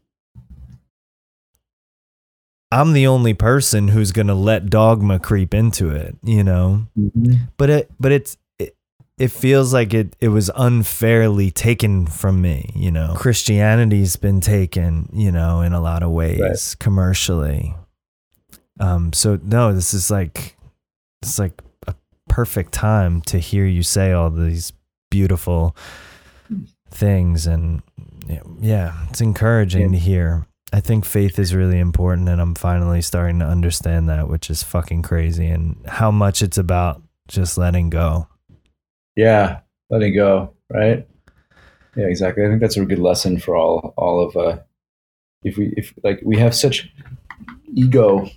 I'm 2.76 2.92
the 2.92 3.08
only 3.08 3.34
person 3.34 3.88
who's 3.88 4.12
going 4.12 4.28
to 4.28 4.36
let 4.36 4.70
dogma 4.70 5.18
creep 5.18 5.54
into 5.54 5.92
it, 5.92 6.18
you 6.22 6.44
know. 6.44 6.88
Mm-hmm. 7.00 7.46
But 7.56 7.70
it 7.70 7.92
but 7.98 8.12
it's 8.12 8.36
it, 8.60 8.76
it 9.18 9.30
feels 9.30 9.74
like 9.74 9.94
it 9.94 10.14
it 10.20 10.28
was 10.28 10.52
unfairly 10.58 11.52
taken 11.52 12.06
from 12.06 12.42
me, 12.42 12.72
you 12.76 12.92
know. 12.92 13.14
Christianity's 13.16 14.18
been 14.18 14.42
taken, 14.42 15.10
you 15.14 15.32
know, 15.32 15.62
in 15.62 15.72
a 15.72 15.80
lot 15.80 16.04
of 16.04 16.12
ways 16.12 16.42
right. 16.42 16.76
commercially. 16.78 17.74
Um 18.82 19.14
so 19.14 19.40
no, 19.42 19.74
this 19.74 19.94
is 19.94 20.12
like 20.12 20.58
it's 21.22 21.40
like 21.40 21.62
a 21.88 21.96
perfect 22.28 22.74
time 22.74 23.22
to 23.22 23.40
hear 23.40 23.66
you 23.66 23.84
say 23.84 24.12
all 24.12 24.30
these 24.30 24.74
beautiful 25.10 25.78
things 26.90 27.48
and 27.48 27.84
yeah, 28.60 28.92
it's 29.10 29.22
encouraging 29.22 29.94
yeah. 29.94 30.00
to 30.00 30.06
hear. 30.06 30.48
I 30.76 30.82
think 30.82 31.06
faith 31.06 31.40
is 31.40 31.56
really 31.56 31.80
important, 31.80 32.28
and 32.28 32.42
I'm 32.42 32.54
finally 32.54 33.02
starting 33.02 33.40
to 33.40 33.46
understand 33.46 34.10
that, 34.10 34.28
which 34.28 34.50
is 34.50 34.62
fucking 34.62 35.04
crazy, 35.04 35.48
and 35.48 35.78
how 35.88 36.12
much 36.12 36.42
it's 36.42 36.58
about 36.58 37.02
just 37.30 37.58
letting 37.58 37.90
go. 37.90 38.28
Yeah, 39.16 39.62
letting 39.90 40.14
go, 40.14 40.54
right? 40.70 41.08
Yeah, 41.96 42.08
exactly. 42.08 42.44
I 42.44 42.50
think 42.50 42.60
that's 42.60 42.76
a 42.76 42.84
good 42.84 43.00
lesson 43.00 43.40
for 43.40 43.56
all 43.56 43.94
all 43.96 44.28
of 44.28 44.36
uh 44.36 44.60
if 45.44 45.56
we 45.56 45.74
if 45.78 45.94
like 46.04 46.20
we 46.26 46.38
have 46.40 46.54
such 46.54 46.92
ego, 47.74 48.30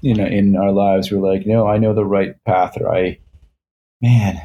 you 0.00 0.14
know, 0.14 0.26
in 0.26 0.56
our 0.56 0.72
lives, 0.72 1.12
we're 1.12 1.24
like, 1.24 1.46
no, 1.46 1.68
I 1.68 1.78
know 1.78 1.94
the 1.94 2.04
right 2.04 2.34
path, 2.44 2.76
or 2.80 2.92
I, 2.92 3.20
man, 4.02 4.40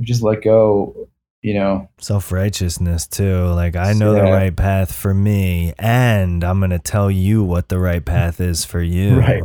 just 0.00 0.22
let 0.22 0.40
go 0.40 1.09
you 1.42 1.54
know? 1.54 1.88
Self-righteousness 1.98 3.06
too. 3.06 3.46
Like 3.46 3.76
i 3.76 3.92
know 3.92 4.14
yeah. 4.14 4.24
the 4.24 4.32
right 4.32 4.54
path 4.54 4.92
for 4.92 5.14
me 5.14 5.72
and 5.78 6.44
i'm 6.44 6.60
gonna 6.60 6.78
tell 6.78 7.10
you 7.10 7.42
what 7.42 7.68
the 7.68 7.78
right 7.78 8.04
path 8.04 8.40
is 8.40 8.64
for 8.64 8.80
you. 8.80 9.20
Right. 9.20 9.42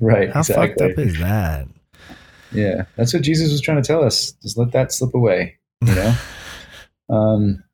Right 0.00 0.32
how 0.32 0.40
exactly. 0.40 0.68
fucked 0.68 0.80
up 0.80 0.98
is 0.98 1.18
that? 1.18 1.66
Yeah 2.52 2.84
that's 2.96 3.12
what 3.12 3.22
jesus 3.22 3.50
was 3.50 3.60
trying 3.60 3.82
to 3.82 3.86
tell 3.86 4.04
us. 4.04 4.32
Just 4.42 4.56
let 4.56 4.72
that 4.72 4.92
slip 4.92 5.14
away 5.14 5.58
you 5.82 5.94
know? 5.94 6.14
Um 7.10 7.64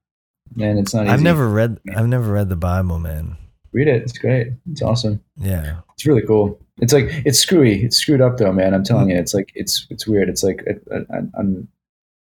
man 0.54 0.78
it's 0.78 0.94
not 0.94 1.08
i've 1.08 1.20
never 1.20 1.48
read 1.48 1.80
i've 1.96 2.06
never 2.06 2.32
read 2.32 2.48
the 2.48 2.56
bible 2.56 3.00
man. 3.00 3.36
Read 3.72 3.88
it 3.88 4.02
it's 4.02 4.16
great 4.16 4.52
it's 4.70 4.82
awesome. 4.82 5.20
Yeah. 5.36 5.80
It's 5.94 6.06
really 6.06 6.22
cool. 6.22 6.60
It's 6.80 6.92
like 6.92 7.06
it's 7.24 7.40
screwy 7.40 7.84
it's 7.84 7.96
screwed 7.96 8.20
up 8.20 8.36
though 8.38 8.52
man 8.52 8.74
i'm 8.74 8.84
telling 8.84 9.10
you 9.10 9.16
it's 9.16 9.34
like 9.34 9.50
it's 9.54 9.86
it's 9.90 10.06
weird 10.06 10.28
it's 10.28 10.42
like 10.42 10.64
I, 10.92 10.96
I, 10.96 11.18
i'm 11.38 11.68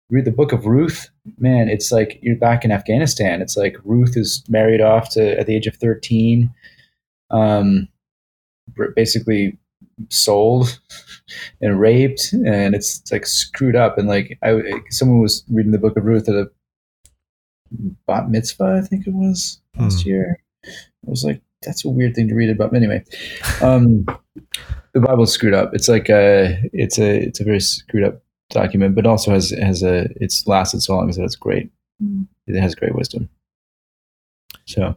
read 0.10 0.26
the 0.26 0.32
book 0.32 0.52
of 0.52 0.66
Ruth, 0.66 1.10
man, 1.38 1.68
it's 1.70 1.92
like 1.92 2.20
you're 2.22 2.38
back 2.38 2.64
in 2.64 2.72
Afghanistan. 2.72 3.42
It's 3.42 3.58
like 3.58 3.78
Ruth 3.84 4.16
is 4.16 4.44
married 4.48 4.82
off 4.82 5.10
to 5.12 5.38
at 5.40 5.48
the 5.48 5.56
age 5.56 5.68
of 5.68 5.76
13, 5.76 6.50
um, 7.32 7.88
basically 8.96 9.58
sold 10.10 10.80
and 11.62 11.80
raped, 11.80 12.32
and 12.34 12.74
it's, 12.74 13.00
it's, 13.00 13.12
like 13.12 13.26
screwed 13.26 13.76
up. 13.76 13.98
And 13.98 14.08
like 14.08 14.38
I, 14.44 14.62
someone 14.90 15.20
was 15.20 15.44
reading 15.50 15.72
the 15.72 15.78
book 15.78 15.98
of 15.98 16.06
Ruth 16.06 16.30
at 16.30 16.36
a 16.36 16.50
bat 18.08 18.30
mitzvah, 18.30 18.82
I 18.82 18.88
think 18.88 19.08
it 19.08 19.14
was 19.14 19.60
last 19.78 20.04
hmm. 20.04 20.10
year. 20.10 20.44
I 20.66 21.10
was 21.10 21.24
like, 21.24 21.42
that's 21.64 21.84
a 21.84 21.90
weird 21.90 22.16
thing 22.16 22.30
to 22.30 22.36
read 22.36 22.50
about. 22.50 22.74
Anyway, 22.74 23.04
um, 23.62 24.06
the 24.94 25.02
Bible's 25.02 25.34
screwed 25.34 25.54
up. 25.54 25.72
It's 25.74 25.90
like 25.90 26.10
a, 26.10 26.62
it's 26.72 26.98
a, 26.98 27.24
it's 27.24 27.42
a 27.42 27.44
very 27.44 27.60
screwed 27.60 28.04
up 28.04 28.22
document, 28.50 28.96
but 28.96 29.06
also 29.06 29.32
has 29.32 29.52
has 29.52 29.84
a 29.84 30.08
it's 30.16 30.48
lasted 30.48 30.82
so 30.82 30.96
long 30.96 31.10
that 31.10 31.24
it's 31.24 31.36
great. 31.36 31.72
Mm. 32.04 32.28
It 32.48 32.60
has 32.60 32.76
great 32.76 32.96
wisdom. 32.96 33.30
So 34.66 34.96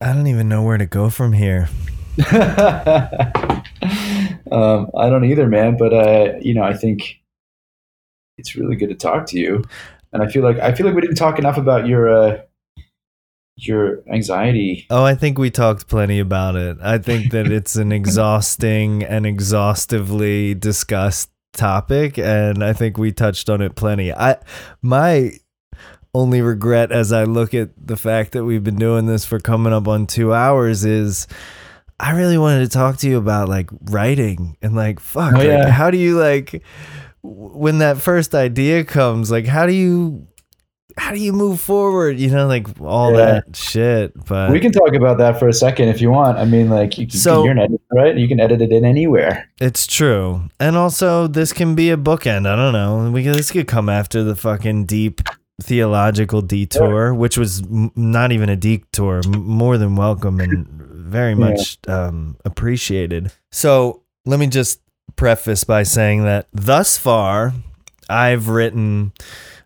I 0.00 0.12
don't 0.12 0.26
even 0.26 0.48
know 0.48 0.62
where 0.62 0.78
to 0.78 0.86
go 0.86 1.10
from 1.10 1.32
here. 1.32 1.68
um, 2.32 3.62
I 4.96 5.08
don't 5.08 5.24
either, 5.24 5.46
man. 5.46 5.76
But 5.76 5.92
uh, 5.92 6.32
you 6.40 6.54
know, 6.54 6.62
I 6.62 6.74
think 6.74 7.20
it's 8.38 8.56
really 8.56 8.76
good 8.76 8.88
to 8.88 8.94
talk 8.94 9.26
to 9.26 9.38
you, 9.38 9.64
and 10.12 10.22
I 10.22 10.28
feel 10.28 10.42
like 10.42 10.58
I 10.58 10.74
feel 10.74 10.86
like 10.86 10.94
we 10.94 11.00
didn't 11.00 11.16
talk 11.16 11.38
enough 11.38 11.58
about 11.58 11.86
your 11.86 12.08
uh, 12.08 12.38
your 13.56 14.02
anxiety. 14.12 14.86
Oh, 14.90 15.04
I 15.04 15.14
think 15.14 15.38
we 15.38 15.50
talked 15.50 15.86
plenty 15.86 16.18
about 16.18 16.56
it. 16.56 16.78
I 16.82 16.98
think 16.98 17.32
that 17.32 17.50
it's 17.50 17.76
an 17.76 17.92
exhausting 18.00 19.02
and 19.02 19.26
exhaustively 19.26 20.54
discussed 20.54 21.30
topic 21.52 22.18
and 22.18 22.62
I 22.64 22.72
think 22.72 22.98
we 22.98 23.12
touched 23.12 23.48
on 23.50 23.60
it 23.60 23.74
plenty. 23.74 24.12
I 24.12 24.36
my 24.82 25.32
only 26.14 26.42
regret 26.42 26.90
as 26.90 27.12
I 27.12 27.24
look 27.24 27.54
at 27.54 27.70
the 27.76 27.96
fact 27.96 28.32
that 28.32 28.44
we've 28.44 28.64
been 28.64 28.76
doing 28.76 29.06
this 29.06 29.24
for 29.24 29.38
coming 29.38 29.72
up 29.72 29.86
on 29.86 30.06
2 30.06 30.34
hours 30.34 30.84
is 30.84 31.26
I 32.00 32.12
really 32.12 32.38
wanted 32.38 32.60
to 32.60 32.68
talk 32.68 32.96
to 32.98 33.08
you 33.08 33.18
about 33.18 33.48
like 33.48 33.70
writing 33.82 34.56
and 34.62 34.74
like 34.74 35.00
fuck 35.00 35.34
oh, 35.36 35.40
yeah. 35.40 35.64
like, 35.64 35.68
how 35.68 35.90
do 35.90 35.98
you 35.98 36.18
like 36.18 36.62
when 37.22 37.78
that 37.78 37.98
first 37.98 38.34
idea 38.34 38.84
comes 38.84 39.30
like 39.30 39.46
how 39.46 39.66
do 39.66 39.72
you 39.72 40.26
how 41.00 41.12
do 41.12 41.18
you 41.18 41.32
move 41.32 41.60
forward? 41.60 42.20
You 42.20 42.28
know, 42.28 42.46
like 42.46 42.66
all 42.78 43.12
yeah. 43.12 43.16
that 43.24 43.56
shit. 43.56 44.12
But 44.26 44.50
we 44.50 44.60
can 44.60 44.70
talk 44.70 44.94
about 44.94 45.16
that 45.16 45.38
for 45.38 45.48
a 45.48 45.52
second 45.52 45.88
if 45.88 46.00
you 46.00 46.10
want. 46.10 46.36
I 46.36 46.44
mean, 46.44 46.68
like, 46.68 46.98
you, 46.98 47.08
so 47.08 47.42
you're 47.42 47.52
an 47.52 47.58
editor, 47.58 47.82
right? 47.90 48.16
You 48.16 48.28
can 48.28 48.38
edit 48.38 48.60
it 48.60 48.70
in 48.70 48.84
anywhere. 48.84 49.48
It's 49.60 49.86
true, 49.86 50.42
and 50.60 50.76
also 50.76 51.26
this 51.26 51.54
can 51.54 51.74
be 51.74 51.90
a 51.90 51.96
bookend. 51.96 52.46
I 52.46 52.54
don't 52.54 52.74
know. 52.74 53.10
We 53.10 53.22
this 53.22 53.50
could 53.50 53.66
come 53.66 53.88
after 53.88 54.22
the 54.22 54.36
fucking 54.36 54.84
deep 54.84 55.22
theological 55.62 56.42
detour, 56.42 57.06
yeah. 57.06 57.18
which 57.18 57.38
was 57.38 57.62
m- 57.62 57.92
not 57.96 58.30
even 58.30 58.50
a 58.50 58.56
detour, 58.56 59.22
m- 59.24 59.42
more 59.42 59.78
than 59.78 59.96
welcome 59.96 60.38
and 60.38 60.66
very 60.68 61.34
much 61.34 61.78
yeah. 61.88 62.08
um, 62.08 62.36
appreciated. 62.44 63.32
So 63.52 64.02
let 64.26 64.38
me 64.38 64.48
just 64.48 64.82
preface 65.16 65.64
by 65.64 65.82
saying 65.82 66.24
that 66.24 66.46
thus 66.52 66.98
far, 66.98 67.54
I've 68.10 68.48
written 68.48 69.12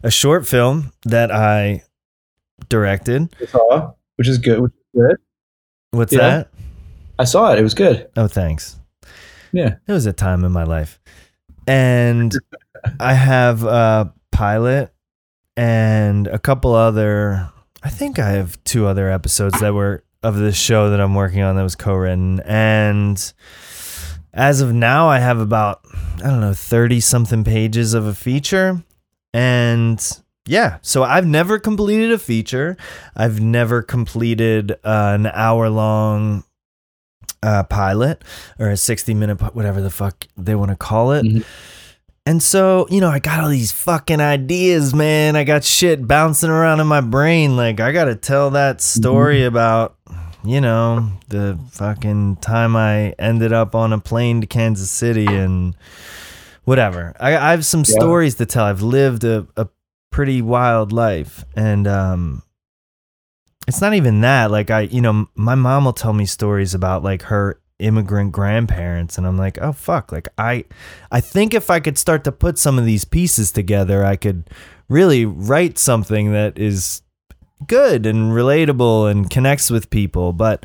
a 0.04 0.10
short 0.10 0.46
film 0.46 0.92
that 1.04 1.32
I 1.32 1.82
directed. 2.68 3.34
I 3.40 3.46
saw, 3.46 3.92
which 4.16 4.28
is 4.28 4.38
good. 4.38 4.60
Which 4.60 4.72
is 4.72 5.00
good. 5.00 5.16
What's 5.90 6.12
yeah. 6.12 6.18
that? 6.18 6.48
I 7.18 7.24
saw 7.24 7.52
it. 7.52 7.58
It 7.58 7.62
was 7.62 7.74
good. 7.74 8.08
Oh, 8.16 8.28
thanks. 8.28 8.78
Yeah. 9.52 9.76
It 9.86 9.92
was 9.92 10.06
a 10.06 10.12
time 10.12 10.44
in 10.44 10.52
my 10.52 10.64
life. 10.64 11.00
And 11.66 12.32
I 13.00 13.14
have 13.14 13.64
a 13.64 14.12
pilot 14.30 14.92
and 15.56 16.26
a 16.26 16.38
couple 16.38 16.74
other 16.74 17.50
I 17.82 17.90
think 17.90 18.18
I 18.18 18.30
have 18.30 18.62
two 18.64 18.86
other 18.86 19.10
episodes 19.10 19.60
that 19.60 19.72
were 19.72 20.02
of 20.22 20.36
this 20.36 20.56
show 20.56 20.90
that 20.90 21.00
I'm 21.00 21.14
working 21.14 21.42
on 21.42 21.54
that 21.54 21.62
was 21.62 21.76
co-written 21.76 22.40
and 22.40 23.32
as 24.32 24.60
of 24.60 24.72
now 24.72 25.08
I 25.08 25.20
have 25.20 25.38
about 25.38 25.82
I 26.16 26.30
don't 26.30 26.40
know 26.40 26.54
30 26.54 26.98
something 26.98 27.44
pages 27.44 27.94
of 27.94 28.06
a 28.06 28.14
feature 28.14 28.82
and 29.34 30.00
yeah, 30.46 30.78
so 30.80 31.02
I've 31.02 31.26
never 31.26 31.58
completed 31.58 32.12
a 32.12 32.18
feature. 32.18 32.76
I've 33.16 33.40
never 33.40 33.82
completed 33.82 34.72
uh, 34.84 35.12
an 35.14 35.26
hour 35.26 35.68
long 35.68 36.44
uh, 37.42 37.64
pilot 37.64 38.22
or 38.58 38.70
a 38.70 38.76
60 38.76 39.12
minute, 39.14 39.40
whatever 39.54 39.80
the 39.80 39.90
fuck 39.90 40.26
they 40.36 40.54
want 40.54 40.70
to 40.70 40.76
call 40.76 41.12
it. 41.12 41.24
Mm-hmm. 41.24 41.40
And 42.26 42.42
so, 42.42 42.86
you 42.88 43.00
know, 43.00 43.10
I 43.10 43.18
got 43.18 43.40
all 43.40 43.50
these 43.50 43.72
fucking 43.72 44.20
ideas, 44.20 44.94
man. 44.94 45.36
I 45.36 45.44
got 45.44 45.64
shit 45.64 46.06
bouncing 46.06 46.48
around 46.48 46.80
in 46.80 46.86
my 46.86 47.02
brain. 47.02 47.56
Like, 47.56 47.80
I 47.80 47.92
got 47.92 48.06
to 48.06 48.14
tell 48.14 48.50
that 48.50 48.80
story 48.80 49.40
mm-hmm. 49.40 49.48
about, 49.48 49.96
you 50.42 50.60
know, 50.60 51.10
the 51.28 51.58
fucking 51.72 52.36
time 52.36 52.76
I 52.76 53.10
ended 53.18 53.52
up 53.52 53.74
on 53.74 53.92
a 53.92 53.98
plane 53.98 54.40
to 54.40 54.46
Kansas 54.46 54.90
City 54.90 55.26
and 55.26 55.74
whatever. 56.64 57.14
I, 57.18 57.36
I 57.36 57.50
have 57.50 57.64
some 57.64 57.80
yeah. 57.80 57.94
stories 57.94 58.36
to 58.36 58.46
tell. 58.46 58.64
I've 58.64 58.82
lived 58.82 59.24
a, 59.24 59.46
a 59.56 59.68
pretty 60.10 60.42
wild 60.42 60.92
life. 60.92 61.44
And, 61.56 61.86
um, 61.86 62.42
it's 63.66 63.80
not 63.80 63.94
even 63.94 64.20
that. 64.20 64.50
Like, 64.50 64.70
I, 64.70 64.82
you 64.82 65.00
know, 65.00 65.26
my 65.34 65.54
mom 65.54 65.86
will 65.86 65.94
tell 65.94 66.12
me 66.12 66.26
stories 66.26 66.74
about 66.74 67.02
like 67.02 67.22
her 67.22 67.60
immigrant 67.78 68.32
grandparents 68.32 69.18
and 69.18 69.26
I'm 69.26 69.36
like, 69.36 69.58
"Oh 69.60 69.72
fuck, 69.72 70.12
like 70.12 70.28
I 70.38 70.64
I 71.10 71.20
think 71.20 71.54
if 71.54 71.70
I 71.70 71.80
could 71.80 71.98
start 71.98 72.24
to 72.24 72.32
put 72.32 72.58
some 72.58 72.78
of 72.78 72.84
these 72.84 73.04
pieces 73.04 73.52
together, 73.52 74.04
I 74.04 74.16
could 74.16 74.48
really 74.88 75.24
write 75.24 75.78
something 75.78 76.32
that 76.32 76.58
is 76.58 77.02
good 77.66 78.06
and 78.06 78.32
relatable 78.32 79.10
and 79.10 79.30
connects 79.30 79.70
with 79.70 79.90
people." 79.90 80.32
But 80.32 80.64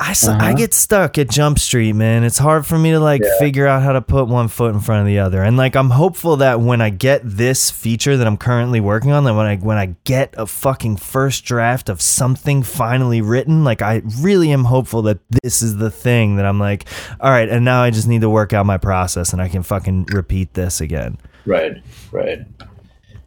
I, 0.00 0.12
uh-huh. 0.12 0.38
I 0.40 0.54
get 0.54 0.72
stuck 0.72 1.18
at 1.18 1.28
Jump 1.28 1.58
Street, 1.58 1.92
man. 1.92 2.24
It's 2.24 2.38
hard 2.38 2.64
for 2.64 2.78
me 2.78 2.92
to 2.92 3.00
like 3.00 3.20
yeah. 3.22 3.38
figure 3.38 3.66
out 3.66 3.82
how 3.82 3.92
to 3.92 4.00
put 4.00 4.28
one 4.28 4.48
foot 4.48 4.74
in 4.74 4.80
front 4.80 5.02
of 5.02 5.06
the 5.06 5.18
other. 5.18 5.42
And 5.42 5.58
like 5.58 5.76
I'm 5.76 5.90
hopeful 5.90 6.38
that 6.38 6.58
when 6.60 6.80
I 6.80 6.88
get 6.88 7.20
this 7.22 7.70
feature 7.70 8.16
that 8.16 8.26
I'm 8.26 8.38
currently 8.38 8.80
working 8.80 9.12
on, 9.12 9.24
that 9.24 9.34
when 9.34 9.44
I 9.44 9.56
when 9.56 9.76
I 9.76 9.94
get 10.04 10.34
a 10.38 10.46
fucking 10.46 10.96
first 10.96 11.44
draft 11.44 11.90
of 11.90 12.00
something 12.00 12.62
finally 12.62 13.20
written, 13.20 13.62
like 13.62 13.82
I 13.82 14.00
really 14.20 14.50
am 14.52 14.64
hopeful 14.64 15.02
that 15.02 15.18
this 15.42 15.60
is 15.60 15.76
the 15.76 15.90
thing 15.90 16.36
that 16.36 16.46
I'm 16.46 16.58
like, 16.58 16.86
all 17.20 17.30
right, 17.30 17.48
and 17.48 17.62
now 17.62 17.82
I 17.82 17.90
just 17.90 18.08
need 18.08 18.22
to 18.22 18.30
work 18.30 18.54
out 18.54 18.64
my 18.64 18.78
process 18.78 19.34
and 19.34 19.42
I 19.42 19.48
can 19.48 19.62
fucking 19.62 20.06
repeat 20.12 20.54
this 20.54 20.80
again. 20.80 21.18
Right, 21.44 21.72
right. 22.10 22.38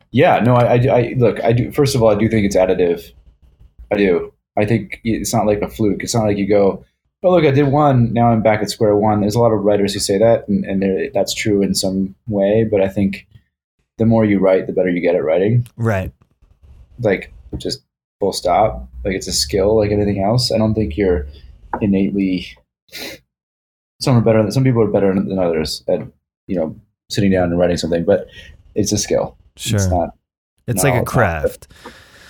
Yeah, 0.09 0.39
no, 0.39 0.55
I, 0.55 0.77
I, 0.77 0.99
I 0.99 1.13
look, 1.17 1.43
I 1.43 1.53
do. 1.53 1.71
First 1.71 1.93
of 1.93 2.01
all, 2.01 2.09
I 2.09 2.15
do 2.15 2.27
think 2.29 2.47
it's 2.47 2.55
additive. 2.55 3.11
I 3.91 3.97
do. 3.97 4.33
I 4.57 4.65
think 4.65 4.99
it's 5.03 5.34
not 5.34 5.47
like 5.47 5.61
a 5.61 5.69
fluke. 5.69 6.03
It's 6.03 6.13
not 6.13 6.25
like 6.25 6.38
you 6.38 6.47
go, 6.47 6.85
oh 7.23 7.31
look, 7.31 7.45
I 7.45 7.51
did 7.51 7.67
one. 7.67 8.13
Now 8.13 8.31
I'm 8.31 8.41
back 8.41 8.61
at 8.61 8.69
square 8.69 8.95
one. 8.95 9.21
There's 9.21 9.35
a 9.35 9.39
lot 9.39 9.51
of 9.51 9.63
writers 9.63 9.93
who 9.93 9.99
say 9.99 10.17
that, 10.17 10.47
and, 10.47 10.63
and 10.65 11.11
that's 11.13 11.34
true 11.34 11.61
in 11.61 11.73
some 11.73 12.15
way. 12.27 12.67
But 12.69 12.81
I 12.81 12.89
think 12.89 13.27
the 13.97 14.05
more 14.05 14.25
you 14.25 14.39
write, 14.39 14.67
the 14.67 14.73
better 14.73 14.89
you 14.89 15.01
get 15.01 15.15
at 15.15 15.23
writing. 15.23 15.67
Right. 15.77 16.11
Like 16.99 17.34
just 17.57 17.84
full 18.19 18.34
stop. 18.34 18.88
Like 19.03 19.15
it's 19.15 19.27
a 19.27 19.34
skill, 19.34 19.77
like 19.77 19.91
anything 19.91 20.23
else. 20.23 20.51
I 20.51 20.57
don't 20.57 20.73
think 20.73 20.97
you're 20.97 21.27
innately. 21.81 22.47
Some 24.01 24.17
are 24.17 24.21
better. 24.21 24.49
Some 24.51 24.63
people 24.63 24.81
are 24.84 24.91
better 24.91 25.13
than 25.13 25.39
others 25.39 25.84
at 25.88 26.01
you 26.47 26.55
know 26.55 26.75
sitting 27.09 27.31
down 27.31 27.49
and 27.49 27.59
writing 27.59 27.77
something, 27.77 28.05
but 28.05 28.27
it's 28.75 28.91
a 28.91 28.97
skill. 28.97 29.38
Sure. 29.55 29.77
It's 29.77 29.88
not. 29.88 30.09
It's 30.67 30.84
not 30.84 30.93
like 30.93 31.01
a 31.01 31.05
craft. 31.05 31.67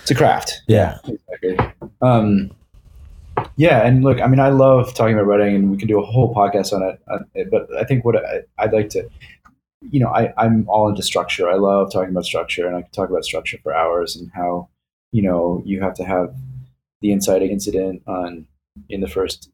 It's 0.04 0.10
a 0.10 0.14
craft. 0.14 0.60
Yeah. 0.68 0.98
Exactly. 1.08 1.58
Um, 2.02 2.50
yeah, 3.56 3.86
and 3.86 4.04
look, 4.04 4.20
I 4.20 4.26
mean, 4.26 4.38
I 4.38 4.50
love 4.50 4.92
talking 4.92 5.14
about 5.14 5.24
writing, 5.24 5.54
and 5.54 5.70
we 5.70 5.78
can 5.78 5.88
do 5.88 5.98
a 5.98 6.04
whole 6.04 6.34
podcast 6.34 6.74
on 6.74 6.82
it. 7.34 7.50
But 7.50 7.74
I 7.74 7.84
think 7.84 8.04
what 8.04 8.16
I, 8.16 8.42
would 8.66 8.74
like 8.74 8.90
to, 8.90 9.08
you 9.80 10.00
know, 10.00 10.08
I, 10.08 10.34
I'm 10.36 10.68
all 10.68 10.90
into 10.90 11.02
structure. 11.02 11.48
I 11.48 11.54
love 11.54 11.90
talking 11.90 12.10
about 12.10 12.26
structure, 12.26 12.66
and 12.66 12.76
I 12.76 12.82
can 12.82 12.90
talk 12.90 13.08
about 13.08 13.24
structure 13.24 13.56
for 13.62 13.74
hours 13.74 14.14
and 14.14 14.30
how, 14.34 14.68
you 15.10 15.22
know, 15.22 15.62
you 15.64 15.80
have 15.80 15.94
to 15.94 16.04
have 16.04 16.34
the 17.00 17.10
inciting 17.10 17.50
incident 17.50 18.02
on 18.06 18.46
in 18.90 19.00
the 19.00 19.08
first 19.08 19.50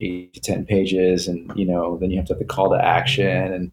eight 0.00 0.32
to 0.32 0.40
ten 0.40 0.64
pages, 0.64 1.28
and 1.28 1.52
you 1.54 1.66
know, 1.66 1.98
then 1.98 2.10
you 2.10 2.16
have 2.16 2.26
to 2.28 2.32
have 2.32 2.38
the 2.40 2.46
call 2.46 2.70
to 2.70 2.82
action 2.82 3.52
and 3.52 3.70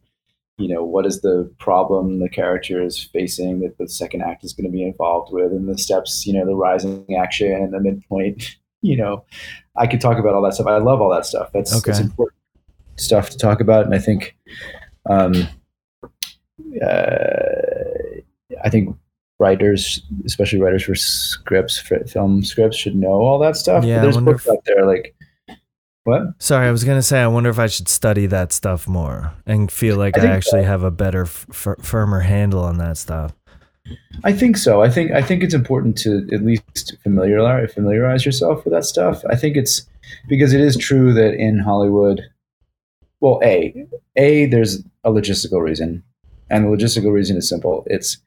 you 0.58 0.68
know 0.68 0.84
what 0.84 1.06
is 1.06 1.22
the 1.22 1.52
problem 1.60 2.20
the 2.20 2.30
character 2.30 2.82
is 2.82 3.02
facing 3.02 3.62
that 3.62 3.78
the 3.78 3.88
second 3.88 4.22
act 4.22 4.44
is 4.44 4.54
going 4.54 4.66
to 4.66 4.72
be 4.72 4.84
involved 4.84 5.32
with 5.34 5.52
and 5.52 5.68
the 5.68 5.78
steps 5.78 6.26
you 6.26 6.34
know 6.34 6.46
the 6.46 6.56
rising 6.56 7.06
action 7.18 7.52
and 7.52 7.74
the 7.74 7.80
midpoint 7.80 8.58
you 8.82 8.98
know. 8.98 9.24
I 9.78 9.88
could 9.88 10.02
talk 10.02 10.18
about 10.18 10.34
all 10.34 10.42
that 10.42 10.54
stuff. 10.54 10.68
I 10.68 10.78
love 10.80 11.02
all 11.02 11.10
that 11.12 11.26
stuff. 11.26 11.50
That's, 11.54 11.74
okay. 11.74 11.92
that's 11.92 12.00
important 12.00 12.42
stuff 12.98 13.30
to 13.30 13.38
talk 13.38 13.62
about 13.62 13.86
and 13.86 13.96
i 13.96 14.00
think 14.00 14.36
um 15.10 15.34
uh, 16.84 17.46
i 18.64 18.70
think 18.70 18.96
writers 19.40 20.04
especially 20.26 20.62
writers 20.62 20.84
for 20.84 20.94
scripts 20.94 21.80
for 21.80 22.00
film 22.06 22.44
scripts 22.44 22.78
should 22.78 22.96
know 22.96 23.14
all 23.14 23.40
that 23.40 23.56
stuff. 23.56 23.84
Yeah, 23.84 23.98
but 23.98 24.02
there's 24.04 24.18
books 24.18 24.48
out 24.48 24.64
there 24.66 24.86
like 24.86 25.16
what? 26.04 26.22
Sorry, 26.40 26.68
I 26.68 26.72
was 26.72 26.84
gonna 26.84 27.02
say 27.02 27.22
I 27.22 27.28
wonder 27.28 27.50
if 27.50 27.60
I 27.60 27.68
should 27.68 27.88
study 27.88 28.26
that 28.28 28.52
stuff 28.52 28.88
more 28.88 29.34
and 29.46 29.72
feel 29.72 29.98
like 29.98 30.18
I, 30.18 30.24
I 30.24 30.26
actually 30.32 30.62
so. 30.62 30.68
have 30.68 30.84
a 30.84 30.92
better, 30.92 31.24
f- 31.24 31.76
firmer 31.82 32.22
handle 32.22 32.64
on 32.64 32.78
that 32.78 32.98
stuff. 32.98 33.34
I 34.24 34.34
think 34.34 34.58
so. 34.58 34.82
I 34.82 34.90
think 34.90 35.12
I 35.12 35.22
think 35.22 35.44
it's 35.44 35.54
important 35.54 35.98
to 36.00 36.28
at 36.32 36.44
least 36.44 36.96
familiarize 37.04 37.74
familiarize 37.74 38.26
yourself 38.26 38.64
with 38.64 38.74
that 38.74 38.86
stuff. 38.86 39.24
I 39.30 39.36
think 39.36 39.58
it's 39.58 39.88
because 40.28 40.54
it 40.54 40.62
is 40.62 40.78
true 40.78 41.14
that 41.14 41.34
in 41.34 41.60
Hollywood, 41.60 42.22
well, 43.20 43.40
a 43.44 43.88
a 44.16 44.46
there's 44.48 44.84
a 45.04 45.12
logistical 45.12 45.62
reason, 45.62 46.04
and 46.50 46.66
the 46.66 46.70
logistical 46.70 47.12
reason 47.12 47.38
is 47.38 47.50
simple. 47.50 47.84
It's 47.88 48.18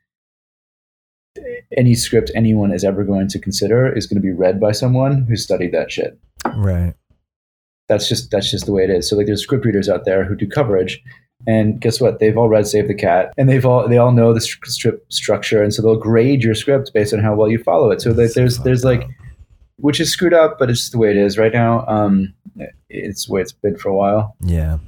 any 1.77 1.95
script 1.95 2.31
anyone 2.35 2.73
is 2.73 2.85
ever 2.85 3.05
going 3.05 3.29
to 3.29 3.39
consider 3.39 3.93
is 3.93 4.07
going 4.07 4.21
to 4.21 4.27
be 4.27 4.33
read 4.33 4.61
by 4.61 4.73
someone 4.73 5.25
who 5.27 5.37
studied 5.37 5.73
that 5.73 5.91
shit. 5.91 6.19
Right 6.57 6.95
that's 7.89 8.09
just 8.09 8.31
that's 8.31 8.51
just 8.51 8.67
the 8.67 8.73
way 8.73 8.85
it 8.85 8.91
is. 8.91 9.09
So 9.09 9.17
like 9.17 9.27
there's 9.27 9.43
script 9.43 9.65
readers 9.65 9.89
out 9.89 10.05
there 10.05 10.25
who 10.25 10.35
do 10.35 10.47
coverage, 10.47 11.03
and 11.47 11.81
guess 11.81 12.01
what? 12.01 12.19
They've 12.19 12.37
all 12.37 12.49
read 12.49 12.67
Save 12.67 12.89
the 12.89 12.95
Cat, 12.95 13.33
and 13.37 13.49
they've 13.49 13.65
all 13.65 13.89
they 13.89 13.99
all 13.99 14.13
know 14.13 14.33
the 14.33 14.41
strip 14.41 15.05
structure, 15.13 15.63
and 15.63 15.73
so 15.73 15.83
they'll 15.83 15.97
grade 15.97 16.43
your 16.43 16.55
script 16.55 16.93
based 16.95 17.13
on 17.13 17.21
how 17.21 17.35
well 17.35 17.51
you 17.51 17.63
follow 17.63 17.91
it. 17.91 18.01
So 18.01 18.13
that 18.13 18.35
there's 18.35 18.59
there's 18.59 18.85
like, 18.85 19.07
which 19.77 20.01
is 20.01 20.11
screwed 20.11 20.35
up, 20.35 20.59
but 20.59 20.71
it's 20.71 20.81
just 20.81 20.93
the 20.93 20.99
way 20.99 21.11
it 21.11 21.17
is 21.17 21.37
right 21.37 21.53
now. 21.53 21.87
Um, 21.87 22.35
it's 22.89 23.27
the 23.27 23.33
way 23.33 23.41
it's 23.43 23.53
been 23.53 23.77
for 23.77 23.89
a 23.89 23.95
while. 23.95 24.37
Yeah. 24.41 24.79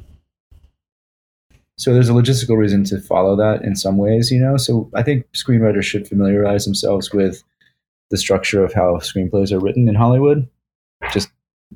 So 1.78 1.92
there's 1.92 2.08
a 2.08 2.12
logistical 2.12 2.56
reason 2.56 2.84
to 2.84 3.00
follow 3.00 3.36
that 3.36 3.62
in 3.62 3.76
some 3.76 3.98
ways, 3.98 4.30
you 4.30 4.40
know. 4.40 4.56
So 4.56 4.90
I 4.94 5.02
think 5.02 5.30
screenwriters 5.32 5.84
should 5.84 6.08
familiarize 6.08 6.64
themselves 6.64 7.12
with 7.12 7.42
the 8.10 8.16
structure 8.16 8.64
of 8.64 8.72
how 8.72 8.96
screenplays 8.96 9.52
are 9.52 9.60
written 9.60 9.88
in 9.88 9.94
Hollywood. 9.94 10.48
Just 11.12 11.28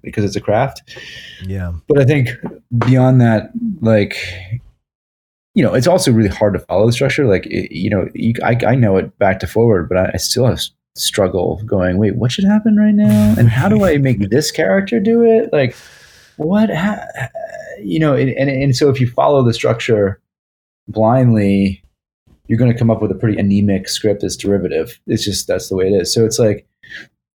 because 0.03 0.25
it's 0.25 0.37
a 0.37 0.41
craft. 0.41 0.83
Yeah. 1.47 1.73
But 1.89 1.99
I 1.99 2.05
think 2.05 2.31
beyond 2.79 3.21
that, 3.21 3.51
like, 3.81 4.17
you 5.55 5.63
know, 5.63 5.75
it's 5.75 5.87
also 5.87 6.13
really 6.13 6.29
hard 6.29 6.55
to 6.55 6.61
follow 6.61 6.87
the 6.87 6.93
structure. 6.93 7.27
Like, 7.27 7.47
it, 7.47 7.75
you 7.75 7.91
know, 7.91 8.09
you, 8.15 8.35
I, 8.45 8.57
I 8.67 8.75
know 8.75 8.97
it 8.97 9.19
back 9.19 9.41
to 9.41 9.47
forward, 9.47 9.89
but 9.89 9.99
I, 9.99 10.11
I 10.15 10.17
still 10.17 10.47
have 10.47 10.61
struggle 10.97 11.61
going, 11.67 11.99
wait, 11.99 12.17
what 12.17 12.33
should 12.33 12.45
happen 12.45 12.77
right 12.77 12.95
now? 12.95 13.35
And 13.39 13.49
how 13.49 13.69
do 13.69 13.85
I 13.85 13.99
make 13.99 14.31
this 14.31 14.51
character 14.51 15.01
do 15.01 15.25
it? 15.25 15.53
Like, 15.53 15.75
what, 16.37 16.71
ha- 16.71 17.07
you 17.83 17.99
know, 17.99 18.15
and, 18.15 18.31
and, 18.31 18.49
and 18.49 18.77
so 18.77 18.89
if 18.91 19.01
you 19.01 19.09
follow 19.09 19.45
the 19.45 19.53
structure 19.53 20.21
blindly, 20.89 21.83
you're 22.47 22.59
going 22.59 22.73
to 22.73 22.79
come 22.79 22.91
up 22.91 23.03
with 23.03 23.13
a 23.13 23.17
pretty 23.17 23.39
anemic 23.39 23.89
script 23.89 24.23
that's 24.23 24.37
derivative. 24.37 24.99
It's 25.07 25.25
just, 25.25 25.47
that's 25.47 25.69
the 25.69 25.77
way 25.77 25.87
it 25.87 26.01
is. 26.01 26.13
So 26.13 26.25
it's 26.25 26.39
like, 26.39 26.67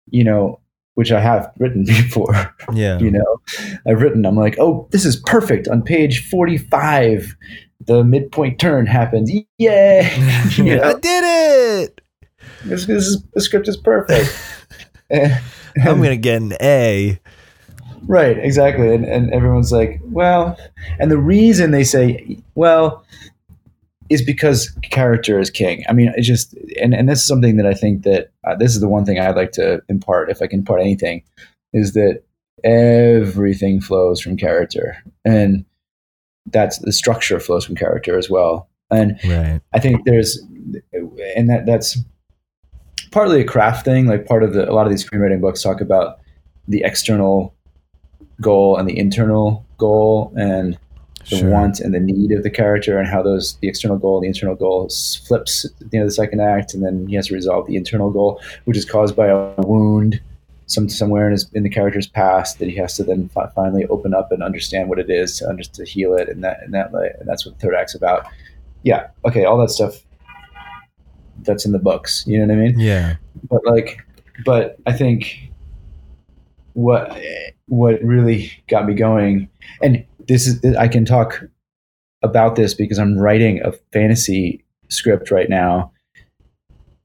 you 0.10 0.23
know, 0.23 0.60
which 0.96 1.12
I 1.12 1.22
have 1.22 1.52
written 1.60 1.86
before. 1.86 2.54
Yeah. 2.74 3.00
you 3.00 3.12
know, 3.12 3.42
I've 3.88 4.02
written, 4.02 4.26
I'm 4.26 4.36
like, 4.36 4.58
oh, 4.60 4.88
this 4.92 5.06
is 5.06 5.16
perfect. 5.18 5.68
On 5.68 5.82
page 5.82 6.28
45, 6.30 7.36
the 7.86 8.04
midpoint 8.04 8.60
turn 8.60 8.86
happens. 8.86 9.32
Yay! 9.58 10.12
you 10.58 10.76
know? 10.76 10.84
I 10.84 10.94
did 10.94 11.84
it. 11.84 12.02
This, 12.64 12.86
this 12.86 13.06
is, 13.06 13.24
the 13.34 13.42
script 13.42 13.68
is 13.68 13.78
perfect. 13.78 14.36
and, 15.10 15.40
I'm 15.84 15.98
going 15.98 16.10
to 16.10 16.18
get 16.18 16.42
an 16.42 16.54
A. 16.62 17.20
Right, 18.08 18.38
exactly. 18.38 18.94
And, 18.94 19.06
and 19.06 19.34
everyone's 19.34 19.72
like, 19.72 20.00
well, 20.04 20.58
and 21.00 21.12
the 21.12 21.18
reason 21.18 21.72
they 21.72 21.84
say, 21.84 22.38
well, 22.54 23.04
is 24.10 24.22
because 24.22 24.69
character 24.84 25.40
is 25.40 25.49
king. 25.49 25.84
I 25.90 25.94
mean, 25.94 26.14
it's 26.15 26.27
just, 26.27 26.56
and, 26.82 26.94
and 26.94 27.10
this 27.10 27.19
is 27.19 27.27
something 27.27 27.57
that 27.57 27.65
I 27.65 27.73
think 27.73 28.03
that 28.03 28.32
uh, 28.44 28.56
this 28.56 28.76
is 28.76 28.82
the 28.82 28.88
one 28.88 29.06
thing 29.06 29.19
I'd 29.19 29.36
like 29.36 29.52
to 29.53 29.82
impart, 29.90 30.30
if 30.30 30.41
I 30.41 30.48
can 30.48 30.60
impart 30.60 30.82
anything, 30.82 31.23
is 31.73 31.94
that 31.94 32.22
everything 32.64 33.82
flows 33.82 34.22
from 34.22 34.38
character. 34.38 34.98
And 35.23 35.65
that's 36.52 36.77
the 36.80 36.91
structure 36.91 37.40
flows 37.40 37.65
from 37.65 37.76
character 37.76 38.18
as 38.18 38.30
well. 38.30 38.69
And 38.91 39.19
right. 39.26 39.60
I 39.73 39.80
think 39.80 40.06
there's, 40.06 40.40
and 41.36 41.49
that 41.49 41.65
that's 41.65 41.98
partly 43.11 43.41
a 43.41 43.45
craft 43.45 43.84
thing. 43.86 44.06
Like 44.06 44.27
part 44.27 44.44
of 44.44 44.53
the, 44.53 44.69
a 44.69 44.73
lot 44.73 44.86
of 44.86 44.91
these 44.91 45.03
screenwriting 45.03 45.41
books 45.41 45.64
talk 45.64 45.82
about 45.82 46.19
the 46.68 46.84
external 46.84 47.56
goal 48.41 48.77
and 48.77 48.88
the 48.88 48.98
internal 48.98 49.65
goal. 49.77 50.32
And 50.38 50.77
the 51.30 51.38
sure. 51.38 51.49
want 51.49 51.80
and 51.80 51.93
the 51.93 51.99
need 51.99 52.31
of 52.31 52.43
the 52.43 52.49
character 52.49 52.97
and 52.99 53.07
how 53.07 53.22
those 53.22 53.56
the 53.61 53.68
external 53.68 53.97
goal 53.97 54.22
the 54.22 54.27
internal 54.27 54.56
goal 54.56 54.89
flips 55.26 55.65
at 55.65 55.89
the 55.91 55.97
end 55.97 56.03
of 56.03 56.10
the 56.10 56.14
second 56.14 56.39
act 56.39 56.73
and 56.73 56.84
then 56.84 57.07
he 57.07 57.15
has 57.15 57.27
to 57.27 57.34
resolve 57.34 57.65
the 57.68 57.76
internal 57.76 58.11
goal 58.11 58.39
which 58.65 58.77
is 58.77 58.85
caused 58.85 59.15
by 59.15 59.27
a 59.27 59.53
wound 59.61 60.22
some 60.68 60.89
somewhere 60.89 61.27
in 61.27 61.31
his 61.31 61.49
in 61.53 61.64
the 61.64 61.69
character's 61.69 62.07
past 62.07 62.60
that 62.60 62.68
he 62.68 62.76
has 62.76 62.95
to 62.95 63.03
then 63.03 63.30
fi- 63.30 63.49
finally 63.56 63.85
open 63.88 64.14
up 64.14 64.31
and 64.31 64.41
understand 64.41 64.89
what 64.89 64.99
it 64.99 65.10
is 65.10 65.38
to 65.38 65.47
under, 65.47 65.64
to 65.64 65.85
heal 65.85 66.15
it 66.15 66.27
and 66.27 66.43
that 66.43 66.61
and 66.64 66.73
that 66.73 66.91
and 66.91 67.27
that's 67.27 67.45
what 67.45 67.57
the 67.57 67.61
third 67.61 67.76
act's 67.76 67.95
about. 67.95 68.26
Yeah, 68.84 69.07
okay, 69.26 69.45
all 69.45 69.57
that 69.60 69.69
stuff 69.69 70.03
that's 71.39 71.65
in 71.65 71.72
the 71.72 71.80
books. 71.80 72.23
You 72.27 72.39
know 72.39 72.53
what 72.53 72.60
I 72.60 72.65
mean? 72.65 72.80
Yeah. 72.80 73.15
But 73.49 73.65
like, 73.65 73.99
but 74.43 74.77
I 74.85 74.93
think 74.93 75.52
what 76.73 77.19
what 77.68 78.02
really 78.02 78.52
got 78.68 78.88
me 78.88 78.95
going, 78.95 79.49
and 79.81 80.03
this 80.27 80.47
is 80.47 80.76
I 80.76 80.88
can 80.88 81.06
talk 81.06 81.43
about 82.22 82.56
this 82.56 82.73
because 82.73 82.97
I'm 82.97 83.18
writing 83.18 83.61
a 83.64 83.72
fantasy 83.93 84.64
script 84.89 85.31
right 85.31 85.49
now. 85.49 85.91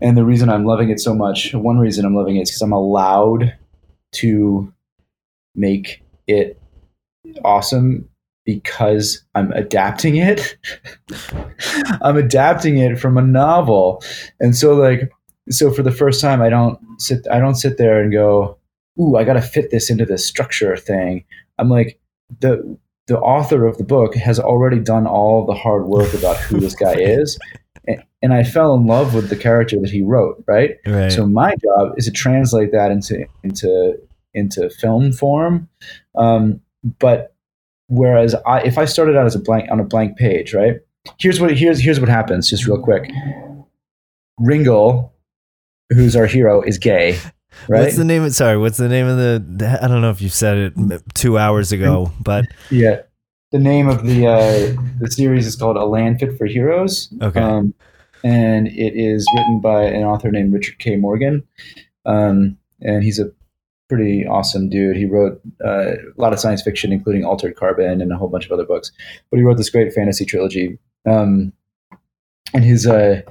And 0.00 0.16
the 0.16 0.24
reason 0.24 0.48
I'm 0.48 0.64
loving 0.64 0.88
it 0.90 0.98
so 0.98 1.14
much, 1.14 1.52
one 1.52 1.78
reason 1.78 2.06
I'm 2.06 2.16
loving 2.16 2.36
it 2.36 2.42
is 2.42 2.50
because 2.50 2.62
I'm 2.62 2.72
allowed 2.72 3.54
to 4.12 4.72
make 5.54 6.02
it 6.26 6.60
awesome 7.44 8.08
because 8.46 9.22
I'm 9.34 9.52
adapting 9.52 10.16
it. 10.16 10.56
I'm 12.02 12.16
adapting 12.16 12.78
it 12.78 12.98
from 12.98 13.18
a 13.18 13.22
novel. 13.22 14.02
And 14.40 14.56
so 14.56 14.74
like 14.74 15.10
so 15.50 15.70
for 15.70 15.82
the 15.82 15.92
first 15.92 16.20
time 16.20 16.40
I 16.40 16.48
don't 16.48 16.78
sit 16.98 17.26
I 17.30 17.38
don't 17.38 17.56
sit 17.56 17.76
there 17.76 18.00
and 18.00 18.12
go, 18.12 18.56
"Ooh, 18.98 19.16
I 19.16 19.24
got 19.24 19.34
to 19.34 19.42
fit 19.42 19.70
this 19.70 19.90
into 19.90 20.06
this 20.06 20.26
structure 20.26 20.76
thing." 20.76 21.24
I'm 21.58 21.68
like 21.68 22.00
the 22.40 22.78
the 23.10 23.18
author 23.18 23.66
of 23.66 23.76
the 23.76 23.82
book 23.82 24.14
has 24.14 24.38
already 24.38 24.78
done 24.78 25.04
all 25.04 25.44
the 25.44 25.52
hard 25.52 25.86
work 25.86 26.14
about 26.14 26.36
who 26.36 26.60
this 26.60 26.76
guy 26.76 26.94
is. 26.96 27.36
And, 27.88 28.04
and 28.22 28.32
I 28.32 28.44
fell 28.44 28.72
in 28.74 28.86
love 28.86 29.14
with 29.14 29.30
the 29.30 29.36
character 29.36 29.80
that 29.80 29.90
he 29.90 30.00
wrote, 30.00 30.44
right? 30.46 30.76
Right. 30.86 31.10
So 31.10 31.26
my 31.26 31.56
job 31.56 31.94
is 31.96 32.04
to 32.04 32.12
translate 32.12 32.70
that 32.70 32.92
into 32.92 33.26
into 33.42 33.98
into 34.32 34.70
film 34.70 35.12
form. 35.12 35.68
Um, 36.14 36.60
but 37.00 37.34
whereas 37.88 38.36
I, 38.46 38.60
if 38.60 38.78
I 38.78 38.84
started 38.84 39.16
out 39.16 39.26
as 39.26 39.34
a 39.34 39.40
blank 39.40 39.68
on 39.72 39.80
a 39.80 39.84
blank 39.84 40.16
page, 40.16 40.54
right? 40.54 40.76
Here's 41.18 41.40
what 41.40 41.56
here's 41.56 41.80
here's 41.80 41.98
what 41.98 42.08
happens, 42.08 42.48
just 42.48 42.64
real 42.64 42.80
quick. 42.80 43.10
Ringil, 44.40 45.10
who's 45.88 46.14
our 46.14 46.26
hero, 46.26 46.62
is 46.62 46.78
gay, 46.78 47.18
right? 47.68 47.80
What's 47.80 47.96
the 47.96 48.04
name 48.04 48.22
of 48.24 48.34
sorry, 48.34 48.56
what's 48.58 48.78
the 48.78 48.88
name 48.88 49.06
of 49.06 49.16
the, 49.16 49.78
I 49.82 49.88
don't 49.88 50.00
know 50.00 50.10
if 50.10 50.22
you 50.22 50.28
said 50.28 50.72
it 50.76 51.02
2 51.14 51.38
hours 51.38 51.72
ago, 51.72 52.12
but 52.20 52.46
Yeah. 52.70 53.02
The 53.52 53.58
name 53.58 53.88
of 53.88 54.06
the 54.06 54.28
uh, 54.28 54.80
the 55.00 55.10
series 55.10 55.44
is 55.44 55.56
called 55.56 55.76
A 55.76 55.84
Land 55.84 56.20
Fit 56.20 56.38
for 56.38 56.46
Heroes. 56.46 57.12
Okay. 57.20 57.40
Um, 57.40 57.74
and 58.22 58.68
it 58.68 58.94
is 58.94 59.26
written 59.34 59.60
by 59.60 59.82
an 59.82 60.04
author 60.04 60.30
named 60.30 60.52
Richard 60.52 60.78
K. 60.78 60.94
Morgan. 60.94 61.42
Um, 62.06 62.56
and 62.80 63.02
he's 63.02 63.18
a 63.18 63.32
pretty 63.88 64.24
awesome 64.24 64.68
dude. 64.68 64.96
He 64.96 65.04
wrote 65.04 65.40
uh, 65.64 65.94
a 65.94 65.96
lot 66.16 66.32
of 66.32 66.38
science 66.38 66.62
fiction, 66.62 66.92
including 66.92 67.24
Altered 67.24 67.56
Carbon 67.56 68.00
and 68.00 68.12
a 68.12 68.16
whole 68.16 68.28
bunch 68.28 68.46
of 68.46 68.52
other 68.52 68.64
books. 68.64 68.92
But 69.30 69.38
he 69.38 69.42
wrote 69.42 69.56
this 69.56 69.70
great 69.70 69.92
fantasy 69.92 70.24
trilogy. 70.24 70.78
Um, 71.04 71.52
and 72.54 72.62
his 72.62 72.86
uh, 72.86 73.22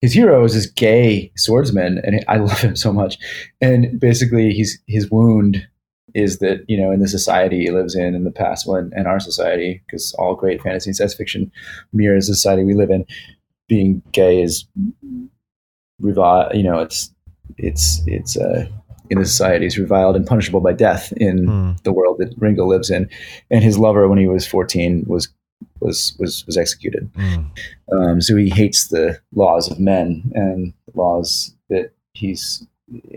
his 0.00 0.12
hero 0.12 0.44
is 0.44 0.54
this 0.54 0.66
gay 0.66 1.32
swordsman, 1.36 2.00
and 2.04 2.24
I 2.28 2.36
love 2.36 2.60
him 2.60 2.76
so 2.76 2.92
much. 2.92 3.18
And 3.60 3.98
basically, 4.00 4.52
he's 4.52 4.78
his 4.86 5.10
wound 5.10 5.66
is 6.14 6.38
that 6.38 6.64
you 6.68 6.80
know 6.80 6.90
in 6.90 7.00
the 7.00 7.08
society 7.08 7.60
he 7.64 7.70
lives 7.70 7.94
in 7.94 8.14
in 8.14 8.24
the 8.24 8.30
past 8.30 8.66
one 8.66 8.90
and 8.96 9.06
our 9.06 9.20
society 9.20 9.82
because 9.86 10.14
all 10.18 10.34
great 10.34 10.62
fantasy 10.62 10.88
and 10.88 10.96
science 10.96 11.14
fiction 11.14 11.52
mirrors 11.92 12.28
the 12.28 12.34
society 12.34 12.64
we 12.64 12.74
live 12.74 12.90
in 12.90 13.04
being 13.68 14.02
gay 14.12 14.40
is 14.40 14.64
reviled 16.00 16.54
you 16.54 16.62
know 16.62 16.78
it's 16.78 17.12
it's 17.58 18.00
it's 18.06 18.38
uh 18.38 18.66
in 19.10 19.18
the 19.18 19.26
society 19.26 19.66
is 19.66 19.78
reviled 19.78 20.16
and 20.16 20.26
punishable 20.26 20.60
by 20.60 20.72
death 20.72 21.12
in 21.18 21.46
Hmm. 21.46 21.72
the 21.84 21.92
world 21.92 22.16
that 22.18 22.34
Ringo 22.38 22.66
lives 22.66 22.90
in 22.90 23.08
and 23.50 23.62
his 23.62 23.78
lover 23.78 24.08
when 24.08 24.18
he 24.18 24.28
was 24.28 24.46
14 24.46 25.04
was 25.06 25.28
was 25.80 26.16
was 26.18 26.44
was 26.46 26.56
executed 26.56 27.10
Mm. 27.14 27.50
um, 27.92 28.20
so 28.20 28.36
he 28.36 28.48
hates 28.50 28.88
the 28.88 29.18
laws 29.34 29.70
of 29.70 29.78
men 29.78 30.30
and 30.34 30.72
laws 30.94 31.54
that 31.70 31.92
he's 32.12 32.66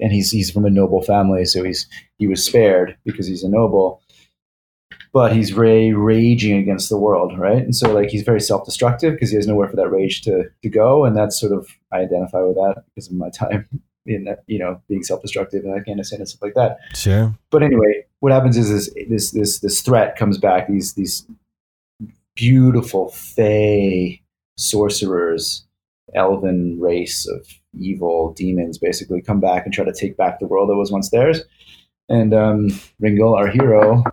and 0.01 0.11
he's 0.11 0.31
he's 0.31 0.51
from 0.51 0.65
a 0.65 0.69
noble 0.69 1.01
family, 1.01 1.45
so 1.45 1.63
he's 1.63 1.87
he 2.17 2.27
was 2.27 2.43
spared 2.43 2.97
because 3.05 3.25
he's 3.27 3.43
a 3.43 3.49
noble. 3.49 4.01
But 5.13 5.33
he's 5.33 5.53
ra- 5.53 5.91
raging 5.93 6.57
against 6.57 6.87
the 6.89 6.97
world, 6.97 7.37
right? 7.37 7.61
And 7.61 7.75
so 7.75 7.91
like 7.93 8.09
he's 8.09 8.23
very 8.23 8.39
self-destructive 8.39 9.13
because 9.13 9.29
he 9.29 9.35
has 9.35 9.45
nowhere 9.47 9.67
for 9.69 9.75
that 9.77 9.89
rage 9.89 10.21
to 10.23 10.45
to 10.63 10.69
go, 10.69 11.05
and 11.05 11.15
that's 11.15 11.39
sort 11.39 11.51
of 11.53 11.67
I 11.91 11.99
identify 11.99 12.41
with 12.41 12.55
that 12.55 12.83
because 12.95 13.07
of 13.09 13.13
my 13.13 13.29
time 13.29 13.67
in 14.05 14.23
that, 14.25 14.43
you 14.47 14.57
know 14.59 14.81
being 14.89 15.03
self-destructive 15.03 15.63
in 15.63 15.73
Afghanistan 15.73 16.19
and 16.19 16.27
stuff 16.29 16.41
like 16.41 16.53
that 16.55 16.77
Sure. 16.95 17.33
but 17.49 17.61
anyway, 17.63 18.05
what 18.19 18.31
happens 18.31 18.57
is, 18.57 18.69
is 18.69 18.93
this 19.09 19.31
this 19.31 19.59
this 19.59 19.81
threat 19.81 20.15
comes 20.17 20.37
back. 20.37 20.67
These 20.67 20.93
these 20.95 21.25
beautiful 22.35 23.09
fey 23.09 24.21
sorcerers, 24.57 25.65
elven 26.15 26.79
race 26.79 27.27
of 27.27 27.47
evil 27.79 28.33
demons, 28.33 28.77
basically 28.77 29.21
come 29.21 29.39
back 29.39 29.65
and 29.65 29.73
try 29.73 29.85
to 29.85 29.93
take 29.93 30.17
back 30.17 30.39
the 30.39 30.47
world 30.47 30.69
that 30.69 30.75
was 30.75 30.91
once 30.91 31.09
theirs. 31.09 31.41
And 32.09 32.33
um, 32.33 32.69
Ringo, 32.99 33.35
our 33.35 33.47
hero, 33.47 34.03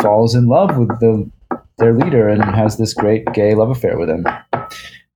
falls 0.00 0.34
in 0.34 0.48
love 0.48 0.76
with 0.76 0.88
the 1.00 1.30
their 1.78 1.92
leader 1.92 2.28
and 2.28 2.42
has 2.42 2.78
this 2.78 2.94
great 2.94 3.26
gay 3.34 3.54
love 3.54 3.70
affair 3.70 3.98
with 3.98 4.08
him. 4.08 4.26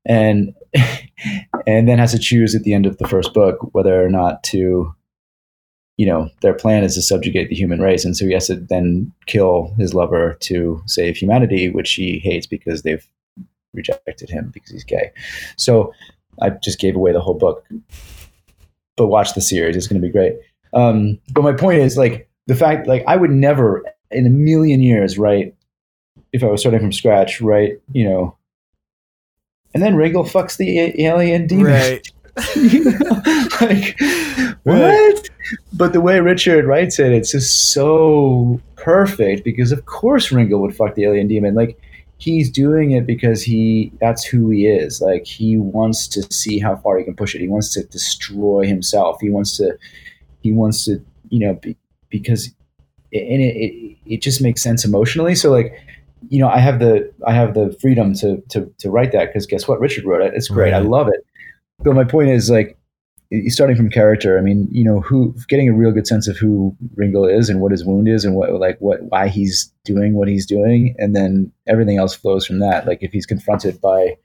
And 0.04 0.54
and 1.66 1.88
then 1.88 1.98
has 1.98 2.12
to 2.12 2.18
choose 2.18 2.54
at 2.54 2.62
the 2.62 2.74
end 2.74 2.86
of 2.86 2.98
the 2.98 3.08
first 3.08 3.34
book 3.34 3.58
whether 3.72 4.04
or 4.04 4.08
not 4.08 4.42
to 4.44 4.94
you 6.00 6.06
know, 6.06 6.30
their 6.40 6.54
plan 6.54 6.82
is 6.82 6.94
to 6.94 7.02
subjugate 7.02 7.50
the 7.50 7.54
human 7.54 7.78
race. 7.78 8.06
And 8.06 8.16
so 8.16 8.24
he 8.24 8.32
has 8.32 8.46
to 8.46 8.56
then 8.56 9.12
kill 9.26 9.74
his 9.76 9.92
lover 9.92 10.38
to 10.40 10.82
save 10.86 11.14
humanity, 11.14 11.68
which 11.68 11.92
he 11.92 12.18
hates 12.18 12.46
because 12.46 12.80
they've 12.80 13.06
rejected 13.74 14.30
him 14.30 14.48
because 14.54 14.70
he's 14.70 14.82
gay. 14.82 15.12
So 15.58 15.92
I 16.40 16.50
just 16.64 16.78
gave 16.78 16.96
away 16.96 17.12
the 17.12 17.20
whole 17.20 17.34
book. 17.34 17.66
But 18.96 19.08
watch 19.08 19.34
the 19.34 19.42
series, 19.42 19.76
it's 19.76 19.88
going 19.88 20.00
to 20.00 20.08
be 20.08 20.10
great. 20.10 20.36
Um, 20.72 21.18
but 21.34 21.42
my 21.42 21.52
point 21.52 21.80
is, 21.80 21.98
like, 21.98 22.30
the 22.46 22.54
fact, 22.54 22.86
like, 22.86 23.04
I 23.06 23.16
would 23.16 23.30
never 23.30 23.84
in 24.10 24.24
a 24.24 24.30
million 24.30 24.80
years 24.80 25.18
write, 25.18 25.54
if 26.32 26.42
I 26.42 26.46
was 26.46 26.62
starting 26.62 26.80
from 26.80 26.92
scratch, 26.92 27.42
write, 27.42 27.78
you 27.92 28.08
know, 28.08 28.38
and 29.74 29.82
then 29.82 29.96
Ringil 29.96 30.26
fucks 30.26 30.56
the 30.56 30.98
alien 31.04 31.46
demon. 31.46 31.66
Right. 31.66 32.10
You 32.56 32.84
know? 32.84 33.22
like 33.60 33.98
what? 34.64 35.30
But 35.72 35.92
the 35.92 36.00
way 36.00 36.20
Richard 36.20 36.64
writes 36.64 36.98
it, 36.98 37.12
it's 37.12 37.32
just 37.32 37.72
so 37.72 38.60
perfect 38.76 39.44
because 39.44 39.72
of 39.72 39.86
course 39.86 40.30
Ringo 40.30 40.58
would 40.58 40.74
fuck 40.74 40.94
the 40.94 41.04
alien 41.04 41.28
demon. 41.28 41.54
Like 41.54 41.78
he's 42.18 42.50
doing 42.50 42.92
it 42.92 43.06
because 43.06 43.42
he 43.42 43.92
that's 44.00 44.24
who 44.24 44.50
he 44.50 44.66
is. 44.66 45.00
Like 45.00 45.26
he 45.26 45.56
wants 45.56 46.06
to 46.08 46.22
see 46.32 46.58
how 46.58 46.76
far 46.76 46.98
he 46.98 47.04
can 47.04 47.16
push 47.16 47.34
it. 47.34 47.40
He 47.40 47.48
wants 47.48 47.72
to 47.74 47.84
destroy 47.84 48.66
himself. 48.66 49.18
He 49.20 49.30
wants 49.30 49.56
to 49.56 49.76
he 50.42 50.52
wants 50.52 50.84
to, 50.84 51.02
you 51.30 51.40
know, 51.40 51.54
be, 51.54 51.76
because 52.10 52.46
and 53.12 53.42
it, 53.42 53.56
it 53.56 53.96
it 54.06 54.22
just 54.22 54.40
makes 54.40 54.62
sense 54.62 54.84
emotionally. 54.84 55.34
So 55.34 55.50
like 55.50 55.74
you 56.28 56.38
know, 56.38 56.48
I 56.48 56.58
have 56.58 56.78
the 56.78 57.10
I 57.26 57.32
have 57.32 57.54
the 57.54 57.76
freedom 57.80 58.14
to 58.14 58.42
to 58.50 58.72
to 58.78 58.90
write 58.90 59.12
that 59.12 59.28
because 59.28 59.46
guess 59.46 59.66
what? 59.66 59.80
Richard 59.80 60.04
wrote 60.04 60.22
it. 60.22 60.34
It's 60.34 60.48
great. 60.48 60.74
I 60.74 60.78
love 60.78 61.08
it. 61.08 61.26
But 61.82 61.94
my 61.94 62.04
point 62.04 62.30
is 62.30 62.50
like 62.50 62.76
starting 63.46 63.76
from 63.76 63.90
character. 63.90 64.38
I 64.38 64.40
mean, 64.40 64.68
you 64.70 64.84
know, 64.84 65.00
who 65.00 65.34
getting 65.48 65.68
a 65.68 65.72
real 65.72 65.92
good 65.92 66.06
sense 66.06 66.26
of 66.28 66.36
who 66.36 66.76
Ringo 66.96 67.24
is 67.24 67.48
and 67.48 67.60
what 67.60 67.72
his 67.72 67.84
wound 67.84 68.08
is 68.08 68.24
and 68.24 68.34
what 68.34 68.52
like 68.54 68.78
what 68.80 69.02
why 69.04 69.28
he's 69.28 69.72
doing 69.84 70.14
what 70.14 70.28
he's 70.28 70.46
doing, 70.46 70.94
and 70.98 71.14
then 71.14 71.52
everything 71.66 71.96
else 71.98 72.14
flows 72.14 72.46
from 72.46 72.58
that. 72.58 72.86
Like 72.86 72.98
if 73.02 73.12
he's 73.12 73.26
confronted 73.26 73.80
by 73.80 74.16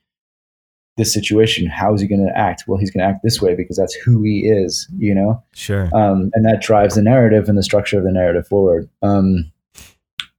this 0.97 1.13
situation, 1.13 1.67
how 1.67 1.93
is 1.93 2.01
he 2.01 2.07
going 2.07 2.25
to 2.25 2.37
act? 2.37 2.63
Well, 2.67 2.79
he's 2.79 2.89
going 2.89 3.05
to 3.05 3.13
act 3.13 3.21
this 3.21 3.41
way 3.41 3.53
because 3.53 3.77
that's 3.77 3.93
who 3.95 4.23
he 4.23 4.47
is. 4.47 4.87
You 4.97 5.13
know 5.13 5.43
Sure. 5.53 5.89
um, 5.95 6.31
and 6.33 6.45
that 6.45 6.61
drives 6.61 6.95
the 6.95 7.01
narrative 7.01 7.47
and 7.47 7.57
the 7.57 7.63
structure 7.63 7.97
of 7.97 8.03
the 8.05 8.11
narrative 8.11 8.47
forward. 8.47 8.89
Um, 9.01 9.51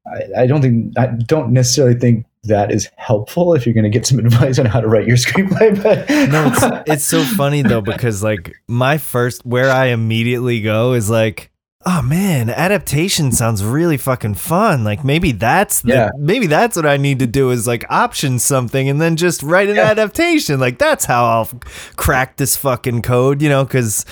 I, 0.06 0.42
I 0.42 0.46
don't 0.46 0.62
think 0.62 0.98
I 0.98 1.06
don't 1.06 1.52
necessarily 1.52 1.98
think 1.98 2.26
that 2.46 2.70
is 2.72 2.88
helpful 2.96 3.54
if 3.54 3.66
you're 3.66 3.74
going 3.74 3.84
to 3.84 3.90
get 3.90 4.06
some 4.06 4.18
advice 4.26 4.58
on 4.58 4.66
how 4.66 4.80
to 4.80 4.88
write 4.88 5.06
your 5.06 5.16
screenplay. 5.16 5.80
But 5.82 6.08
No, 6.30 6.46
it's 6.52 6.90
it's 6.90 7.04
so 7.04 7.22
funny 7.22 7.62
though 7.62 7.80
because 7.82 8.22
like 8.22 8.54
my 8.68 8.98
first 8.98 9.44
where 9.46 9.70
I 9.70 9.86
immediately 9.86 10.60
go 10.60 10.92
is 10.94 11.08
like, 11.10 11.50
oh 11.88 12.02
man, 12.02 12.50
adaptation 12.50 13.30
sounds 13.30 13.62
really 13.62 13.96
fucking 13.96 14.34
fun. 14.34 14.82
Like 14.82 15.04
maybe 15.04 15.30
that's 15.32 15.82
the, 15.82 15.92
Yeah. 15.92 16.10
maybe 16.18 16.46
that's 16.48 16.74
what 16.76 16.84
I 16.86 16.96
need 16.96 17.20
to 17.20 17.28
do 17.28 17.50
is 17.50 17.66
like 17.66 17.84
option 17.88 18.38
something 18.40 18.88
and 18.88 19.00
then 19.00 19.14
just 19.16 19.42
write 19.42 19.68
an 19.68 19.76
Yeah. 19.76 19.90
adaptation. 19.90 20.58
Like 20.58 20.78
that's 20.78 21.04
how 21.04 21.24
I'll 21.24 21.50
crack 21.96 22.36
this 22.38 22.56
fucking 22.56 23.02
code, 23.02 23.40
you 23.40 23.48
know, 23.48 23.64
because 23.64 24.04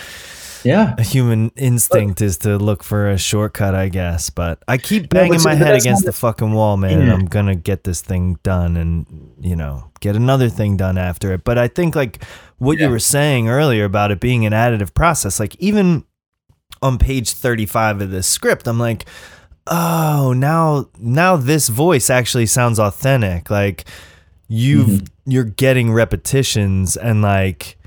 yeah, 0.64 0.94
a 0.98 1.02
human 1.02 1.50
instinct 1.56 2.20
is 2.22 2.38
to 2.38 2.56
look 2.58 2.82
for 2.82 3.10
a 3.10 3.18
shortcut, 3.18 3.74
I 3.74 3.88
guess. 3.88 4.30
But 4.30 4.62
I 4.66 4.78
keep 4.78 5.08
banging 5.10 5.38
see, 5.38 5.48
my 5.48 5.54
head 5.54 5.74
against 5.74 6.04
the 6.04 6.12
fucking 6.12 6.52
wall, 6.52 6.76
man, 6.76 7.00
and 7.00 7.12
I'm 7.12 7.26
gonna 7.26 7.54
get 7.54 7.84
this 7.84 8.00
thing 8.00 8.38
done 8.42 8.76
and 8.76 9.06
you 9.40 9.56
know 9.56 9.90
get 10.00 10.16
another 10.16 10.48
thing 10.48 10.76
done 10.76 10.98
after 10.98 11.32
it. 11.32 11.44
But 11.44 11.58
I 11.58 11.68
think 11.68 11.94
like 11.94 12.24
what 12.58 12.78
you 12.78 12.88
were 12.88 12.98
saying 12.98 13.48
earlier 13.48 13.84
about 13.84 14.10
it 14.10 14.20
being 14.20 14.46
an 14.46 14.52
additive 14.52 14.94
process, 14.94 15.38
like 15.38 15.54
even 15.56 16.04
on 16.82 16.98
page 16.98 17.32
35 17.32 18.02
of 18.02 18.10
this 18.10 18.26
script, 18.26 18.66
I'm 18.66 18.78
like, 18.78 19.06
oh, 19.66 20.32
now 20.36 20.88
now 20.98 21.36
this 21.36 21.68
voice 21.68 22.10
actually 22.10 22.46
sounds 22.46 22.78
authentic. 22.78 23.50
Like 23.50 23.84
you've 24.48 24.86
Mm-hmm. 24.88 25.30
you're 25.30 25.44
getting 25.44 25.92
repetitions 25.92 26.96
and 26.96 27.22
like 27.22 27.78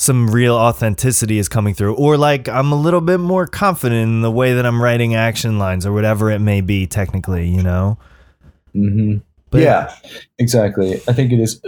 some 0.00 0.30
real 0.30 0.54
authenticity 0.54 1.38
is 1.38 1.48
coming 1.48 1.74
through 1.74 1.92
or 1.96 2.16
like 2.16 2.48
I'm 2.48 2.70
a 2.70 2.76
little 2.76 3.00
bit 3.00 3.18
more 3.18 3.48
confident 3.48 4.00
in 4.00 4.20
the 4.20 4.30
way 4.30 4.54
that 4.54 4.64
I'm 4.64 4.80
writing 4.80 5.16
action 5.16 5.58
lines 5.58 5.84
or 5.84 5.92
whatever 5.92 6.30
it 6.30 6.38
may 6.38 6.60
be 6.60 6.86
technically, 6.86 7.48
you 7.48 7.64
know. 7.64 7.98
hmm 8.72 9.16
But- 9.50 9.62
yeah, 9.62 9.92
exactly. 10.38 11.00
I 11.08 11.12
think 11.12 11.32
it 11.32 11.40
is. 11.40 11.60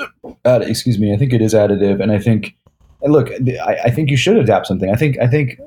Uh, 0.45 0.61
excuse 0.63 0.97
me. 0.97 1.13
I 1.13 1.17
think 1.17 1.33
it 1.33 1.43
is 1.43 1.55
additive, 1.55 2.01
and 2.01 2.13
I 2.13 2.21
think, 2.21 2.55
and 3.03 3.13
look, 3.13 3.31
I, 3.33 3.79
I 3.87 3.91
think 3.91 4.11
you 4.11 4.17
should 4.17 4.37
adapt 4.37 4.69
something. 4.69 4.91
I 4.91 4.95
think. 4.95 5.19
I 5.19 5.27
think 5.27 5.59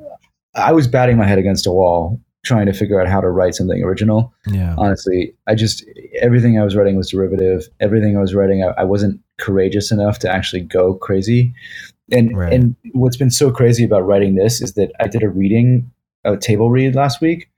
I 0.56 0.72
was 0.72 0.88
batting 0.88 1.18
my 1.18 1.26
head 1.28 1.40
against 1.40 1.68
a 1.68 1.72
wall 1.72 2.18
trying 2.46 2.66
to 2.68 2.74
figure 2.74 3.02
out 3.02 3.08
how 3.10 3.20
to 3.20 3.30
write 3.30 3.56
something 3.56 3.84
original. 3.84 4.34
Yeah. 4.48 4.74
Honestly, 4.78 5.36
I 5.48 5.56
just 5.56 5.84
everything 6.22 6.58
I 6.58 6.64
was 6.64 6.78
writing 6.78 6.96
was 6.96 7.10
derivative. 7.10 7.68
Everything 7.82 8.16
I 8.16 8.22
was 8.22 8.34
writing, 8.34 8.64
I, 8.64 8.68
I 8.82 8.84
wasn't 8.86 9.20
courageous 9.38 9.92
enough 9.92 10.18
to 10.20 10.30
actually 10.30 10.62
go 10.62 10.94
crazy. 10.94 11.54
And 12.12 12.36
Right. 12.38 12.54
and 12.54 12.76
what's 12.92 13.18
been 13.18 13.32
so 13.32 13.50
crazy 13.52 13.84
about 13.86 14.06
writing 14.06 14.36
this 14.36 14.62
is 14.62 14.74
that 14.74 14.92
I 15.00 15.08
did 15.08 15.24
a 15.24 15.30
reading, 15.30 15.90
a 16.26 16.36
table 16.38 16.70
read 16.70 16.96
last 16.96 17.22
week, 17.22 17.50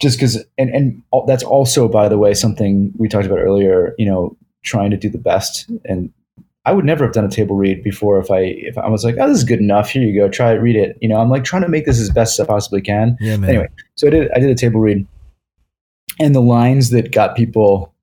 just 0.00 0.18
because 0.18 0.44
and 0.58 0.70
and 0.70 1.02
that's 1.26 1.42
also 1.42 1.88
by 1.88 2.08
the 2.08 2.18
way 2.18 2.34
something 2.34 2.92
we 2.98 3.08
talked 3.08 3.26
about 3.26 3.38
earlier 3.38 3.94
you 3.98 4.04
know 4.06 4.36
trying 4.62 4.90
to 4.90 4.96
do 4.96 5.08
the 5.08 5.18
best. 5.18 5.70
And 5.84 6.12
i 6.64 6.72
would 6.72 6.84
never 6.84 7.04
have 7.04 7.14
done 7.14 7.24
a 7.24 7.30
table 7.30 7.56
read 7.56 7.82
before 7.82 8.20
if 8.20 8.30
i 8.30 8.38
if 8.40 8.78
i 8.78 8.88
was 8.88 9.04
like 9.04 9.16
oh 9.18 9.26
this 9.26 9.38
is 9.38 9.44
good 9.44 9.58
enough. 9.60 9.90
Here 9.90 10.02
you 10.02 10.20
go. 10.20 10.28
Try 10.28 10.52
it. 10.52 10.56
Read 10.56 10.76
it. 10.76 10.98
You 11.00 11.08
know 11.08 11.16
i'm 11.16 11.30
like 11.30 11.44
trying 11.44 11.62
to 11.62 11.68
make 11.68 11.86
this 11.86 11.98
as 11.98 12.10
best 12.10 12.38
as 12.38 12.44
i 12.44 12.46
possibly 12.46 12.82
can. 12.82 13.16
Yeah, 13.20 13.36
man. 13.38 13.50
Anyway. 13.50 13.68
so 13.94 14.06
i 14.06 14.10
did 14.10 14.30
i 14.32 14.38
did 14.38 14.50
a 14.50 14.54
table 14.54 14.80
read. 14.80 15.06
And 16.20 16.34
the 16.34 16.40
lines 16.42 16.90
that 16.90 17.10
got 17.10 17.36
people 17.36 17.94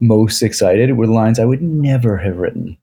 most 0.00 0.42
excited 0.42 0.96
were 0.96 1.06
the 1.06 1.12
lines 1.12 1.38
i 1.38 1.44
would 1.44 1.62
never 1.62 2.16
have 2.16 2.38
written. 2.38 2.76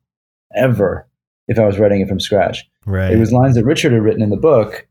Ever 0.56 1.08
if 1.48 1.60
i 1.60 1.66
was 1.66 1.80
writing 1.80 2.02
it 2.02 2.08
from 2.08 2.20
scratch 2.20 2.70
right. 2.86 3.12
it 3.12 3.18
was 3.18 3.32
lines 3.32 3.56
that 3.56 3.66
Richard 3.66 3.92
had 3.92 4.02
written 4.02 4.22
in 4.22 4.30
the 4.30 4.38
book 4.38 4.88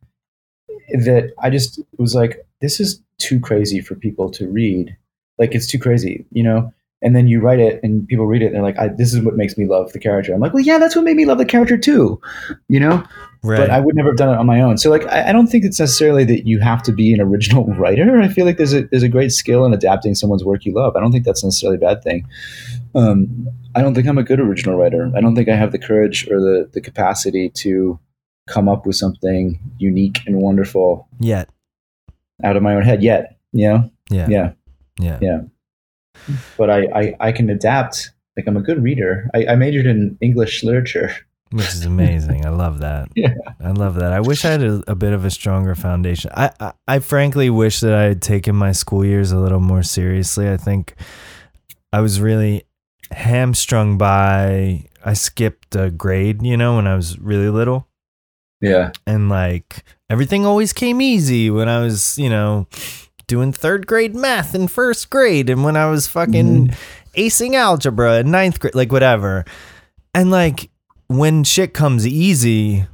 that 0.93 1.33
I 1.39 1.51
just 1.51 1.81
was 1.99 2.15
like, 2.15 2.47
this 2.61 2.81
is 2.81 3.03
too 3.19 3.41
crazy 3.41 3.81
for 3.81 3.95
people 3.95 4.31
to 4.31 4.49
read. 4.49 4.97
Like 5.39 5.55
it's 5.55 5.67
too 5.67 5.79
crazy, 5.79 6.27
you 6.33 6.43
know. 6.43 6.73
And 7.03 7.17
then 7.17 7.29
you 7.29 7.41
write 7.41 7.61
it, 7.61 7.81
and 7.83 8.07
people 8.09 8.27
read 8.27 8.43
it, 8.43 8.47
and 8.47 8.57
they're 8.57 8.63
like, 8.63 8.79
I, 8.79 8.89
"This 8.89 9.15
is 9.15 9.23
what 9.23 9.35
makes 9.35 9.57
me 9.57 9.67
love 9.67 9.91
the 9.95 9.99
character." 9.99 10.35
I'm 10.35 10.41
like, 10.41 10.53
"Well, 10.53 10.63
yeah, 10.63 10.77
that's 10.77 10.95
what 10.95 11.03
made 11.03 11.17
me 11.17 11.25
love 11.25 11.39
the 11.39 11.47
character 11.47 11.79
too," 11.79 12.21
you 12.69 12.79
know. 12.79 13.03
right. 13.43 13.57
But 13.57 13.71
I 13.71 13.81
would 13.81 13.97
never 13.97 14.11
have 14.11 14.19
done 14.19 14.29
it 14.29 14.37
on 14.37 14.45
my 14.45 14.61
own. 14.61 14.77
So, 14.77 14.91
like, 14.91 15.07
I, 15.07 15.31
I 15.31 15.33
don't 15.33 15.47
think 15.47 15.65
it's 15.65 15.81
necessarily 15.81 16.25
that 16.27 16.47
you 16.47 16.61
have 16.61 16.83
to 16.83 16.93
be 16.93 17.15
an 17.15 17.21
original 17.23 17.65
writer. 17.79 18.21
I 18.21 18.29
feel 18.29 18.45
like 18.45 18.59
there's 18.59 18.75
a 18.75 18.83
there's 18.83 19.03
a 19.03 19.09
great 19.09 19.33
skill 19.33 19.65
in 19.65 19.73
adapting 19.73 20.15
someone's 20.15 20.45
work 20.45 20.67
you 20.67 20.75
love. 20.75 20.95
I 20.95 21.01
don't 21.01 21.11
think 21.11 21.25
that's 21.25 21.43
necessarily 21.43 21.79
a 21.79 21.81
bad 21.81 22.03
thing. 22.03 22.29
Um, 22.95 23.49
I 23.75 23.83
don't 23.83 23.95
think 23.95 24.07
I'm 24.07 24.19
a 24.19 24.23
good 24.23 24.41
original 24.41 24.77
writer. 24.77 25.11
I 25.17 25.21
don't 25.21 25.35
think 25.35 25.49
I 25.49 25.57
have 25.57 25.73
the 25.73 25.79
courage 25.79 26.29
or 26.31 26.41
the 26.41 26.69
the 26.73 26.81
capacity 26.81 27.51
to 27.51 27.99
come 28.49 28.69
up 28.69 28.85
with 28.87 28.97
something 28.97 29.61
unique 29.79 30.21
and 30.27 30.37
wonderful 30.43 31.09
Yet. 31.21 31.49
out 32.43 32.57
of 32.57 32.63
my 32.63 32.75
own 32.75 32.83
head 32.83 33.03
yet. 33.03 33.37
You 33.53 33.69
know? 33.69 33.91
Yeah. 34.11 34.29
Yeah. 34.29 34.53
Yeah. 34.99 35.19
Yeah. 35.23 35.41
But 36.57 36.71
I, 36.71 36.87
I, 36.95 37.15
I 37.21 37.33
can 37.33 37.49
adapt. 37.49 38.11
Like 38.37 38.47
I'm 38.47 38.57
a 38.57 38.61
good 38.61 38.83
reader. 38.83 39.29
I, 39.35 39.47
I 39.47 39.55
majored 39.55 39.87
in 39.87 40.17
English 40.21 40.63
literature. 40.65 41.13
Which 41.53 41.67
is 41.69 41.85
amazing. 41.85 42.47
I 42.47 42.51
love 42.51 42.79
that. 42.81 43.09
Yeah. 43.17 43.35
I 43.61 43.71
love 43.71 43.97
that. 43.97 44.13
I 44.13 44.21
wish 44.21 44.45
I 44.45 44.51
had 44.51 44.63
a, 44.63 44.83
a 44.87 44.95
bit 44.95 45.13
of 45.13 45.25
a 45.25 45.31
stronger 45.31 45.75
foundation. 45.75 46.31
I, 46.35 46.51
I, 46.61 46.73
I 46.89 46.99
frankly 47.01 47.51
wish 47.51 47.81
that 47.81 47.93
I 47.95 48.05
had 48.05 48.23
taken 48.23 48.55
my 48.57 48.73
school 48.73 49.05
years 49.05 49.33
a 49.33 49.39
little 49.39 49.61
more 49.61 49.83
seriously. 49.83 50.49
I 50.49 50.57
think 50.57 50.95
I 51.93 52.01
was 52.01 52.21
really 52.21 52.65
hamstrung 53.11 53.99
by, 53.99 54.87
I 55.05 55.13
skipped 55.15 55.75
a 55.75 55.91
grade, 55.91 56.43
you 56.43 56.57
know, 56.57 56.77
when 56.77 56.87
I 56.87 56.95
was 56.95 57.19
really 57.19 57.49
little. 57.49 57.89
Yeah. 58.61 58.93
And 59.07 59.29
like 59.29 59.85
everything 60.09 60.45
always 60.45 60.73
came 60.73 61.01
easy 61.01 61.51
when 61.51 61.69
I 61.69 61.81
was, 61.81 62.19
you 62.19 62.29
know, 62.29 62.67
doing 63.27 63.53
third 63.53 63.87
grade 63.87 64.15
math 64.15 64.55
in 64.55 64.69
first 64.69 65.09
grade 65.09 65.49
and 65.49 65.65
when 65.65 65.77
I 65.77 65.87
was 65.87 66.07
fucking 66.07 66.69
mm-hmm. 66.69 67.21
acing 67.21 67.55
algebra 67.55 68.19
in 68.19 68.31
ninth 68.31 68.61
grade, 68.61 68.75
like 68.75 68.93
whatever. 68.93 69.45
And 70.15 70.31
like 70.31 70.71
when 71.07 71.45
shit 71.45 71.73
comes 71.73 72.07
easy, 72.07 72.87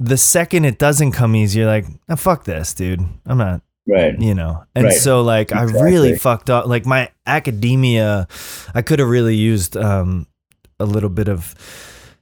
the 0.00 0.16
second 0.16 0.64
it 0.64 0.78
doesn't 0.78 1.12
come 1.12 1.36
easy, 1.36 1.60
you're 1.60 1.68
like, 1.68 1.86
oh, 2.08 2.16
fuck 2.16 2.44
this, 2.44 2.74
dude. 2.74 3.04
I'm 3.26 3.38
not, 3.38 3.62
Right. 3.88 4.20
you 4.20 4.34
know. 4.34 4.64
And 4.74 4.84
Right. 4.84 4.92
so 4.94 5.22
like 5.22 5.52
I 5.52 5.62
really 5.62 6.14
fucked 6.16 6.50
up. 6.50 6.66
Like 6.66 6.84
my 6.86 7.10
academia, 7.26 8.28
I 8.74 8.82
could 8.82 8.98
have 8.98 9.08
really 9.08 9.34
used 9.36 9.76
um, 9.76 10.26
a 10.78 10.84
little 10.84 11.08
bit 11.10 11.28
of 11.28 11.54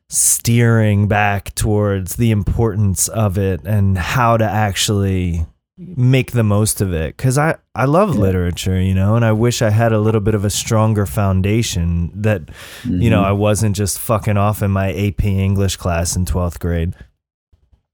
steering 0.08 1.08
back 1.08 1.54
towards 1.56 2.16
the 2.16 2.30
importance 2.30 3.08
of 3.08 3.36
it 3.38 3.60
and 3.64 3.98
how 3.98 4.36
to 4.36 4.44
actually 4.44 5.44
make 5.78 6.30
the 6.32 6.44
most 6.44 6.80
of 6.80 6.92
it 6.94 7.16
because 7.16 7.36
I, 7.36 7.56
I 7.74 7.84
love 7.86 8.14
Yeah. 8.14 8.20
literature 8.20 8.80
you 8.80 8.94
know 8.94 9.14
and 9.16 9.24
i 9.26 9.32
wish 9.32 9.60
i 9.60 9.68
had 9.68 9.92
a 9.92 9.98
little 9.98 10.22
bit 10.22 10.34
of 10.34 10.42
a 10.42 10.48
stronger 10.48 11.04
foundation 11.04 12.10
that 12.14 12.42
you 12.84 13.10
know 13.10 13.20
Mhm. 13.20 13.26
i 13.26 13.32
wasn't 13.32 13.76
just 13.76 13.98
fucking 13.98 14.38
off 14.38 14.62
in 14.62 14.70
my 14.70 14.90
ap 14.94 15.22
english 15.24 15.76
class 15.76 16.16
in 16.16 16.24
12th 16.24 16.60
grade 16.60 16.94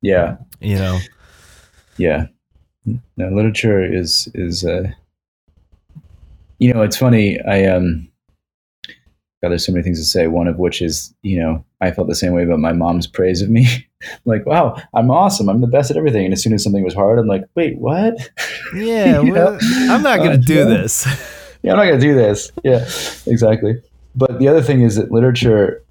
yeah. 0.00 0.36
you 0.60 0.76
know 0.76 0.98
Yeah. 1.96 2.26
No, 2.86 3.00
literature 3.28 3.82
is 3.82 4.28
is 4.34 4.64
uh 4.64 4.90
you 6.59 6.72
know, 6.72 6.82
it's 6.82 6.96
funny, 6.96 7.40
I 7.42 7.66
um 7.66 8.09
God, 9.42 9.50
there's 9.50 9.66
so 9.66 9.72
many 9.72 9.82
things 9.82 9.98
to 9.98 10.04
say, 10.04 10.28
one 10.28 10.46
of 10.46 10.59
which 10.59 10.80
is, 10.80 11.12
you 11.22 11.40
know, 11.40 11.64
I 11.80 11.90
felt 11.90 12.06
the 12.06 12.14
same 12.14 12.32
way 12.32 12.44
about 12.44 12.60
my 12.60 12.72
mom's 12.72 13.09
praise 13.09 13.42
of 13.42 13.50
me. 13.50 13.66
like, 14.24 14.46
wow, 14.46 14.80
I'm 14.94 15.10
awesome. 15.10 15.48
I'm 15.48 15.60
the 15.60 15.66
best 15.66 15.90
at 15.90 15.96
everything. 15.96 16.24
And 16.24 16.32
as 16.32 16.40
soon 16.40 16.52
as 16.52 16.62
something 16.62 16.84
was 16.84 16.94
hard, 16.94 17.18
I'm 17.18 17.26
like, 17.26 17.44
wait, 17.56 17.76
what? 17.78 18.14
yeah 18.76 19.18
well, 19.20 19.59
i'm 19.90 20.02
not 20.02 20.18
gonna 20.18 20.32
Uh, 20.32 20.36
do 20.36 20.54
yeah. 20.54 20.64
this 20.64 21.06
yeah, 21.62 21.72
I'm 21.72 21.76
not 21.78 21.84
going 21.84 22.00
to 22.00 22.06
do 22.06 22.14
this. 22.14 22.50
Yeah, 22.64 22.84
exactly. 23.26 23.80
But 24.14 24.38
the 24.38 24.48
other 24.48 24.62
thing 24.62 24.82
is 24.82 24.96
that 24.96 25.12
literature, 25.12 25.82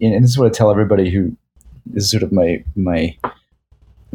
and 0.00 0.24
this 0.24 0.30
is 0.30 0.38
what 0.38 0.46
I 0.46 0.50
tell 0.50 0.70
everybody 0.70 1.10
who 1.10 1.36
this 1.86 2.04
is 2.04 2.10
sort 2.10 2.22
of 2.22 2.32
my 2.32 2.64
my. 2.74 3.16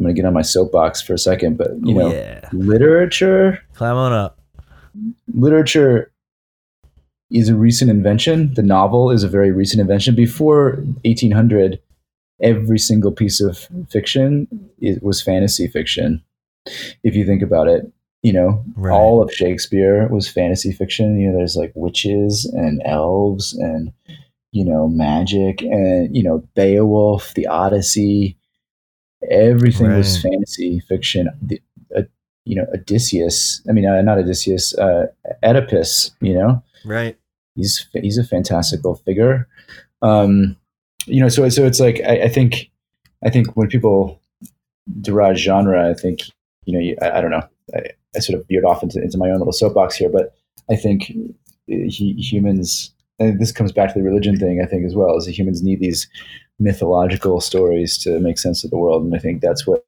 I'm 0.02 0.04
going 0.04 0.14
to 0.14 0.20
get 0.20 0.26
on 0.26 0.34
my 0.34 0.42
soapbox 0.42 1.00
for 1.00 1.14
a 1.14 1.18
second, 1.18 1.56
but 1.58 1.70
you 1.82 1.94
know, 1.94 2.12
yeah 2.12 2.48
literature, 2.52 3.58
climb 3.74 3.96
on 3.96 4.12
up 4.12 4.40
literature 5.32 6.12
is 7.30 7.48
a 7.48 7.54
recent 7.54 7.90
invention. 7.90 8.52
The 8.54 8.62
novel 8.62 9.10
is 9.10 9.22
a 9.22 9.28
very 9.28 9.50
recent 9.52 9.80
invention. 9.80 10.14
Before 10.14 10.72
1800, 11.04 11.80
every 12.42 12.78
single 12.78 13.12
piece 13.12 13.40
of 13.40 13.68
fiction 13.88 14.46
it 14.80 15.02
was 15.02 15.22
fantasy 15.22 15.66
fiction. 15.68 16.22
If 17.02 17.14
you 17.14 17.24
think 17.24 17.42
about 17.42 17.68
it, 17.68 17.90
you 18.22 18.32
know, 18.32 18.64
Right. 18.76 18.92
all 18.92 19.22
of 19.22 19.32
Shakespeare 19.32 20.08
was 20.08 20.28
fantasy 20.28 20.72
fiction. 20.72 21.18
You 21.18 21.30
know, 21.30 21.38
there's 21.38 21.56
like 21.56 21.72
witches 21.74 22.44
and 22.44 22.82
elves 22.84 23.54
and 23.54 23.92
you 24.52 24.64
know 24.64 24.86
magic 24.88 25.62
and 25.62 26.14
you 26.14 26.22
know 26.22 26.44
Beowulf, 26.54 27.32
the 27.34 27.46
Odyssey. 27.46 28.36
Everything 29.30 29.94
was 29.94 30.20
fantasy 30.20 30.80
fiction. 30.88 31.28
The, 31.40 31.60
uh, 31.96 32.02
you 32.44 32.56
know, 32.56 32.66
Odysseus. 32.74 33.62
I 33.68 33.72
mean, 33.72 33.86
uh, 33.86 34.02
not 34.02 34.18
Odysseus. 34.18 34.76
Uh, 34.76 35.06
Oedipus. 35.42 36.10
You 36.20 36.34
know, 36.34 36.62
right 36.84 37.16
he's 37.54 37.88
he's 37.92 38.18
a 38.18 38.24
fantastical 38.24 38.96
figure. 38.96 39.48
Um, 40.00 40.56
you 41.06 41.20
know, 41.20 41.28
so 41.28 41.48
so 41.48 41.64
it's 41.64 41.80
like 41.80 42.00
I, 42.06 42.22
I 42.22 42.28
think 42.28 42.70
I 43.24 43.30
think 43.30 43.56
when 43.56 43.68
people 43.68 44.20
deride 45.00 45.38
genre, 45.38 45.88
I 45.88 45.94
think 45.94 46.20
you 46.64 46.74
know 46.74 46.80
you, 46.80 46.96
I, 47.02 47.18
I 47.18 47.20
don't 47.20 47.30
know. 47.30 47.46
I, 47.74 47.82
I 48.14 48.18
sort 48.18 48.38
of 48.38 48.46
veered 48.48 48.64
off 48.64 48.82
into, 48.82 49.00
into 49.00 49.16
my 49.16 49.30
own 49.30 49.38
little 49.38 49.52
soapbox 49.52 49.96
here, 49.96 50.10
but 50.10 50.34
I 50.70 50.76
think 50.76 51.10
uh, 51.10 51.88
he, 51.88 52.14
humans. 52.14 52.94
And 53.22 53.40
this 53.40 53.52
comes 53.52 53.72
back 53.72 53.92
to 53.92 53.98
the 53.98 54.04
religion 54.04 54.36
thing, 54.38 54.60
I 54.62 54.66
think, 54.66 54.84
as 54.84 54.94
well. 54.94 55.16
Is 55.16 55.26
that 55.26 55.32
humans 55.38 55.62
need 55.62 55.80
these 55.80 56.08
mythological 56.58 57.40
stories 57.40 57.98
to 58.04 58.20
make 58.20 58.38
sense 58.38 58.64
of 58.64 58.70
the 58.70 58.76
world, 58.78 59.04
and 59.04 59.14
I 59.14 59.18
think 59.18 59.40
that's 59.40 59.66
what 59.66 59.84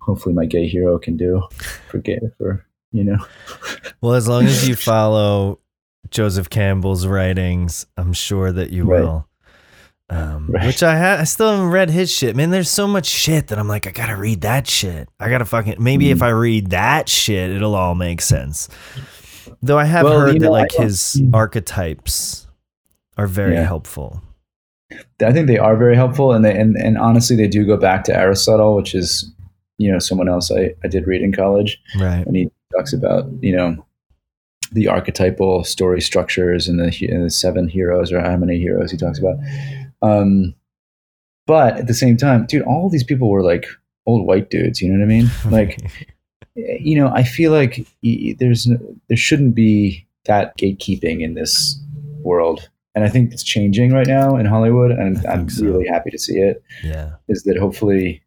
hopefully 0.00 0.34
my 0.34 0.44
gay 0.44 0.68
hero 0.68 0.98
can 0.98 1.16
do 1.16 1.42
for 1.88 1.98
gay 1.98 2.20
for 2.38 2.64
you 2.92 3.02
know. 3.04 3.16
well 4.02 4.14
as 4.14 4.28
long 4.28 4.44
as 4.44 4.68
you 4.68 4.76
follow 4.76 5.58
joseph 6.10 6.50
campbell's 6.50 7.06
writings 7.06 7.86
i'm 7.96 8.12
sure 8.12 8.52
that 8.52 8.68
you 8.70 8.84
Right. 8.84 9.00
will 9.02 9.26
um, 10.10 10.48
Right. 10.50 10.66
which 10.66 10.82
I 10.82 10.98
ha- 10.98 11.16
I 11.20 11.24
still 11.24 11.50
haven't 11.50 11.70
read 11.70 11.88
his 11.88 12.12
shit. 12.12 12.36
Man, 12.36 12.50
there's 12.50 12.68
so 12.68 12.86
much 12.86 13.06
shit 13.06 13.46
that 13.46 13.58
I'm 13.58 13.68
like, 13.68 13.86
I 13.86 13.90
gotta 13.90 14.14
read 14.16 14.42
that 14.42 14.66
shit. 14.68 15.08
I 15.18 15.30
gotta 15.30 15.46
fucking 15.46 15.76
maybe 15.82 16.08
Mm. 16.08 16.10
if 16.12 16.22
I 16.22 16.28
read 16.28 16.70
that 16.70 17.08
shit, 17.08 17.50
it'll 17.50 17.74
all 17.74 17.94
make 17.94 18.20
sense. 18.20 18.68
Though 19.62 19.78
I 19.78 19.84
have 19.84 20.04
Well, 20.04 20.20
heard 20.20 20.34
you 20.34 20.40
that 20.40 20.46
know, 20.46 20.52
like 20.52 20.72
his 20.72 21.20
archetypes 21.32 22.46
are 23.16 23.26
very 23.26 23.54
Yeah. 23.54 23.64
helpful. 23.64 24.22
I 25.24 25.32
think 25.32 25.46
they 25.46 25.58
are 25.58 25.76
very 25.76 25.96
helpful, 25.96 26.32
and 26.32 26.44
they 26.44 26.56
and, 26.58 26.76
and 26.76 26.98
honestly, 26.98 27.36
they 27.36 27.48
do 27.48 27.64
go 27.66 27.76
back 27.76 28.04
to 28.04 28.16
Aristotle, 28.16 28.76
which 28.76 28.94
is 28.94 29.30
you 29.78 29.90
know 29.90 29.98
someone 29.98 30.28
else 30.28 30.50
I, 30.52 30.74
I 30.84 30.88
did 30.88 31.06
read 31.06 31.20
in 31.22 31.32
college 31.32 31.80
Right. 31.98 32.24
and 32.24 32.36
he 32.36 32.48
talks 32.76 32.92
about 32.92 33.26
you 33.40 33.56
know 33.56 33.84
the 34.72 34.86
archetypal 34.88 35.64
story 35.64 36.00
structures 36.00 36.68
and 36.68 36.78
the, 36.78 37.08
and 37.08 37.24
the 37.24 37.30
seven 37.30 37.66
heroes 37.68 38.12
or 38.12 38.20
how 38.20 38.36
many 38.36 38.58
heroes 38.58 38.92
he 38.92 38.96
talks 38.96 39.18
about 39.18 39.34
um 40.00 40.54
but 41.48 41.76
at 41.76 41.86
the 41.88 41.94
same 41.94 42.16
time 42.16 42.46
dude 42.46 42.62
all 42.62 42.88
these 42.88 43.02
people 43.04 43.28
were 43.30 43.42
like 43.42 43.66
old 44.06 44.26
white 44.28 44.48
dudes 44.48 44.80
you 44.80 44.88
know 44.88 44.98
what 44.98 45.04
i 45.04 45.08
mean 45.08 45.28
like 45.50 45.80
you 46.54 46.96
know 46.96 47.08
i 47.08 47.22
feel 47.22 47.52
like 47.52 47.86
there's 48.38 48.68
there 49.08 49.16
shouldn't 49.16 49.54
be 49.54 50.06
that 50.24 50.56
gatekeeping 50.56 51.20
in 51.20 51.34
this 51.34 51.80
world 52.22 52.68
and 52.94 53.04
i 53.04 53.08
think 53.08 53.32
it's 53.32 53.42
changing 53.42 53.92
right 53.92 54.06
now 54.06 54.36
in 54.36 54.46
hollywood 54.46 54.90
and 54.90 55.24
i'm 55.26 55.48
so. 55.48 55.64
really 55.64 55.86
happy 55.86 56.10
to 56.10 56.18
see 56.18 56.38
it 56.38 56.62
yeah. 56.82 57.10
is 57.28 57.42
that 57.42 57.56
hopefully 57.58 58.22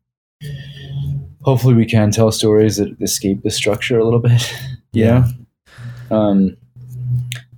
hopefully 1.41 1.73
we 1.73 1.85
can 1.85 2.11
tell 2.11 2.31
stories 2.31 2.77
that 2.77 2.95
escape 3.01 3.41
the 3.43 3.51
structure 3.51 3.97
a 3.97 4.03
little 4.03 4.19
bit 4.19 4.53
Yeah. 4.93 5.27
know? 6.09 6.17
um 6.17 6.57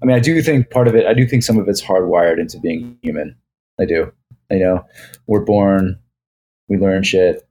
i 0.02 0.06
mean 0.06 0.16
i 0.16 0.20
do 0.20 0.42
think 0.42 0.70
part 0.70 0.88
of 0.88 0.96
it 0.96 1.06
i 1.06 1.14
do 1.14 1.28
think 1.28 1.44
some 1.44 1.58
of 1.58 1.68
it's 1.68 1.82
hardwired 1.82 2.40
into 2.40 2.60
being 2.60 2.98
human 3.02 3.36
i 3.80 3.86
do 3.86 4.12
you 4.52 4.60
know 4.60 4.86
we're 5.28 5.44
born 5.44 5.98
we 6.68 6.78
learn 6.78 7.04
shit 7.04 7.48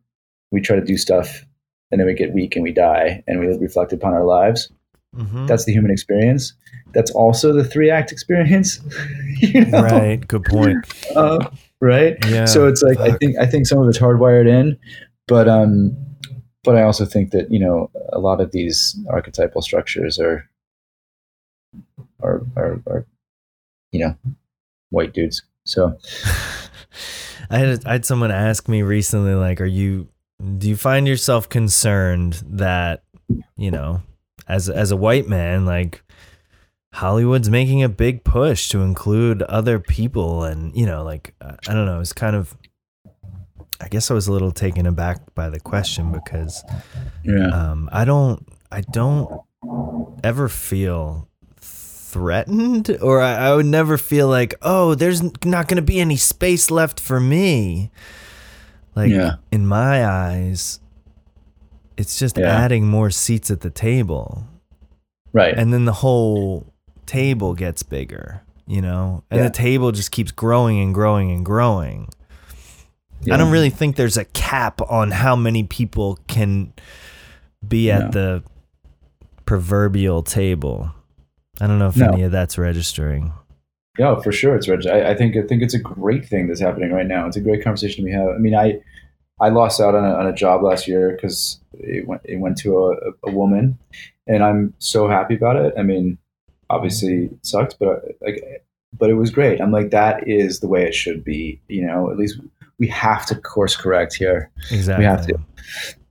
we 0.50 0.60
try 0.60 0.76
to 0.76 0.84
do 0.84 0.96
stuff 0.96 1.44
and 1.90 2.00
then 2.00 2.06
we 2.06 2.14
get 2.14 2.32
weak 2.32 2.54
and 2.56 2.62
we 2.62 2.72
die 2.72 3.22
and 3.26 3.40
we 3.40 3.46
reflect 3.58 3.92
upon 3.92 4.12
our 4.14 4.24
lives 4.24 4.70
Mhm. 5.16 5.46
that's 5.48 5.64
the 5.64 5.72
human 5.72 5.90
experience 5.90 6.52
that's 6.92 7.10
also 7.12 7.52
the 7.54 7.64
three 7.64 7.88
act 7.90 8.12
experience 8.12 8.78
you 9.38 9.64
know? 9.64 9.82
right. 9.82 10.26
Good 10.28 10.44
point. 10.44 10.76
uh, 11.16 11.48
right 11.80 12.16
Yeah. 12.28 12.44
so 12.44 12.66
it's 12.66 12.82
like 12.82 12.98
I 13.00 13.12
think 13.16 13.36
I 13.38 13.46
think 13.46 13.66
some 13.66 13.78
of 13.78 13.88
it's 13.88 13.98
hardwired 13.98 14.46
in, 14.48 14.76
but 15.26 15.48
um, 15.48 15.96
but 16.62 16.76
I 16.76 16.82
also 16.82 17.06
think 17.06 17.30
that 17.30 17.50
you 17.50 17.58
know 17.58 17.90
a 18.12 18.18
lot 18.18 18.40
of 18.42 18.52
these 18.52 18.98
archetypal 19.08 19.62
structures 19.62 20.18
are 20.18 20.44
are 22.22 22.42
are, 22.56 22.80
are 22.86 23.06
you 23.92 24.00
know 24.00 24.14
white 24.90 25.14
dudes. 25.14 25.42
So 25.64 25.96
I 27.50 27.58
had 27.58 27.86
I 27.86 27.92
had 27.92 28.04
someone 28.04 28.30
ask 28.30 28.68
me 28.68 28.82
recently, 28.82 29.34
like, 29.34 29.60
are 29.60 29.64
you 29.66 30.08
do 30.56 30.68
you 30.68 30.76
find 30.76 31.08
yourself 31.08 31.48
concerned 31.48 32.42
that 32.46 33.02
you 33.56 33.70
know, 33.70 34.02
as 34.46 34.68
as 34.68 34.90
a 34.90 34.96
white 34.96 35.28
man, 35.28 35.66
like 35.66 36.02
Hollywood's 36.94 37.50
making 37.50 37.82
a 37.82 37.88
big 37.88 38.24
push 38.24 38.68
to 38.70 38.82
include 38.82 39.42
other 39.42 39.78
people, 39.78 40.44
and 40.44 40.74
you 40.76 40.86
know, 40.86 41.02
like 41.02 41.34
I 41.40 41.72
don't 41.72 41.86
know, 41.86 42.00
it's 42.00 42.12
kind 42.12 42.36
of. 42.36 42.56
I 43.80 43.86
guess 43.86 44.10
I 44.10 44.14
was 44.14 44.26
a 44.26 44.32
little 44.32 44.50
taken 44.50 44.86
aback 44.86 45.36
by 45.36 45.50
the 45.50 45.60
question 45.60 46.10
because 46.10 46.64
yeah, 47.22 47.46
um, 47.48 47.88
I 47.92 48.04
don't 48.04 48.44
I 48.72 48.80
don't 48.80 49.40
ever 50.24 50.48
feel 50.48 51.28
threatened 51.60 52.96
or 53.00 53.20
I, 53.20 53.34
I 53.34 53.54
would 53.54 53.66
never 53.66 53.98
feel 53.98 54.26
like 54.28 54.54
oh 54.62 54.94
there's 54.94 55.22
not 55.22 55.68
going 55.68 55.76
to 55.76 55.82
be 55.82 56.00
any 56.00 56.16
space 56.16 56.70
left 56.70 56.98
for 56.98 57.20
me 57.20 57.90
like 58.98 59.10
Yeah. 59.10 59.36
in 59.50 59.66
my 59.66 60.04
eyes 60.06 60.80
it's 61.96 62.18
just 62.18 62.36
Yeah. 62.36 62.46
adding 62.48 62.86
more 62.86 63.10
seats 63.10 63.50
at 63.50 63.60
the 63.62 63.70
table 63.70 64.44
right. 65.32 65.54
and 65.56 65.72
then 65.72 65.84
the 65.86 65.92
whole 66.04 66.66
table 67.06 67.54
gets 67.54 67.82
bigger 67.82 68.42
you 68.66 68.82
know 68.82 69.24
and 69.30 69.38
Yeah. 69.40 69.44
the 69.48 69.54
table 69.54 69.92
just 69.92 70.10
keeps 70.10 70.30
growing 70.32 70.78
and 70.80 70.92
growing 70.92 71.30
and 71.30 71.44
growing. 71.44 72.08
I 73.32 73.36
don't 73.36 73.50
really 73.50 73.70
think 73.70 73.96
there's 73.96 74.16
a 74.16 74.24
cap 74.26 74.80
on 74.88 75.10
how 75.10 75.34
many 75.34 75.64
people 75.64 76.18
can 76.28 76.72
be 77.66 77.90
at 77.90 78.04
No. 78.04 78.10
the 78.10 78.42
proverbial 79.44 80.22
table. 80.22 80.90
I 81.60 81.66
don't 81.66 81.78
know 81.80 81.88
if 81.88 81.96
No. 81.96 82.08
any 82.12 82.22
of 82.22 82.30
that's 82.32 82.56
registering. 82.58 83.32
Yeah, 83.98 84.20
for 84.20 84.32
sure. 84.32 84.54
It's 84.54 84.68
reg- 84.68 84.86
I, 84.86 85.10
I 85.10 85.14
think 85.14 85.36
I 85.36 85.42
think 85.42 85.62
it's 85.62 85.74
a 85.74 85.78
great 85.78 86.26
thing 86.26 86.46
that's 86.46 86.60
happening 86.60 86.92
right 86.92 87.06
now. 87.06 87.26
It's 87.26 87.36
a 87.36 87.40
great 87.40 87.62
conversation 87.64 88.04
we 88.04 88.12
have. 88.12 88.28
I 88.28 88.38
mean, 88.38 88.54
I 88.54 88.80
I 89.40 89.48
lost 89.48 89.80
out 89.80 89.94
on 89.94 90.04
a, 90.04 90.14
on 90.14 90.26
a 90.26 90.32
job 90.32 90.62
last 90.62 90.88
year 90.88 91.12
because 91.12 91.60
it 91.74 92.06
went 92.06 92.22
it 92.24 92.36
went 92.36 92.56
to 92.58 92.78
a, 92.78 93.28
a 93.28 93.32
woman, 93.32 93.78
and 94.26 94.44
I'm 94.44 94.74
so 94.78 95.08
happy 95.08 95.34
about 95.34 95.56
it. 95.56 95.74
I 95.76 95.82
mean, 95.82 96.18
obviously 96.70 97.24
it 97.24 97.46
sucked, 97.46 97.76
but 97.78 98.04
like, 98.20 98.64
but 98.96 99.10
it 99.10 99.14
was 99.14 99.30
great. 99.30 99.60
I'm 99.60 99.72
like 99.72 99.90
that 99.90 100.26
is 100.28 100.60
the 100.60 100.68
way 100.68 100.84
it 100.84 100.94
should 100.94 101.24
be. 101.24 101.60
You 101.68 101.86
know, 101.86 102.10
at 102.10 102.16
least 102.16 102.40
we 102.78 102.86
have 102.88 103.26
to 103.26 103.34
course 103.34 103.76
correct 103.76 104.14
here. 104.14 104.50
Exactly. 104.70 105.04
We 105.04 105.08
have 105.08 105.26
to. 105.26 105.38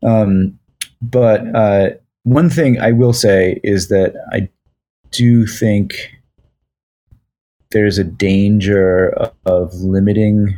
Um, 0.04 0.60
but 1.02 1.56
uh, 1.56 1.90
one 2.24 2.50
thing 2.50 2.80
I 2.80 2.92
will 2.92 3.14
say 3.14 3.60
is 3.64 3.88
that 3.88 4.14
I 4.34 4.50
do 5.12 5.48
think 5.48 6.12
there's 7.72 7.98
a 7.98 8.04
danger 8.04 9.10
of, 9.10 9.34
of 9.46 9.74
limiting. 9.76 10.56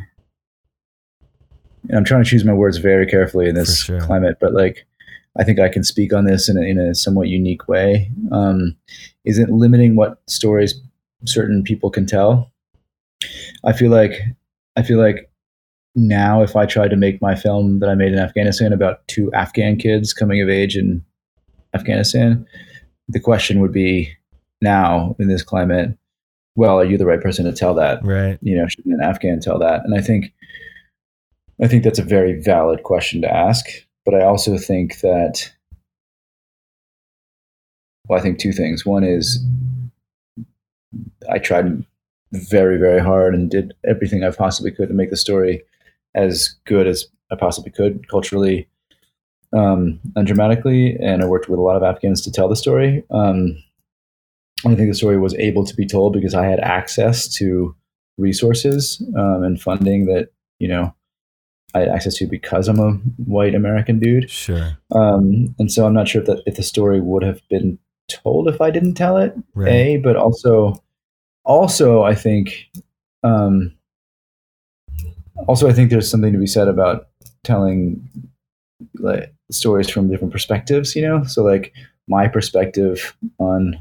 And 1.88 1.98
I'm 1.98 2.06
trying 2.06 2.24
to 2.24 2.30
choose 2.30 2.46
my 2.46 2.54
words 2.54 2.78
very 2.78 3.06
carefully 3.06 3.50
in 3.50 3.56
this 3.56 3.84
sure. 3.84 4.02
climate, 4.02 4.38
but 4.40 4.54
like 4.54 4.86
I 5.40 5.44
think 5.44 5.60
I 5.60 5.70
can 5.70 5.84
speak 5.84 6.14
on 6.14 6.26
this 6.26 6.50
in 6.50 6.58
a, 6.58 6.62
in 6.62 6.80
a 6.80 6.96
somewhat 6.96 7.28
unique 7.28 7.68
way. 7.68 8.12
Um, 8.32 8.76
isn't 9.26 9.52
limiting 9.52 9.96
what 9.96 10.22
stories 10.28 10.76
certain 11.26 11.64
people 11.64 11.90
can 11.90 12.06
tell. 12.06 12.52
I 13.66 13.74
feel 13.74 13.92
like 13.92 14.14
I 14.76 14.84
feel 14.84 15.00
like 15.00 15.30
now 15.96 16.42
if 16.42 16.56
I 16.56 16.66
tried 16.66 16.90
to 16.90 16.96
make 16.96 17.22
my 17.22 17.36
film 17.36 17.80
that 17.80 17.90
I 17.90 17.96
made 17.96 18.14
in 18.14 18.20
Afghanistan 18.20 18.72
about 18.74 19.08
two 19.08 19.32
Afghan 19.34 19.78
kids 19.78 20.14
coming 20.14 20.42
of 20.42 20.50
age 20.50 20.78
in 20.78 21.04
Afghanistan, 21.74 22.46
the 23.08 23.20
question 23.20 23.60
would 23.60 23.74
be 23.74 24.12
now 24.62 25.16
in 25.20 25.28
this 25.28 25.44
climate, 25.44 25.98
well, 26.60 26.78
are 26.78 26.84
you 26.84 26.98
the 26.98 27.06
right 27.06 27.22
person 27.22 27.46
to 27.46 27.54
tell 27.54 27.74
that? 27.76 28.04
Right. 28.04 28.38
You 28.42 28.58
know, 28.58 28.68
should 28.68 28.86
an 28.86 29.00
Afghan 29.02 29.40
tell 29.40 29.58
that? 29.60 29.86
And 29.86 29.98
I 29.98 30.02
think 30.02 30.34
I 31.64 31.68
think 31.70 31.86
that's 31.86 32.00
a 32.00 32.04
very 32.04 32.42
valid 32.42 32.84
question 32.84 33.22
to 33.22 33.34
ask. 33.34 33.66
But 34.04 34.14
I 34.14 34.24
also 34.26 34.58
think 34.58 35.00
that 35.00 35.50
well, 38.10 38.20
I 38.20 38.22
think 38.22 38.40
two 38.40 38.52
things. 38.52 38.86
One 38.86 39.06
is 39.06 39.42
I 41.32 41.40
tried 41.40 41.86
very, 42.34 42.78
very 42.78 43.00
hard 43.00 43.34
and 43.34 43.50
did 43.50 43.74
everything 43.88 44.26
I 44.26 44.32
possibly 44.32 44.72
could 44.72 44.90
to 44.90 44.94
make 44.94 45.12
the 45.12 45.18
story 45.18 45.64
as 46.14 46.56
good 46.66 46.88
as 46.88 47.06
I 47.32 47.38
possibly 47.38 47.72
could 47.72 48.10
culturally 48.10 48.68
um, 49.54 50.02
and 50.18 50.28
dramatically. 50.28 50.98
And 51.02 51.24
I 51.24 51.26
worked 51.26 51.48
with 51.48 51.60
a 51.60 51.64
lot 51.64 51.78
of 51.78 51.84
Afghans 51.84 52.22
to 52.24 52.32
tell 52.34 52.50
the 52.50 52.58
story. 52.58 53.06
Um, 53.12 53.64
I 54.66 54.76
think 54.76 54.90
the 54.90 54.96
story 54.96 55.18
was 55.18 55.36
able 55.36 55.66
to 55.66 55.76
be 55.76 55.86
told 55.86 56.14
because 56.14 56.36
I 56.36 56.46
had 56.46 56.60
access 56.60 57.34
to 57.36 57.76
resources 58.18 59.02
um, 59.18 59.44
and 59.44 59.62
funding 59.62 60.06
that, 60.08 60.30
you 60.60 60.68
know, 60.68 60.94
I 61.74 61.80
had 61.80 61.90
access 61.90 62.16
to 62.16 62.28
because 62.28 62.68
I'm 62.68 62.80
a 62.80 62.94
white 63.24 63.56
American 63.56 64.00
dude. 64.00 64.30
Sure. 64.30 64.78
Um, 64.92 65.56
and 65.60 65.72
so 65.72 65.86
I'm 65.86 65.94
not 65.94 66.08
sure 66.08 66.22
if 66.22 66.28
that 66.28 66.44
if 66.46 66.56
the 66.56 66.64
story 66.64 67.00
would 67.00 67.24
have 67.24 67.42
been 67.50 67.80
told 68.10 68.50
if 68.50 68.60
I 68.60 68.72
didn't 68.72 68.96
tell 68.96 69.18
it. 69.18 69.34
Right. 69.54 69.72
A, 69.72 69.98
but 69.98 70.16
also, 70.16 70.84
also 71.46 72.04
I 72.04 72.16
think, 72.16 72.70
um, 73.24 73.74
also 75.48 75.70
I 75.70 75.74
think 75.74 75.90
there's 75.90 76.10
something 76.10 76.34
to 76.34 76.40
be 76.40 76.48
said 76.48 76.68
about 76.68 77.08
telling 77.44 78.10
like 78.96 79.34
stories 79.52 79.90
from 79.90 80.10
different 80.10 80.34
perspectives. 80.34 80.96
You 80.96 81.04
know, 81.04 81.24
so 81.24 81.44
like 81.44 81.72
my 82.08 82.28
perspective 82.28 83.16
on 83.38 83.80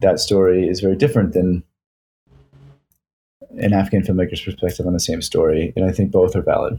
that 0.00 0.18
story 0.20 0.68
is 0.68 0.80
very 0.80 0.96
different 0.96 1.32
than 1.32 1.62
an 3.58 3.72
Afghan 3.72 4.02
filmmaker's 4.02 4.40
perspective 4.42 4.86
on 4.86 4.92
the 4.92 5.00
same 5.00 5.22
story, 5.22 5.72
and 5.76 5.84
I 5.84 5.92
think 5.92 6.10
both 6.10 6.36
are 6.36 6.42
valid. 6.42 6.78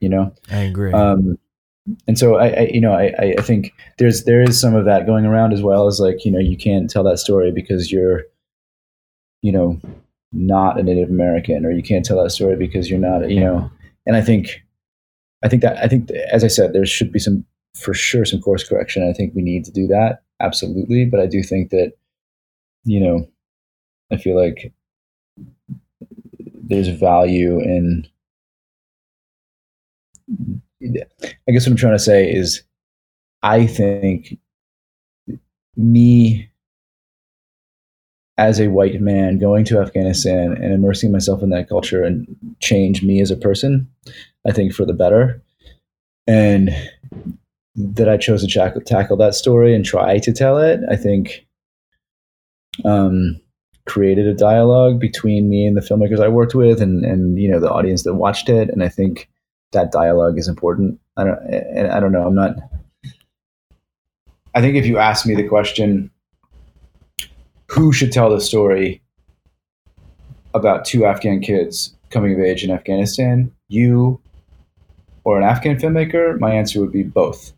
You 0.00 0.08
know, 0.08 0.34
I 0.50 0.58
agree. 0.60 0.92
um, 0.92 1.38
and 2.08 2.18
so 2.18 2.36
I, 2.36 2.48
I 2.48 2.60
you 2.72 2.80
know, 2.80 2.92
I, 2.92 3.12
I- 3.18 3.34
I 3.38 3.42
think 3.42 3.72
there's 3.98 4.24
there 4.24 4.42
is 4.42 4.60
some 4.60 4.74
of 4.74 4.84
that 4.86 5.06
going 5.06 5.24
around 5.24 5.52
as 5.52 5.62
well 5.62 5.86
as 5.86 6.00
like 6.00 6.24
you 6.24 6.32
know 6.32 6.38
you 6.38 6.56
can't 6.56 6.90
tell 6.90 7.04
that 7.04 7.18
story 7.18 7.52
because 7.52 7.92
you're, 7.92 8.22
you 9.42 9.52
know, 9.52 9.78
not 10.32 10.78
a 10.78 10.82
Native 10.82 11.10
American, 11.10 11.64
or 11.64 11.70
you 11.70 11.82
can't 11.82 12.04
tell 12.04 12.22
that 12.22 12.30
story 12.30 12.56
because 12.56 12.90
you're 12.90 12.98
not, 12.98 13.30
you 13.30 13.40
know, 13.40 13.70
and 14.06 14.16
I 14.16 14.20
think, 14.22 14.62
I 15.42 15.48
think 15.48 15.62
that 15.62 15.76
I 15.78 15.86
think 15.86 16.10
as 16.10 16.42
I 16.42 16.48
said, 16.48 16.72
there 16.72 16.86
should 16.86 17.12
be 17.12 17.18
some 17.18 17.44
for 17.78 17.92
sure 17.94 18.24
some 18.24 18.40
course 18.40 18.66
correction. 18.68 19.08
I 19.08 19.12
think 19.12 19.34
we 19.34 19.42
need 19.42 19.64
to 19.66 19.70
do 19.72 19.86
that 19.88 20.22
absolutely, 20.40 21.04
but 21.04 21.20
I 21.20 21.26
do 21.26 21.42
think 21.42 21.70
that, 21.70 21.92
you 22.84 23.00
know, 23.00 23.28
I 24.12 24.16
feel 24.16 24.36
like 24.36 24.72
there's 26.66 26.88
value 26.88 27.60
in 27.60 28.06
I 31.48 31.52
guess 31.52 31.66
what 31.66 31.72
I'm 31.72 31.76
trying 31.76 31.94
to 31.94 31.98
say 31.98 32.30
is 32.30 32.62
I 33.42 33.66
think 33.66 34.38
me 35.76 36.50
as 38.36 38.60
a 38.60 38.68
white 38.68 39.00
man 39.00 39.38
going 39.38 39.64
to 39.66 39.78
Afghanistan 39.78 40.52
and 40.52 40.72
immersing 40.72 41.12
myself 41.12 41.42
in 41.42 41.50
that 41.50 41.68
culture 41.68 42.02
and 42.02 42.26
change 42.60 43.02
me 43.02 43.20
as 43.20 43.30
a 43.30 43.36
person, 43.36 43.88
I 44.46 44.52
think 44.52 44.72
for 44.72 44.84
the 44.84 44.92
better. 44.92 45.40
And 46.26 46.70
that 47.76 48.08
I 48.08 48.16
chose 48.16 48.42
to 48.42 48.52
tackle, 48.52 48.80
tackle 48.80 49.16
that 49.18 49.34
story 49.34 49.74
and 49.74 49.84
try 49.84 50.18
to 50.18 50.32
tell 50.32 50.58
it. 50.58 50.80
I 50.90 50.96
think 50.96 51.43
um, 52.84 53.40
created 53.86 54.26
a 54.26 54.34
dialogue 54.34 54.98
between 54.98 55.48
me 55.48 55.66
and 55.66 55.76
the 55.76 55.80
filmmakers 55.80 56.20
I 56.20 56.28
worked 56.28 56.54
with, 56.54 56.80
and 56.80 57.04
and 57.04 57.38
you 57.38 57.50
know 57.50 57.60
the 57.60 57.70
audience 57.70 58.04
that 58.04 58.14
watched 58.14 58.48
it. 58.48 58.68
And 58.70 58.82
I 58.82 58.88
think 58.88 59.28
that 59.72 59.92
dialogue 59.92 60.38
is 60.38 60.48
important. 60.48 60.98
I 61.16 61.24
don't. 61.24 61.90
I 61.90 62.00
don't 62.00 62.12
know. 62.12 62.26
I'm 62.26 62.34
not. 62.34 62.56
I 64.54 64.60
think 64.60 64.76
if 64.76 64.86
you 64.86 64.98
ask 64.98 65.26
me 65.26 65.34
the 65.34 65.48
question, 65.48 66.10
who 67.68 67.92
should 67.92 68.12
tell 68.12 68.30
the 68.30 68.40
story 68.40 69.02
about 70.54 70.84
two 70.84 71.04
Afghan 71.04 71.40
kids 71.40 71.94
coming 72.10 72.32
of 72.32 72.40
age 72.40 72.62
in 72.62 72.70
Afghanistan, 72.70 73.52
you 73.68 74.20
or 75.24 75.38
an 75.38 75.44
Afghan 75.44 75.76
filmmaker, 75.76 76.38
my 76.38 76.52
answer 76.52 76.80
would 76.80 76.92
be 76.92 77.02
both. 77.02 77.52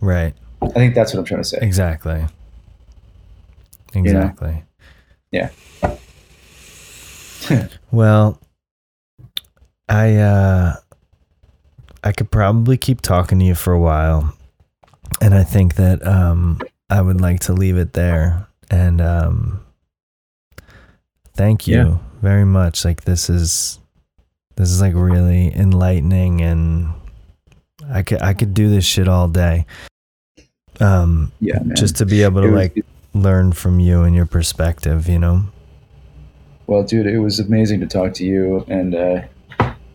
Right. 0.00 0.34
I 0.62 0.68
think 0.68 0.94
that's 0.94 1.12
what 1.12 1.20
I'm 1.20 1.26
trying 1.26 1.42
to 1.42 1.48
say. 1.48 1.58
Exactly. 1.60 2.24
Exactly. 3.94 4.64
Yeah. 5.30 5.50
well, 7.90 8.40
I 9.88 10.14
uh 10.16 10.74
I 12.02 12.12
could 12.12 12.30
probably 12.30 12.76
keep 12.76 13.00
talking 13.00 13.38
to 13.38 13.44
you 13.44 13.54
for 13.54 13.72
a 13.72 13.80
while. 13.80 14.36
And 15.20 15.34
I 15.34 15.44
think 15.44 15.74
that 15.76 16.06
um 16.06 16.60
I 16.90 17.00
would 17.00 17.20
like 17.20 17.40
to 17.40 17.52
leave 17.52 17.76
it 17.76 17.92
there. 17.94 18.46
And 18.70 19.00
um 19.00 19.60
thank 21.34 21.66
you 21.66 21.76
Yeah. 21.76 21.98
very 22.22 22.44
much. 22.44 22.84
Like 22.84 23.02
this 23.04 23.28
is 23.28 23.78
this 24.56 24.70
is 24.70 24.80
like 24.80 24.94
really 24.94 25.54
enlightening 25.54 26.40
and 26.40 26.92
I 27.90 28.02
could 28.02 28.22
I 28.22 28.32
could 28.34 28.54
do 28.54 28.70
this 28.70 28.84
shit 28.84 29.08
all 29.08 29.28
day. 29.28 29.66
Um 30.80 31.32
Yeah, 31.40 31.58
man. 31.62 31.76
just 31.76 31.96
to 31.96 32.06
be 32.06 32.22
able 32.22 32.40
to 32.42 32.48
was- 32.50 32.56
like 32.56 32.84
learn 33.14 33.52
from 33.52 33.80
you 33.80 34.02
and 34.02 34.14
your 34.14 34.26
perspective, 34.26 35.08
you 35.08 35.18
know. 35.18 35.44
Well, 36.66 36.82
dude, 36.82 37.06
it 37.06 37.18
was 37.18 37.40
amazing 37.40 37.80
to 37.80 37.86
talk 37.86 38.12
to 38.14 38.24
you, 38.24 38.64
and 38.68 38.94
uh, 38.94 39.22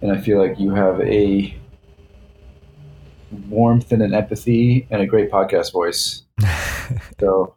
and 0.01 0.11
I 0.11 0.21
feel 0.21 0.37
like 0.37 0.59
you 0.59 0.73
have 0.73 1.01
a 1.01 1.55
warmth 3.49 3.91
and 3.91 4.01
an 4.01 4.13
empathy 4.13 4.87
and 4.89 5.01
a 5.01 5.05
great 5.05 5.31
podcast 5.31 5.71
voice. 5.71 6.23
So 7.19 7.55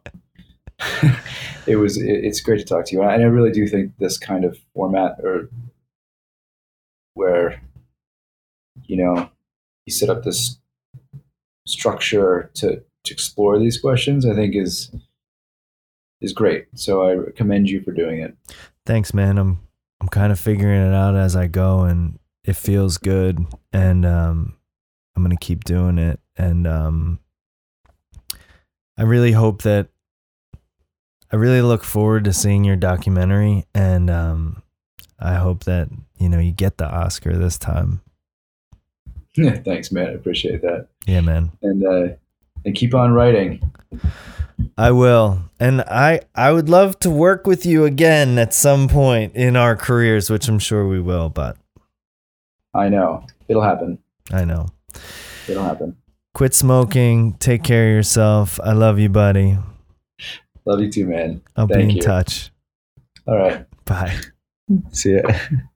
it 1.67 1.77
was 1.77 1.97
it, 1.97 2.23
it's 2.23 2.39
great 2.39 2.59
to 2.59 2.65
talk 2.65 2.85
to 2.85 2.95
you, 2.95 3.01
and 3.01 3.23
I 3.23 3.25
really 3.25 3.51
do 3.51 3.67
think 3.67 3.93
this 3.97 4.17
kind 4.17 4.45
of 4.45 4.59
format, 4.75 5.15
or 5.23 5.49
where 7.15 7.59
you 8.85 8.97
know 8.97 9.27
you 9.87 9.93
set 9.93 10.09
up 10.09 10.23
this 10.23 10.59
structure 11.65 12.51
to 12.55 12.83
to 13.05 13.13
explore 13.13 13.57
these 13.57 13.79
questions, 13.79 14.23
I 14.23 14.35
think 14.35 14.55
is 14.55 14.91
is 16.23 16.33
great. 16.33 16.67
So 16.75 17.27
I 17.27 17.31
commend 17.31 17.69
you 17.69 17.81
for 17.81 17.91
doing 17.91 18.19
it. 18.21 18.35
Thanks, 18.85 19.13
man. 19.13 19.37
I'm 19.37 19.59
I'm 20.01 20.09
kind 20.09 20.31
of 20.31 20.39
figuring 20.39 20.81
it 20.81 20.93
out 20.93 21.15
as 21.15 21.35
I 21.35 21.47
go 21.47 21.81
and 21.83 22.19
it 22.43 22.55
feels 22.55 22.97
good 22.97 23.45
and 23.71 24.05
um 24.05 24.57
I'm 25.15 25.29
to 25.29 25.37
keep 25.37 25.63
doing 25.63 25.97
it 25.97 26.19
and 26.35 26.67
um 26.67 27.19
I 28.97 29.03
really 29.03 29.31
hope 29.31 29.61
that 29.61 29.87
I 31.31 31.35
really 31.37 31.61
look 31.61 31.83
forward 31.83 32.25
to 32.25 32.33
seeing 32.33 32.63
your 32.63 32.75
documentary 32.75 33.65
and 33.73 34.09
um 34.09 34.63
I 35.19 35.35
hope 35.35 35.63
that, 35.63 35.87
you 36.19 36.27
know, 36.27 36.39
you 36.39 36.51
get 36.51 36.77
the 36.77 36.85
Oscar 36.85 37.37
this 37.37 37.57
time. 37.57 38.01
Yeah, 39.35 39.55
Thanks, 39.65 39.91
man. 39.91 40.07
I 40.07 40.11
appreciate 40.11 40.61
that. 40.61 40.87
Yeah, 41.05 41.21
man. 41.21 41.51
And 41.61 41.85
uh, 41.85 42.15
and 42.65 42.75
keep 42.75 42.93
on 42.93 43.13
writing. 43.13 43.61
I 44.77 44.91
will. 44.91 45.39
And 45.59 45.81
I 45.81 46.21
I 46.35 46.51
would 46.51 46.69
love 46.69 46.99
to 46.99 47.09
work 47.09 47.47
with 47.47 47.65
you 47.65 47.85
again 47.85 48.37
at 48.37 48.53
some 48.53 48.87
point 48.87 49.35
in 49.35 49.55
our 49.55 49.75
careers, 49.75 50.29
which 50.29 50.47
I'm 50.47 50.59
sure 50.59 50.87
we 50.87 50.99
will, 50.99 51.29
but 51.29 51.57
I 52.73 52.89
know 52.89 53.25
it'll 53.47 53.61
happen. 53.61 53.99
I 54.31 54.45
know. 54.45 54.67
It'll 55.47 55.63
happen. 55.63 55.97
Quit 56.33 56.53
smoking. 56.53 57.33
Take 57.33 57.63
care 57.63 57.89
of 57.89 57.95
yourself. 57.95 58.59
I 58.63 58.73
love 58.73 58.99
you, 58.99 59.09
buddy. 59.09 59.57
Love 60.65 60.81
you 60.81 60.91
too, 60.91 61.05
man. 61.05 61.41
I'll 61.55 61.67
be 61.67 61.81
in 61.81 61.89
you. 61.91 62.01
touch. 62.01 62.51
All 63.27 63.37
right. 63.37 63.65
Bye. 63.85 64.17
See 64.91 65.15
ya. 65.15 65.21